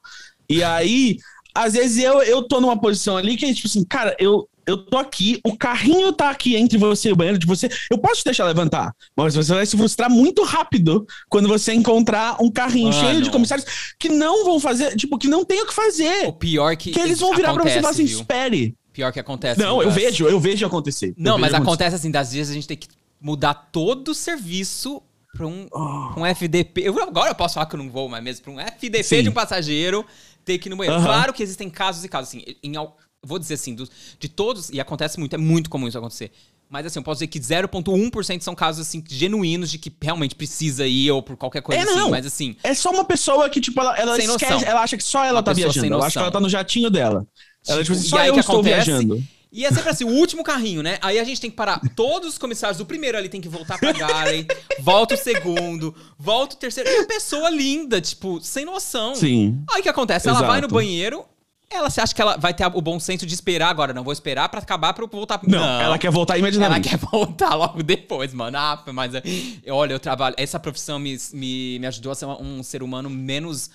E 0.48 0.62
aí, 0.62 1.18
às 1.54 1.74
vezes 1.74 2.02
eu, 2.02 2.22
eu 2.22 2.42
tô 2.42 2.60
numa 2.60 2.78
posição 2.78 3.16
ali 3.16 3.36
que 3.36 3.46
é 3.46 3.54
tipo 3.54 3.68
assim, 3.68 3.84
cara, 3.84 4.16
eu, 4.18 4.48
eu 4.66 4.76
tô 4.76 4.96
aqui, 4.98 5.40
o 5.44 5.56
carrinho 5.56 6.12
tá 6.12 6.30
aqui 6.30 6.56
entre 6.56 6.78
você 6.78 7.08
e 7.08 7.12
o 7.12 7.16
banheiro 7.16 7.38
de 7.38 7.46
você, 7.46 7.68
eu 7.90 7.98
posso 7.98 8.20
te 8.20 8.24
deixar 8.26 8.44
levantar, 8.46 8.94
mas 9.16 9.34
você 9.34 9.54
vai 9.54 9.66
se 9.66 9.76
frustrar 9.76 10.10
muito 10.10 10.42
rápido 10.44 11.06
quando 11.28 11.48
você 11.48 11.72
encontrar 11.72 12.36
um 12.40 12.50
carrinho 12.50 12.92
cheio 12.92 13.22
de 13.22 13.30
comissários 13.30 13.66
que 13.98 14.08
não 14.08 14.44
vão 14.44 14.60
fazer, 14.60 14.96
tipo, 14.96 15.18
que 15.18 15.28
não 15.28 15.44
tem 15.44 15.62
o 15.62 15.66
que 15.66 15.74
fazer. 15.74 16.26
O 16.28 16.32
pior 16.32 16.76
que 16.76 16.90
Que 16.92 17.00
eles 17.00 17.18
vão 17.20 17.34
virar 17.34 17.52
pra 17.54 17.62
você 17.64 17.78
e 17.78 17.80
falar 17.80 17.90
assim, 17.90 18.04
viu? 18.04 18.18
espere. 18.20 18.76
Pior 18.92 19.10
que 19.12 19.18
acontece. 19.20 19.58
Não, 19.58 19.80
eu 19.80 19.88
das- 19.88 19.94
vejo, 19.96 20.26
eu 20.28 20.38
vejo 20.38 20.66
acontecer. 20.66 21.14
Não, 21.16 21.32
Eu 21.32 21.38
mas 21.38 21.50
vejo 21.52 21.62
acontece 21.62 21.96
assim, 21.96 22.10
das 22.10 22.32
vezes 22.32 22.50
a 22.50 22.54
gente 22.54 22.68
tem 22.68 22.76
que 22.76 22.88
mudar 23.20 23.54
todo 23.54 24.08
o 24.08 24.14
serviço 24.14 25.02
pra 25.34 25.46
um, 25.46 25.66
Oh. 25.72 26.20
um 26.20 26.26
FDP. 26.26 26.82
Eu, 26.82 27.02
agora 27.02 27.30
eu 27.30 27.34
posso 27.34 27.54
falar 27.54 27.66
que 27.66 27.74
eu 27.74 27.78
não 27.78 27.88
vou, 27.90 28.08
mas 28.08 28.22
mesmo 28.22 28.42
pra 28.44 28.52
um 28.52 28.60
FDP 28.60 29.02
Sim. 29.02 29.22
de 29.22 29.28
um 29.30 29.32
passageiro 29.32 30.04
ter 30.44 30.58
que 30.58 30.68
ir 30.68 30.70
no 30.70 30.76
banheiro. 30.76 31.00
Claro 31.02 31.32
que 31.32 31.42
existem 31.42 31.70
casos 31.70 32.04
e 32.04 32.08
casos, 32.08 32.28
assim, 32.28 32.44
em, 32.62 32.72
vou 33.24 33.38
dizer 33.38 33.54
assim, 33.54 33.74
dos- 33.74 33.90
de 34.18 34.28
todos, 34.28 34.68
e 34.70 34.80
acontece 34.80 35.18
muito, 35.18 35.34
é 35.34 35.38
muito 35.38 35.70
comum 35.70 35.86
isso 35.88 35.96
acontecer. 35.98 36.32
Mas 36.68 36.86
assim, 36.86 36.98
eu 36.98 37.02
posso 37.02 37.18
dizer 37.18 37.26
que 37.26 37.38
0,1% 37.38 38.40
são 38.42 38.54
casos 38.54 38.86
assim 38.86 39.04
genuínos 39.06 39.70
de 39.70 39.78
que 39.78 39.92
realmente 40.00 40.34
precisa 40.34 40.86
ir 40.86 41.10
ou 41.10 41.22
por 41.22 41.36
qualquer 41.36 41.60
coisa 41.60 41.80
É, 41.82 41.84
assim. 41.84 41.94
não. 41.94 42.10
Mas 42.10 42.24
assim, 42.26 42.56
É 42.62 42.72
só 42.74 42.90
uma 42.90 43.04
pessoa 43.04 43.48
que, 43.50 43.60
tipo, 43.60 43.78
ela, 43.80 43.94
ela 43.98 44.18
esquece, 44.18 44.50
noção. 44.52 44.62
ela 44.68 44.80
acha 44.82 44.96
que 44.96 45.04
só 45.04 45.22
ela 45.24 45.38
Uma 45.38 45.42
tá 45.42 45.52
viajando. 45.52 45.86
Ela 45.94 46.06
acha 46.06 46.12
que 46.18 46.18
ela 46.22 46.30
tá 46.30 46.40
no 46.40 46.48
jatinho 46.48 46.88
dela. 46.90 47.26
Ela, 47.68 47.82
tipo, 47.82 47.92
assim, 47.96 48.06
e 48.06 48.08
só 48.08 48.24
eu 48.24 48.32
que 48.34 48.40
estou 48.40 48.54
acontece- 48.60 48.86
viajando. 48.86 49.22
E 49.54 49.66
é 49.66 49.70
sempre 49.70 49.90
assim, 49.90 50.04
o 50.04 50.08
último 50.08 50.42
carrinho, 50.42 50.82
né? 50.82 50.96
Aí 51.02 51.18
a 51.18 51.24
gente 51.24 51.38
tem 51.38 51.50
que 51.50 51.56
parar. 51.56 51.78
Todos 51.94 52.30
os 52.30 52.38
comissários 52.38 52.78
do 52.78 52.86
primeiro 52.86 53.18
ali 53.18 53.28
tem 53.28 53.38
que 53.38 53.50
voltar 53.50 53.78
pra 53.78 53.92
Garen, 53.92 54.46
volta 54.80 55.14
o 55.14 55.18
segundo, 55.18 55.94
volta 56.18 56.54
o 56.54 56.58
terceiro. 56.58 56.88
E 56.88 57.00
a 57.00 57.06
pessoa 57.06 57.50
linda, 57.50 58.00
tipo, 58.00 58.40
sem 58.40 58.64
noção. 58.64 59.14
Sim. 59.14 59.62
Aí 59.70 59.80
o 59.80 59.82
que 59.82 59.90
acontece? 59.90 60.26
Ela 60.26 60.40
vai 60.40 60.52
no 60.52 60.68
Exato. 60.68 60.74
banheiro, 60.74 61.24
ela 61.76 61.90
se 61.90 62.00
acha 62.00 62.14
que 62.14 62.20
ela 62.22 62.36
vai 62.36 62.52
ter 62.54 62.66
o 62.66 62.80
bom 62.80 62.98
senso 63.00 63.24
de 63.26 63.34
esperar 63.34 63.68
agora. 63.68 63.92
Não, 63.92 64.02
vou 64.04 64.12
esperar 64.12 64.48
pra 64.48 64.60
acabar 64.60 64.92
pra 64.94 65.04
eu 65.04 65.08
voltar. 65.08 65.40
Não, 65.46 65.80
ela 65.80 65.98
quer 65.98 66.10
voltar 66.10 66.34
Ela 66.38 66.48
imediatamente. 66.48 66.88
quer 66.88 66.96
voltar 67.10 67.54
logo 67.54 67.82
depois, 67.82 68.32
mano. 68.34 68.56
Ah, 68.58 68.82
mas 68.92 69.14
é, 69.14 69.22
olha, 69.68 69.92
eu 69.94 70.00
trabalho. 70.00 70.34
Essa 70.38 70.58
profissão 70.58 70.98
me, 70.98 71.16
me, 71.32 71.78
me 71.78 71.86
ajudou 71.86 72.12
a 72.12 72.14
ser 72.14 72.26
um, 72.26 72.62
ser 72.62 72.82
humano 72.82 73.08
menos. 73.10 73.70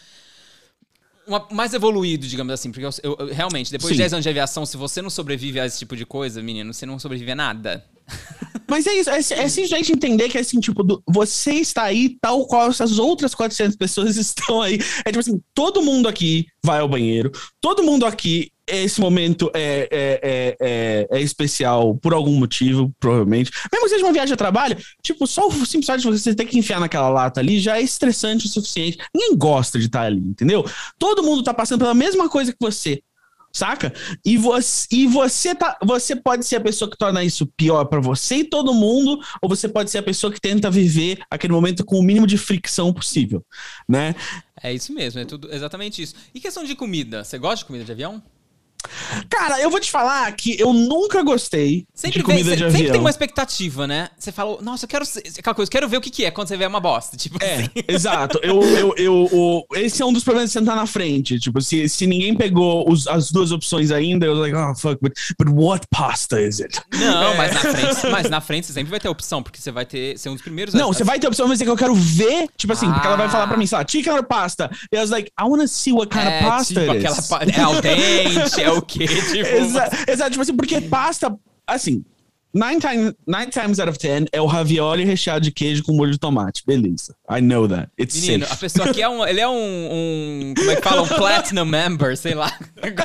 uma- 1.28 1.48
mais 1.52 1.74
evoluído, 1.74 2.26
digamos 2.28 2.54
assim. 2.54 2.72
Porque 2.72 2.86
eu, 2.86 2.90
eu- 3.04 3.16
eu- 3.20 3.34
realmente, 3.34 3.72
depois 3.72 3.90
de 3.92 3.96
Sim. 3.98 4.04
10 4.04 4.14
anos 4.14 4.24
de 4.24 4.30
aviação, 4.30 4.66
se 4.66 4.78
você 4.78 5.02
não 5.02 5.10
sobrevive 5.10 5.60
a 5.60 5.66
esse 5.66 5.80
tipo 5.80 5.96
de 5.96 6.06
coisa, 6.06 6.42
menino, 6.42 6.74
você 6.74 6.86
não 6.86 6.98
sobrevive 7.00 7.32
a 7.32 7.36
nada. 7.36 7.86
Mas 8.70 8.86
é 8.88 8.94
isso, 8.94 9.10
é, 9.10 9.18
é 9.18 9.22
simplesmente 9.50 9.92
entender 9.92 10.30
que, 10.30 10.38
assim, 10.38 10.60
tipo, 10.60 10.84
do- 10.84 11.02
você 11.08 11.54
está 11.54 11.84
aí 11.84 12.18
tal 12.22 12.46
qual 12.48 12.70
essas 12.70 13.00
outras 13.00 13.34
400 13.36 13.76
pessoas 13.76 14.16
estão 14.18 14.62
aí. 14.62 14.80
É 15.06 15.10
tipo 15.12 15.20
assim, 15.20 15.42
todo 15.54 15.82
mundo 15.82 16.08
aqui 16.08 16.46
vai 16.64 16.80
ao 16.80 16.90
banheiro, 16.90 17.32
todo 17.62 17.84
mundo 17.84 18.06
aqui, 18.06 18.52
esse 18.70 19.00
momento 19.00 19.50
é, 19.54 19.88
é, 19.90 20.20
é, 20.22 20.58
é, 20.60 21.08
é 21.18 21.22
especial 21.22 21.96
por 21.96 22.14
algum 22.14 22.38
motivo, 22.38 22.94
provavelmente. 23.00 23.50
Mesmo 23.72 23.86
que 23.86 23.90
seja 23.94 24.06
uma 24.06 24.12
viagem 24.12 24.34
a 24.34 24.38
trabalho, 24.38 24.78
tipo, 25.02 25.26
só 25.26 25.48
o 25.48 25.66
simples 25.66 25.86
fato 25.86 26.02
de 26.02 26.08
você 26.08 26.36
ter 26.36 26.44
que 26.44 26.60
enfiar 26.60 26.82
naquela 26.82 27.08
lata 27.08 27.40
ali 27.40 27.62
já 27.62 27.78
é 27.78 27.82
estressante 27.82 28.46
o 28.46 28.50
suficiente. 28.50 28.98
Ninguém 29.16 29.38
gosta 29.38 29.80
de 29.80 29.86
estar 29.86 30.02
ali, 30.02 30.20
entendeu? 30.20 30.66
Todo 31.00 31.24
mundo 31.24 31.44
tá 31.44 31.54
passando 31.54 31.80
pela 31.80 31.94
mesma 31.94 32.28
coisa 32.28 32.52
que 32.52 32.58
você. 32.60 33.02
Saca? 33.52 33.94
E 34.24 34.38
você, 34.38 34.88
e 34.92 35.08
você 35.08 35.56
tá, 35.56 35.78
você 35.84 36.16
pode 36.16 36.46
ser 36.46 36.58
a 36.58 36.62
pessoa 36.62 36.90
que 36.90 36.98
torna 36.98 37.24
isso 37.24 37.48
pior 37.58 37.86
pra 37.86 38.00
você 38.00 38.38
e 38.38 38.44
todo 38.44 38.74
mundo, 38.74 39.20
ou 39.42 39.50
você 39.50 39.68
pode 39.68 39.90
ser 39.90 39.98
a 39.98 40.04
pessoa 40.04 40.32
que 40.32 40.40
tenta 40.40 40.70
viver 40.70 41.20
aquele 41.30 41.54
momento 41.54 41.84
com 41.84 41.98
o 42.00 42.04
mínimo 42.04 42.28
de 42.28 42.38
fricção 42.38 42.94
possível, 42.94 43.44
né? 43.88 44.16
É 44.62 44.74
isso 44.74 44.94
mesmo, 44.94 45.20
é 45.20 45.26
tudo 45.26 45.54
exatamente 45.54 46.02
isso. 46.02 46.16
E 46.34 46.40
questão 46.40 46.64
de 46.64 46.76
comida? 46.76 47.24
Você 47.24 47.38
gosta 47.38 47.58
de 47.58 47.66
comida 47.66 47.86
de 47.86 47.92
avião? 47.92 48.22
Cara, 49.30 49.60
eu 49.62 49.70
vou 49.70 49.80
te 49.80 49.92
falar 49.92 50.32
que 50.34 50.60
eu 50.60 50.72
nunca 50.74 51.22
gostei 51.24 51.86
Sempre, 51.94 52.20
de 52.22 52.26
vem, 52.26 52.38
comida 52.38 52.50
se- 52.52 52.56
de 52.58 52.64
sempre 52.64 52.78
avião. 52.80 52.92
tem 52.94 53.02
uma 53.02 53.10
expectativa, 53.10 53.86
né? 53.88 54.10
Você 54.18 54.32
falou, 54.32 54.60
nossa, 54.62 54.86
eu 54.86 54.90
quero. 54.90 55.04
Aquela 55.40 55.54
coisa, 55.56 55.70
quero 55.70 55.88
ver 55.90 55.98
o 55.98 56.02
que, 56.02 56.10
que 56.10 56.26
é 56.26 56.32
quando 56.32 56.48
você 56.48 56.58
vê 56.58 56.66
uma 56.66 56.80
bosta. 56.80 57.18
Tipo 57.28 57.38
É, 57.44 57.56
assim. 57.56 57.70
exato. 57.88 58.40
Eu, 58.42 58.62
eu, 58.64 58.94
eu, 58.98 59.66
esse 59.76 60.02
é 60.02 60.06
um 60.06 60.14
dos 60.14 60.24
problemas 60.24 60.50
de 60.50 60.54
sentar 60.54 60.76
na 60.76 60.86
frente. 60.86 61.40
Tipo, 61.40 61.62
se, 61.62 61.88
se 61.90 62.06
ninguém 62.08 62.36
pegou 62.36 62.90
os- 62.90 63.08
as 63.08 63.32
duas 63.32 63.52
opções 63.52 63.92
ainda, 63.92 64.26
eu 64.26 64.34
like, 64.36 64.56
oh, 64.56 64.76
fuck, 64.76 64.98
but, 65.02 65.14
but 65.40 65.48
what 65.52 65.86
pasta 65.90 66.42
is 66.42 66.60
it? 66.60 66.80
Não, 66.94 67.34
É. 67.34 67.38
mas 67.38 67.54
na 67.54 67.60
frente, 67.60 68.08
mas 68.12 68.30
na 68.30 68.42
frente 68.42 68.68
você 68.68 68.74
sempre 68.74 68.90
vai 68.92 69.00
ter 69.00 69.10
opção, 69.10 69.42
porque 69.44 69.60
você 69.60 69.72
vai 69.72 69.86
ter 69.86 70.18
ser 70.18 70.30
um 70.30 70.34
dos 70.34 70.42
primeiros. 70.42 70.74
Não, 70.74 70.94
você 70.94 71.04
vai 71.04 71.20
ter 71.20 71.28
opção, 71.28 71.48
mas 71.48 71.60
é 71.62 71.64
que 71.66 71.70
eu 71.70 71.76
quero 71.78 71.94
ver, 71.96 72.48
tipo 72.58 72.74
assim, 72.74 72.92
porque 72.92 73.08
ela 73.08 73.18
vai 73.18 73.30
falar 73.30 73.48
pra 73.48 73.58
mim, 73.58 73.66
Ah. 73.66 73.68
sei 73.68 73.78
lá, 73.78 73.86
chicken 73.88 74.14
or 74.14 74.24
pasta? 74.24 74.70
E 74.92 74.96
eu 74.96 75.02
was 75.02 75.10
like, 75.10 75.30
I 75.40 75.44
wanna 75.44 75.68
see 75.68 75.92
what 75.94 76.10
kind 76.12 76.26
é, 76.28 76.38
of 76.40 76.46
pasta 76.50 76.74
tipo, 76.82 76.92
it 76.92 77.06
aquela 77.06 77.20
is. 77.20 77.28
pa- 77.28 77.40
É 77.44 77.62
al 77.62 77.82
dente, 77.82 78.62
é 78.68 78.72
o 78.72 78.82
quê? 78.82 79.08
Tipo, 79.32 79.56
Exato, 79.56 79.96
exato, 80.10 80.32
tipo 80.32 80.42
assim, 80.42 80.56
porque 80.56 80.82
pasta, 80.82 81.36
assim, 81.66 82.04
nine 82.58 82.80
times, 82.80 83.14
nine 83.28 83.50
times 83.52 83.80
out 83.80 83.90
of 83.90 83.98
ten 83.98 84.26
é 84.32 84.42
o 84.42 84.46
ravioli 84.46 85.06
recheado 85.06 85.42
de 85.42 85.52
queijo 85.52 85.84
com 85.84 85.94
molho 85.94 86.12
de 86.12 86.18
tomate. 86.18 86.64
Beleza. 86.66 87.16
I 87.30 87.42
know 87.42 87.68
that. 87.68 87.90
It's 88.00 88.20
Menino, 88.22 88.46
a 88.46 88.48
safe. 88.50 88.62
pessoa 88.62 88.90
aqui 88.90 89.02
é 89.02 89.10
um. 89.10 89.26
Ele 89.26 89.40
é 89.40 89.48
um. 89.48 89.54
um 89.54 90.54
como 90.58 90.72
é 90.72 90.76
que 90.76 90.82
fala? 90.82 91.02
Um 91.04 91.08
platinum 91.08 91.66
member, 91.66 92.18
sei 92.18 92.34
lá. 92.34 92.52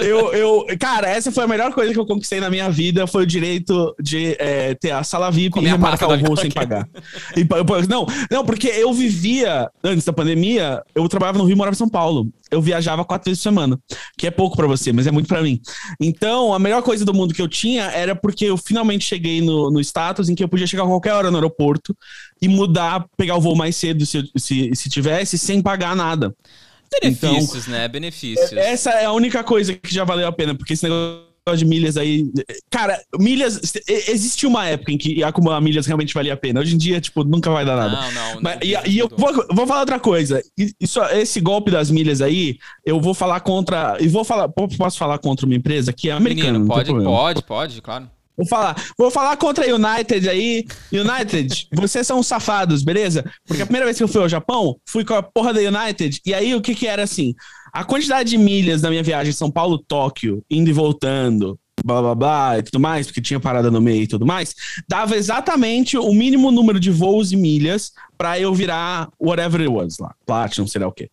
Eu, 0.00 0.32
eu, 0.32 0.66
cara, 0.78 1.08
essa 1.08 1.32
foi 1.32 1.44
a 1.44 1.46
melhor 1.46 1.72
coisa 1.72 1.92
que 1.92 1.98
eu 1.98 2.06
conquistei 2.06 2.40
na 2.40 2.48
minha 2.50 2.70
vida, 2.70 3.06
foi 3.06 3.24
o 3.24 3.26
direito 3.26 3.94
de 4.00 4.36
é, 4.38 4.74
ter 4.74 4.90
a 4.90 5.02
sala 5.02 5.30
VIP 5.30 5.50
Comer 5.50 5.66
e 5.66 5.68
a 5.70 5.72
remarcar 5.72 6.10
o 6.10 6.18
voo 6.18 6.36
sem 6.36 6.50
pagar. 6.50 6.88
E 7.36 7.46
não, 7.88 8.06
não, 8.30 8.44
porque 8.44 8.68
eu 8.68 8.92
vivia, 8.92 9.68
antes 9.82 10.04
da 10.04 10.12
pandemia, 10.12 10.82
eu 10.94 11.08
trabalhava 11.08 11.38
no 11.38 11.44
Rio 11.44 11.54
e 11.54 11.56
morava 11.56 11.74
em 11.74 11.78
São 11.78 11.88
Paulo. 11.88 12.28
Eu 12.50 12.60
viajava 12.62 13.04
quatro 13.04 13.30
vezes 13.30 13.42
por 13.42 13.50
semana, 13.50 13.78
que 14.16 14.26
é 14.26 14.30
pouco 14.30 14.56
pra 14.56 14.66
você, 14.66 14.92
mas 14.92 15.06
é 15.06 15.10
muito 15.10 15.26
pra 15.28 15.42
mim. 15.42 15.60
Então, 16.00 16.52
a 16.52 16.58
melhor 16.58 16.82
coisa 16.82 17.04
do 17.04 17.14
mundo 17.14 17.34
que 17.34 17.42
eu 17.42 17.48
tinha 17.48 17.84
era 17.84 18.14
porque 18.14 18.44
eu 18.44 18.56
finalmente 18.56 19.04
cheguei 19.04 19.40
no, 19.40 19.70
no 19.70 19.80
status 19.80 20.28
em 20.28 20.34
que 20.34 20.42
eu 20.42 20.48
podia 20.48 20.66
chegar 20.66 20.84
a 20.84 20.86
qualquer 20.86 21.12
hora 21.12 21.30
no 21.30 21.36
aeroporto 21.36 21.96
e 22.40 22.48
mudar, 22.48 23.06
pegar 23.16 23.36
o 23.36 23.40
voo 23.40 23.56
mais 23.56 23.76
cedo 23.76 24.04
se, 24.06 24.28
se, 24.36 24.70
se 24.74 24.88
tivesse, 24.88 25.38
sem 25.38 25.60
pagar 25.60 25.94
nada. 25.94 26.34
Benefícios, 27.00 27.66
né? 27.66 27.86
Benefícios. 27.86 28.52
Essa 28.52 28.90
é 28.90 29.04
a 29.04 29.12
única 29.12 29.44
coisa 29.44 29.74
que 29.74 29.92
já 29.92 30.04
valeu 30.04 30.26
a 30.26 30.32
pena, 30.32 30.54
porque 30.54 30.72
esse 30.72 30.82
negócio 30.82 31.27
de 31.56 31.64
milhas 31.64 31.96
aí. 31.96 32.24
Cara, 32.70 33.00
milhas. 33.18 33.60
e- 33.88 34.10
Existiu 34.10 34.48
uma 34.48 34.66
época 34.66 34.92
em 34.92 34.98
que 34.98 35.22
acumular 35.22 35.60
milhas 35.60 35.86
realmente 35.86 36.14
valia 36.14 36.34
a 36.34 36.36
pena. 36.36 36.60
Hoje 36.60 36.74
em 36.74 36.78
dia, 36.78 37.00
tipo, 37.00 37.24
nunca 37.24 37.50
vai 37.50 37.64
dar 37.64 37.76
nada. 37.76 38.00
Não, 38.00 38.12
não. 38.34 38.40
Mas- 38.42 38.54
não, 38.56 38.62
e, 38.62 38.72
isso 38.72 38.82
e 38.88 38.98
eu 38.98 39.08
vou, 39.16 39.32
vou 39.52 39.66
falar 39.66 39.80
outra 39.80 40.00
coisa. 40.00 40.42
E- 40.58 40.72
Isso, 40.80 41.00
esse 41.12 41.40
golpe 41.40 41.70
das 41.70 41.90
milhas 41.90 42.20
aí, 42.20 42.56
eu 42.84 43.00
vou 43.00 43.14
falar 43.14 43.40
contra. 43.40 43.96
E 44.00 44.08
vou 44.08 44.24
falar. 44.24 44.48
po- 44.48 44.68
Posso 44.76 44.98
falar 44.98 45.18
contra 45.18 45.44
uma 45.46 45.54
empresa 45.54 45.92
que 45.92 46.08
é 46.08 46.12
americana? 46.12 46.52
Menino, 46.52 46.66
pode, 46.66 46.92
pode, 46.92 47.42
pode, 47.42 47.82
claro. 47.82 48.08
Vou 48.36 48.46
falar, 48.46 48.76
vou 48.96 49.10
falar 49.10 49.36
contra 49.36 49.64
a 49.68 49.74
United 49.74 50.28
aí. 50.28 50.64
United, 50.92 51.66
vocês 51.74 52.06
são 52.06 52.22
safados, 52.22 52.84
beleza? 52.84 53.24
Porque 53.44 53.62
a 53.62 53.66
primeira 53.66 53.84
vez 53.86 53.96
que 53.96 54.02
eu 54.04 54.06
fui 54.08 54.20
ao 54.22 54.28
Japão, 54.28 54.76
fui 54.88 55.04
com 55.04 55.14
a 55.14 55.22
porra 55.22 55.52
da 55.52 55.60
United. 55.60 56.20
E 56.24 56.32
aí 56.32 56.54
o 56.54 56.60
que 56.60 56.72
que 56.74 56.86
era 56.86 57.02
assim? 57.02 57.34
A 57.72 57.84
quantidade 57.84 58.30
de 58.30 58.38
milhas 58.38 58.80
da 58.80 58.90
minha 58.90 59.02
viagem 59.02 59.32
São 59.32 59.50
Paulo-Tóquio, 59.50 60.42
indo 60.50 60.70
e 60.70 60.72
voltando, 60.72 61.58
blá 61.84 62.00
blá 62.00 62.14
blá 62.14 62.58
e 62.58 62.62
tudo 62.62 62.80
mais, 62.80 63.06
porque 63.06 63.20
tinha 63.20 63.40
parada 63.40 63.70
no 63.70 63.80
meio 63.80 64.02
e 64.02 64.06
tudo 64.06 64.26
mais, 64.26 64.54
dava 64.88 65.16
exatamente 65.16 65.96
o 65.96 66.12
mínimo 66.12 66.50
número 66.50 66.80
de 66.80 66.90
voos 66.90 67.32
e 67.32 67.36
milhas 67.36 67.92
pra 68.16 68.38
eu 68.38 68.54
virar 68.54 69.08
whatever 69.20 69.60
it 69.60 69.70
was 69.70 69.98
lá, 69.98 70.14
Platinum, 70.26 70.66
sei 70.66 70.80
lá 70.80 70.88
o 70.88 70.92
quê. 70.92 71.10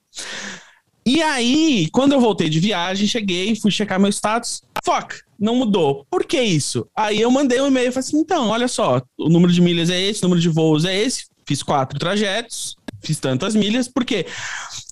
E 1.08 1.22
aí, 1.22 1.88
quando 1.92 2.14
eu 2.14 2.20
voltei 2.20 2.50
de 2.50 2.60
viagem, 2.60 3.08
cheguei, 3.08 3.56
fui 3.56 3.70
checar 3.70 4.00
meu 4.00 4.10
status, 4.10 4.64
fuck, 4.84 5.16
não 5.40 5.56
mudou. 5.56 6.04
Por 6.10 6.26
que 6.26 6.42
isso? 6.42 6.88
Aí 6.96 7.22
eu 7.22 7.30
mandei 7.30 7.62
um 7.62 7.68
e-mail 7.68 7.90
e 7.90 7.92
falei 7.92 8.08
assim: 8.08 8.18
então, 8.18 8.48
olha 8.50 8.68
só, 8.68 9.00
o 9.16 9.30
número 9.30 9.54
de 9.54 9.62
milhas 9.62 9.92
é 9.92 10.02
esse, 10.02 10.22
o 10.22 10.24
número 10.24 10.42
de 10.42 10.50
voos 10.50 10.84
é 10.84 10.98
esse, 10.98 11.26
fiz 11.48 11.62
quatro 11.62 12.00
trajetos, 12.00 12.76
fiz 13.02 13.20
tantas 13.20 13.56
milhas, 13.56 13.88
por 13.88 14.04
quê? 14.04 14.26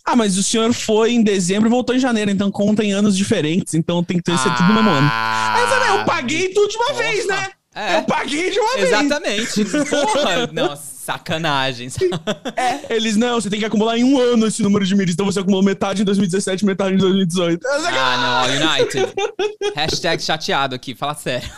Ah, 0.06 0.16
mas 0.16 0.38
o 0.38 0.44
senhor 0.44 0.74
foi 0.74 1.14
em 1.14 1.24
dezembro 1.24 1.70
e 1.70 1.72
voltou 1.72 1.96
em 1.96 2.00
janeiro, 2.00 2.30
então 2.30 2.52
conta 2.52 2.84
em 2.84 2.92
anos 2.92 3.16
diferentes, 3.16 3.74
então 3.74 4.04
tem 4.04 4.18
que 4.18 4.24
ter, 4.24 4.38
ser 4.38 4.54
tudo 4.56 4.68
no 4.68 4.74
mesmo 4.76 4.90
ano. 4.90 5.10
Aí 5.12 5.62
eu 5.62 5.68
falei, 5.68 5.90
eu 5.90 6.06
paguei 6.06 6.50
tudo 6.50 6.68
de 6.70 6.76
uma 6.78 6.88
Porra. 6.88 7.04
vez, 7.04 7.28
né? 7.28 7.50
É. 7.76 7.98
Eu 7.98 8.04
paguei 8.04 8.52
de 8.52 8.60
uma 8.60 8.74
vez. 8.76 8.88
Exatamente. 8.90 9.66
Porra, 9.90 10.48
nossa, 10.52 10.93
sacanagem. 11.04 11.90
É, 12.56 12.94
eles, 12.96 13.16
não, 13.16 13.40
você 13.40 13.50
tem 13.50 13.60
que 13.60 13.66
acumular 13.66 13.98
em 13.98 14.04
um 14.04 14.20
ano 14.20 14.48
esse 14.48 14.62
número 14.62 14.86
de 14.86 14.96
milhas, 14.96 15.14
então 15.14 15.26
você 15.26 15.40
acumulou 15.40 15.64
metade 15.64 16.02
em 16.02 16.06
2017, 16.06 16.66
metade 16.66 16.96
em 16.96 16.98
2018. 16.98 17.66
Eu 17.66 17.82
falei, 17.82 18.00
Ah, 18.00 18.46
não, 18.48 18.68
United. 18.68 19.14
Hashtag 19.76 20.22
chateado 20.24 20.76
aqui, 20.76 20.96
fala 20.96 21.16
sério. 21.16 21.50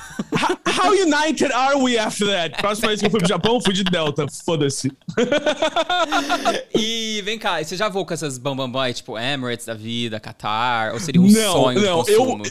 How 0.78 0.92
united 0.92 1.52
are 1.54 1.76
we 1.76 1.98
after 1.98 2.28
that? 2.28 2.58
Próxima 2.62 2.90
vez 2.90 3.00
que 3.00 3.06
eu 3.06 3.12
fui 3.12 3.20
pro 3.20 3.30
Japão, 3.30 3.62
fui 3.62 3.74
de 3.74 3.84
Delta, 3.84 4.26
foda-se. 4.46 4.92
E 6.78 7.22
vem 7.24 7.38
cá, 7.40 7.64
você 7.64 7.76
já 7.78 7.88
voou 7.90 8.06
com 8.06 8.14
essas 8.14 8.38
bambambam 8.38 8.82
aí, 8.82 8.94
tipo 8.94 9.18
Emirates 9.18 9.66
da 9.66 9.74
vida, 9.74 10.20
Qatar? 10.20 10.94
Ou 10.94 11.00
seria 11.00 11.22
um 11.22 11.28
Não, 11.28 11.54
sonho 11.54 11.82
não, 11.82 12.04
de 12.04 12.12
eu-? 12.12 12.42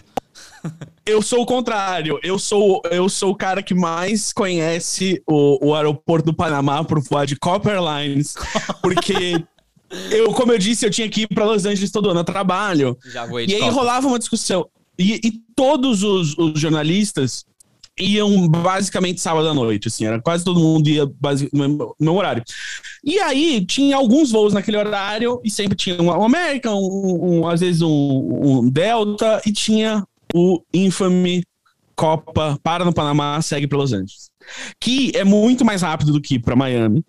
Eu 1.07 1.21
sou 1.21 1.43
o 1.43 1.47
contrário. 1.47 2.19
Eu 2.23 2.39
sou, 2.39 2.81
eu 2.91 3.09
sou 3.11 3.33
o 3.33 3.37
cara 3.37 3.63
que 3.63 3.75
mais 3.75 4.33
conhece 4.33 5.23
o, 5.27 5.69
o 5.69 5.75
aeroporto 5.75 6.27
do 6.27 6.35
Panamá 6.35 6.83
por 6.83 6.99
voar 7.01 7.27
de 7.27 7.37
Copper 7.37 7.77
Lines. 7.79 8.35
Porque 8.81 9.45
eu, 10.11 10.33
como 10.33 10.53
eu 10.53 10.59
disse, 10.59 10.87
eu 10.87 10.91
tinha 10.91 11.09
que 11.09 11.23
ir 11.23 11.29
para 11.29 11.45
Los 11.45 11.67
Angeles 11.67 11.91
todo 11.91 12.09
ano 12.09 12.21
a 12.21 12.25
trabalho. 12.25 12.97
Já 13.13 13.27
voei 13.27 13.47
E 13.47 13.55
aí 13.55 13.69
rolava 13.69 14.07
uma 14.07 14.19
discussão. 14.19 14.67
E, 14.99 15.21
e 15.23 15.33
todos 15.55 16.03
os, 16.03 16.39
os 16.39 16.59
jornalistas 16.59 17.45
iam 17.99 18.49
basicamente 18.49 19.21
sábado 19.21 19.49
à 19.49 19.55
noite, 19.55 19.87
assim, 19.89 20.05
era 20.05 20.21
quase 20.21 20.43
todo 20.45 20.59
mundo 20.59 20.89
ia 20.89 21.05
no 21.53 21.95
mesmo 22.01 22.19
horário. 22.19 22.43
E 23.05 23.19
aí 23.21 23.65
tinha 23.65 23.97
alguns 23.97 24.33
voos 24.33 24.53
naquele 24.53 24.77
horário 24.77 25.41
e 25.45 25.51
sempre 25.51 25.77
tinha 25.77 26.01
um, 26.01 26.07
um 26.07 26.25
American, 26.25 26.81
um, 26.81 27.41
um- 27.41 27.49
às 27.49 27.61
vezes 27.61 27.83
um, 27.83 27.89
um 27.91 28.69
Delta 28.69 29.41
e 29.47 29.53
tinha 29.53 30.05
o 30.35 30.61
infame 30.75 31.45
Copa 31.95 32.59
para 32.61 32.85
no 32.85 32.93
Panamá, 32.93 33.41
segue 33.41 33.69
para 33.69 33.79
Los 33.79 33.93
Angeles, 33.93 34.29
que 34.81 35.13
é 35.15 35.23
muito 35.23 35.65
mais 35.65 35.83
rápido 35.83 36.13
do 36.13 36.21
que 36.21 36.41
para 36.41 36.57
Miami, 36.57 37.05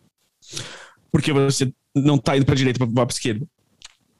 porque 1.11 1.33
você 1.33 1.73
não 1.95 2.19
tá 2.19 2.37
indo 2.37 2.45
para 2.45 2.53
direita 2.53 2.85
para 2.85 3.07
esquerda. 3.09 3.45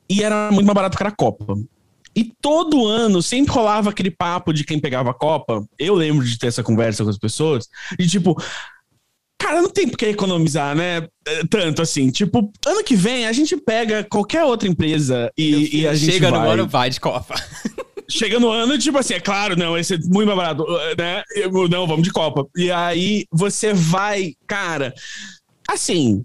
E 0.10 0.24
era 0.24 0.50
muito 0.52 0.66
mais 0.66 0.76
barato 0.76 0.98
que 0.98 1.04
a 1.04 1.12
Copa. 1.12 1.56
E 2.16 2.32
todo 2.42 2.88
ano 2.88 3.22
sempre 3.22 3.54
rolava 3.54 3.90
aquele 3.90 4.10
papo 4.10 4.54
de 4.54 4.64
quem 4.64 4.80
pegava 4.80 5.12
a 5.12 5.14
Copa. 5.14 5.64
Eu 5.78 5.94
lembro 5.94 6.26
de 6.26 6.40
ter 6.40 6.48
essa 6.48 6.64
conversa 6.64 7.04
com 7.04 7.10
as 7.10 7.18
pessoas. 7.18 7.68
E 8.00 8.08
tipo, 8.08 8.42
cara, 9.38 9.62
não 9.62 9.70
tem 9.70 9.88
por 9.88 9.98
que 9.98 10.06
economizar, 10.08 10.76
né? 10.76 11.08
Tanto 11.50 11.82
assim. 11.82 12.10
Tipo, 12.10 12.52
ano 12.66 12.84
que 12.84 12.96
vem 12.96 13.28
a 13.28 13.34
gente 13.34 13.58
pega 13.58 14.04
qualquer 14.04 14.46
outra 14.46 14.68
empresa 14.68 15.32
e, 15.38 15.82
e 15.82 15.88
a 15.88 15.94
gente 15.94 16.14
Chega 16.14 16.32
vai. 16.32 16.40
no 16.40 16.50
ano, 16.50 16.68
vai 16.68 16.90
de 16.90 17.00
Copa. 17.00 17.36
Chega 18.10 18.40
no 18.40 18.50
ano, 18.52 18.78
tipo 18.78 18.98
assim, 18.98 19.16
é 19.16 19.20
claro, 19.20 19.56
não, 19.58 19.78
esse 19.78 19.96
é 19.96 19.98
muito 19.98 20.28
mais 20.28 20.38
barato, 20.38 20.66
né? 20.98 21.24
Eu- 21.36 21.68
Não, 21.68 21.88
vamos 21.88 22.04
de 22.04 22.12
Copa. 22.12 22.46
E 22.56 22.72
aí 22.72 23.26
você 23.32 23.74
vai, 23.74 24.34
cara, 24.48 24.94
assim. 25.68 26.24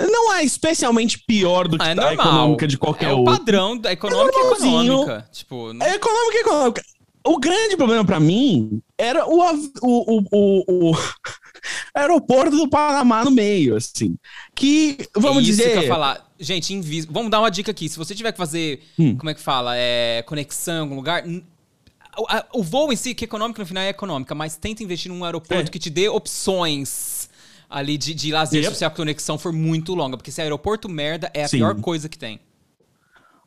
Não 0.00 0.32
é 0.34 0.44
especialmente 0.44 1.18
pior 1.26 1.66
do 1.66 1.76
que 1.76 1.84
Ah, 1.84 1.88
é 1.88 1.92
a 1.92 1.94
normal. 1.96 2.12
econômica 2.14 2.68
de 2.68 2.78
qualquer 2.78 3.10
é 3.10 3.12
o 3.12 3.18
outro. 3.18 3.36
padrão 3.36 3.76
da 3.76 3.90
econômica 3.92 4.38
é 4.38 4.40
econômica. 4.52 5.28
Tipo, 5.32 5.72
não- 5.72 5.84
É 5.86 5.94
econômica, 5.96 6.38
econômica. 6.38 6.82
O 7.26 7.38
grande 7.38 7.76
problema 7.76 8.04
pra 8.04 8.20
mim 8.20 8.80
era 8.96 9.26
o, 9.26 9.40
o, 9.82 10.22
o, 10.22 10.24
o, 10.30 10.90
o 10.92 10.96
aeroporto 11.94 12.56
do 12.56 12.68
Panamá 12.68 13.24
no 13.24 13.30
meio, 13.30 13.76
assim. 13.76 14.16
Que, 14.54 14.96
vamos 15.16 15.38
é 15.38 15.42
isso 15.42 15.50
dizer. 15.58 15.72
que 15.72 15.84
eu 15.84 15.88
falar. 15.88 16.26
Gente, 16.40 16.72
invis... 16.74 17.04
vamos 17.04 17.30
dar 17.30 17.40
uma 17.40 17.50
dica 17.50 17.70
aqui. 17.70 17.88
Se 17.88 17.96
você 17.98 18.14
tiver 18.14 18.32
que 18.32 18.38
fazer, 18.38 18.82
Hum. 18.98 19.16
como 19.16 19.28
é 19.30 19.34
que 19.34 19.40
fala? 19.40 19.72
É, 19.76 20.22
conexão 20.26 20.74
em 20.76 20.80
algum 20.80 20.94
lugar. 20.96 21.26
n- 21.26 21.44
O, 22.16 22.24
a- 22.28 22.46
o 22.54 22.62
voo 22.62 22.92
em 22.92 22.96
si, 22.96 23.14
que 23.14 23.24
é 23.24 23.26
econômico 23.26 23.60
no 23.60 23.66
final 23.66 23.82
é 23.82 23.88
econômica, 23.90 24.34
mas 24.34 24.56
tenta 24.56 24.82
investir 24.82 25.10
num 25.10 25.24
aeroporto 25.24 25.68
É. 25.68 25.70
que 25.70 25.78
te 25.78 25.88
dê 25.90 26.08
opções 26.08 27.28
ali 27.70 27.96
de, 27.98 28.14
de 28.14 28.32
lazer 28.32 28.62
Yep. 28.64 28.76
se 28.76 28.84
a 28.84 28.90
conexão 28.90 29.36
for 29.38 29.52
muito 29.52 29.94
longa. 29.94 30.16
Porque 30.16 30.30
se 30.32 30.40
é 30.40 30.44
aeroporto 30.44 30.88
merda, 30.88 31.30
é 31.34 31.44
a 31.44 31.48
Sim. 31.48 31.58
pior 31.58 31.74
coisa 31.80 32.08
que 32.08 32.18
tem. 32.18 32.40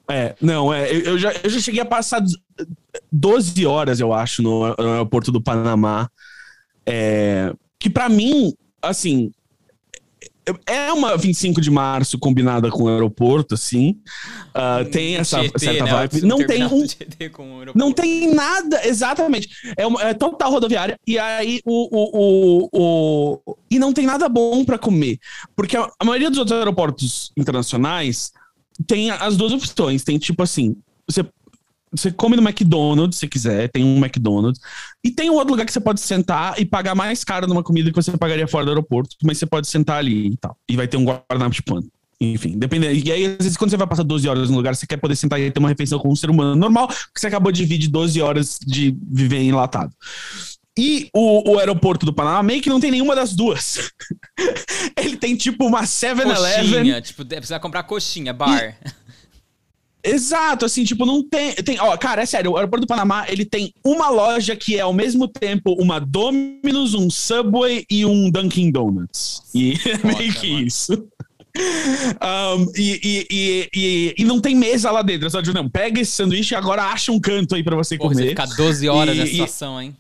É, 0.09 0.35
não, 0.41 0.73
é. 0.73 0.91
Eu, 0.93 0.99
eu 1.01 1.17
já, 1.17 1.31
eu 1.43 1.49
já 1.49 1.59
cheguei 1.59 1.81
a 1.81 1.85
passar 1.85 2.21
12 3.11 3.65
horas, 3.65 3.99
eu 3.99 4.11
acho, 4.13 4.41
no, 4.41 4.67
no 4.75 4.91
aeroporto 4.91 5.31
do 5.31 5.41
Panamá. 5.41 6.09
É, 6.85 7.53
que 7.81 7.89
pra 7.89 8.07
mim, 8.07 8.53
assim. 8.81 9.31
É 10.65 10.91
uma 10.91 11.15
25 11.15 11.61
de 11.61 11.69
março 11.69 12.17
combinada 12.17 12.69
com 12.71 12.83
o 12.83 12.87
aeroporto, 12.89 13.53
assim. 13.53 13.99
Ah, 14.53 14.83
tem 14.91 15.15
essa 15.15 15.39
Tietê, 15.39 15.59
certa 15.59 15.83
né? 15.85 15.91
vibe. 15.91 16.21
Não 16.23 16.45
tem 16.45 16.65
um. 16.65 16.83
Não 17.75 17.91
tem 17.91 18.33
nada, 18.33 18.85
exatamente. 18.87 19.49
É, 19.77 19.85
uma, 19.85 20.01
é 20.01 20.13
total 20.15 20.51
rodoviária. 20.51 20.99
E 21.05 21.17
aí 21.19 21.61
o, 21.63 21.87
o, 21.91 22.69
o, 22.73 23.39
o- 23.45 23.57
E 23.69 23.77
não 23.77 23.93
tem 23.93 24.05
nada 24.05 24.27
bom 24.27 24.65
pra 24.65 24.79
comer. 24.79 25.19
Porque 25.55 25.77
a, 25.77 25.87
a 25.99 26.03
maioria 26.05 26.29
dos 26.29 26.39
outros 26.39 26.57
aeroportos 26.57 27.31
internacionais 27.37 28.31
tem 28.87 29.11
as 29.11 29.37
duas 29.37 29.53
opções. 29.53 30.03
Tem 30.03 30.17
tipo 30.17 30.41
assim: 30.41 30.75
você, 31.07 31.23
você 31.91 32.11
come 32.11 32.35
no 32.35 32.41
McDonald's 32.41 33.19
se 33.19 33.27
quiser, 33.27 33.69
tem 33.69 33.83
um 33.83 33.97
McDonald's. 33.97 34.61
E 35.03 35.11
tem 35.11 35.29
um 35.29 35.33
outro 35.33 35.51
lugar 35.51 35.65
que 35.65 35.73
você 35.73 35.79
pode 35.79 35.99
sentar 35.99 36.59
e 36.59 36.65
pagar 36.65 36.95
mais 36.95 37.23
caro 37.23 37.47
numa 37.47 37.63
comida 37.63 37.89
que 37.89 37.95
você 37.95 38.15
pagaria 38.17 38.47
fora 38.47 38.65
do 38.65 38.71
aeroporto, 38.71 39.15
mas 39.23 39.37
você 39.37 39.45
pode 39.45 39.67
sentar 39.67 39.97
ali 39.97 40.27
e 40.27 40.37
tal. 40.37 40.57
E 40.69 40.77
vai 40.77 40.87
ter 40.87 40.97
um 40.97 41.03
guardanapo 41.03 41.53
de 41.53 41.61
pano. 41.61 41.87
Enfim, 42.19 42.57
dependendo. 42.57 42.93
E 42.93 43.11
aí, 43.11 43.25
às 43.25 43.37
vezes, 43.37 43.57
quando 43.57 43.71
você 43.71 43.77
vai 43.77 43.87
passar 43.87 44.03
12 44.03 44.29
horas 44.29 44.49
no 44.49 44.55
lugar, 44.55 44.75
você 44.75 44.85
quer 44.85 44.97
poder 44.97 45.15
sentar 45.15 45.41
e 45.41 45.49
ter 45.49 45.59
uma 45.59 45.69
refeição 45.69 45.97
com 45.97 46.09
um 46.09 46.15
ser 46.15 46.29
humano 46.29 46.55
normal, 46.55 46.87
porque 46.87 47.19
você 47.19 47.27
acabou 47.27 47.51
de 47.51 47.65
vir 47.65 47.79
de 47.79 47.87
12 47.89 48.21
horas 48.21 48.59
de 48.61 48.95
viver 49.11 49.41
enlatado. 49.41 49.91
E 50.77 51.09
o, 51.13 51.51
o 51.51 51.59
aeroporto 51.59 52.05
do 52.05 52.13
Panamá 52.13 52.41
meio 52.41 52.61
que 52.61 52.69
não 52.69 52.79
tem 52.79 52.91
nenhuma 52.91 53.13
das 53.15 53.33
duas. 53.35 53.91
Ele 54.95 55.17
tem 55.17 55.35
tipo 55.35 55.65
uma 55.65 55.83
7-Eleven. 55.83 56.63
Coxinha, 56.63 57.01
tipo, 57.01 57.23
vai 57.47 57.59
comprar 57.59 57.83
coxinha, 57.83 58.33
bar. 58.33 58.77
Exato, 60.03 60.65
assim, 60.65 60.83
tipo, 60.83 61.05
não 61.05 61.21
tem, 61.27 61.53
tem. 61.55 61.79
Ó, 61.79 61.95
cara, 61.97 62.21
é 62.21 62.25
sério, 62.25 62.51
o 62.51 62.57
aeroporto 62.57 62.85
do 62.85 62.89
Panamá, 62.89 63.25
ele 63.29 63.45
tem 63.45 63.73
uma 63.83 64.09
loja 64.09 64.55
que 64.55 64.75
é 64.77 64.81
ao 64.81 64.93
mesmo 64.93 65.27
tempo 65.27 65.73
uma 65.79 65.99
Domino's, 65.99 66.93
um 66.93 67.09
Subway 67.09 67.85
e 67.89 68.05
um 68.05 68.29
Dunkin' 68.31 68.71
Donuts. 68.71 69.43
E 69.53 69.73
é 69.87 69.97
meio 70.17 70.33
que 70.33 70.51
mano. 70.53 70.67
isso. 70.67 70.93
Um, 71.53 72.71
e, 72.77 73.27
e, 73.29 73.67
e, 73.75 74.15
e, 74.17 74.23
não 74.23 74.39
tem 74.39 74.55
mesa 74.55 74.89
lá 74.89 75.01
dentro. 75.01 75.29
Só 75.29 75.41
tipo, 75.41 75.53
não, 75.53 75.69
pega 75.69 75.99
esse 75.99 76.11
sanduíche 76.13 76.53
e 76.53 76.57
agora 76.57 76.83
acha 76.85 77.11
um 77.11 77.19
canto 77.19 77.55
aí 77.55 77.63
pra 77.63 77.75
você 77.75 77.97
Pô, 77.97 78.07
você 78.07 78.15
comer. 78.15 78.29
ficar 78.29 78.45
12 78.45 78.87
horas 78.87 79.15
E- 79.15 79.19
nessa 79.19 79.31
situação, 79.31 79.81
hein? 79.81 79.95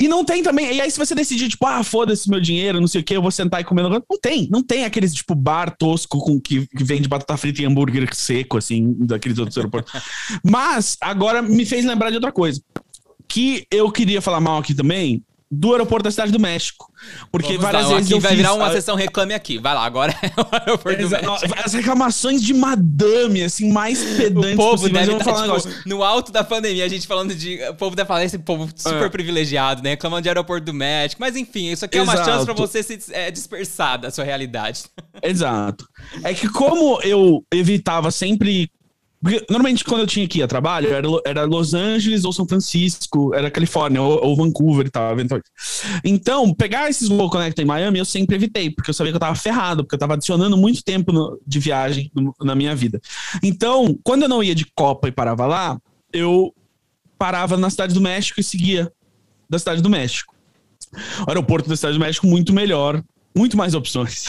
E 0.00 0.06
não 0.06 0.24
tem 0.24 0.42
também. 0.42 0.74
E 0.74 0.80
aí, 0.80 0.90
se 0.90 0.98
você 0.98 1.14
decidir, 1.14 1.48
tipo, 1.48 1.66
ah, 1.66 1.82
foda-se 1.82 2.30
meu 2.30 2.40
dinheiro, 2.40 2.80
não 2.80 2.86
sei 2.86 3.00
o 3.00 3.04
que, 3.04 3.16
eu 3.16 3.22
vou 3.22 3.32
sentar 3.32 3.60
e 3.60 3.64
comer. 3.64 3.82
Não 3.82 4.18
tem. 4.20 4.48
Não 4.50 4.62
tem 4.62 4.84
aqueles, 4.84 5.12
tipo, 5.12 5.34
bar 5.34 5.76
tosco 5.76 6.18
com 6.20 6.40
que, 6.40 6.66
que 6.68 6.84
vende 6.84 7.08
batata 7.08 7.36
frita 7.36 7.62
e 7.62 7.64
hambúrguer 7.64 8.08
seco, 8.14 8.58
assim, 8.58 8.94
daqueles 9.00 9.38
outros 9.38 9.56
aeroportos. 9.56 9.92
Mas, 10.44 10.96
agora 11.00 11.42
me 11.42 11.66
fez 11.66 11.84
lembrar 11.84 12.10
de 12.10 12.16
outra 12.16 12.30
coisa. 12.30 12.62
Que 13.28 13.66
eu 13.70 13.90
queria 13.90 14.22
falar 14.22 14.40
mal 14.40 14.58
aqui 14.58 14.74
também 14.74 15.22
do 15.50 15.72
aeroporto 15.72 16.04
da 16.04 16.10
Cidade 16.10 16.30
do 16.30 16.38
México. 16.38 16.92
Porque 17.30 17.56
Vamos 17.56 17.62
várias 17.62 17.84
lá, 17.84 17.88
vezes 17.94 18.06
aqui 18.06 18.14
eu 18.14 18.20
vai 18.20 18.30
fiz, 18.30 18.36
virar 18.38 18.54
uma 18.54 18.70
sessão 18.72 18.96
reclame 18.96 19.32
aqui. 19.32 19.58
Vai 19.58 19.72
lá, 19.74 19.84
agora 19.84 20.14
é 20.22 20.40
o 20.40 20.46
aeroporto 20.52 21.02
do 21.02 21.08
México. 21.10 21.54
As 21.64 21.72
reclamações 21.72 22.42
de 22.42 22.52
madame, 22.52 23.42
assim, 23.44 23.72
mais 23.72 24.02
pedantes 24.16 24.54
O 24.54 24.56
povo 24.56 24.70
possíveis. 24.72 25.06
deve 25.06 25.18
estar, 25.18 25.24
falar 25.32 25.54
um 25.54 25.58
tipo, 25.60 25.88
no 25.88 26.02
alto 26.02 26.30
da 26.32 26.44
pandemia, 26.44 26.84
a 26.84 26.88
gente 26.88 27.06
falando 27.06 27.34
de... 27.34 27.60
O 27.70 27.74
povo 27.76 27.96
deve 27.96 28.06
falar, 28.06 28.24
esse 28.24 28.38
povo 28.38 28.68
super 28.76 29.06
É. 29.06 29.08
privilegiado, 29.08 29.82
né? 29.82 29.90
Reclamando 29.90 30.22
de 30.22 30.28
aeroporto 30.28 30.66
do 30.66 30.74
México. 30.74 31.20
Mas 31.20 31.36
enfim, 31.36 31.70
isso 31.70 31.84
aqui 31.84 31.98
é 31.98 32.02
uma 32.02 32.14
Exato. 32.14 32.30
chance 32.30 32.44
pra 32.44 32.54
você 32.54 32.82
se 32.82 32.98
é, 33.12 33.30
dispersar 33.30 33.98
da 34.00 34.10
sua 34.10 34.24
realidade. 34.24 34.82
Exato. 35.22 35.86
É 36.22 36.34
que 36.34 36.48
como 36.48 37.00
eu 37.02 37.42
evitava 37.52 38.10
sempre. 38.10 38.70
Porque 39.20 39.44
normalmente 39.50 39.82
quando 39.84 40.02
eu 40.02 40.06
tinha 40.06 40.28
ir 40.32 40.42
a 40.42 40.46
trabalho, 40.48 40.92
era, 40.92 41.06
era 41.24 41.44
Los 41.44 41.74
Angeles 41.74 42.24
ou 42.24 42.32
São 42.32 42.46
Francisco, 42.46 43.34
era 43.34 43.50
Califórnia 43.50 44.00
ou, 44.00 44.24
ou 44.24 44.36
Vancouver 44.36 44.86
e 44.86 44.90
tal. 44.90 45.16
Então, 46.04 46.54
pegar 46.54 46.88
esses 46.88 47.08
Low 47.08 47.28
Connect 47.28 47.60
em 47.60 47.64
Miami 47.64 47.98
eu 47.98 48.04
sempre 48.04 48.36
evitei, 48.36 48.70
porque 48.70 48.90
eu 48.90 48.94
sabia 48.94 49.12
que 49.12 49.16
eu 49.16 49.20
tava 49.20 49.34
ferrado, 49.34 49.82
porque 49.82 49.96
eu 49.96 49.98
tava 49.98 50.14
adicionando 50.14 50.56
muito 50.56 50.84
tempo 50.84 51.12
no- 51.12 51.40
de 51.46 51.58
viagem 51.58 52.10
no- 52.14 52.34
na 52.42 52.54
minha 52.54 52.74
vida. 52.76 53.00
Então, 53.42 53.98
quando 54.04 54.22
eu 54.22 54.28
não 54.28 54.42
ia 54.42 54.54
de 54.54 54.66
Copa 54.74 55.08
e 55.08 55.12
parava 55.12 55.46
lá, 55.46 55.78
eu 56.12 56.54
parava 57.18 57.56
na 57.56 57.70
Cidade 57.70 57.94
do 57.94 58.00
México 58.00 58.40
e 58.40 58.44
seguia 58.44 58.92
da 59.50 59.58
Cidade 59.58 59.82
do 59.82 59.90
México. 59.90 60.32
O 61.26 61.30
aeroporto 61.30 61.68
da 61.68 61.74
Cidade 61.76 61.98
do 61.98 62.00
México 62.00 62.26
muito 62.26 62.52
melhor, 62.52 63.02
muito 63.36 63.56
mais 63.56 63.74
opções. 63.74 64.26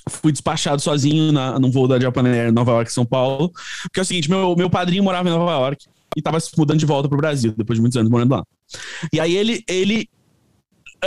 fui 0.08 0.32
despachado 0.32 0.82
sozinho 0.82 1.30
na, 1.30 1.56
num 1.56 1.70
voo 1.70 1.86
da 1.86 2.00
Japan 2.00 2.24
Air 2.24 2.52
Nova 2.52 2.72
York 2.72 2.92
São 2.92 3.06
Paulo, 3.06 3.52
porque 3.84 4.00
é 4.00 4.02
o 4.02 4.04
seguinte, 4.04 4.28
meu, 4.28 4.56
meu 4.56 4.68
padrinho 4.68 5.04
morava 5.04 5.28
em 5.28 5.32
Nova 5.32 5.52
York 5.52 5.86
e 6.16 6.20
tava 6.20 6.40
se 6.40 6.50
mudando 6.58 6.80
de 6.80 6.86
volta 6.86 7.08
pro 7.08 7.16
Brasil, 7.16 7.54
depois 7.56 7.76
de 7.76 7.80
muitos 7.80 7.96
anos 7.96 8.10
morando 8.10 8.32
lá. 8.32 8.42
E 9.12 9.20
aí 9.20 9.36
ele, 9.36 9.62
ele 9.68 10.08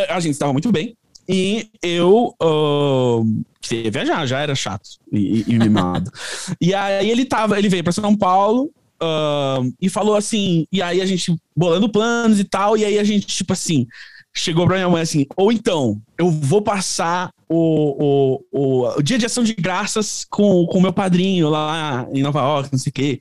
a 0.10 0.20
gente 0.20 0.34
estava 0.34 0.54
muito 0.54 0.72
bem, 0.72 0.96
e 1.28 1.70
eu 1.82 2.34
uh, 2.42 3.44
queria 3.62 3.92
viajar, 3.92 4.26
já 4.26 4.40
era 4.40 4.56
chato 4.56 4.90
e, 5.12 5.44
e 5.48 5.60
mimado. 5.60 6.12
e 6.62 6.74
aí 6.74 7.10
ele 7.10 7.26
tava, 7.26 7.58
ele 7.58 7.70
veio 7.70 7.84
para 7.84 7.92
São 7.92 8.16
Paulo 8.16 8.72
uh, 9.02 9.74
e 9.82 9.90
falou 9.90 10.16
assim, 10.16 10.66
e 10.72 10.82
aí 10.82 11.02
a 11.02 11.06
gente 11.06 11.36
bolando 11.56 11.90
planos 11.90 12.40
e 12.40 12.44
tal, 12.44 12.78
e 12.78 12.86
aí 12.86 12.98
a 12.98 13.04
gente, 13.04 13.28
tipo 13.28 13.54
assim, 13.54 13.86
chegou 14.34 14.66
pra 14.66 14.76
minha 14.76 14.90
mãe 14.90 15.02
assim, 15.02 15.26
ou 15.36 15.52
então, 15.52 16.00
eu 16.18 16.30
vou 16.30 16.62
passar 16.62 17.32
o, 17.50 17.96
o, 18.04 18.46
o, 18.52 18.98
o 18.98 19.02
dia 19.02 19.18
de 19.18 19.26
ação 19.26 19.44
de 19.44 19.54
graças 19.54 20.26
com 20.30 20.64
o 20.64 20.82
meu 20.82 20.94
padrinho 20.94 21.50
lá 21.50 22.08
em 22.14 22.22
Nova 22.22 22.40
York, 22.40 22.70
não 22.72 22.80
sei 22.80 22.90
o 22.90 22.94
quê. 22.94 23.20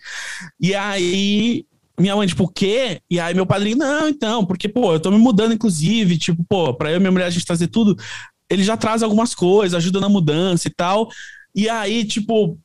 E 0.61 0.75
aí 0.75 1.65
minha 1.99 2.15
mãe, 2.17 2.27
tipo, 2.27 2.45
o 2.45 2.49
quê? 2.49 3.01
E 3.11 3.19
aí 3.19 3.35
meu 3.35 3.47
padrinho, 3.47 3.77
não, 3.77 4.09
então, 4.09 4.45
porque, 4.45 4.69
pô, 4.69 4.93
eu 4.93 5.01
tô 5.01 5.11
me 5.11 5.19
mudando, 5.19 5.55
inclusive, 5.55 6.19
tipo, 6.19 6.45
pô, 6.49 6.75
pra 6.75 6.91
eu 6.91 6.97
e 6.97 7.01
minha 7.01 7.11
mulher 7.13 7.27
a 7.27 7.31
gente 7.31 7.47
trazer 7.47 7.69
tudo, 7.69 7.97
ele 8.51 8.63
já 8.63 8.77
traz 8.77 9.03
algumas 9.03 9.35
coisas, 9.35 9.75
ajuda 9.75 10.01
na 10.01 10.09
mudança 10.09 10.69
e 10.69 10.71
tal. 10.71 11.09
E 11.55 11.69
aí, 11.69 12.05
tipo, 12.05 12.59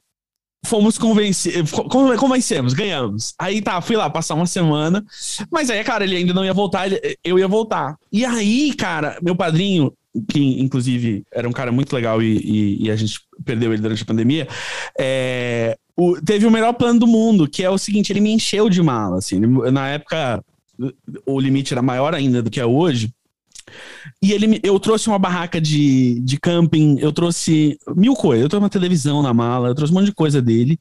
fomos 0.66 0.98
convencer, 0.98 1.64
convencemos, 2.20 2.74
ganhamos. 2.74 3.34
Aí 3.40 3.62
tá, 3.62 3.82
fui 3.82 3.96
lá 3.96 4.10
passar 4.10 4.36
uma 4.36 4.46
semana, 4.46 5.04
mas 5.52 5.70
aí, 5.70 5.84
cara, 5.84 6.04
ele 6.04 6.16
ainda 6.16 6.34
não 6.34 6.46
ia 6.46 6.54
voltar, 6.54 6.88
eu 7.24 7.40
ia 7.40 7.48
voltar. 7.48 7.96
E 8.12 8.24
aí, 8.24 8.74
cara, 8.74 9.18
meu 9.22 9.36
padrinho, 9.36 9.92
que 10.30 10.62
inclusive 10.62 11.24
era 11.32 11.48
um 11.48 11.54
cara 11.54 11.72
muito 11.72 11.94
legal 11.96 12.22
e, 12.22 12.38
e, 12.38 12.86
e 12.86 12.92
a 12.92 12.96
gente 12.96 13.20
perdeu 13.46 13.74
ele 13.74 13.82
durante 13.82 14.04
a 14.04 14.06
pandemia, 14.06 14.48
é, 15.00 15.78
o, 16.02 16.20
teve 16.20 16.48
o 16.48 16.52
melhor 16.52 16.74
plano 16.74 17.00
do 17.00 17.06
mundo, 17.08 17.48
que 17.48 17.64
é 17.64 17.70
o 17.70 17.78
seguinte, 17.78 18.12
ele 18.12 18.22
me 18.22 18.32
encheu 18.32 18.68
de 18.68 18.82
mala, 18.82 19.20
assim, 19.20 19.40
na 19.40 19.90
época 19.90 20.44
o 21.28 21.40
limite 21.40 21.74
era 21.74 21.82
maior 21.82 22.16
ainda 22.16 22.42
do 22.42 22.50
que 22.50 22.60
é 22.60 22.66
hoje, 22.66 23.14
e 24.20 24.32
ele, 24.32 24.60
eu 24.64 24.80
trouxe 24.80 25.08
uma 25.08 25.20
barraca 25.20 25.62
de, 25.62 26.20
de 26.22 26.40
camping, 26.40 26.98
eu 27.00 27.12
trouxe 27.12 27.78
mil 27.96 28.16
coisas, 28.16 28.42
eu 28.42 28.50
trouxe 28.50 28.64
uma 28.64 28.70
televisão 28.70 29.22
na 29.22 29.32
mala, 29.32 29.68
eu 29.68 29.76
trouxe 29.76 29.94
um 29.94 29.98
monte 29.98 30.08
de 30.08 30.16
coisa 30.16 30.42
dele, 30.42 30.80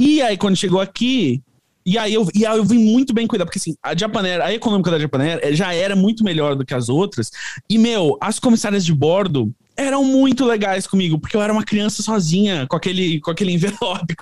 e 0.00 0.20
aí 0.20 0.36
quando 0.36 0.56
chegou 0.56 0.80
aqui, 0.80 1.40
e 1.84 1.96
aí 1.96 2.12
eu, 2.12 2.26
e 2.34 2.44
aí 2.44 2.58
eu 2.58 2.64
vim 2.64 2.78
muito 2.78 3.14
bem 3.14 3.28
cuidar, 3.28 3.44
porque 3.44 3.60
assim, 3.60 3.76
a 3.80 3.96
Japaner, 3.96 4.40
a 4.40 4.52
econômica 4.52 4.90
da 4.90 4.98
Japaner 4.98 5.38
eh, 5.40 5.54
já 5.54 5.72
era 5.72 5.94
muito 5.94 6.24
melhor 6.24 6.56
do 6.56 6.64
que 6.66 6.74
as 6.74 6.88
outras. 6.88 7.30
E, 7.70 7.78
meu, 7.78 8.18
as 8.20 8.40
comissárias 8.40 8.84
de 8.84 8.92
bordo 8.92 9.54
eram 9.76 10.02
muito 10.02 10.44
legais 10.44 10.88
comigo, 10.88 11.16
porque 11.16 11.36
eu 11.36 11.42
era 11.42 11.52
uma 11.52 11.62
criança 11.62 12.02
sozinha, 12.02 12.66
com 12.66 12.74
aquele, 12.74 13.20
com 13.20 13.30
aquele 13.30 13.52
envelope 13.54 14.16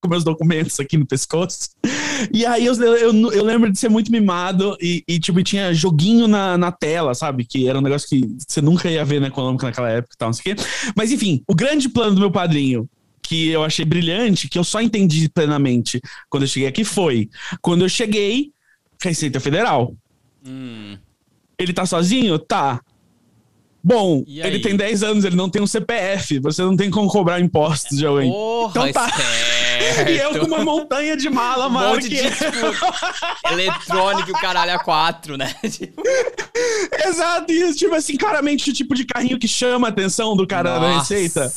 com 0.00 0.08
meus 0.08 0.24
documentos 0.24 0.80
aqui 0.80 0.96
no 0.96 1.06
pescoço. 1.06 1.70
E 2.32 2.44
aí 2.44 2.66
eu, 2.66 2.74
eu, 2.74 3.32
eu 3.32 3.44
lembro 3.44 3.70
de 3.70 3.78
ser 3.78 3.88
muito 3.88 4.10
mimado 4.10 4.76
e, 4.80 5.04
e, 5.06 5.18
tipo, 5.18 5.42
tinha 5.42 5.72
joguinho 5.72 6.26
na, 6.26 6.56
na 6.56 6.72
tela, 6.72 7.14
sabe? 7.14 7.44
Que 7.44 7.68
era 7.68 7.78
um 7.78 7.82
negócio 7.82 8.08
que 8.08 8.36
você 8.46 8.60
nunca 8.60 8.90
ia 8.90 9.04
ver 9.04 9.20
na 9.20 9.28
econômica 9.28 9.66
naquela 9.66 9.90
época 9.90 10.14
e 10.14 10.18
tal, 10.18 10.28
não 10.28 10.32
sei 10.32 10.52
o 10.52 10.56
quê. 10.56 10.62
Mas 10.96 11.12
enfim, 11.12 11.42
o 11.46 11.54
grande 11.54 11.88
plano 11.88 12.14
do 12.14 12.20
meu 12.20 12.30
padrinho 12.30 12.88
que 13.22 13.48
eu 13.48 13.62
achei 13.62 13.84
brilhante, 13.84 14.48
que 14.48 14.58
eu 14.58 14.64
só 14.64 14.80
entendi 14.80 15.28
plenamente 15.28 16.00
quando 16.28 16.42
eu 16.42 16.48
cheguei 16.48 16.68
aqui 16.68 16.82
foi 16.82 17.30
quando 17.62 17.82
eu 17.82 17.88
cheguei, 17.88 18.50
Receita 19.00 19.38
Federal. 19.38 19.94
Hum. 20.44 20.98
Ele 21.58 21.72
tá 21.72 21.86
sozinho? 21.86 22.38
Tá. 22.38 22.80
Bom, 23.82 24.22
ele 24.26 24.60
tem 24.60 24.76
10 24.76 25.02
anos, 25.02 25.24
ele 25.24 25.36
não 25.36 25.48
tem 25.48 25.62
um 25.62 25.66
CPF, 25.66 26.38
você 26.40 26.62
não 26.62 26.76
tem 26.76 26.90
como 26.90 27.08
cobrar 27.08 27.40
impostos 27.40 27.96
de 27.96 28.04
alguém. 28.04 28.30
Porra, 28.30 28.88
então 28.88 28.92
tá. 28.92 29.10
e 30.08 30.18
eu 30.18 30.38
com 30.38 30.46
uma 30.46 30.64
montanha 30.64 31.16
de 31.16 31.30
mala, 31.30 31.66
um 31.66 31.70
mano. 31.70 31.94
Monte 31.94 32.08
que... 32.10 32.16
de, 32.16 32.30
tipo, 32.30 33.52
eletrônico, 33.52 34.32
caralho, 34.32 34.74
a 34.74 34.78
quatro, 34.78 35.36
né? 35.36 35.54
Tipo... 35.70 36.02
Exato, 37.06 37.50
isso, 37.52 37.78
tipo 37.78 37.94
assim, 37.94 38.16
claramente 38.16 38.70
o 38.70 38.72
tipo 38.72 38.94
de 38.94 39.04
carrinho 39.04 39.38
que 39.38 39.48
chama 39.48 39.88
a 39.88 39.90
atenção 39.90 40.36
do 40.36 40.46
cara 40.46 40.78
Nossa. 40.78 40.80
da 40.80 40.98
Receita. 40.98 41.52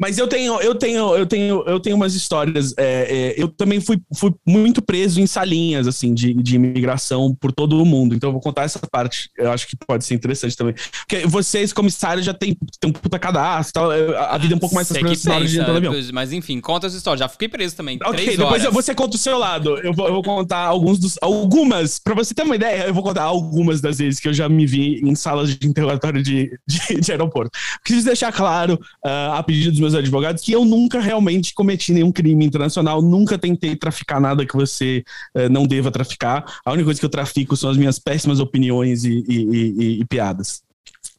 Mas 0.00 0.16
eu 0.16 0.26
tenho, 0.26 0.58
eu 0.62 0.74
tenho, 0.74 1.14
eu 1.14 1.26
tenho, 1.26 1.62
eu 1.66 1.78
tenho 1.78 1.94
umas 1.94 2.14
histórias. 2.14 2.72
É, 2.78 3.34
é, 3.36 3.42
eu 3.42 3.48
também 3.48 3.80
fui, 3.80 4.00
fui 4.14 4.32
muito 4.46 4.80
preso 4.80 5.20
em 5.20 5.26
salinhas, 5.26 5.86
assim, 5.86 6.14
de, 6.14 6.32
de 6.32 6.56
imigração 6.56 7.36
por 7.38 7.52
todo 7.52 7.80
o 7.80 7.84
mundo. 7.84 8.14
Então 8.14 8.30
eu 8.30 8.32
vou 8.32 8.40
contar 8.40 8.62
essa 8.62 8.80
parte. 8.90 9.28
Eu 9.36 9.52
acho 9.52 9.66
que 9.66 9.76
pode 9.76 10.06
ser 10.06 10.14
interessante 10.14 10.56
também. 10.56 10.74
Porque 11.06 11.26
vocês, 11.26 11.70
comissários, 11.70 12.24
já 12.24 12.32
tem, 12.32 12.56
tem 12.80 12.90
um 12.90 12.92
puta 12.92 13.18
cadastro 13.18 13.74
tal. 13.74 13.90
A 13.90 14.38
vida 14.38 14.54
é 14.54 14.56
um 14.56 14.58
pouco 14.58 14.74
mais 14.74 14.88
tranquila 14.88 15.16
na 15.26 15.34
hora 15.34 15.46
de 15.46 15.58
entrar 15.58 15.72
no 15.72 15.76
avião. 15.76 15.94
Mas 16.14 16.32
enfim, 16.32 16.60
conta 16.60 16.86
essa 16.86 16.96
história. 16.96 17.18
Já 17.18 17.28
fiquei 17.28 17.48
preso 17.48 17.76
também. 17.76 17.98
Ok, 18.02 18.36
depois 18.38 18.62
horas. 18.62 18.72
você 18.72 18.94
conta 18.94 19.16
o 19.16 19.18
seu 19.18 19.36
lado. 19.36 19.76
Eu 19.78 19.92
vou, 19.92 20.06
eu 20.06 20.14
vou 20.14 20.22
contar 20.22 20.64
alguns 20.64 20.98
dos. 20.98 21.18
Algumas, 21.20 21.98
pra 21.98 22.14
você 22.14 22.32
ter 22.32 22.42
uma 22.42 22.56
ideia, 22.56 22.86
eu 22.86 22.94
vou 22.94 23.02
contar 23.02 23.24
algumas 23.24 23.82
das 23.82 23.98
vezes 23.98 24.18
que 24.18 24.28
eu 24.28 24.32
já 24.32 24.48
me 24.48 24.64
vi 24.64 25.00
em 25.04 25.14
salas 25.14 25.54
de 25.54 25.66
interrogatório 25.66 26.22
de, 26.22 26.58
de, 26.66 27.00
de 27.00 27.12
aeroporto. 27.12 27.50
Preciso 27.82 28.06
deixar 28.06 28.32
claro, 28.32 28.80
uh, 29.04 29.34
a 29.34 29.42
pedido 29.42 29.72
dos 29.72 29.80
meus 29.80 29.89
meus 29.90 30.02
advogados 30.02 30.42
que 30.42 30.52
eu 30.52 30.64
nunca 30.64 31.00
realmente 31.00 31.52
cometi 31.54 31.92
nenhum 31.92 32.12
crime 32.12 32.44
internacional, 32.44 33.02
nunca 33.02 33.38
tentei 33.38 33.76
traficar 33.76 34.20
nada 34.20 34.46
que 34.46 34.54
você 34.54 35.04
uh, 35.34 35.48
não 35.48 35.66
deva 35.66 35.90
traficar. 35.90 36.60
A 36.64 36.72
única 36.72 36.86
coisa 36.86 37.00
que 37.00 37.06
eu 37.06 37.10
trafico 37.10 37.56
são 37.56 37.70
as 37.70 37.76
minhas 37.76 37.98
péssimas 37.98 38.40
opiniões 38.40 39.04
e, 39.04 39.24
e, 39.28 39.36
e, 39.36 40.00
e 40.00 40.04
piadas. 40.04 40.62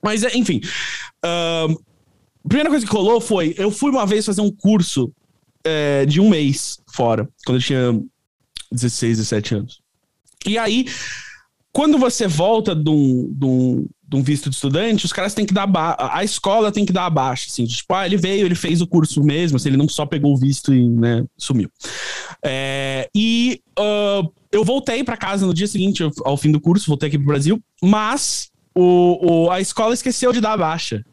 Mas, 0.02 0.24
é, 0.24 0.36
enfim. 0.36 0.62
Uh, 1.24 1.80
primeira 2.48 2.70
coisa 2.70 2.86
que 2.86 2.92
rolou 2.92 3.22
foi: 3.22 3.54
eu 3.58 3.72
fui 3.72 3.92
uma 3.92 4.06
vez 4.06 4.26
fazer 4.26 4.42
um 4.42 4.52
curso 4.52 5.12
é, 5.64 6.06
de 6.06 6.20
um 6.20 6.30
mês 6.30 6.80
fora, 6.88 7.28
quando 7.46 7.58
eu 7.58 7.64
tinha 7.64 8.02
16, 8.72 9.18
17 9.18 9.56
anos. 9.56 9.82
E 10.46 10.58
aí, 10.58 10.88
quando 11.72 11.98
você 11.98 12.28
volta 12.28 12.76
de 12.76 12.90
um, 12.90 13.32
de 13.32 13.46
um, 13.46 13.88
um 14.18 14.24
visto 14.24 14.50
de 14.50 14.56
estudante, 14.56 15.06
os 15.06 15.14
caras 15.14 15.34
têm 15.34 15.46
que 15.46 15.54
dar 15.54 15.70
a 15.98 16.24
escola 16.24 16.72
tem 16.72 16.86
que 16.86 16.94
dar 16.94 17.06
abaixo, 17.06 17.48
assim, 17.50 17.66
tipo, 17.66 17.94
ah, 17.94 18.06
ele 18.06 18.18
veio, 18.18 18.46
ele 18.46 18.56
fez 18.56 18.82
o 18.82 18.88
curso 18.88 19.24
mesmo, 19.24 19.58
assim, 19.58 19.70
ele 19.70 19.78
não 19.78 19.88
só 19.88 20.06
pegou 20.06 20.34
o 20.34 20.38
visto 20.38 20.74
e, 20.74 20.88
né, 20.90 21.24
sumiu. 21.38 21.70
É, 22.44 23.10
e 23.16 23.62
uh, 23.80 24.32
eu 24.52 24.64
voltei 24.64 25.04
para 25.04 25.18
casa 25.18 25.46
no 25.46 25.54
dia 25.54 25.68
seguinte, 25.68 26.04
ao 26.26 26.38
fim 26.38 26.52
do 26.52 26.60
curso, 26.60 26.88
voltei 26.88 27.08
aqui 27.08 27.18
pro 27.18 27.28
Brasil, 27.28 27.62
mas 27.82 28.50
o, 28.76 29.46
o, 29.46 29.52
a 29.52 29.60
escola 29.62 29.94
esqueceu 29.94 30.32
de 30.32 30.42
dar 30.42 30.54
a 30.54 30.58
baixa. 30.58 31.04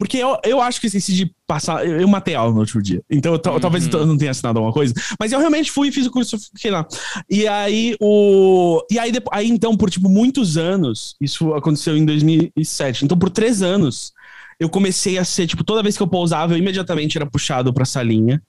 Porque 0.00 0.16
eu, 0.16 0.34
eu 0.42 0.62
acho 0.62 0.80
que 0.80 0.86
esqueci 0.86 1.12
de 1.12 1.30
passar. 1.46 1.86
Eu, 1.86 2.00
eu 2.00 2.08
matei 2.08 2.34
aula 2.34 2.54
no 2.54 2.60
outro 2.60 2.82
dia. 2.82 3.02
Então, 3.10 3.34
uhum. 3.34 3.60
talvez 3.60 3.86
eu 3.86 4.06
não 4.06 4.16
tenha 4.16 4.30
assinado 4.30 4.58
alguma 4.58 4.72
coisa. 4.72 4.94
Mas 5.20 5.30
eu 5.30 5.38
realmente 5.38 5.70
fui 5.70 5.88
e 5.88 5.92
fiz 5.92 6.06
o 6.06 6.10
curso, 6.10 6.38
fiquei 6.38 6.70
lá. 6.70 6.86
E 7.28 7.46
aí, 7.46 7.94
o. 8.00 8.80
E 8.90 8.98
aí, 8.98 9.12
aí, 9.30 9.46
então, 9.50 9.76
por 9.76 9.90
tipo 9.90 10.08
muitos 10.08 10.56
anos, 10.56 11.16
isso 11.20 11.52
aconteceu 11.52 11.98
em 11.98 12.06
2007. 12.06 13.04
Então, 13.04 13.18
por 13.18 13.28
três 13.28 13.60
anos, 13.60 14.14
eu 14.58 14.70
comecei 14.70 15.18
a 15.18 15.24
ser, 15.24 15.46
tipo, 15.46 15.62
toda 15.62 15.82
vez 15.82 15.98
que 15.98 16.02
eu 16.02 16.08
pousava, 16.08 16.54
eu 16.54 16.58
imediatamente 16.58 17.18
era 17.18 17.26
puxado 17.26 17.70
pra 17.70 17.84
salinha. 17.84 18.42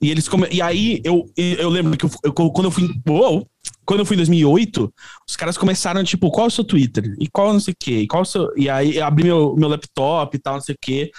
E 0.00 0.10
eles 0.10 0.28
come... 0.28 0.46
E 0.50 0.60
aí 0.60 1.00
eu, 1.04 1.30
eu 1.36 1.68
lembro 1.68 1.96
que 1.96 2.04
eu, 2.04 2.10
eu, 2.24 2.32
quando 2.32 2.64
eu 2.64 2.70
fui. 2.70 2.88
Uou, 3.08 3.48
quando 3.84 4.00
eu 4.00 4.06
fui 4.06 4.14
em 4.14 4.18
2008, 4.18 4.92
os 5.26 5.36
caras 5.36 5.56
começaram, 5.56 6.04
tipo, 6.04 6.30
qual 6.30 6.46
é 6.46 6.48
o 6.48 6.50
seu 6.50 6.64
Twitter? 6.64 7.14
E 7.18 7.28
qual 7.28 7.52
não 7.52 7.60
sei 7.60 7.72
o 7.72 7.76
quê? 7.78 8.00
E, 8.00 8.06
qual 8.06 8.22
é 8.22 8.24
seu... 8.26 8.52
e 8.56 8.68
aí 8.68 8.96
eu 8.96 9.04
abri 9.04 9.24
meu, 9.24 9.54
meu 9.56 9.68
laptop 9.68 10.36
e 10.36 10.40
tal, 10.40 10.54
não 10.54 10.60
sei 10.60 10.74
o 10.74 10.78
quê. 10.80 11.10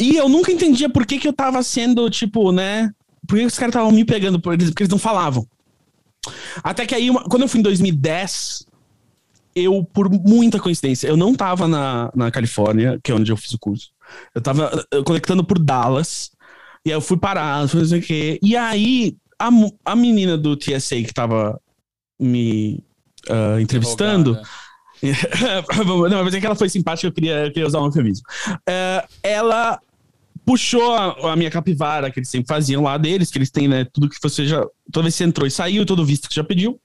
E 0.00 0.16
eu 0.16 0.28
nunca 0.28 0.52
entendia 0.52 0.88
por 0.88 1.04
que, 1.06 1.18
que 1.18 1.26
eu 1.26 1.32
tava 1.32 1.62
sendo, 1.62 2.08
tipo, 2.08 2.52
né? 2.52 2.90
Por 3.26 3.38
que 3.38 3.44
os 3.44 3.58
caras 3.58 3.74
estavam 3.74 3.90
me 3.90 4.04
pegando 4.04 4.40
por 4.40 4.54
eles? 4.54 4.70
Porque 4.70 4.82
eles 4.82 4.90
não 4.90 4.98
falavam. 4.98 5.46
Até 6.62 6.86
que 6.86 6.94
aí, 6.94 7.08
quando 7.28 7.42
eu 7.42 7.48
fui 7.48 7.60
em 7.60 7.62
2010, 7.62 8.66
eu, 9.54 9.84
por 9.92 10.08
muita 10.10 10.60
coincidência, 10.60 11.08
eu 11.08 11.16
não 11.16 11.34
tava 11.34 11.66
na, 11.66 12.10
na 12.14 12.30
Califórnia, 12.30 12.98
que 13.02 13.10
é 13.10 13.14
onde 13.14 13.32
eu 13.32 13.36
fiz 13.36 13.52
o 13.52 13.58
curso. 13.58 13.90
Eu 14.34 14.40
tava 14.40 14.86
conectando 15.04 15.44
por 15.44 15.58
Dallas. 15.58 16.30
E 16.84 16.90
aí 16.90 16.96
eu 16.96 17.00
fui 17.00 17.16
parar, 17.16 17.60
não 17.60 17.84
sei 17.84 17.98
o 17.98 18.02
quê. 18.02 18.38
E 18.42 18.56
aí, 18.56 19.16
a, 19.38 19.48
a 19.84 19.96
menina 19.96 20.36
do 20.36 20.56
TSA 20.56 21.02
que 21.02 21.14
tava 21.14 21.60
me 22.18 22.82
uh, 23.28 23.60
entrevistando. 23.60 24.38
não, 26.10 26.24
mas 26.24 26.34
é 26.34 26.40
que 26.40 26.46
ela 26.46 26.56
foi 26.56 26.68
simpática, 26.68 27.06
eu 27.06 27.12
queria, 27.12 27.46
eu 27.46 27.52
queria 27.52 27.66
usar 27.66 27.80
um 27.80 27.86
eufemismo. 27.86 28.26
Uh, 28.50 29.08
ela 29.22 29.78
puxou 30.44 30.94
a, 30.94 31.32
a, 31.32 31.36
minha 31.36 31.50
capivara, 31.50 32.10
que 32.10 32.18
eles 32.18 32.28
sempre 32.28 32.48
faziam 32.48 32.82
lá 32.82 32.96
deles, 32.96 33.30
que 33.30 33.38
eles 33.38 33.50
têm, 33.50 33.68
né? 33.68 33.86
Tudo 33.92 34.08
que 34.08 34.16
você 34.20 34.46
já. 34.46 34.64
Toda 34.90 35.04
vez 35.04 35.14
que 35.14 35.18
você 35.18 35.24
entrou 35.24 35.46
e 35.46 35.50
saiu, 35.50 35.84
todo 35.84 36.04
visto 36.04 36.28
que 36.28 36.34
já 36.34 36.42
pediu. 36.42 36.80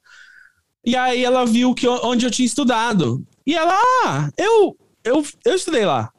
E 0.85 0.95
aí 0.97 1.23
ela 1.23 1.45
viu 1.45 1.73
que 1.73 1.87
onde 1.87 2.25
eu 2.25 2.31
tinha 2.31 2.45
estudado. 2.45 3.25
E 3.47 3.55
ela, 3.55 3.73
ah, 4.05 4.29
eu, 4.37 4.77
eu, 5.03 5.25
eu 5.45 5.55
estudei 5.55 5.85
lá. 5.85 6.11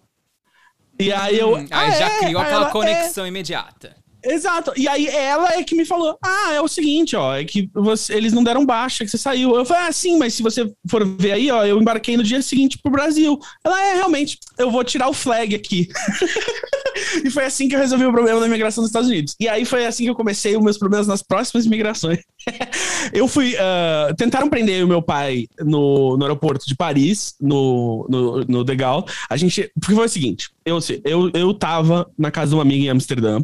E 0.98 1.12
aí 1.12 1.38
eu. 1.38 1.54
Hum, 1.54 1.66
aí 1.70 1.88
ah, 1.88 1.90
já 1.90 2.08
é? 2.08 2.18
criou 2.20 2.40
aí 2.40 2.46
aquela 2.46 2.62
ela, 2.64 2.70
conexão 2.70 3.24
é... 3.24 3.28
imediata. 3.28 3.96
Exato. 4.24 4.72
E 4.76 4.88
aí 4.88 5.06
ela 5.06 5.52
é 5.54 5.62
que 5.62 5.74
me 5.74 5.84
falou: 5.84 6.18
Ah, 6.22 6.52
é 6.54 6.60
o 6.60 6.68
seguinte, 6.68 7.14
ó, 7.14 7.34
é 7.34 7.44
que 7.44 7.68
você, 7.74 8.14
eles 8.14 8.32
não 8.32 8.42
deram 8.42 8.64
baixa, 8.64 9.04
que 9.04 9.10
você 9.10 9.18
saiu. 9.18 9.54
Eu 9.54 9.64
falei, 9.66 9.88
ah, 9.88 9.92
sim, 9.92 10.18
mas 10.18 10.34
se 10.34 10.42
você 10.42 10.72
for 10.88 11.06
ver 11.18 11.32
aí, 11.32 11.50
ó, 11.50 11.64
eu 11.64 11.78
embarquei 11.80 12.16
no 12.16 12.22
dia 12.22 12.40
seguinte 12.40 12.78
pro 12.78 12.92
Brasil. 12.92 13.38
Ela 13.62 13.86
é, 13.86 13.94
realmente, 13.94 14.38
eu 14.58 14.70
vou 14.70 14.82
tirar 14.82 15.08
o 15.08 15.14
flag 15.14 15.54
aqui. 15.54 15.88
e 17.24 17.30
foi 17.30 17.44
assim 17.44 17.68
que 17.68 17.74
eu 17.74 17.80
resolvi 17.80 18.04
o 18.04 18.12
problema 18.12 18.40
da 18.40 18.46
imigração 18.46 18.82
nos 18.82 18.90
Estados 18.90 19.08
Unidos. 19.08 19.34
E 19.38 19.48
aí 19.48 19.64
foi 19.64 19.86
assim 19.86 20.04
que 20.04 20.10
eu 20.10 20.14
comecei 20.14 20.56
os 20.56 20.62
meus 20.62 20.78
problemas 20.78 21.06
nas 21.06 21.22
próximas 21.22 21.66
imigrações. 21.66 22.18
eu 23.12 23.26
fui. 23.28 23.54
Uh, 23.54 24.14
tentaram 24.16 24.48
prender 24.48 24.84
o 24.84 24.88
meu 24.88 25.02
pai 25.02 25.46
no, 25.60 26.16
no 26.16 26.24
aeroporto 26.24 26.66
de 26.66 26.74
Paris, 26.74 27.34
no, 27.40 28.06
no, 28.08 28.44
no 28.44 28.64
De 28.64 28.76
Gaulle. 28.76 29.06
A 29.28 29.36
gente. 29.36 29.70
Porque 29.80 29.94
foi 29.94 30.06
o 30.06 30.08
seguinte: 30.08 30.50
eu, 30.64 30.78
eu, 31.04 31.30
eu 31.34 31.54
tava 31.54 32.10
na 32.18 32.30
casa 32.30 32.50
de 32.50 32.54
uma 32.56 32.62
amiga 32.62 32.84
em 32.84 32.90
Amsterdã. 32.90 33.40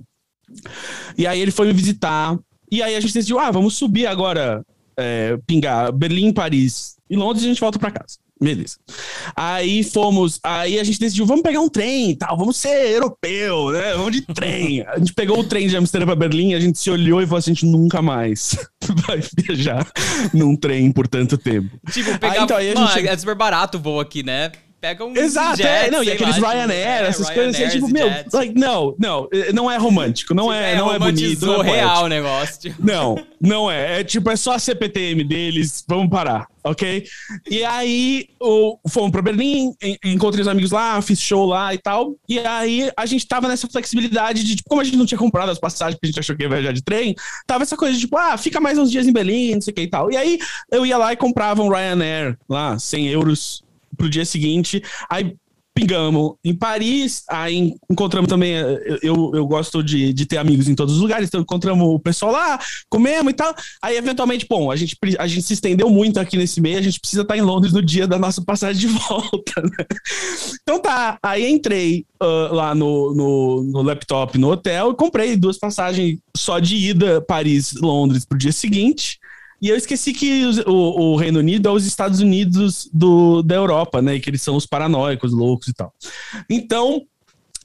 E 1.17 1.27
aí 1.27 1.41
ele 1.41 1.51
foi 1.51 1.67
me 1.67 1.73
visitar. 1.73 2.39
E 2.71 2.83
aí 2.83 2.95
a 2.95 3.01
gente 3.01 3.15
decidiu, 3.15 3.39
ah, 3.39 3.51
vamos 3.51 3.75
subir 3.75 4.07
agora, 4.07 4.65
é, 4.97 5.37
pingar 5.47 5.93
Berlim, 5.93 6.33
Paris 6.33 6.97
e 7.09 7.17
Londres 7.17 7.43
e 7.43 7.47
a 7.47 7.49
gente 7.49 7.61
volta 7.61 7.79
para 7.79 7.91
casa. 7.91 8.19
Beleza. 8.43 8.79
Aí 9.37 9.85
fomos. 9.85 10.41
Aí 10.43 10.81
a 10.81 10.85
gente 10.85 10.99
decidiu, 10.99 11.27
vamos 11.27 11.43
pegar 11.43 11.61
um 11.61 11.69
trem 11.69 12.11
e 12.11 12.17
tal, 12.17 12.39
vamos 12.39 12.57
ser 12.57 12.93
europeu, 12.93 13.71
né? 13.71 13.93
Vamos 13.93 14.13
de 14.13 14.23
trem. 14.23 14.81
A 14.83 14.99
gente 14.99 15.13
pegou 15.13 15.41
o 15.41 15.45
trem 15.45 15.69
de 15.69 15.77
Amsterdã 15.77 16.07
para 16.07 16.17
Berlim, 16.17 16.55
a 16.55 16.61
gente 16.61 16.79
se 16.79 16.91
olhou 16.91 17.21
e 17.21 17.27
falou 17.27 17.39
assim: 17.39 17.51
a 17.51 17.55
gente 17.55 17.67
nunca 17.67 18.01
mais 18.01 18.57
vai 19.07 19.21
viajar 19.37 19.87
num 20.33 20.57
trem 20.57 20.91
por 20.91 21.07
tanto 21.07 21.37
tempo. 21.37 21.69
Tipo, 21.93 22.19
pegar. 22.19 22.33
Aí, 22.33 22.43
então, 22.43 22.57
aí 22.57 22.67
a 22.73 22.75
gente... 22.75 22.97
Mano, 22.97 23.09
é 23.09 23.17
super 23.17 23.35
barato 23.35 23.77
o 23.77 23.81
voo 23.81 24.01
aqui, 24.01 24.23
né? 24.23 24.51
Pega 24.81 25.05
um 25.05 25.15
Exato, 25.15 25.59
jet, 25.59 25.67
é, 25.67 25.91
não, 25.91 26.03
e 26.03 26.11
aqueles 26.11 26.39
lá, 26.39 26.53
Ryanair, 26.53 26.87
é, 26.87 27.07
essas 27.07 27.29
Ryanair, 27.29 27.53
coisas 27.53 27.69
assim, 27.69 27.79
tipo, 27.79 27.93
meu, 27.93 28.09
like, 28.33 28.59
não, 28.59 28.95
não, 28.99 29.29
não 29.53 29.71
é 29.71 29.77
romântico, 29.77 30.33
não 30.33 30.53
é, 30.53 30.73
é, 30.73 30.77
não 30.77 30.93
é 30.93 30.99
bonito, 30.99 31.45
não 31.45 31.63
é 31.63 31.71
real 31.71 32.05
o 32.05 32.09
negócio. 32.09 32.61
Tipo. 32.61 32.85
Não, 32.85 33.23
não 33.41 33.71
é, 33.71 34.01
é 34.01 34.05
tipo, 34.05 34.31
é 34.31 34.37
só 34.37 34.53
a 34.53 34.59
CPTM 34.59 35.23
deles, 35.23 35.85
vamos 35.87 36.09
parar, 36.09 36.47
ok? 36.65 37.05
E 37.49 37.63
aí, 37.63 38.29
o, 38.41 38.79
fomos 38.89 39.11
pra 39.11 39.21
Berlim, 39.21 39.75
encontrei 40.05 40.41
os 40.41 40.49
amigos 40.49 40.71
lá, 40.71 41.01
fiz 41.03 41.21
show 41.21 41.45
lá 41.45 41.75
e 41.75 41.79
tal, 41.79 42.15
e 42.27 42.39
aí 42.39 42.91
a 42.97 43.05
gente 43.05 43.27
tava 43.27 43.49
nessa 43.49 43.69
flexibilidade 43.69 44.43
de, 44.43 44.57
tipo, 44.57 44.69
como 44.69 44.81
a 44.81 44.85
gente 44.85 44.97
não 44.97 45.07
tinha 45.07 45.19
comprado 45.19 45.51
as 45.51 45.59
passagens 45.59 45.97
porque 45.97 46.07
a 46.07 46.11
gente 46.11 46.21
achou 46.21 46.35
que 46.35 46.43
ia 46.43 46.49
viajar 46.49 46.73
de 46.73 46.83
trem, 46.83 47.15
tava 47.47 47.65
essa 47.65 47.77
coisa 47.77 47.95
de, 47.95 48.01
tipo, 48.01 48.17
ah, 48.17 48.39
fica 48.39 48.61
mais 48.61 48.79
uns 48.79 48.91
dias 48.91 49.07
em 49.07 49.13
Berlim, 49.13 49.55
não 49.55 49.61
sei 49.61 49.73
o 49.73 49.75
que 49.75 49.83
e 49.83 49.89
tal. 49.89 50.11
E 50.11 50.17
aí, 50.17 50.39
eu 50.73 50.87
ia 50.87 50.97
lá 50.97 51.13
e 51.13 51.17
comprava 51.17 51.63
um 51.63 51.69
Ryanair 51.69 52.39
lá, 52.49 52.79
100 52.79 53.09
euros 53.09 53.63
pro 54.01 54.09
dia 54.09 54.25
seguinte. 54.25 54.83
Aí 55.11 55.37
pingamos 55.75 56.35
em 56.45 56.55
Paris, 56.55 57.23
aí 57.29 57.75
encontramos 57.89 58.29
também. 58.29 58.55
Eu, 59.03 59.33
eu 59.35 59.47
gosto 59.47 59.83
de, 59.83 60.13
de 60.13 60.27
ter 60.27 60.37
amigos 60.37 60.69
em 60.69 60.75
todos 60.75 60.95
os 60.95 61.01
lugares, 61.01 61.29
então 61.29 61.41
encontramos 61.41 61.87
o 61.87 61.99
pessoal 61.99 62.33
lá, 62.33 62.59
comemos 62.89 63.33
e 63.33 63.37
tal. 63.37 63.55
Aí, 63.83 63.97
eventualmente, 63.97 64.47
bom, 64.49 64.71
a 64.71 64.77
gente, 64.77 64.97
a 65.19 65.27
gente 65.27 65.43
se 65.43 65.55
estendeu 65.55 65.89
muito 65.89 66.19
aqui 66.19 66.37
nesse 66.37 66.61
mês, 66.61 66.79
a 66.79 66.83
gente 66.83 67.01
precisa 67.01 67.23
estar 67.23 67.37
em 67.37 67.43
Londres 67.43 67.73
no 67.73 67.83
dia 67.83 68.07
da 68.07 68.19
nossa 68.19 68.43
passagem 68.45 68.81
de 68.81 68.87
volta, 69.09 69.63
né? 69.63 69.87
Então 70.63 70.81
tá, 70.81 71.19
aí 71.23 71.49
entrei 71.49 72.05
uh, 72.23 72.55
lá 72.55 72.75
no, 72.75 73.15
no, 73.15 73.63
no, 73.63 73.83
laptop 73.83 74.37
no 74.39 74.51
hotel 74.51 74.91
e 74.91 74.97
comprei 74.97 75.37
duas 75.37 75.59
passagens 75.59 76.19
só 76.37 76.59
de 76.59 76.77
ida 76.77 77.21
Paris-Londres 77.21 78.25
pro 78.25 78.39
dia 78.39 78.53
seguinte. 78.53 79.19
E 79.61 79.69
eu 79.69 79.77
esqueci 79.77 80.13
que 80.13 80.43
o, 80.67 81.13
o, 81.13 81.17
Reino 81.17 81.39
Unido 81.39 81.69
é 81.69 81.73
os 81.73 81.85
Estados 81.85 82.21
Unidos 82.21 82.89
do, 82.93 83.43
da 83.43 83.57
Europa, 83.57 84.01
né? 84.01 84.15
E 84.15 84.21
que 84.21 84.31
eles 84.31 84.41
são 84.41 84.57
os 84.57 84.67
paranoicos, 84.67 85.33
loucos 85.33 85.69
e 85.69 85.75
tal. 85.75 85.93
Então, 86.49 87.03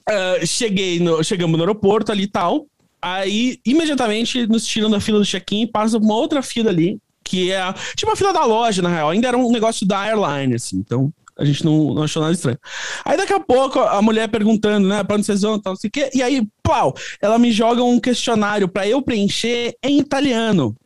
uh, 0.08 0.46
cheguei 0.46 1.00
no, 1.00 1.22
chegamos 1.24 1.56
no 1.56 1.62
aeroporto 1.62 2.12
ali 2.12 2.24
e 2.24 2.30
tal. 2.30 2.66
Aí, 3.00 3.58
imediatamente, 3.64 4.46
nos 4.46 4.66
tiram 4.66 4.90
da 4.90 5.00
fila 5.00 5.18
do 5.18 5.24
check-in 5.24 5.62
e 5.62 5.66
passam 5.66 6.00
uma 6.00 6.14
outra 6.14 6.42
fila 6.42 6.70
ali, 6.70 6.98
que 7.24 7.50
é 7.50 7.60
tipo 7.94 8.12
a 8.12 8.16
fila 8.16 8.32
da 8.32 8.44
loja, 8.44 8.82
na 8.82 8.90
real. 8.90 9.10
Ainda 9.10 9.28
era 9.28 9.38
um 9.38 9.50
negócio 9.50 9.86
da 9.86 10.00
airline, 10.00 10.54
assim. 10.54 10.76
Então, 10.76 11.10
a 11.38 11.44
gente 11.44 11.64
não, 11.64 11.94
não, 11.94 12.02
achou 12.02 12.20
nada 12.20 12.34
estranho. 12.34 12.58
Aí 13.04 13.16
daqui 13.16 13.32
a 13.32 13.40
pouco 13.40 13.78
a 13.78 14.02
mulher 14.02 14.28
perguntando, 14.28 14.88
né, 14.88 15.02
pra 15.02 15.16
onde 15.16 15.24
vocês 15.24 15.42
vão, 15.42 15.58
tal, 15.58 15.72
não 15.72 15.80
sei 15.80 15.88
o 15.88 15.90
quê. 15.90 16.10
E 16.14 16.22
aí, 16.22 16.46
pau, 16.62 16.94
ela 17.22 17.38
me 17.38 17.52
joga 17.52 17.82
um 17.82 18.00
questionário 18.00 18.68
para 18.68 18.86
eu 18.86 19.00
preencher 19.00 19.76
em 19.82 19.98
italiano 19.98 20.76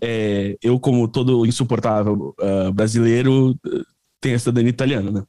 é, 0.00 0.56
eu, 0.62 0.78
como 0.78 1.08
todo 1.08 1.46
insuportável 1.46 2.34
uh, 2.40 2.72
brasileiro, 2.72 3.56
tenho 4.20 4.36
a 4.36 4.38
cidadania 4.38 4.70
italiana, 4.70 5.10
né? 5.10 5.22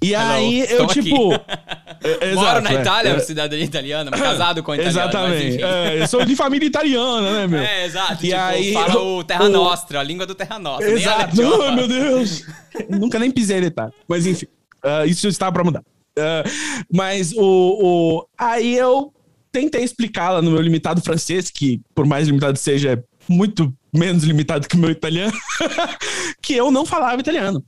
E 0.00 0.12
Hello, 0.12 0.32
aí 0.32 0.60
eu, 0.68 0.86
tipo. 0.86 1.32
é, 2.02 2.34
Moro 2.34 2.60
na 2.60 2.72
é, 2.72 2.80
Itália, 2.80 3.10
é, 3.10 3.18
cidadania 3.18 3.64
italiana, 3.64 4.10
casado 4.10 4.62
com 4.62 4.74
italiano. 4.74 4.98
Exatamente. 4.98 5.62
É, 5.62 6.02
eu 6.02 6.06
sou 6.06 6.24
de 6.24 6.36
família 6.36 6.66
italiana, 6.66 7.32
né, 7.32 7.46
meu? 7.46 7.60
É, 7.60 7.84
exato. 7.84 8.24
E 8.24 8.28
tipo, 8.28 8.40
aí, 8.40 8.72
fala 8.72 9.00
o 9.00 9.24
Terra 9.24 9.44
o... 9.44 9.48
Nostra, 9.48 10.00
a 10.00 10.02
língua 10.02 10.24
do 10.24 10.34
Terra 10.34 10.58
Nostra. 10.58 10.90
Exato. 10.90 11.36
Oh, 11.42 11.72
meu 11.74 11.88
Deus. 11.88 12.44
Nunca 12.88 13.18
nem 13.18 13.30
pisei 13.30 13.58
em 13.58 13.64
Itália. 13.64 13.92
Mas 14.06 14.26
enfim, 14.26 14.46
uh, 14.84 15.06
isso 15.06 15.26
estava 15.26 15.52
pra 15.52 15.64
mudar. 15.64 15.82
Uh, 16.16 16.86
mas 16.92 17.32
o, 17.32 17.40
o. 17.42 18.26
Aí 18.38 18.76
eu 18.76 19.12
tentei 19.50 19.82
explicá-la 19.82 20.40
no 20.40 20.52
meu 20.52 20.60
limitado 20.60 21.02
francês, 21.02 21.50
que 21.50 21.80
por 21.94 22.06
mais 22.06 22.28
limitado 22.28 22.56
seja, 22.56 22.92
é 22.92 23.02
muito 23.28 23.72
menos 23.92 24.24
limitado 24.24 24.68
que 24.68 24.76
o 24.76 24.78
meu 24.78 24.90
italiano, 24.90 25.36
que 26.40 26.54
eu 26.54 26.70
não 26.70 26.86
falava 26.86 27.20
italiano. 27.20 27.64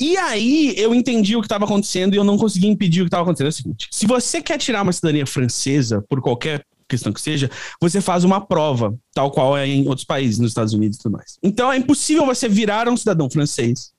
E 0.00 0.16
aí 0.16 0.74
eu 0.76 0.94
entendi 0.94 1.36
o 1.36 1.40
que 1.40 1.46
estava 1.46 1.64
acontecendo 1.64 2.14
e 2.14 2.16
eu 2.16 2.24
não 2.24 2.38
consegui 2.38 2.66
impedir 2.66 3.02
o 3.02 3.04
que 3.04 3.08
estava 3.08 3.22
acontecendo. 3.22 3.46
É 3.46 3.50
o 3.50 3.52
seguinte: 3.52 3.88
se 3.90 4.06
você 4.06 4.40
quer 4.40 4.58
tirar 4.58 4.82
uma 4.82 4.92
cidadania 4.92 5.26
francesa 5.26 6.04
por 6.08 6.20
qualquer 6.20 6.64
questão 6.88 7.12
que 7.12 7.20
seja, 7.20 7.50
você 7.80 8.00
faz 8.00 8.22
uma 8.24 8.40
prova, 8.40 8.94
tal 9.14 9.30
qual 9.30 9.56
é 9.56 9.66
em 9.66 9.86
outros 9.88 10.04
países, 10.04 10.38
nos 10.38 10.50
Estados 10.50 10.74
Unidos 10.74 10.98
e 10.98 11.02
tudo 11.02 11.12
mais. 11.12 11.38
Então 11.42 11.72
é 11.72 11.76
impossível 11.76 12.26
você 12.26 12.48
virar 12.48 12.88
um 12.88 12.96
cidadão 12.96 13.30
francês 13.30 13.92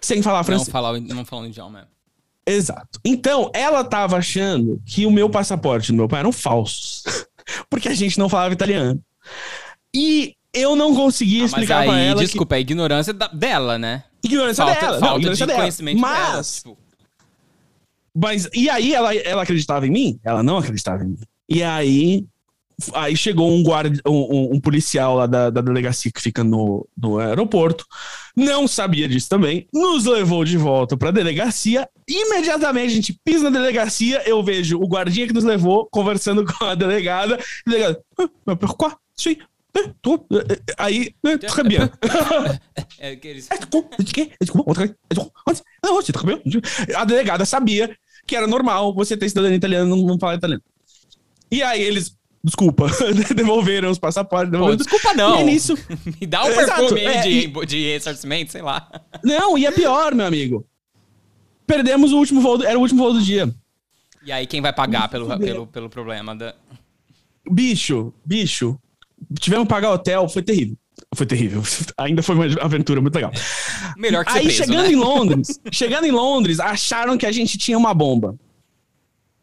sem 0.00 0.22
falar 0.22 0.44
francês. 0.44 0.68
Não 0.68 0.72
falar, 0.72 1.00
não 1.00 1.24
falar 1.24 1.42
o 1.42 1.46
idioma. 1.46 1.88
Exato. 2.44 3.00
Então 3.04 3.50
ela 3.54 3.82
estava 3.82 4.16
achando 4.16 4.80
que 4.84 5.06
o 5.06 5.10
meu 5.10 5.30
passaporte 5.30 5.90
e 5.90 5.92
o 5.92 5.96
meu 5.96 6.08
pai 6.08 6.20
eram 6.20 6.32
falsos, 6.32 7.04
porque 7.70 7.88
a 7.88 7.94
gente 7.94 8.18
não 8.18 8.28
falava 8.28 8.52
italiano. 8.52 9.00
E 9.94 10.34
eu 10.52 10.76
não 10.76 10.94
consegui 10.94 11.42
ah, 11.42 11.44
explicar 11.44 11.78
aí, 11.80 11.88
pra 11.88 11.98
ela. 11.98 12.20
Desculpa, 12.20 12.54
que... 12.54 12.58
é 12.58 12.60
ignorância 12.60 13.12
da, 13.12 13.28
dela, 13.28 13.78
né? 13.78 14.04
Ignorância 14.22 14.64
falta, 14.64 14.80
dela. 14.80 14.98
Falta 14.98 15.06
não, 15.06 15.16
ignorância 15.18 15.46
de 15.46 15.50
dela. 15.50 15.60
conhecimento 15.60 16.00
mas, 16.00 16.62
dela. 16.62 16.74
Tipo... 16.74 16.82
Mas, 18.14 18.48
e 18.52 18.68
aí 18.68 18.94
ela, 18.94 19.14
ela 19.14 19.42
acreditava 19.42 19.86
em 19.86 19.90
mim? 19.90 20.20
Ela 20.22 20.42
não 20.42 20.58
acreditava 20.58 21.02
em 21.02 21.08
mim. 21.08 21.18
E 21.48 21.62
aí, 21.62 22.26
aí 22.94 23.16
chegou 23.16 23.50
um 23.50 23.62
guarda, 23.62 23.98
um, 24.06 24.54
um 24.54 24.60
policial 24.60 25.16
lá 25.16 25.26
da, 25.26 25.50
da, 25.50 25.60
delegacia 25.60 26.10
que 26.12 26.20
fica 26.20 26.44
no, 26.44 26.86
no 26.96 27.18
aeroporto, 27.18 27.86
não 28.36 28.68
sabia 28.68 29.08
disso 29.08 29.28
também, 29.28 29.66
nos 29.72 30.04
levou 30.04 30.44
de 30.44 30.56
volta 30.56 30.96
pra 30.96 31.10
delegacia. 31.10 31.88
Imediatamente 32.08 32.92
a 32.92 32.94
gente 32.94 33.20
pisa 33.24 33.44
na 33.44 33.58
delegacia, 33.58 34.22
eu 34.26 34.42
vejo 34.42 34.78
o 34.78 34.86
guardinha 34.86 35.26
que 35.26 35.34
nos 35.34 35.44
levou 35.44 35.88
conversando 35.90 36.44
com 36.46 36.64
a 36.64 36.74
delegada. 36.74 37.38
delegada, 37.66 38.02
ah, 38.18 38.28
mas 38.44 38.58
por 38.58 38.76
quê? 38.76 38.94
Sim, 39.14 39.36
Aí, 40.78 41.14
très 41.40 41.66
bien. 41.66 41.90
A 46.94 47.04
delegada 47.04 47.44
sabia 47.44 47.96
que 48.26 48.36
era 48.36 48.46
normal 48.46 48.94
você 48.94 49.16
ter 49.16 49.28
cidadania 49.28 49.56
italiana 49.56 49.96
e 49.96 50.04
não, 50.04 50.18
falar 50.18 50.34
italiano. 50.34 50.62
E 51.50 51.62
aí 51.62 51.82
eles, 51.82 52.16
desculpa, 52.42 52.86
devolveram 53.34 53.90
os 53.90 53.98
passaportes. 53.98 54.58
Pô, 54.58 54.74
desculpa 54.76 55.14
não. 55.14 55.40
E 55.40 55.44
nisso... 55.44 55.74
Me 56.20 56.26
dá 56.26 56.44
um 56.44 56.48
Exato, 56.48 56.96
é, 56.96 57.20
de, 57.22 57.30
e- 57.30 57.66
de 57.66 57.92
ressarcimento, 57.92 58.52
sei 58.52 58.62
lá. 58.62 58.88
Não, 59.24 59.56
e 59.58 59.66
é 59.66 59.70
pior, 59.70 60.14
meu 60.14 60.26
amigo. 60.26 60.66
Perdemos 61.66 62.12
o 62.12 62.18
último 62.18 62.40
voo, 62.40 62.58
do- 62.58 62.64
era 62.64 62.78
o 62.78 62.82
último 62.82 63.02
voo 63.02 63.12
do 63.12 63.22
dia. 63.22 63.52
E 64.24 64.32
aí 64.32 64.46
quem 64.46 64.60
vai 64.60 64.72
pagar 64.72 65.08
pelo, 65.08 65.38
pelo, 65.38 65.66
pelo 65.66 65.90
problema 65.90 66.34
da... 66.34 66.54
Bicho, 67.50 68.14
bicho, 68.24 68.78
tivemos 69.38 69.64
que 69.66 69.70
pagar 69.70 69.90
hotel, 69.92 70.28
foi 70.28 70.42
terrível. 70.42 70.76
Foi 71.14 71.26
terrível. 71.26 71.62
Ainda 71.98 72.22
foi 72.22 72.34
uma 72.34 72.44
aventura 72.62 73.00
muito 73.00 73.14
legal. 73.14 73.32
Melhor 73.96 74.24
que 74.24 74.32
Aí, 74.32 74.44
preso, 74.44 74.58
chegando 74.64 74.82
né? 74.82 74.92
em 74.92 74.96
Londres, 74.96 75.60
chegando 75.72 76.06
em 76.06 76.10
Londres, 76.10 76.60
acharam 76.60 77.16
que 77.18 77.26
a 77.26 77.32
gente 77.32 77.58
tinha 77.58 77.76
uma 77.76 77.92
bomba. 77.92 78.34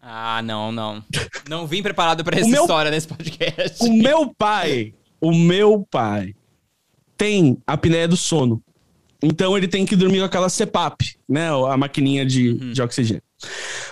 Ah, 0.01 0.41
não, 0.41 0.71
não. 0.71 1.03
Não 1.47 1.67
vim 1.67 1.83
preparado 1.83 2.23
pra 2.23 2.39
essa 2.39 2.49
meu- 2.49 2.61
história 2.61 2.89
nesse 2.89 3.07
podcast. 3.07 3.83
O 3.83 3.93
meu 3.93 4.33
pai, 4.35 4.93
o 5.21 5.33
meu 5.33 5.85
pai 5.91 6.33
tem 7.17 7.57
apneia 7.67 8.07
do 8.07 8.15
sono. 8.17 8.63
Então 9.21 9.57
ele 9.57 9.67
tem 9.67 9.85
que 9.85 9.95
dormir 9.95 10.19
com 10.19 10.25
aquela 10.25 10.49
CPAP, 10.49 11.17
né? 11.27 11.49
A 11.49 11.75
maquininha 11.75 12.25
de, 12.25 12.51
Uhum. 12.51 12.71
de 12.71 12.81
oxigênio. 12.81 13.21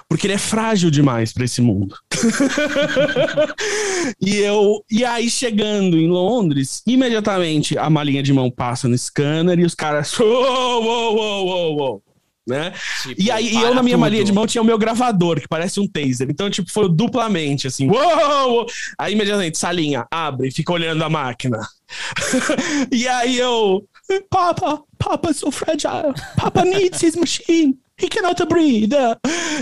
Porque 0.09 0.27
ele 0.27 0.33
é 0.33 0.37
frágil 0.37 0.89
demais 0.89 1.33
pra 1.33 1.45
esse 1.45 1.61
mundo. 1.61 1.95
e 4.21 4.37
eu 4.37 4.83
e 4.89 5.03
aí 5.03 5.29
chegando 5.29 5.97
em 5.97 6.07
Londres, 6.07 6.81
imediatamente 6.85 7.77
a 7.77 7.89
malinha 7.89 8.23
de 8.23 8.33
mão 8.33 8.49
passa 8.49 8.87
no 8.87 8.97
scanner 8.97 9.59
e 9.59 9.65
os 9.65 9.75
caras, 9.75 10.13
uou, 10.19 10.83
uou, 10.83 11.15
uou, 11.15 11.77
uou, 11.77 12.03
né? 12.47 12.73
Tipo, 13.03 13.21
E 13.21 13.29
aí, 13.29 13.51
para 13.51 13.61
eu 13.61 13.75
na 13.75 13.83
minha 13.83 13.95
tudo. 13.95 14.01
malinha 14.01 14.23
de 14.23 14.31
mão 14.31 14.47
tinha 14.47 14.61
o 14.61 14.65
meu 14.65 14.77
gravador, 14.77 15.41
que 15.41 15.47
parece 15.47 15.79
um 15.79 15.87
taser. 15.87 16.27
Então, 16.29 16.49
tipo, 16.49 16.71
foi 16.71 16.89
duplamente, 16.89 17.67
assim, 17.67 17.89
uou, 17.89 18.49
uou. 18.49 18.65
Aí, 18.97 19.13
imediatamente, 19.13 19.57
salinha, 19.57 20.05
abre, 20.09 20.51
fica 20.51 20.71
olhando 20.71 21.03
a 21.03 21.09
máquina. 21.09 21.59
e 22.91 23.07
aí 23.07 23.37
eu, 23.37 23.83
Papa, 24.29 24.81
Papa 24.97 25.33
so 25.33 25.51
fragile. 25.51 26.13
Papa 26.37 26.63
needs 26.63 27.03
his 27.03 27.15
machine. 27.15 27.77
He 27.99 28.07
cannot 28.09 28.43
breathe. 28.47 28.93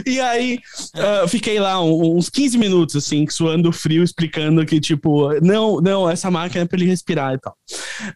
E 0.06 0.20
aí, 0.20 0.60
ah, 0.96 1.26
fiquei 1.28 1.58
lá 1.60 1.82
uns 1.82 2.30
15 2.30 2.58
minutos, 2.58 2.96
assim, 2.98 3.26
suando 3.30 3.72
frio, 3.72 4.04
explicando 4.04 4.66
que, 4.66 4.80
tipo, 4.82 5.30
não, 5.42 5.80
não, 5.80 6.10
essa 6.10 6.30
máquina 6.30 6.64
é 6.64 6.66
pra 6.68 6.78
ele 6.78 6.86
respirar 6.90 7.34
e 7.34 7.38
tal. 7.40 7.56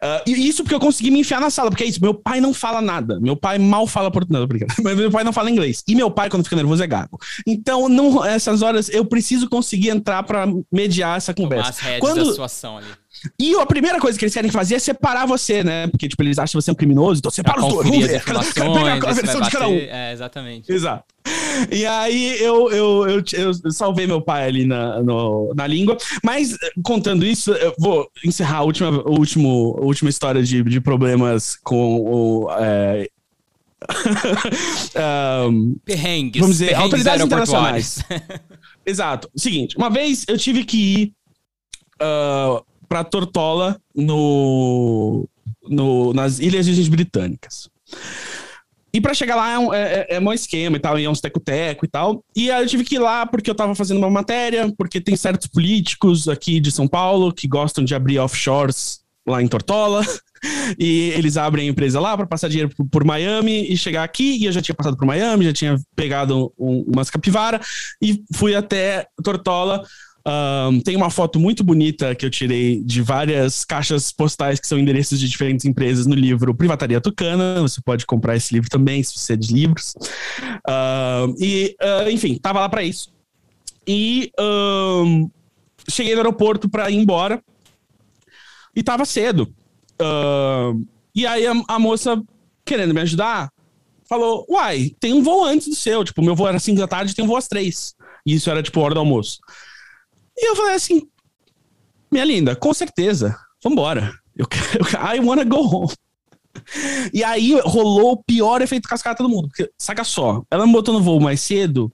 Ah, 0.01 0.21
e 0.27 0.31
isso 0.47 0.61
porque 0.63 0.75
eu 0.75 0.79
consegui 0.79 1.09
me 1.09 1.19
enfiar 1.21 1.39
na 1.39 1.49
sala, 1.49 1.69
porque 1.69 1.83
é 1.83 1.87
isso, 1.87 2.01
meu 2.01 2.13
pai 2.13 2.41
não 2.41 2.53
fala 2.53 2.81
nada. 2.81 3.17
Meu 3.19 3.35
pai 3.35 3.57
mal 3.57 3.87
fala 3.87 4.11
português, 4.11 4.43
obrigado. 4.43 4.73
Mas 4.83 4.95
meu 4.97 5.09
pai 5.09 5.23
não 5.23 5.31
fala 5.31 5.49
inglês. 5.49 5.83
E 5.87 5.95
meu 5.95 6.11
pai, 6.11 6.29
quando 6.29 6.43
fica 6.43 6.55
nervoso, 6.57 6.83
é 6.83 6.87
gago. 6.87 7.17
Então, 7.47 7.87
não, 7.87 8.23
essas 8.25 8.61
horas, 8.61 8.89
eu 8.89 9.05
preciso 9.05 9.49
conseguir 9.49 9.89
entrar 9.89 10.23
pra 10.23 10.45
mediar 10.71 11.15
essa 11.17 11.33
Tomar 11.33 11.49
conversa. 11.49 11.69
as 11.69 11.79
rédeas 11.79 11.99
Quando- 12.01 12.25
da 12.25 12.31
situação 12.31 12.77
ali. 12.77 12.87
E 13.39 13.55
a 13.55 13.65
primeira 13.65 13.99
coisa 13.99 14.17
que 14.17 14.25
eles 14.25 14.33
querem 14.33 14.51
fazer 14.51 14.75
é 14.75 14.79
separar 14.79 15.25
você, 15.25 15.63
né? 15.63 15.87
Porque, 15.87 16.07
tipo, 16.07 16.21
eles 16.23 16.39
acham 16.39 16.59
você 16.59 16.71
um 16.71 16.75
criminoso, 16.75 17.19
então 17.19 17.31
separa 17.31 17.59
os 17.65 17.73
dois. 17.73 17.87
Vamos 17.87 18.05
ver. 18.07 18.23
Pegar 18.53 19.09
a 19.09 19.13
versão 19.13 19.41
de 19.41 19.51
cada 19.51 19.67
um. 19.67 19.75
É, 19.75 20.13
exatamente. 20.13 20.71
Exato. 20.71 21.03
E 21.71 21.85
aí 21.85 22.41
eu, 22.41 22.71
eu, 22.71 23.07
eu, 23.09 23.23
eu 23.63 23.71
salvei 23.71 24.07
meu 24.07 24.21
pai 24.21 24.47
ali 24.47 24.65
na, 24.65 25.01
no- 25.03 25.53
na 25.53 25.67
língua. 25.67 25.97
Mas 26.23 26.55
contando 26.83 27.25
isso, 27.25 27.51
eu 27.51 27.73
vou 27.77 28.09
encerrar 28.23 28.57
a 28.59 28.63
última, 28.63 28.89
o 28.89 29.17
último, 29.19 29.77
a 29.81 29.85
última 29.85 30.09
história 30.09 30.41
de, 30.41 30.63
de 30.63 30.79
problemas 30.79 31.57
com 31.61 31.97
o. 32.01 32.47
é, 32.57 33.09
um, 35.49 35.75
Perrengues. 35.85 36.39
Vamos 36.41 36.57
dizer, 36.57 36.69
perrengues 36.69 36.93
autoridades 37.05 37.21
aeroportuários. 37.21 37.99
Exato. 38.85 39.29
Seguinte, 39.35 39.77
uma 39.77 39.89
vez 39.89 40.25
eu 40.27 40.37
tive 40.37 40.63
que 40.63 40.77
ir 40.77 41.13
ah, 41.99 42.61
pra 42.89 43.03
Tortola 43.03 43.79
no, 43.95 45.27
no, 45.69 46.11
nas 46.13 46.39
Ilhas 46.39 46.87
Britânicas. 46.89 47.69
E 48.91 48.99
pra 48.99 49.13
chegar 49.13 49.35
lá 49.35 49.51
é 49.51 49.59
um, 49.59 49.73
é, 49.73 49.83
é, 50.09 50.15
é 50.15 50.19
um 50.19 50.33
esquema 50.33 50.77
e 50.77 50.79
tal, 50.79 50.97
e 50.99 51.05
é 51.05 51.09
uns 51.09 51.21
teco-teco 51.21 51.85
e 51.85 51.87
tal. 51.87 52.23
E 52.35 52.49
aí 52.49 52.63
eu 52.63 52.67
tive 52.67 52.83
que 52.83 52.95
ir 52.95 52.99
lá 52.99 53.25
porque 53.25 53.49
eu 53.49 53.55
tava 53.55 53.75
fazendo 53.75 53.99
uma 53.99 54.09
matéria, 54.09 54.73
porque 54.75 54.99
tem 54.99 55.15
certos 55.15 55.45
políticos 55.47 56.27
aqui 56.27 56.59
de 56.59 56.71
São 56.71 56.87
Paulo 56.87 57.31
que 57.31 57.47
gostam 57.47 57.83
de 57.85 57.93
abrir 57.93 58.17
offshores 58.17 59.01
lá 59.27 59.41
em 59.41 59.47
Tortola. 59.47 60.03
E 60.79 61.09
eles 61.17 61.35
abrem 61.35 61.67
a 61.67 61.71
empresa 61.71 61.99
lá 61.99 62.15
para 62.15 62.25
passar 62.25 62.47
dinheiro 62.47 62.71
por, 62.73 62.87
por 62.87 63.03
Miami 63.03 63.69
e 63.69 63.75
chegar 63.75 64.05
aqui. 64.05 64.37
E 64.37 64.45
eu 64.45 64.53
já 64.53 64.61
tinha 64.61 64.73
passado 64.73 64.95
por 64.95 65.05
Miami, 65.05 65.43
já 65.43 65.51
tinha 65.51 65.77
pegado 65.97 66.53
um- 66.57 66.85
umas 66.93 67.09
capivara 67.09 67.59
e 68.01 68.23
fui 68.33 68.55
até 68.55 69.05
Tortola. 69.21 69.83
Ahn, 70.29 70.79
tem 70.81 70.95
uma 70.95 71.09
foto 71.09 71.39
muito 71.39 71.63
bonita 71.63 72.13
que 72.13 72.23
eu 72.23 72.29
tirei 72.29 72.83
de 72.83 73.01
várias 73.01 73.65
caixas 73.65 74.11
postais 74.11 74.59
que 74.59 74.67
são 74.67 74.77
endereços 74.77 75.19
de 75.19 75.27
diferentes 75.27 75.65
empresas 75.65 76.05
no 76.05 76.13
livro 76.13 76.53
Privataria 76.53 77.01
Tucana. 77.01 77.59
Você 77.61 77.81
pode 77.81 78.05
comprar 78.05 78.35
esse 78.35 78.53
livro 78.53 78.69
também, 78.69 79.01
se 79.01 79.17
você 79.17 79.33
é 79.33 79.35
de 79.35 79.51
livros. 79.51 79.95
Ahn, 80.67 81.33
e, 81.39 81.75
ah, 81.81 82.11
enfim, 82.11 82.37
tava 82.37 82.59
lá 82.59 82.69
para 82.69 82.83
isso. 82.83 83.11
E 83.87 84.31
ahn, 84.39 85.27
cheguei 85.89 86.13
no 86.13 86.19
aeroporto 86.19 86.69
para 86.69 86.91
ir 86.91 86.97
embora 86.97 87.41
e 88.75 88.83
tava 88.83 89.05
cedo. 89.05 89.51
Ahn, 89.99 90.83
e 91.15 91.25
aí 91.25 91.47
a, 91.47 91.53
a 91.67 91.79
moça, 91.79 92.21
querendo 92.63 92.93
me 92.93 93.01
ajudar, 93.01 93.51
falou: 94.07 94.45
Uai, 94.47 94.91
tem 94.99 95.11
um 95.11 95.23
voo 95.23 95.43
antes 95.43 95.67
do 95.67 95.75
seu. 95.75 96.03
Tipo, 96.03 96.21
meu 96.21 96.35
voo 96.35 96.47
era 96.47 96.59
5 96.59 96.77
da 96.77 96.87
tarde, 96.87 97.15
tem 97.15 97.25
um 97.25 97.27
voo 97.27 97.37
às 97.37 97.47
3. 97.47 97.95
E 98.27 98.35
isso 98.35 98.47
era, 98.51 98.61
tipo, 98.61 98.79
hora 98.79 98.93
do 98.93 98.99
almoço. 98.99 99.39
E 100.39 100.49
eu 100.49 100.55
falei 100.55 100.75
assim: 100.75 101.01
Minha 102.11 102.25
linda, 102.25 102.55
com 102.55 102.73
certeza, 102.73 103.37
vambora. 103.63 104.13
Eu 104.35 104.47
quero, 104.47 104.85
I 105.15 105.19
wanna 105.19 105.43
go 105.43 105.57
home. 105.57 105.93
E 107.13 107.23
aí 107.23 107.59
rolou 107.63 108.13
o 108.13 108.23
pior 108.23 108.61
efeito 108.61 108.87
cascata 108.87 109.21
do 109.21 109.29
mundo. 109.29 109.49
Porque, 109.49 109.69
saca 109.77 110.03
só, 110.03 110.43
ela 110.49 110.65
me 110.65 110.73
botou 110.73 110.93
no 110.93 111.01
voo 111.01 111.19
mais 111.19 111.41
cedo. 111.41 111.91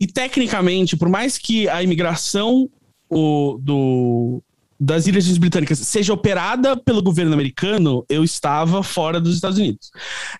E 0.00 0.06
tecnicamente, 0.06 0.96
por 0.96 1.08
mais 1.08 1.38
que 1.38 1.68
a 1.68 1.82
imigração 1.82 2.68
o, 3.10 3.58
do, 3.60 4.42
das 4.78 5.06
Ilhas 5.06 5.38
Britânicas 5.38 5.78
seja 5.78 6.12
operada 6.12 6.76
pelo 6.76 7.02
governo 7.02 7.32
americano, 7.32 8.04
eu 8.08 8.22
estava 8.22 8.82
fora 8.82 9.20
dos 9.20 9.34
Estados 9.34 9.58
Unidos. 9.58 9.90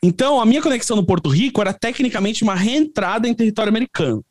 Então, 0.02 0.40
a 0.40 0.46
minha 0.46 0.62
conexão 0.62 0.96
no 0.96 1.04
Porto 1.04 1.28
Rico 1.28 1.60
era 1.60 1.72
tecnicamente 1.72 2.42
uma 2.44 2.54
reentrada 2.54 3.28
em 3.28 3.34
território 3.34 3.70
americano. 3.70 4.24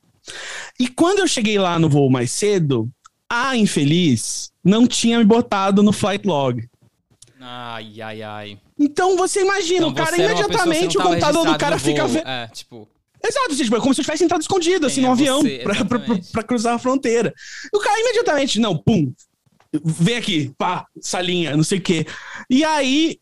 E 0.79 0.87
quando 0.87 1.19
eu 1.19 1.27
cheguei 1.27 1.57
lá 1.57 1.79
no 1.79 1.89
voo 1.89 2.09
mais 2.09 2.31
cedo, 2.31 2.89
a 3.29 3.55
infeliz 3.55 4.51
não 4.63 4.87
tinha 4.87 5.19
me 5.19 5.25
botado 5.25 5.81
no 5.83 5.91
flight 5.91 6.25
log. 6.27 6.67
Ai, 7.39 8.01
ai, 8.01 8.21
ai. 8.23 8.59
Então 8.79 9.15
você 9.17 9.41
imagina, 9.41 9.87
Então, 9.87 9.89
o 9.89 9.93
cara 9.93 10.15
imediatamente, 10.17 10.97
o 10.97 11.01
computador 11.01 11.45
do 11.45 11.57
cara 11.57 11.75
no 11.75 11.81
fica. 11.81 12.05
voo. 12.05 12.13
ve- 12.13 12.23
É, 12.27 12.47
tipo... 12.47 12.87
Exato, 13.23 13.55
tipo, 13.55 13.75
é 13.75 13.79
como 13.79 13.93
se 13.93 14.01
eu 14.01 14.05
tivesse 14.05 14.23
entrado 14.23 14.41
escondido, 14.41 14.85
assim, 14.85 14.95
Quem 15.01 15.03
é 15.03 15.07
num 15.07 15.13
avião, 15.13 15.41
você? 15.41 15.59
pra, 15.63 15.83
pra, 15.85 15.99
pra, 15.99 16.15
pra 16.31 16.43
cruzar 16.43 16.75
a 16.75 16.79
fronteira. 16.79 17.33
O 17.73 17.79
cara 17.79 17.99
imediatamente, 17.99 18.59
não, 18.59 18.77
pum, 18.77 19.11
vem 19.83 20.17
aqui, 20.17 20.53
pá, 20.57 20.85
salinha, 21.01 21.55
não 21.57 21.63
sei 21.63 21.79
o 21.79 21.81
quê. 21.81 22.05
E 22.49 22.63
aí, 22.63 23.19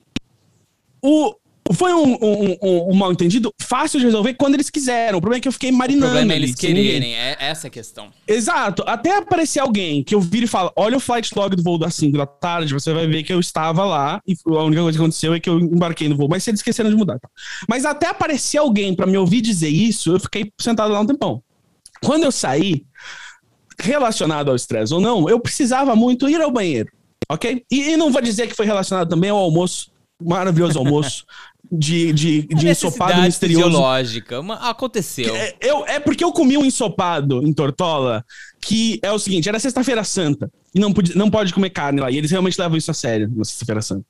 o, 1.01 1.33
foi 1.73 1.93
um, 1.93 2.13
um, 2.21 2.57
um- 2.61 2.91
um 2.91 2.95
mal 2.95 3.11
entendido 3.11 3.51
fácil 3.59 3.99
de 3.99 4.05
resolver 4.05 4.35
quando 4.35 4.53
eles 4.53 4.69
quiseram. 4.69 5.17
O 5.17 5.21
problema 5.21 5.39
é 5.39 5.41
que 5.41 5.47
eu 5.47 5.51
fiquei 5.51 5.71
O 5.71 5.73
marinando. 5.73 6.05
problema 6.05 6.33
é 6.33 6.35
eles 6.35 6.53
quererem, 6.53 7.15
é 7.15 7.35
essa 7.39 7.67
a 7.67 7.69
questão. 7.69 8.09
Exato. 8.27 8.83
Até 8.85 9.17
aparecer 9.17 9.59
alguém 9.59 10.03
que 10.03 10.13
eu 10.13 10.21
vire 10.21 10.45
e 10.45 10.47
fala: 10.47 10.71
olha 10.75 10.95
o 10.97 10.99
flight 10.99 11.31
log 11.35 11.55
do 11.55 11.63
voo 11.63 11.79
das 11.79 11.95
5 11.95 12.17
da 12.17 12.25
tarde, 12.27 12.73
você 12.73 12.93
vai 12.93 13.07
ver 13.07 13.23
que 13.23 13.33
eu 13.33 13.39
estava 13.39 13.83
lá 13.83 14.21
e 14.27 14.35
a 14.45 14.61
única 14.63 14.81
coisa 14.83 14.97
que 14.97 15.01
aconteceu 15.03 15.33
é 15.33 15.39
que 15.39 15.49
eu 15.49 15.59
embarquei 15.59 16.07
no 16.07 16.15
voo, 16.15 16.27
mas 16.29 16.47
eles 16.47 16.59
esqueceram 16.59 16.89
de 16.89 16.95
mudar. 16.95 17.19
tá? 17.19 17.27
Mas 17.67 17.83
até 17.85 18.07
aparecer 18.07 18.57
alguém 18.59 18.93
pra 18.95 19.07
me 19.07 19.17
ouvir 19.17 19.41
dizer 19.41 19.69
isso, 19.69 20.11
eu 20.13 20.19
fiquei 20.19 20.51
sentado 20.61 20.93
lá 20.93 20.99
um 20.99 21.05
tempão. 21.05 21.41
Quando 22.03 22.25
eu 22.25 22.31
saí, 22.31 22.83
relacionado 23.79 24.49
ao 24.49 24.55
estresse 24.55 24.93
ou 24.93 25.01
não, 25.01 25.27
eu 25.29 25.39
precisava 25.39 25.95
muito 25.95 26.29
ir 26.29 26.39
ao 26.41 26.51
banheiro, 26.51 26.89
ok? 27.29 27.63
E, 27.71 27.89
e 27.91 27.97
não 27.97 28.11
vou 28.11 28.21
dizer 28.21 28.47
que 28.47 28.53
foi 28.55 28.65
relacionado 28.65 29.09
também 29.09 29.29
ao 29.29 29.37
almoço, 29.37 29.91
maravilhoso 30.21 30.77
almoço. 30.79 31.25
De, 31.77 32.13
de, 32.13 32.41
de 32.43 32.67
ensopado 32.69 33.13
misterioso 33.21 33.65
fisiológica. 33.65 34.39
Aconteceu. 34.61 35.35
é, 35.35 35.55
eu, 35.61 35.85
é 35.85 35.99
porque 35.99 36.23
eu 36.23 36.31
comi 36.31 36.57
um 36.57 36.65
ensopado 36.65 37.41
em 37.45 37.51
Tortola 37.53 38.23
que 38.61 38.99
é 39.03 39.11
o 39.11 39.19
seguinte: 39.19 39.49
era 39.49 39.59
Sexta-feira 39.59 40.03
Santa. 40.03 40.49
E 40.73 40.79
não, 40.79 40.91
podia, 40.91 41.15
não 41.15 41.29
pode 41.29 41.53
comer 41.53 41.69
carne 41.69 42.01
lá. 42.01 42.11
E 42.11 42.17
eles 42.17 42.31
realmente 42.31 42.59
levam 42.59 42.77
isso 42.77 42.91
a 42.91 42.93
sério 42.93 43.31
na 43.35 43.43
Sexta-feira 43.45 43.81
Santa. 43.81 44.05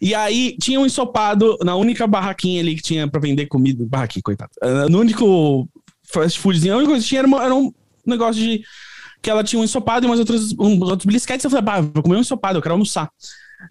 E 0.00 0.14
aí 0.14 0.56
tinha 0.60 0.78
um 0.80 0.86
ensopado 0.86 1.56
na 1.64 1.74
única 1.76 2.06
barraquinha 2.06 2.60
ali 2.60 2.76
que 2.76 2.82
tinha 2.82 3.08
pra 3.08 3.20
vender 3.20 3.46
comida. 3.46 3.84
Barraquinha, 3.86 4.22
coitado. 4.22 4.50
Ah, 4.62 4.88
No 4.88 5.00
único 5.00 5.68
fast 6.04 6.38
foodzinho, 6.38 6.74
a 6.74 6.76
única 6.76 6.90
coisa 6.92 7.02
que 7.02 7.08
tinha 7.08 7.20
era, 7.20 7.26
uma- 7.28 7.44
era 7.44 7.54
um 7.54 7.72
negócio 8.06 8.40
de. 8.42 8.62
Que 9.22 9.30
ela 9.30 9.42
tinha 9.42 9.58
um 9.58 9.64
ensopado 9.64 10.04
e 10.04 10.08
umas 10.08 10.18
outras, 10.18 10.52
uns 10.58 10.80
outros 10.82 11.06
belisquetes. 11.06 11.42
Eu 11.44 11.50
falei, 11.50 11.64
bah, 11.64 11.80
vou 11.80 12.02
comer 12.02 12.16
um 12.16 12.20
ensopado, 12.20 12.58
eu 12.58 12.62
quero 12.62 12.74
almoçar. 12.74 13.08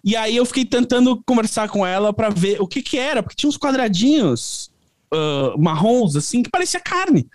E 0.02 0.16
aí 0.16 0.36
eu 0.36 0.46
fiquei 0.46 0.64
tentando 0.64 1.22
conversar 1.26 1.68
com 1.68 1.86
ela 1.86 2.12
pra 2.12 2.30
ver 2.30 2.60
o 2.60 2.66
que 2.66 2.82
que 2.82 2.98
era, 2.98 3.22
porque 3.22 3.36
tinha 3.36 3.48
uns 3.48 3.58
quadradinhos 3.58 4.70
uh, 5.12 5.58
marrons, 5.60 6.16
assim, 6.16 6.42
que 6.42 6.50
parecia 6.50 6.80
carne. 6.80 7.26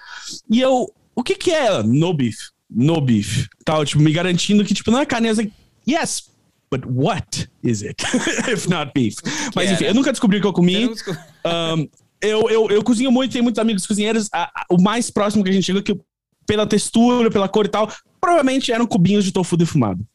E 0.49 0.59
eu, 0.59 0.91
o 1.15 1.23
que 1.23 1.35
que 1.35 1.51
é? 1.51 1.81
No 1.83 2.13
beef. 2.13 2.37
No 2.69 3.01
beef. 3.01 3.47
Tal, 3.63 3.85
tipo, 3.85 4.01
me 4.01 4.11
garantindo 4.11 4.63
que, 4.63 4.73
tipo, 4.73 4.91
não 4.91 4.99
é 4.99 5.05
carne. 5.05 5.29
Eu 5.29 5.35
like, 5.35 5.53
yes, 5.87 6.29
but 6.71 6.83
what 6.85 7.49
is 7.63 7.81
it? 7.81 8.03
If 8.51 8.67
not 8.67 8.91
beef. 8.93 9.15
Mas 9.55 9.71
enfim, 9.71 9.85
eu 9.85 9.93
nunca 9.93 10.11
descobri 10.11 10.37
o 10.37 10.41
que 10.41 10.47
eu 10.47 10.53
comi. 10.53 10.87
Um, 10.87 11.87
eu, 12.21 12.49
eu, 12.49 12.69
eu 12.69 12.83
cozinho 12.83 13.11
muito, 13.11 13.31
tenho 13.31 13.43
muitos 13.43 13.59
amigos 13.59 13.87
cozinheiros. 13.87 14.29
A, 14.33 14.43
a, 14.43 14.65
o 14.69 14.81
mais 14.81 15.09
próximo 15.09 15.43
que 15.43 15.49
a 15.49 15.53
gente 15.53 15.65
chega, 15.65 15.81
que 15.81 15.97
pela 16.45 16.67
textura, 16.67 17.29
pela 17.29 17.47
cor 17.47 17.65
e 17.65 17.69
tal, 17.69 17.91
provavelmente 18.19 18.71
eram 18.71 18.85
cubinhos 18.85 19.23
de 19.23 19.31
tofu 19.31 19.55
defumado. 19.55 20.05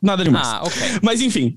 Nada 0.00 0.22
demais. 0.22 0.46
Ah, 0.46 0.62
ok. 0.64 0.82
Mas 1.02 1.20
enfim, 1.20 1.56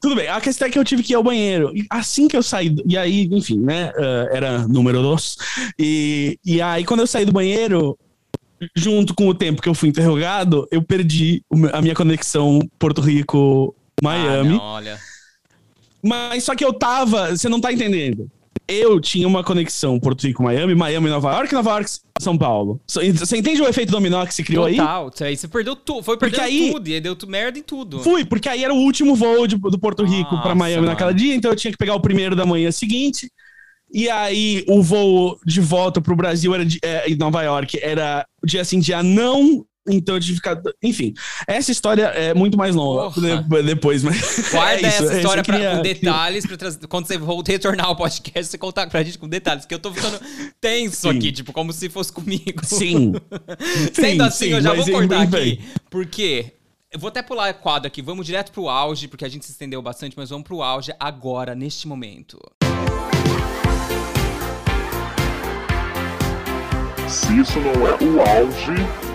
tudo 0.00 0.16
bem. 0.16 0.28
A 0.28 0.40
questão 0.40 0.66
é 0.66 0.70
que 0.70 0.78
eu 0.78 0.84
tive 0.84 1.02
que 1.02 1.12
ir 1.12 1.16
ao 1.16 1.22
banheiro. 1.22 1.72
E 1.76 1.86
assim 1.90 2.26
que 2.26 2.36
eu 2.36 2.42
saí, 2.42 2.74
e 2.86 2.96
aí, 2.96 3.28
enfim, 3.30 3.58
né? 3.58 3.90
Uh, 3.90 4.34
era 4.34 4.66
número 4.66 5.02
dois. 5.02 5.36
E, 5.78 6.38
e 6.44 6.60
aí, 6.60 6.84
quando 6.84 7.00
eu 7.00 7.06
saí 7.06 7.24
do 7.24 7.32
banheiro, 7.32 7.98
junto 8.74 9.14
com 9.14 9.28
o 9.28 9.34
tempo 9.34 9.62
que 9.62 9.68
eu 9.68 9.74
fui 9.74 9.88
interrogado, 9.88 10.66
eu 10.70 10.82
perdi 10.82 11.42
a 11.72 11.82
minha 11.82 11.94
conexão 11.94 12.60
Porto 12.78 13.00
Rico-Miami. 13.00 14.56
Ah, 14.56 14.62
olha. 14.62 14.98
Mas 16.02 16.44
só 16.44 16.54
que 16.54 16.64
eu 16.64 16.72
tava. 16.72 17.36
Você 17.36 17.48
não 17.48 17.60
tá 17.60 17.72
entendendo 17.72 18.30
eu 18.72 19.00
tinha 19.00 19.26
uma 19.26 19.42
conexão 19.44 19.98
Porto 19.98 20.26
Rico, 20.26 20.42
Miami, 20.42 20.74
Miami, 20.74 21.08
Nova 21.08 21.32
York, 21.32 21.52
Nova 21.52 21.70
York, 21.70 21.90
São 22.20 22.36
Paulo. 22.36 22.80
Você 22.86 23.36
entende 23.36 23.60
o 23.60 23.68
efeito 23.68 23.90
dominó 23.90 24.24
que 24.24 24.34
se 24.34 24.44
criou 24.44 24.68
Total, 24.68 25.04
aí? 25.04 25.10
Total, 25.10 25.28
aí 25.28 25.36
você 25.36 25.48
perdeu 25.48 25.76
tudo, 25.76 26.02
foi 26.02 26.16
perdendo 26.16 26.42
aí, 26.42 26.72
tudo, 26.72 26.88
e 26.88 27.00
deu 27.00 27.16
merda 27.28 27.58
em 27.58 27.62
tudo. 27.62 28.00
Fui, 28.00 28.24
porque 28.24 28.48
aí 28.48 28.64
era 28.64 28.72
o 28.72 28.78
último 28.78 29.14
voo 29.14 29.46
de, 29.46 29.56
do 29.56 29.78
Porto 29.78 30.04
Rico 30.04 30.40
para 30.42 30.54
Miami 30.54 30.82
mano. 30.82 30.88
naquela 30.88 31.12
dia, 31.12 31.34
então 31.34 31.50
eu 31.50 31.56
tinha 31.56 31.70
que 31.70 31.78
pegar 31.78 31.94
o 31.94 32.00
primeiro 32.00 32.34
da 32.34 32.46
manhã 32.46 32.70
seguinte. 32.70 33.30
E 33.92 34.08
aí 34.08 34.64
o 34.68 34.82
voo 34.82 35.38
de 35.44 35.60
volta 35.60 36.00
pro 36.00 36.14
Brasil 36.14 36.54
era 36.54 36.64
de, 36.64 36.78
é, 36.82 37.10
em 37.10 37.16
Nova 37.16 37.42
York 37.42 37.78
era 37.82 38.24
dia 38.44 38.64
sim, 38.64 38.78
dia 38.78 39.02
não, 39.02 39.66
então 39.88 40.18
que 40.18 40.34
ficar. 40.34 40.60
Enfim, 40.82 41.14
essa 41.46 41.72
história 41.72 42.04
é 42.04 42.34
muito 42.34 42.56
mais 42.56 42.74
longa 42.74 43.10
Porra. 43.10 43.62
depois, 43.62 44.02
mas. 44.02 44.50
Guarda 44.52 44.86
é 44.86 44.88
isso, 44.88 45.04
essa 45.04 45.16
história 45.16 45.42
pra, 45.42 45.54
queria... 45.54 45.76
com 45.76 45.82
detalhes, 45.82 46.46
pra 46.46 46.88
quando 46.88 47.06
você 47.06 47.18
voltar 47.18 47.52
retornar 47.52 47.86
ao 47.86 47.96
podcast, 47.96 48.50
você 48.50 48.58
contar 48.58 48.88
pra 48.88 49.02
gente 49.02 49.18
com 49.18 49.28
detalhes, 49.28 49.64
que 49.64 49.74
eu 49.74 49.78
tô 49.78 49.92
ficando 49.92 50.20
tenso 50.60 51.10
sim. 51.10 51.16
aqui, 51.16 51.32
tipo, 51.32 51.52
como 51.52 51.72
se 51.72 51.88
fosse 51.88 52.12
comigo. 52.12 52.64
Sim. 52.64 53.12
Sendo 53.92 53.94
sim, 53.94 54.20
assim, 54.20 54.44
sim, 54.46 54.52
eu 54.52 54.60
já 54.60 54.74
vou 54.74 54.84
cortar 54.84 55.22
aqui. 55.22 55.60
Porque 55.88 56.52
eu 56.92 56.98
vou 56.98 57.08
até 57.08 57.22
pular 57.22 57.54
quadro 57.54 57.86
aqui, 57.86 58.02
vamos 58.02 58.26
direto 58.26 58.52
pro 58.52 58.68
auge, 58.68 59.08
porque 59.08 59.24
a 59.24 59.28
gente 59.28 59.44
se 59.46 59.52
estendeu 59.52 59.80
bastante, 59.80 60.16
mas 60.16 60.30
vamos 60.30 60.44
pro 60.44 60.62
auge 60.62 60.92
agora, 60.98 61.54
neste 61.54 61.88
momento. 61.88 62.38
Se 67.10 67.40
isso 67.40 67.58
não 67.58 67.72
é 67.88 67.94
o 68.04 68.20
auge, 68.20 68.70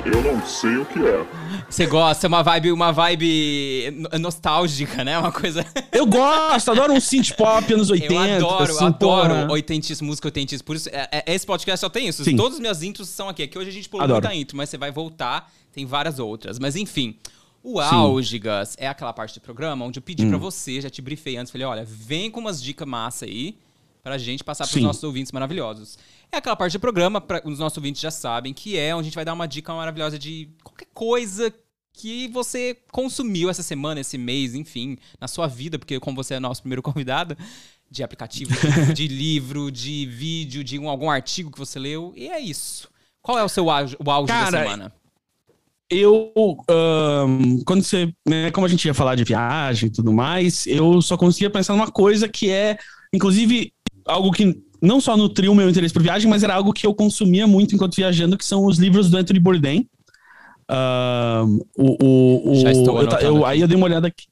eu 0.06 0.22
não 0.22 0.46
sei 0.46 0.76
o 0.76 0.86
que 0.86 1.00
é. 1.00 1.26
Você 1.70 1.86
gosta, 1.86 2.28
é 2.28 2.28
uma 2.28 2.44
vibe, 2.44 2.74
uma 2.74 2.92
vibe 2.92 3.90
nostálgica, 4.20 5.02
né? 5.06 5.18
Uma 5.18 5.32
coisa. 5.32 5.66
Eu 5.94 6.06
gosto, 6.06 6.72
adoro 6.72 6.92
um 6.92 7.00
synth 7.00 7.32
pop 7.38 7.74
anos 7.74 7.90
80. 7.90 8.14
Eu 8.14 8.36
adoro, 8.36 8.74
assim, 8.74 8.86
adoro 8.86 9.52
oitentismo, 9.54 10.08
música 10.08 10.28
oitentismo. 10.28 10.66
Por 10.66 10.76
isso, 10.76 10.90
é, 10.90 11.08
é, 11.10 11.34
esse 11.34 11.46
podcast 11.46 11.80
só 11.80 11.90
tem 11.90 12.10
isso. 12.10 12.22
Sim. 12.26 12.36
Todas 12.36 12.56
as 12.56 12.60
minhas 12.60 12.84
intros 12.84 13.08
são 13.08 13.30
aqui. 13.30 13.44
Aqui 13.44 13.58
hoje 13.58 13.70
a 13.70 13.74
gente 13.74 13.88
pulou 13.88 14.04
adoro. 14.04 14.22
muita 14.22 14.36
intro, 14.36 14.58
mas 14.58 14.70
você 14.70 14.78
vai 14.78 14.92
voltar, 14.92 15.50
tem 15.72 15.86
várias 15.86 16.20
outras. 16.20 16.60
Mas 16.60 16.76
enfim. 16.76 17.16
O 17.64 17.80
auge, 17.80 18.38
Gus, 18.38 18.76
é 18.78 18.90
aquela 18.90 19.14
parte 19.14 19.36
do 19.36 19.42
programa 19.42 19.86
onde 19.86 20.00
eu 20.00 20.04
pedi 20.04 20.26
hum. 20.26 20.30
para 20.30 20.38
você, 20.38 20.82
já 20.82 20.90
te 20.90 21.02
briefei 21.02 21.38
antes, 21.38 21.52
falei, 21.52 21.66
olha, 21.66 21.84
vem 21.84 22.30
com 22.30 22.42
umas 22.42 22.62
dicas 22.62 22.88
massa 22.88 23.26
aí 23.26 23.58
pra 24.04 24.20
gente 24.20 24.44
passar 24.44 24.66
pros 24.66 24.76
Sim. 24.76 24.82
nossos 24.82 25.04
ouvintes 25.04 25.32
maravilhosos. 25.32 25.98
É 26.32 26.38
aquela 26.38 26.56
parte 26.56 26.74
do 26.74 26.80
programa, 26.80 27.22
pra, 27.22 27.42
os 27.46 27.60
nossos 27.60 27.78
ouvintes 27.78 28.02
já 28.02 28.12
sabem, 28.12 28.54
que 28.54 28.78
é 28.78 28.94
onde 28.94 29.02
a 29.02 29.06
gente 29.06 29.16
vai 29.16 29.26
dar 29.26 29.34
uma 29.34 29.48
dica 29.48 29.74
maravilhosa 29.74 30.20
de 30.20 30.50
qualquer 30.64 30.88
coisa 30.94 31.54
que 31.96 32.28
você 32.28 32.78
consumiu 32.92 33.50
essa 33.50 33.64
semana, 33.64 34.02
esse 34.02 34.18
mês, 34.18 34.54
enfim, 34.54 34.98
na 35.20 35.28
sua 35.28 35.48
vida, 35.48 35.80
porque 35.80 36.00
como 36.00 36.16
você 36.16 36.36
é 36.36 36.40
nosso 36.40 36.62
primeiro 36.62 36.82
convidado, 36.84 37.38
de 37.90 38.04
aplicativo, 38.04 38.52
de, 38.94 39.08
livro, 39.08 39.72
de 39.72 40.06
vídeo, 40.06 40.64
de 40.64 40.78
um, 40.78 40.90
algum 40.90 41.10
artigo 41.10 41.52
que 41.52 41.58
você 41.58 41.80
leu, 41.80 42.14
e 42.16 42.28
é 42.28 42.40
isso. 42.40 42.90
Qual 43.22 43.40
é 43.40 43.44
o 43.44 43.50
seu 43.50 43.70
auge, 43.70 43.96
o 44.04 44.12
auge 44.12 44.28
Cara, 44.28 44.52
da 44.52 44.64
semana? 44.64 44.94
Eu, 45.90 46.34
um, 46.38 47.64
quando 47.64 47.84
você, 47.84 48.12
né, 48.28 48.52
como 48.52 48.66
a 48.66 48.70
gente 48.70 48.86
ia 48.86 48.94
falar 48.94 49.16
de 49.16 49.24
viagem 49.24 49.88
e 49.88 49.92
tudo 49.92 50.12
mais, 50.12 50.66
eu 50.68 51.02
só 51.02 51.16
conseguia 51.16 51.50
pensar 51.50 51.74
numa 51.74 51.92
coisa 51.92 52.28
que 52.28 52.50
é, 52.50 52.78
inclusive, 53.14 53.72
algo 54.06 54.32
que 54.32 54.65
não 54.86 55.02
só 55.02 55.18
nutriu 55.18 55.52
o 55.52 55.56
meu 55.56 55.70
interesse 55.70 55.94
por 55.94 56.04
viagem, 56.04 56.30
mas 56.30 56.44
era 56.44 56.54
algo 56.54 56.74
que 56.74 56.86
eu 56.86 56.94
consumia 56.94 57.48
muito 57.48 57.76
enquanto 57.76 57.96
viajando, 57.96 58.38
que 58.38 58.46
são 58.46 58.66
os 58.66 58.78
livros 58.78 59.10
do 59.10 59.18
Anthony 59.18 59.40
Bourdain. 59.40 59.88
Uh, 60.70 61.66
o, 61.78 62.52
o, 62.52 62.56
Já 62.56 62.72
estou 62.72 63.02
eu, 63.02 63.10
eu, 63.20 63.46
aí 63.46 63.62
eu 63.62 63.68
dei 63.68 63.78
uma 63.78 63.86
olhada 63.86 64.08
aqui. 64.08 64.26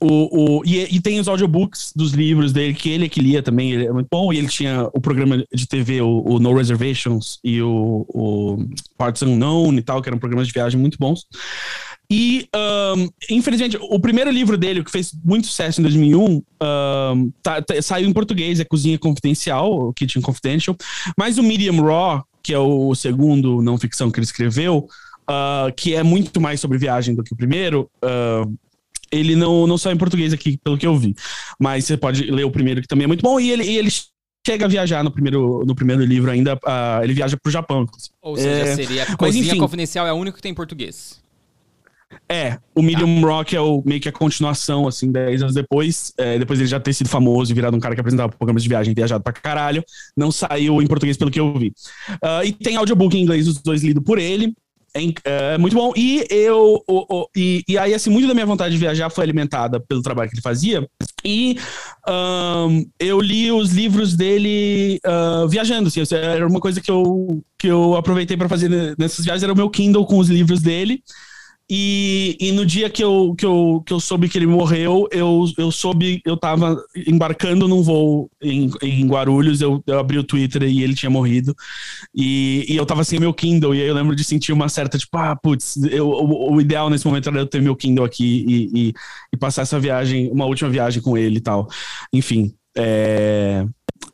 O, 0.00 0.60
o, 0.60 0.64
e, 0.64 0.96
e, 0.96 1.00
tem 1.00 1.20
os 1.20 1.28
audiobooks 1.28 1.92
dos 1.94 2.12
livros 2.12 2.54
dele, 2.54 2.72
que 2.72 2.88
ele 2.88 3.04
é 3.04 3.08
que 3.08 3.20
lia 3.20 3.42
também, 3.42 3.72
ele 3.72 3.86
é 3.86 3.92
muito 3.92 4.08
bom. 4.10 4.32
E 4.32 4.38
ele 4.38 4.48
tinha 4.48 4.88
o 4.94 5.00
programa 5.00 5.44
de 5.52 5.66
TV, 5.68 6.00
o, 6.00 6.22
o 6.24 6.38
No 6.38 6.54
Reservations 6.54 7.38
e 7.44 7.60
o, 7.60 8.06
o 8.08 8.66
Parts 8.96 9.22
Unknown 9.22 9.74
e 9.74 9.82
tal, 9.82 10.00
que 10.00 10.08
eram 10.08 10.18
programas 10.18 10.46
de 10.46 10.54
viagem 10.54 10.80
muito 10.80 10.96
bons. 10.98 11.26
E, 12.10 12.48
um, 12.96 13.08
infelizmente, 13.30 13.78
o 13.80 14.00
primeiro 14.00 14.30
livro 14.30 14.58
dele, 14.58 14.82
que 14.82 14.90
fez 14.90 15.12
muito 15.24 15.46
sucesso 15.46 15.80
em 15.80 15.84
2001, 15.84 16.42
um, 16.60 17.32
tá, 17.40 17.62
tá, 17.62 17.80
saiu 17.80 18.08
em 18.08 18.12
português, 18.12 18.58
é 18.58 18.64
Cozinha 18.64 18.98
Confidencial, 18.98 19.72
o 19.72 19.92
Kitchen 19.92 20.20
Confidential. 20.20 20.76
Mas 21.16 21.38
o 21.38 21.42
Medium 21.42 21.80
Raw, 21.80 22.24
que 22.42 22.52
é 22.52 22.58
o 22.58 22.92
segundo 22.96 23.62
não 23.62 23.78
ficção 23.78 24.10
que 24.10 24.18
ele 24.18 24.24
escreveu, 24.24 24.88
uh, 25.30 25.72
que 25.76 25.94
é 25.94 26.02
muito 26.02 26.40
mais 26.40 26.58
sobre 26.58 26.78
viagem 26.78 27.14
do 27.14 27.22
que 27.22 27.32
o 27.32 27.36
primeiro, 27.36 27.88
uh, 28.04 28.58
ele 29.12 29.36
não, 29.36 29.66
não 29.68 29.78
saiu 29.78 29.94
em 29.94 29.98
português 29.98 30.32
aqui, 30.32 30.58
pelo 30.58 30.76
que 30.76 30.86
eu 30.86 30.96
vi. 30.96 31.14
Mas 31.60 31.84
você 31.84 31.96
pode 31.96 32.28
ler 32.28 32.44
o 32.44 32.50
primeiro, 32.50 32.82
que 32.82 32.88
também 32.88 33.04
é 33.04 33.08
muito 33.08 33.22
bom. 33.22 33.38
E 33.38 33.52
ele, 33.52 33.64
e 33.64 33.78
ele 33.78 33.90
chega 34.44 34.64
a 34.64 34.68
viajar 34.68 35.04
no 35.04 35.12
primeiro, 35.12 35.64
no 35.64 35.76
primeiro 35.76 36.04
livro 36.04 36.30
ainda. 36.30 36.54
Uh, 36.54 37.04
ele 37.04 37.12
viaja 37.12 37.36
pro 37.40 37.52
Japão. 37.52 37.86
Ou 38.20 38.36
seja, 38.36 38.48
é, 38.48 38.74
seria. 38.74 39.16
Cozinha 39.16 39.46
enfim, 39.46 39.58
Confidencial 39.58 40.06
é 40.08 40.12
o 40.12 40.16
único 40.16 40.36
que 40.36 40.42
tem 40.42 40.50
em 40.52 40.54
português. 40.56 41.20
É, 42.28 42.58
o 42.74 42.82
Medium 42.82 43.20
tá. 43.20 43.26
Rock 43.26 43.56
é 43.56 43.60
o, 43.60 43.82
meio 43.84 44.00
que 44.00 44.08
a 44.08 44.12
continuação, 44.12 44.86
assim, 44.86 45.10
10 45.10 45.42
anos 45.42 45.54
depois. 45.54 46.12
É, 46.16 46.38
depois 46.38 46.58
ele 46.58 46.68
já 46.68 46.80
ter 46.80 46.92
sido 46.92 47.08
famoso 47.08 47.50
e 47.50 47.54
virado 47.54 47.76
um 47.76 47.80
cara 47.80 47.94
que 47.94 48.00
apresentava 48.00 48.32
programas 48.32 48.62
de 48.62 48.68
viagem, 48.68 48.94
viajado 48.94 49.22
pra 49.22 49.32
caralho. 49.32 49.84
Não 50.16 50.30
saiu 50.30 50.80
em 50.80 50.86
português, 50.86 51.16
pelo 51.16 51.30
que 51.30 51.40
eu 51.40 51.52
vi. 51.58 51.72
Uh, 52.22 52.44
e 52.44 52.52
tem 52.52 52.76
audiobook 52.76 53.16
em 53.16 53.22
inglês, 53.22 53.48
os 53.48 53.60
dois 53.60 53.82
lidos 53.82 54.02
por 54.04 54.18
ele. 54.18 54.54
É, 54.94 55.54
é 55.54 55.58
muito 55.58 55.74
bom. 55.74 55.92
E 55.96 56.24
eu. 56.30 56.82
O, 56.86 57.22
o, 57.22 57.28
e, 57.36 57.62
e 57.68 57.78
aí, 57.78 57.94
assim, 57.94 58.10
muito 58.10 58.26
da 58.26 58.34
minha 58.34 58.46
vontade 58.46 58.72
de 58.72 58.80
viajar 58.80 59.10
foi 59.10 59.24
alimentada 59.24 59.80
pelo 59.80 60.02
trabalho 60.02 60.28
que 60.28 60.36
ele 60.36 60.42
fazia. 60.42 60.88
E 61.24 61.56
um, 62.08 62.86
eu 62.98 63.20
li 63.20 63.52
os 63.52 63.72
livros 63.72 64.16
dele 64.16 65.00
uh, 65.06 65.48
viajando. 65.48 65.88
Assim, 65.88 66.02
era 66.14 66.46
uma 66.46 66.60
coisa 66.60 66.80
que 66.80 66.90
eu, 66.90 67.42
que 67.58 67.68
eu 67.68 67.96
aproveitei 67.96 68.36
para 68.36 68.48
fazer 68.48 68.96
nessas 68.98 69.24
viagens, 69.24 69.42
era 69.42 69.52
o 69.52 69.56
meu 69.56 69.70
Kindle 69.70 70.06
com 70.06 70.18
os 70.18 70.28
livros 70.28 70.60
dele. 70.60 71.02
E, 71.72 72.36
e 72.40 72.50
no 72.50 72.66
dia 72.66 72.90
que 72.90 73.02
eu, 73.04 73.32
que, 73.38 73.46
eu, 73.46 73.80
que 73.86 73.92
eu 73.92 74.00
soube 74.00 74.28
que 74.28 74.36
ele 74.36 74.46
morreu, 74.46 75.06
eu, 75.12 75.44
eu 75.56 75.70
soube, 75.70 76.20
eu 76.26 76.36
tava 76.36 76.76
embarcando 77.06 77.68
num 77.68 77.80
voo 77.80 78.28
em, 78.42 78.68
em 78.82 79.06
Guarulhos, 79.06 79.60
eu, 79.60 79.80
eu 79.86 80.00
abri 80.00 80.18
o 80.18 80.24
Twitter 80.24 80.64
e 80.64 80.82
ele 80.82 80.96
tinha 80.96 81.08
morrido. 81.08 81.54
E, 82.12 82.66
e 82.68 82.76
eu 82.76 82.84
tava 82.84 83.04
sem 83.04 83.20
meu 83.20 83.32
Kindle, 83.32 83.72
e 83.72 83.82
aí 83.82 83.86
eu 83.86 83.94
lembro 83.94 84.16
de 84.16 84.24
sentir 84.24 84.52
uma 84.52 84.68
certa, 84.68 84.98
tipo, 84.98 85.16
ah, 85.16 85.36
putz, 85.36 85.76
eu, 85.84 86.08
o, 86.08 86.54
o 86.54 86.60
ideal 86.60 86.90
nesse 86.90 87.06
momento 87.06 87.28
era 87.28 87.38
eu 87.38 87.46
ter 87.46 87.62
meu 87.62 87.76
Kindle 87.76 88.04
aqui 88.04 88.44
e, 88.48 88.88
e, 88.88 88.94
e 89.32 89.36
passar 89.36 89.62
essa 89.62 89.78
viagem, 89.78 90.28
uma 90.32 90.46
última 90.46 90.68
viagem 90.68 91.00
com 91.00 91.16
ele 91.16 91.36
e 91.36 91.40
tal. 91.40 91.68
Enfim, 92.12 92.52
é... 92.76 93.64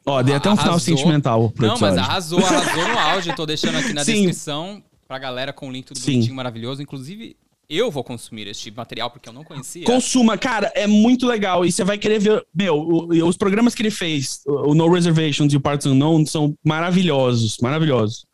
Ó, 0.04 0.22
dei 0.22 0.34
até 0.34 0.50
um 0.50 0.52
arrasou. 0.52 0.78
final 0.78 0.78
sentimental. 0.78 1.50
Pro 1.50 1.66
Não, 1.66 1.74
episódio. 1.74 1.96
mas 1.96 2.06
arrasou, 2.06 2.38
arrasou 2.38 2.88
no 2.88 2.98
áudio. 2.98 3.34
Tô 3.34 3.46
deixando 3.46 3.78
aqui 3.78 3.94
na 3.94 4.04
Sim. 4.04 4.12
descrição 4.14 4.82
pra 5.08 5.18
galera 5.18 5.52
com 5.52 5.68
o 5.68 5.72
link 5.72 5.86
tudo 5.86 5.98
Sim. 5.98 6.12
bonitinho, 6.12 6.34
maravilhoso. 6.34 6.82
Inclusive, 6.82 7.36
eu 7.68 7.90
vou 7.90 8.04
consumir 8.04 8.46
esse 8.46 8.70
de 8.70 8.76
material 8.76 9.10
porque 9.10 9.28
eu 9.28 9.32
não 9.32 9.44
conhecia. 9.44 9.84
Consuma, 9.84 10.38
cara, 10.38 10.72
é 10.74 10.86
muito 10.86 11.26
legal. 11.26 11.64
E 11.64 11.72
você 11.72 11.84
vai 11.84 11.98
querer 11.98 12.18
ver. 12.18 12.46
Meu, 12.54 12.86
os 13.26 13.36
programas 13.36 13.74
que 13.74 13.82
ele 13.82 13.90
fez, 13.90 14.42
o 14.46 14.74
No 14.74 14.92
Reservations 14.92 15.52
e 15.52 15.56
o 15.56 15.60
Parts 15.60 15.86
Unknown, 15.86 16.24
são 16.26 16.54
maravilhosos, 16.64 17.58
maravilhosos. 17.60 18.26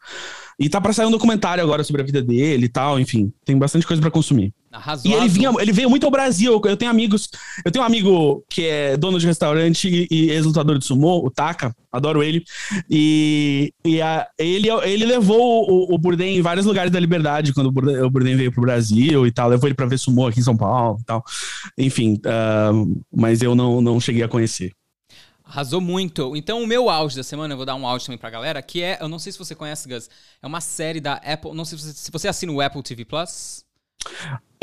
E 0.58 0.68
tá 0.68 0.80
pra 0.80 0.92
sair 0.92 1.06
um 1.06 1.10
documentário 1.10 1.62
agora 1.62 1.82
sobre 1.84 2.02
a 2.02 2.04
vida 2.04 2.22
dele 2.22 2.66
e 2.66 2.68
tal, 2.68 2.98
enfim. 3.00 3.32
Tem 3.44 3.56
bastante 3.56 3.86
coisa 3.86 4.00
para 4.00 4.10
consumir. 4.10 4.52
Arrasou, 4.70 5.10
e 5.10 5.14
ele, 5.14 5.28
vinha, 5.28 5.52
ele 5.60 5.72
veio 5.72 5.90
muito 5.90 6.04
ao 6.04 6.10
Brasil. 6.10 6.60
Eu 6.64 6.76
tenho 6.76 6.90
amigos. 6.90 7.28
Eu 7.64 7.70
tenho 7.70 7.82
um 7.82 7.86
amigo 7.86 8.42
que 8.48 8.64
é 8.64 8.96
dono 8.96 9.18
de 9.18 9.26
restaurante 9.26 10.08
e 10.10 10.30
ex-lutador 10.30 10.78
de 10.78 10.86
sumô, 10.86 11.24
o 11.24 11.30
Taka. 11.30 11.74
Adoro 11.90 12.22
ele. 12.22 12.42
E, 12.88 13.72
e 13.84 14.00
a, 14.00 14.26
ele, 14.38 14.70
ele 14.70 15.04
levou 15.04 15.70
o, 15.70 15.94
o 15.94 15.98
Burden 15.98 16.38
em 16.38 16.42
vários 16.42 16.64
lugares 16.64 16.90
da 16.90 16.98
liberdade 16.98 17.52
quando 17.52 17.66
o 17.66 17.72
Burden, 17.72 18.00
o 18.00 18.10
Burden 18.10 18.36
veio 18.36 18.52
pro 18.52 18.62
Brasil 18.62 19.26
e 19.26 19.32
tal. 19.32 19.50
Levou 19.50 19.68
ele 19.68 19.74
pra 19.74 19.86
ver 19.86 19.98
sumô 19.98 20.26
aqui 20.26 20.40
em 20.40 20.44
São 20.44 20.56
Paulo 20.56 20.98
e 21.00 21.04
tal. 21.04 21.22
Enfim, 21.76 22.14
uh, 22.14 23.02
mas 23.14 23.42
eu 23.42 23.54
não, 23.54 23.82
não 23.82 24.00
cheguei 24.00 24.22
a 24.22 24.28
conhecer. 24.28 24.72
Arrasou 25.52 25.82
muito. 25.82 26.34
Então, 26.34 26.62
o 26.62 26.66
meu 26.66 26.88
auge 26.88 27.14
da 27.14 27.22
semana, 27.22 27.52
eu 27.52 27.58
vou 27.58 27.66
dar 27.66 27.74
um 27.74 27.86
auge 27.86 28.06
também 28.06 28.16
pra 28.16 28.30
galera, 28.30 28.62
que 28.62 28.82
é, 28.82 28.96
eu 29.02 29.06
não 29.08 29.18
sei 29.18 29.32
se 29.32 29.38
você 29.38 29.54
conhece, 29.54 29.86
Gus, 29.86 30.08
é 30.42 30.46
uma 30.46 30.62
série 30.62 30.98
da 30.98 31.14
Apple, 31.16 31.52
não 31.52 31.66
sei 31.66 31.76
se 31.78 31.84
você, 31.84 31.92
se 31.92 32.10
você 32.10 32.26
assina 32.28 32.50
o 32.52 32.60
Apple 32.62 32.82
TV 32.82 33.04
Plus. 33.04 33.62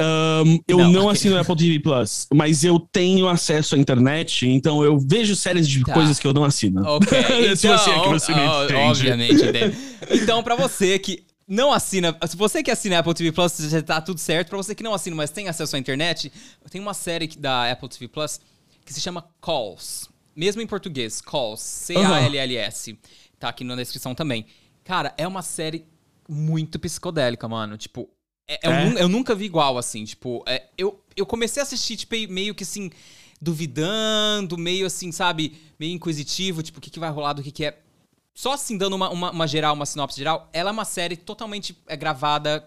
Um, 0.02 0.60
eu 0.68 0.78
Não, 0.80 0.92
não, 0.92 1.10
assino 1.10 1.36
o 1.36 1.40
Apple 1.40 1.56
TV 1.56 1.80
Plus, 1.80 2.26
mas 2.34 2.64
eu 2.64 2.80
tenho 2.80 3.28
acesso 3.28 3.76
à 3.76 3.78
internet, 3.78 4.48
então 4.48 4.84
eu 4.84 4.98
vejo 4.98 5.36
séries 5.36 5.68
de 5.68 5.84
Tá. 5.84 5.94
coisas 5.94 6.18
que 6.18 6.26
eu 6.26 6.34
não 6.34 6.44
assino. 6.44 6.82
Ok, 6.84 7.08
então, 7.46 7.56
Se 7.56 7.68
você 7.68 7.90
é 7.92 8.00
que 8.02 8.10
você 8.10 8.34
me 8.34 8.42
entende. 8.46 8.74
obviamente. 8.76 9.44
Então, 10.10 10.42
pra 10.42 10.56
você 10.56 10.98
que 10.98 11.24
não 11.48 11.72
assina, 11.72 12.18
se 12.28 12.36
você 12.36 12.64
que 12.64 12.72
assina 12.72 12.98
Apple 12.98 13.14
TV 13.14 13.32
Plus, 13.32 13.58
já 13.58 13.82
tá 13.84 14.02
tudo 14.02 14.20
certo. 14.20 14.50
Pra 14.50 14.58
você 14.58 14.74
que 14.74 14.82
não 14.84 14.94
assina, 14.94 15.16
mas 15.16 15.30
tem 15.30 15.48
acesso 15.48 15.76
à 15.76 15.80
internet, 15.80 16.32
tem 16.72 16.82
uma 16.82 16.94
série 16.96 17.28
da 17.28 17.70
Apple 17.72 17.90
TV 17.90 18.08
Plus 18.08 18.40
que 18.86 18.92
se 18.94 19.00
chama 19.02 19.24
Calls. 19.40 20.10
Mesmo 20.36 20.62
em 20.62 20.68
português, 20.68 21.22
Calls, 21.22 21.62
C-A-L-L-S. 21.62 22.98
Tá 23.40 23.50
aqui 23.50 23.64
na 23.64 23.76
descrição 23.76 24.14
também. 24.16 24.46
Cara, 24.84 25.14
é 25.18 25.28
uma 25.28 25.42
série 25.42 25.86
muito 26.28 26.80
psicodélica, 26.80 27.48
mano. 27.48 27.78
Tipo, 27.78 28.10
é- 28.48 28.60
eu, 28.68 28.72
É? 28.72 29.04
eu 29.04 29.10
nunca 29.10 29.36
vi 29.36 29.46
igual, 29.46 29.78
assim. 29.78 30.04
Tipo, 30.06 30.44
é, 30.48 30.68
eu, 30.78 31.04
eu 31.16 31.26
comecei 31.26 31.62
a 31.62 31.64
assistir, 31.64 31.98
tipo, 31.98 32.16
meio 32.32 32.54
que 32.56 32.64
assim, 32.64 32.90
duvidando, 33.42 34.58
meio 34.58 34.86
assim, 34.86 35.12
sabe? 35.12 35.58
Meio 35.80 35.94
inquisitivo, 35.94 36.62
tipo, 36.64 36.80
o 36.80 36.82
que, 36.82 36.90
que 36.90 37.00
vai 37.00 37.10
rolar, 37.10 37.34
do 37.34 37.44
que, 37.44 37.52
que 37.52 37.66
é. 37.66 37.78
Só 38.34 38.54
assim, 38.54 38.78
dando 38.78 38.96
uma, 38.96 39.10
uma, 39.10 39.32
uma 39.32 39.48
geral, 39.48 39.74
uma 39.74 39.86
sinopse 39.86 40.18
geral, 40.18 40.50
ela 40.54 40.70
é 40.70 40.74
uma 40.74 40.86
série 40.86 41.18
totalmente 41.18 41.78
é, 41.88 41.96
gravada. 41.98 42.64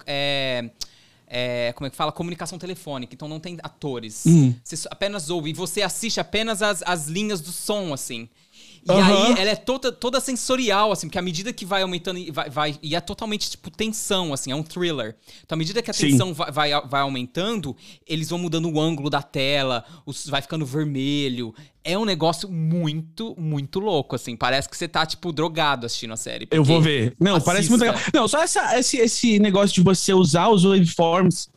É, 1.34 1.72
como 1.72 1.86
é 1.86 1.90
que 1.90 1.96
fala? 1.96 2.12
Comunicação 2.12 2.58
telefônica. 2.58 3.14
Então 3.14 3.26
não 3.26 3.40
tem 3.40 3.56
atores. 3.62 4.24
Hum. 4.26 4.54
Você 4.62 4.86
apenas 4.90 5.30
ouve. 5.30 5.48
E 5.48 5.52
você 5.54 5.80
assiste 5.80 6.20
apenas 6.20 6.60
as, 6.60 6.82
as 6.82 7.06
linhas 7.06 7.40
do 7.40 7.50
som, 7.50 7.94
assim. 7.94 8.28
E 8.84 8.90
Aham. 8.90 9.26
aí 9.34 9.40
ela 9.40 9.50
é 9.50 9.54
toda, 9.54 9.92
toda 9.92 10.18
sensorial, 10.20 10.90
assim, 10.90 11.06
porque 11.06 11.18
à 11.18 11.22
medida 11.22 11.52
que 11.52 11.64
vai 11.64 11.82
aumentando 11.82 12.18
e 12.18 12.32
vai, 12.32 12.50
vai- 12.50 12.78
e 12.82 12.96
é 12.96 13.00
totalmente, 13.00 13.48
tipo, 13.50 13.70
tensão, 13.70 14.32
assim, 14.32 14.50
é 14.50 14.56
um 14.56 14.62
thriller. 14.62 15.14
Então, 15.44 15.54
à 15.54 15.58
medida 15.58 15.80
que 15.80 15.90
a 15.90 15.94
tensão 15.94 16.34
vai, 16.34 16.50
vai, 16.50 16.70
vai 16.88 17.00
aumentando, 17.02 17.76
eles 18.06 18.28
vão 18.30 18.40
mudando 18.40 18.68
o 18.68 18.80
ângulo 18.80 19.08
da 19.08 19.22
tela, 19.22 19.84
os- 20.04 20.26
vai 20.26 20.42
ficando 20.42 20.66
vermelho. 20.66 21.54
É 21.84 21.96
um 21.96 22.04
negócio 22.04 22.48
muito, 22.50 23.36
muito 23.38 23.78
louco, 23.78 24.16
assim. 24.16 24.34
Parece 24.36 24.68
que 24.68 24.76
você 24.76 24.88
tá, 24.88 25.06
tipo, 25.06 25.32
drogado 25.32 25.86
assistindo 25.86 26.12
a 26.14 26.16
série. 26.16 26.48
Eu 26.50 26.64
vou 26.64 26.80
ver. 26.80 27.14
Não, 27.20 27.40
parece 27.40 27.68
muito 27.68 27.82
legal. 27.82 27.94
Assista. 27.96 28.18
Não, 28.18 28.26
só 28.26 28.42
essa- 28.42 28.78
esse, 28.78 28.96
esse 28.98 29.38
negócio 29.38 29.74
de 29.74 29.82
você 29.82 30.12
usar 30.12 30.48
os 30.48 30.64
waveforms 30.64 31.48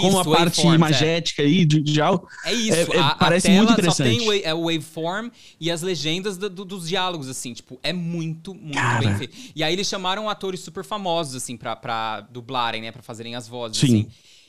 como 0.00 0.18
a 0.18 0.20
Isso, 0.22 0.30
parte 0.30 0.60
é. 0.66 0.70
imagética 0.74 1.42
aí 1.42 1.64
de, 1.64 2.00
algo. 2.00 2.28
É 2.44 2.52
isso, 2.52 2.74
É- 2.92 2.96
é- 2.96 2.98
a, 3.00 3.08
a 3.08 3.14
parece 3.14 3.46
tela 3.46 3.56
muito 3.58 3.68
só 3.68 3.72
interessante. 3.74 4.08
tem 4.18 4.20
o, 4.20 4.26
wa- 4.30 4.36
é 4.36 4.54
o 4.54 4.62
waveform 4.64 5.28
e 5.60 5.70
as 5.70 5.82
legendas 5.82 6.36
do- 6.36 6.50
do- 6.50 6.64
dos 6.64 6.88
diálogos, 6.88 7.28
assim, 7.28 7.52
tipo, 7.52 7.78
é 7.82 7.92
muito, 7.92 8.54
muito 8.54 8.74
Cara. 8.74 9.00
bem 9.00 9.16
feito. 9.16 9.36
E 9.54 9.62
aí 9.62 9.72
eles 9.72 9.86
chamaram 9.88 10.28
atores 10.28 10.60
super 10.60 10.84
famosos, 10.84 11.34
assim, 11.36 11.56
pra, 11.56 11.74
pra 11.76 12.20
dublarem, 12.22 12.82
né, 12.82 12.92
pra 12.92 13.02
fazerem 13.02 13.34
as 13.34 13.48
vozes, 13.48 13.78
Sim. 13.78 13.86
assim. 13.86 14.06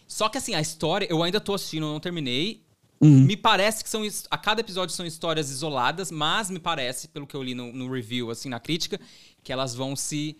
Só 0.07 0.27
que, 0.27 0.37
assim, 0.37 0.55
a 0.55 0.61
história, 0.61 1.07
eu 1.09 1.21
ainda 1.23 1.39
tô 1.39 1.53
assistindo, 1.53 1.85
eu 1.85 1.91
não 1.93 1.99
terminei. 1.99 2.61
Uhum. 3.01 3.21
Me 3.21 3.37
parece 3.37 3.81
que 3.83 3.89
são, 3.89 4.01
a 4.29 4.37
cada 4.37 4.59
episódio 4.59 4.93
são 4.93 5.05
histórias 5.05 5.49
isoladas, 5.49 6.11
mas 6.11 6.49
me 6.49 6.59
parece, 6.59 7.07
pelo 7.07 7.25
que 7.25 7.33
eu 7.35 7.41
li 7.41 7.55
no, 7.55 7.71
no 7.71 7.89
review, 7.89 8.29
assim, 8.29 8.49
na 8.49 8.59
crítica, 8.59 8.99
que 9.41 9.53
elas 9.53 9.73
vão 9.73 9.95
se 9.95 10.35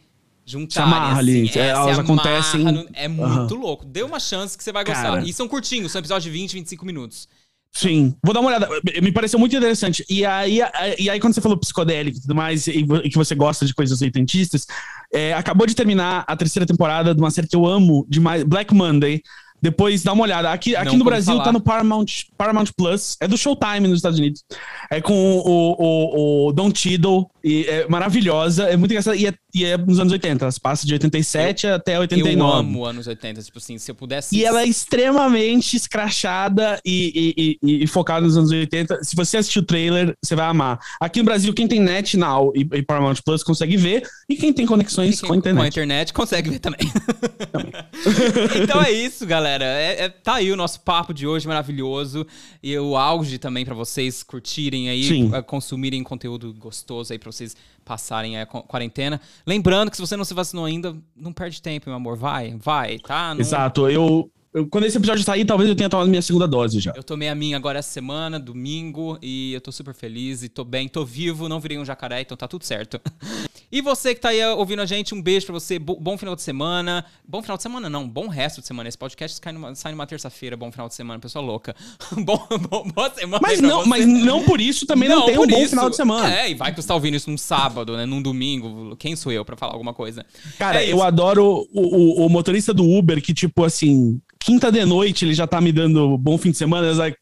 juntar. 0.51 0.83
amarra 0.83 1.19
ali, 1.19 1.49
assim, 1.49 1.59
é, 1.59 1.67
elas 1.69 1.99
acontecem- 1.99 2.87
É 2.93 3.07
muito 3.07 3.55
louco. 3.55 3.85
Dê 3.85 4.03
uma 4.03 4.19
chance 4.19 4.57
que 4.57 4.63
você 4.63 4.71
vai 4.71 4.83
gostar. 4.83 5.03
Cara. 5.03 5.23
E 5.25 5.31
são 5.33 5.47
curtinhos, 5.47 5.91
são 5.91 5.99
episódios 5.99 6.23
de 6.23 6.29
20, 6.31 6.53
25 6.53 6.85
minutos. 6.85 7.27
Sim, 7.71 8.15
vou 8.23 8.33
dar 8.33 8.39
uma 8.39 8.49
olhada. 8.49 8.67
Me 9.01 9.11
pareceu 9.11 9.37
muito 9.37 9.55
interessante. 9.55 10.03
E 10.09 10.25
aí, 10.25 10.59
e 10.97 11.07
aí 11.09 11.19
quando 11.19 11.33
você 11.35 11.41
falou 11.41 11.55
psicodélico 11.57 12.17
e 12.17 12.21
tudo 12.21 12.33
mais, 12.33 12.65
e 12.67 12.83
que 12.83 13.15
você 13.15 13.35
gosta 13.35 13.63
de 13.65 13.75
coisas 13.75 14.01
oitentistas, 14.01 14.65
é, 15.13 15.33
acabou 15.33 15.67
de 15.67 15.75
terminar 15.75 16.23
a 16.27 16.35
terceira 16.35 16.65
temporada 16.65 17.13
de 17.13 17.21
uma 17.21 17.29
série 17.29 17.47
que 17.47 17.55
eu 17.55 17.67
amo 17.67 18.05
demais, 18.09 18.43
Black 18.43 18.73
Monday. 18.73 19.21
Depois 19.61 20.01
dá 20.03 20.13
uma 20.13 20.23
olhada. 20.23 20.51
Aqui, 20.53 20.73
aqui 20.73 20.91
Não 20.93 20.99
no 20.99 21.03
Brasil 21.05 21.33
falar. 21.33 21.43
tá 21.43 21.51
no 21.51 21.59
Paramount, 21.59 22.05
Paramount 22.37 22.67
Plus. 22.77 23.17
É 23.19 23.27
do 23.27 23.37
Showtime 23.37 23.89
nos 23.89 23.97
Estados 23.97 24.17
Unidos. 24.17 24.41
É 24.89 25.01
com 25.01 25.13
o, 25.13 25.75
o, 25.77 26.47
o 26.47 26.53
Don 26.53 26.71
Cheadle. 26.73 27.29
E 27.43 27.65
é 27.65 27.87
maravilhosa. 27.87 28.63
É 28.65 28.75
muito 28.75 28.91
engraçada. 28.91 29.15
E 29.15 29.25
é, 29.27 29.33
e 29.53 29.63
é 29.65 29.77
nos 29.77 29.99
anos 29.99 30.11
80. 30.11 30.43
Elas 30.45 30.57
passam 30.59 30.85
de 30.87 30.93
87 30.93 31.67
até 31.67 31.97
89. 31.99 32.39
Eu 32.39 32.53
amo 32.59 32.85
anos 32.85 33.07
80, 33.07 33.41
tipo 33.43 33.57
assim, 33.57 33.77
se 33.77 33.89
eu 33.91 33.95
pudesse. 33.95 34.35
E 34.35 34.43
ela 34.43 34.61
é 34.61 34.65
extremamente 34.65 35.75
escrachada 35.75 36.79
e, 36.85 37.57
e- 37.63 37.83
e- 37.83 37.87
focada 37.87 38.21
nos 38.25 38.37
anos 38.37 38.51
80. 38.51 39.03
Se 39.03 39.15
você 39.15 39.37
assistir 39.37 39.59
o 39.59 39.63
trailer, 39.63 40.13
você 40.23 40.35
vai 40.35 40.45
amar. 40.47 40.79
Aqui 40.99 41.19
no 41.19 41.25
Brasil, 41.25 41.53
quem 41.53 41.67
tem 41.67 41.79
Net 41.79 42.17
Now 42.17 42.51
e, 42.55 42.61
e 42.61 42.81
Paramount 42.83 43.15
Plus 43.23 43.43
consegue 43.43 43.77
ver. 43.77 44.03
E 44.29 44.35
quem 44.35 44.51
tem 44.53 44.65
conexões 44.65 45.19
Quem- 45.21 45.27
com 45.27 45.33
a 45.33 45.37
internet. 45.37 45.59
Com 45.59 45.65
a 45.65 45.67
internet 45.67 46.13
consegue 46.13 46.49
ver 46.49 46.59
também. 46.59 46.79
então 48.61 48.81
é 48.81 48.91
isso, 48.91 49.25
galera. 49.25 49.63
É, 49.65 50.05
é- 50.05 50.09
tá 50.09 50.35
aí 50.35 50.51
o 50.51 50.55
nosso 50.55 50.81
papo 50.81 51.13
de 51.13 51.25
hoje 51.25 51.47
maravilhoso. 51.47 52.25
E 52.61 52.77
o 52.77 52.95
auge 52.97 53.37
também 53.37 53.65
pra 53.65 53.73
vocês 53.75 54.23
curtirem 54.23 54.89
aí, 54.89 55.03
Sim. 55.03 55.31
consumirem 55.45 56.03
conteúdo 56.03 56.53
gostoso 56.53 57.13
aí 57.13 57.19
pra 57.19 57.28
vocês 57.31 57.55
passarem 57.85 58.39
a 58.39 58.45
qu- 58.45 58.63
quarentena. 58.63 59.19
Lembrando 59.45 59.89
que 59.89 59.95
se 59.97 60.01
você 60.01 60.15
não 60.17 60.25
se 60.25 60.33
vacinou 60.33 60.65
ainda, 60.65 60.95
não 61.15 61.31
perde 61.33 61.61
tempo, 61.61 61.89
meu 61.89 61.95
amor. 61.97 62.15
Vai, 62.17 62.55
vai, 62.57 62.99
tá? 62.99 63.33
Não- 63.33 63.41
Exato. 63.41 63.89
Eu, 63.89 64.29
eu- 64.53 64.67
quando 64.67 64.85
esse 64.85 64.97
episódio 64.97 65.23
sair, 65.23 65.45
talvez 65.45 65.69
eu 65.69 65.75
tenha 65.75 65.89
tomado 65.89 66.09
minha 66.09 66.21
segunda 66.21 66.47
dose 66.47 66.79
já. 66.79 66.93
Eu 66.95 67.03
tomei 67.03 67.29
a 67.29 67.35
minha 67.35 67.55
agora 67.57 67.79
essa 67.79 67.89
semana, 67.91 68.39
domingo, 68.39 69.17
e 69.21 69.53
eu 69.53 69.61
tô 69.61 69.71
super 69.71 69.93
feliz 69.93 70.43
e 70.43 70.49
tô 70.49 70.63
bem, 70.63 70.87
tô 70.87 71.05
vivo, 71.05 71.47
não 71.49 71.59
virei 71.59 71.77
um 71.77 71.85
jacaré, 71.85 72.21
então 72.21 72.35
tá 72.37 72.47
tudo 72.47 72.63
certo. 72.65 72.99
E 73.71 73.81
você 73.81 74.15
que 74.15 74.21
tá 74.21 74.29
aí 74.29 74.43
ouvindo 74.47 74.81
a 74.81 74.85
gente, 74.87 75.13
um 75.13 75.21
beijo 75.21 75.45
pra 75.45 75.53
você, 75.53 75.77
bo- 75.77 75.99
bom 76.01 76.17
final 76.17 76.35
de 76.35 76.41
semana. 76.41 77.05
Bom 77.23 77.39
final 77.39 77.55
de 77.55 77.61
semana 77.61 77.87
não, 77.87 78.09
bom 78.09 78.27
resto 78.27 78.61
de 78.61 78.65
semana. 78.65 78.89
Esse 78.89 78.97
podcast 78.97 79.39
sai 79.39 79.53
numa, 79.53 79.75
sai 79.75 79.91
numa 79.91 80.07
terça-feira, 80.07 80.57
bom 80.57 80.71
final 80.71 80.87
de 80.87 80.95
semana, 80.95 81.19
pessoa 81.19 81.45
louca. 81.45 81.75
bom, 82.25 82.47
bom, 82.67 82.89
boa 82.95 83.13
semana 83.13 83.39
Mas 83.39 83.61
não, 83.61 83.81
você. 83.81 83.89
mas 83.89 84.07
não 84.07 84.43
por 84.43 84.59
isso 84.59 84.87
também 84.87 85.07
não, 85.07 85.23
tem 85.27 85.37
um 85.37 85.45
bom 85.45 85.59
isso. 85.59 85.69
final 85.69 85.87
de 85.87 85.95
semana. 85.95 86.35
É, 86.35 86.49
e 86.49 86.55
vai 86.55 86.73
que 86.73 86.81
você 86.81 86.87
tá 86.87 86.95
ouvindo 86.95 87.13
isso 87.15 87.29
num 87.29 87.37
sábado, 87.37 87.95
né, 87.95 88.07
num 88.07 88.23
domingo. 88.23 88.95
Quem 88.95 89.15
sou 89.15 89.31
eu 89.31 89.45
pra 89.45 89.55
falar 89.55 89.73
alguma 89.73 89.93
coisa? 89.93 90.25
Cara, 90.57 90.83
É 90.83 90.91
eu 90.91 91.03
adoro 91.03 91.67
o, 91.71 92.23
o- 92.23 92.25
o 92.25 92.29
motorista 92.29 92.73
do 92.73 92.83
Uber 92.89 93.21
que, 93.21 93.35
tipo, 93.35 93.63
assim, 93.63 94.19
quinta 94.39 94.71
de 94.71 94.83
noite 94.85 95.25
ele 95.25 95.33
já 95.33 95.45
tá 95.45 95.59
me 95.59 95.71
dando 95.71 96.17
bom 96.17 96.37
fim 96.37 96.51
de 96.51 96.57
semana. 96.57 96.87
It's 96.87 96.97
like, 96.97 97.17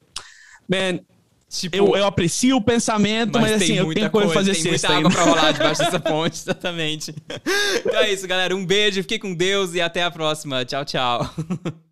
man, 0.69 0.99
Tipo, 1.49 1.77
eu, 1.77 1.95
eu 1.95 2.05
aprecio 2.05 2.57
o 2.57 2.61
pensamento, 2.61 3.39
mas, 3.39 3.53
assim, 3.53 3.67
tem 3.67 3.77
eu 3.77 3.93
tenho 3.93 4.09
coisa 4.09 4.27
pra 4.27 4.39
fazer 4.39 4.51
tem 4.51 4.63
sexta 4.63 4.89
muita 4.89 5.07
água 5.07 5.11
pra 5.11 5.23
rolar 5.23 5.51
debaixo 5.53 5.81
dessa 5.81 5.99
ponte, 5.99 6.33
exatamente. 6.35 7.15
Então 7.85 7.99
é 8.01 8.11
isso, 8.11 8.27
galera. 8.27 8.53
Um 8.53 8.65
beijo, 8.65 9.01
fique 9.01 9.19
com 9.19 9.33
Deus 9.33 9.73
e 9.73 9.79
até 9.79 10.03
a 10.03 10.11
próxima. 10.11 10.65
Tchau, 10.65 10.83
tchau. 10.83 11.33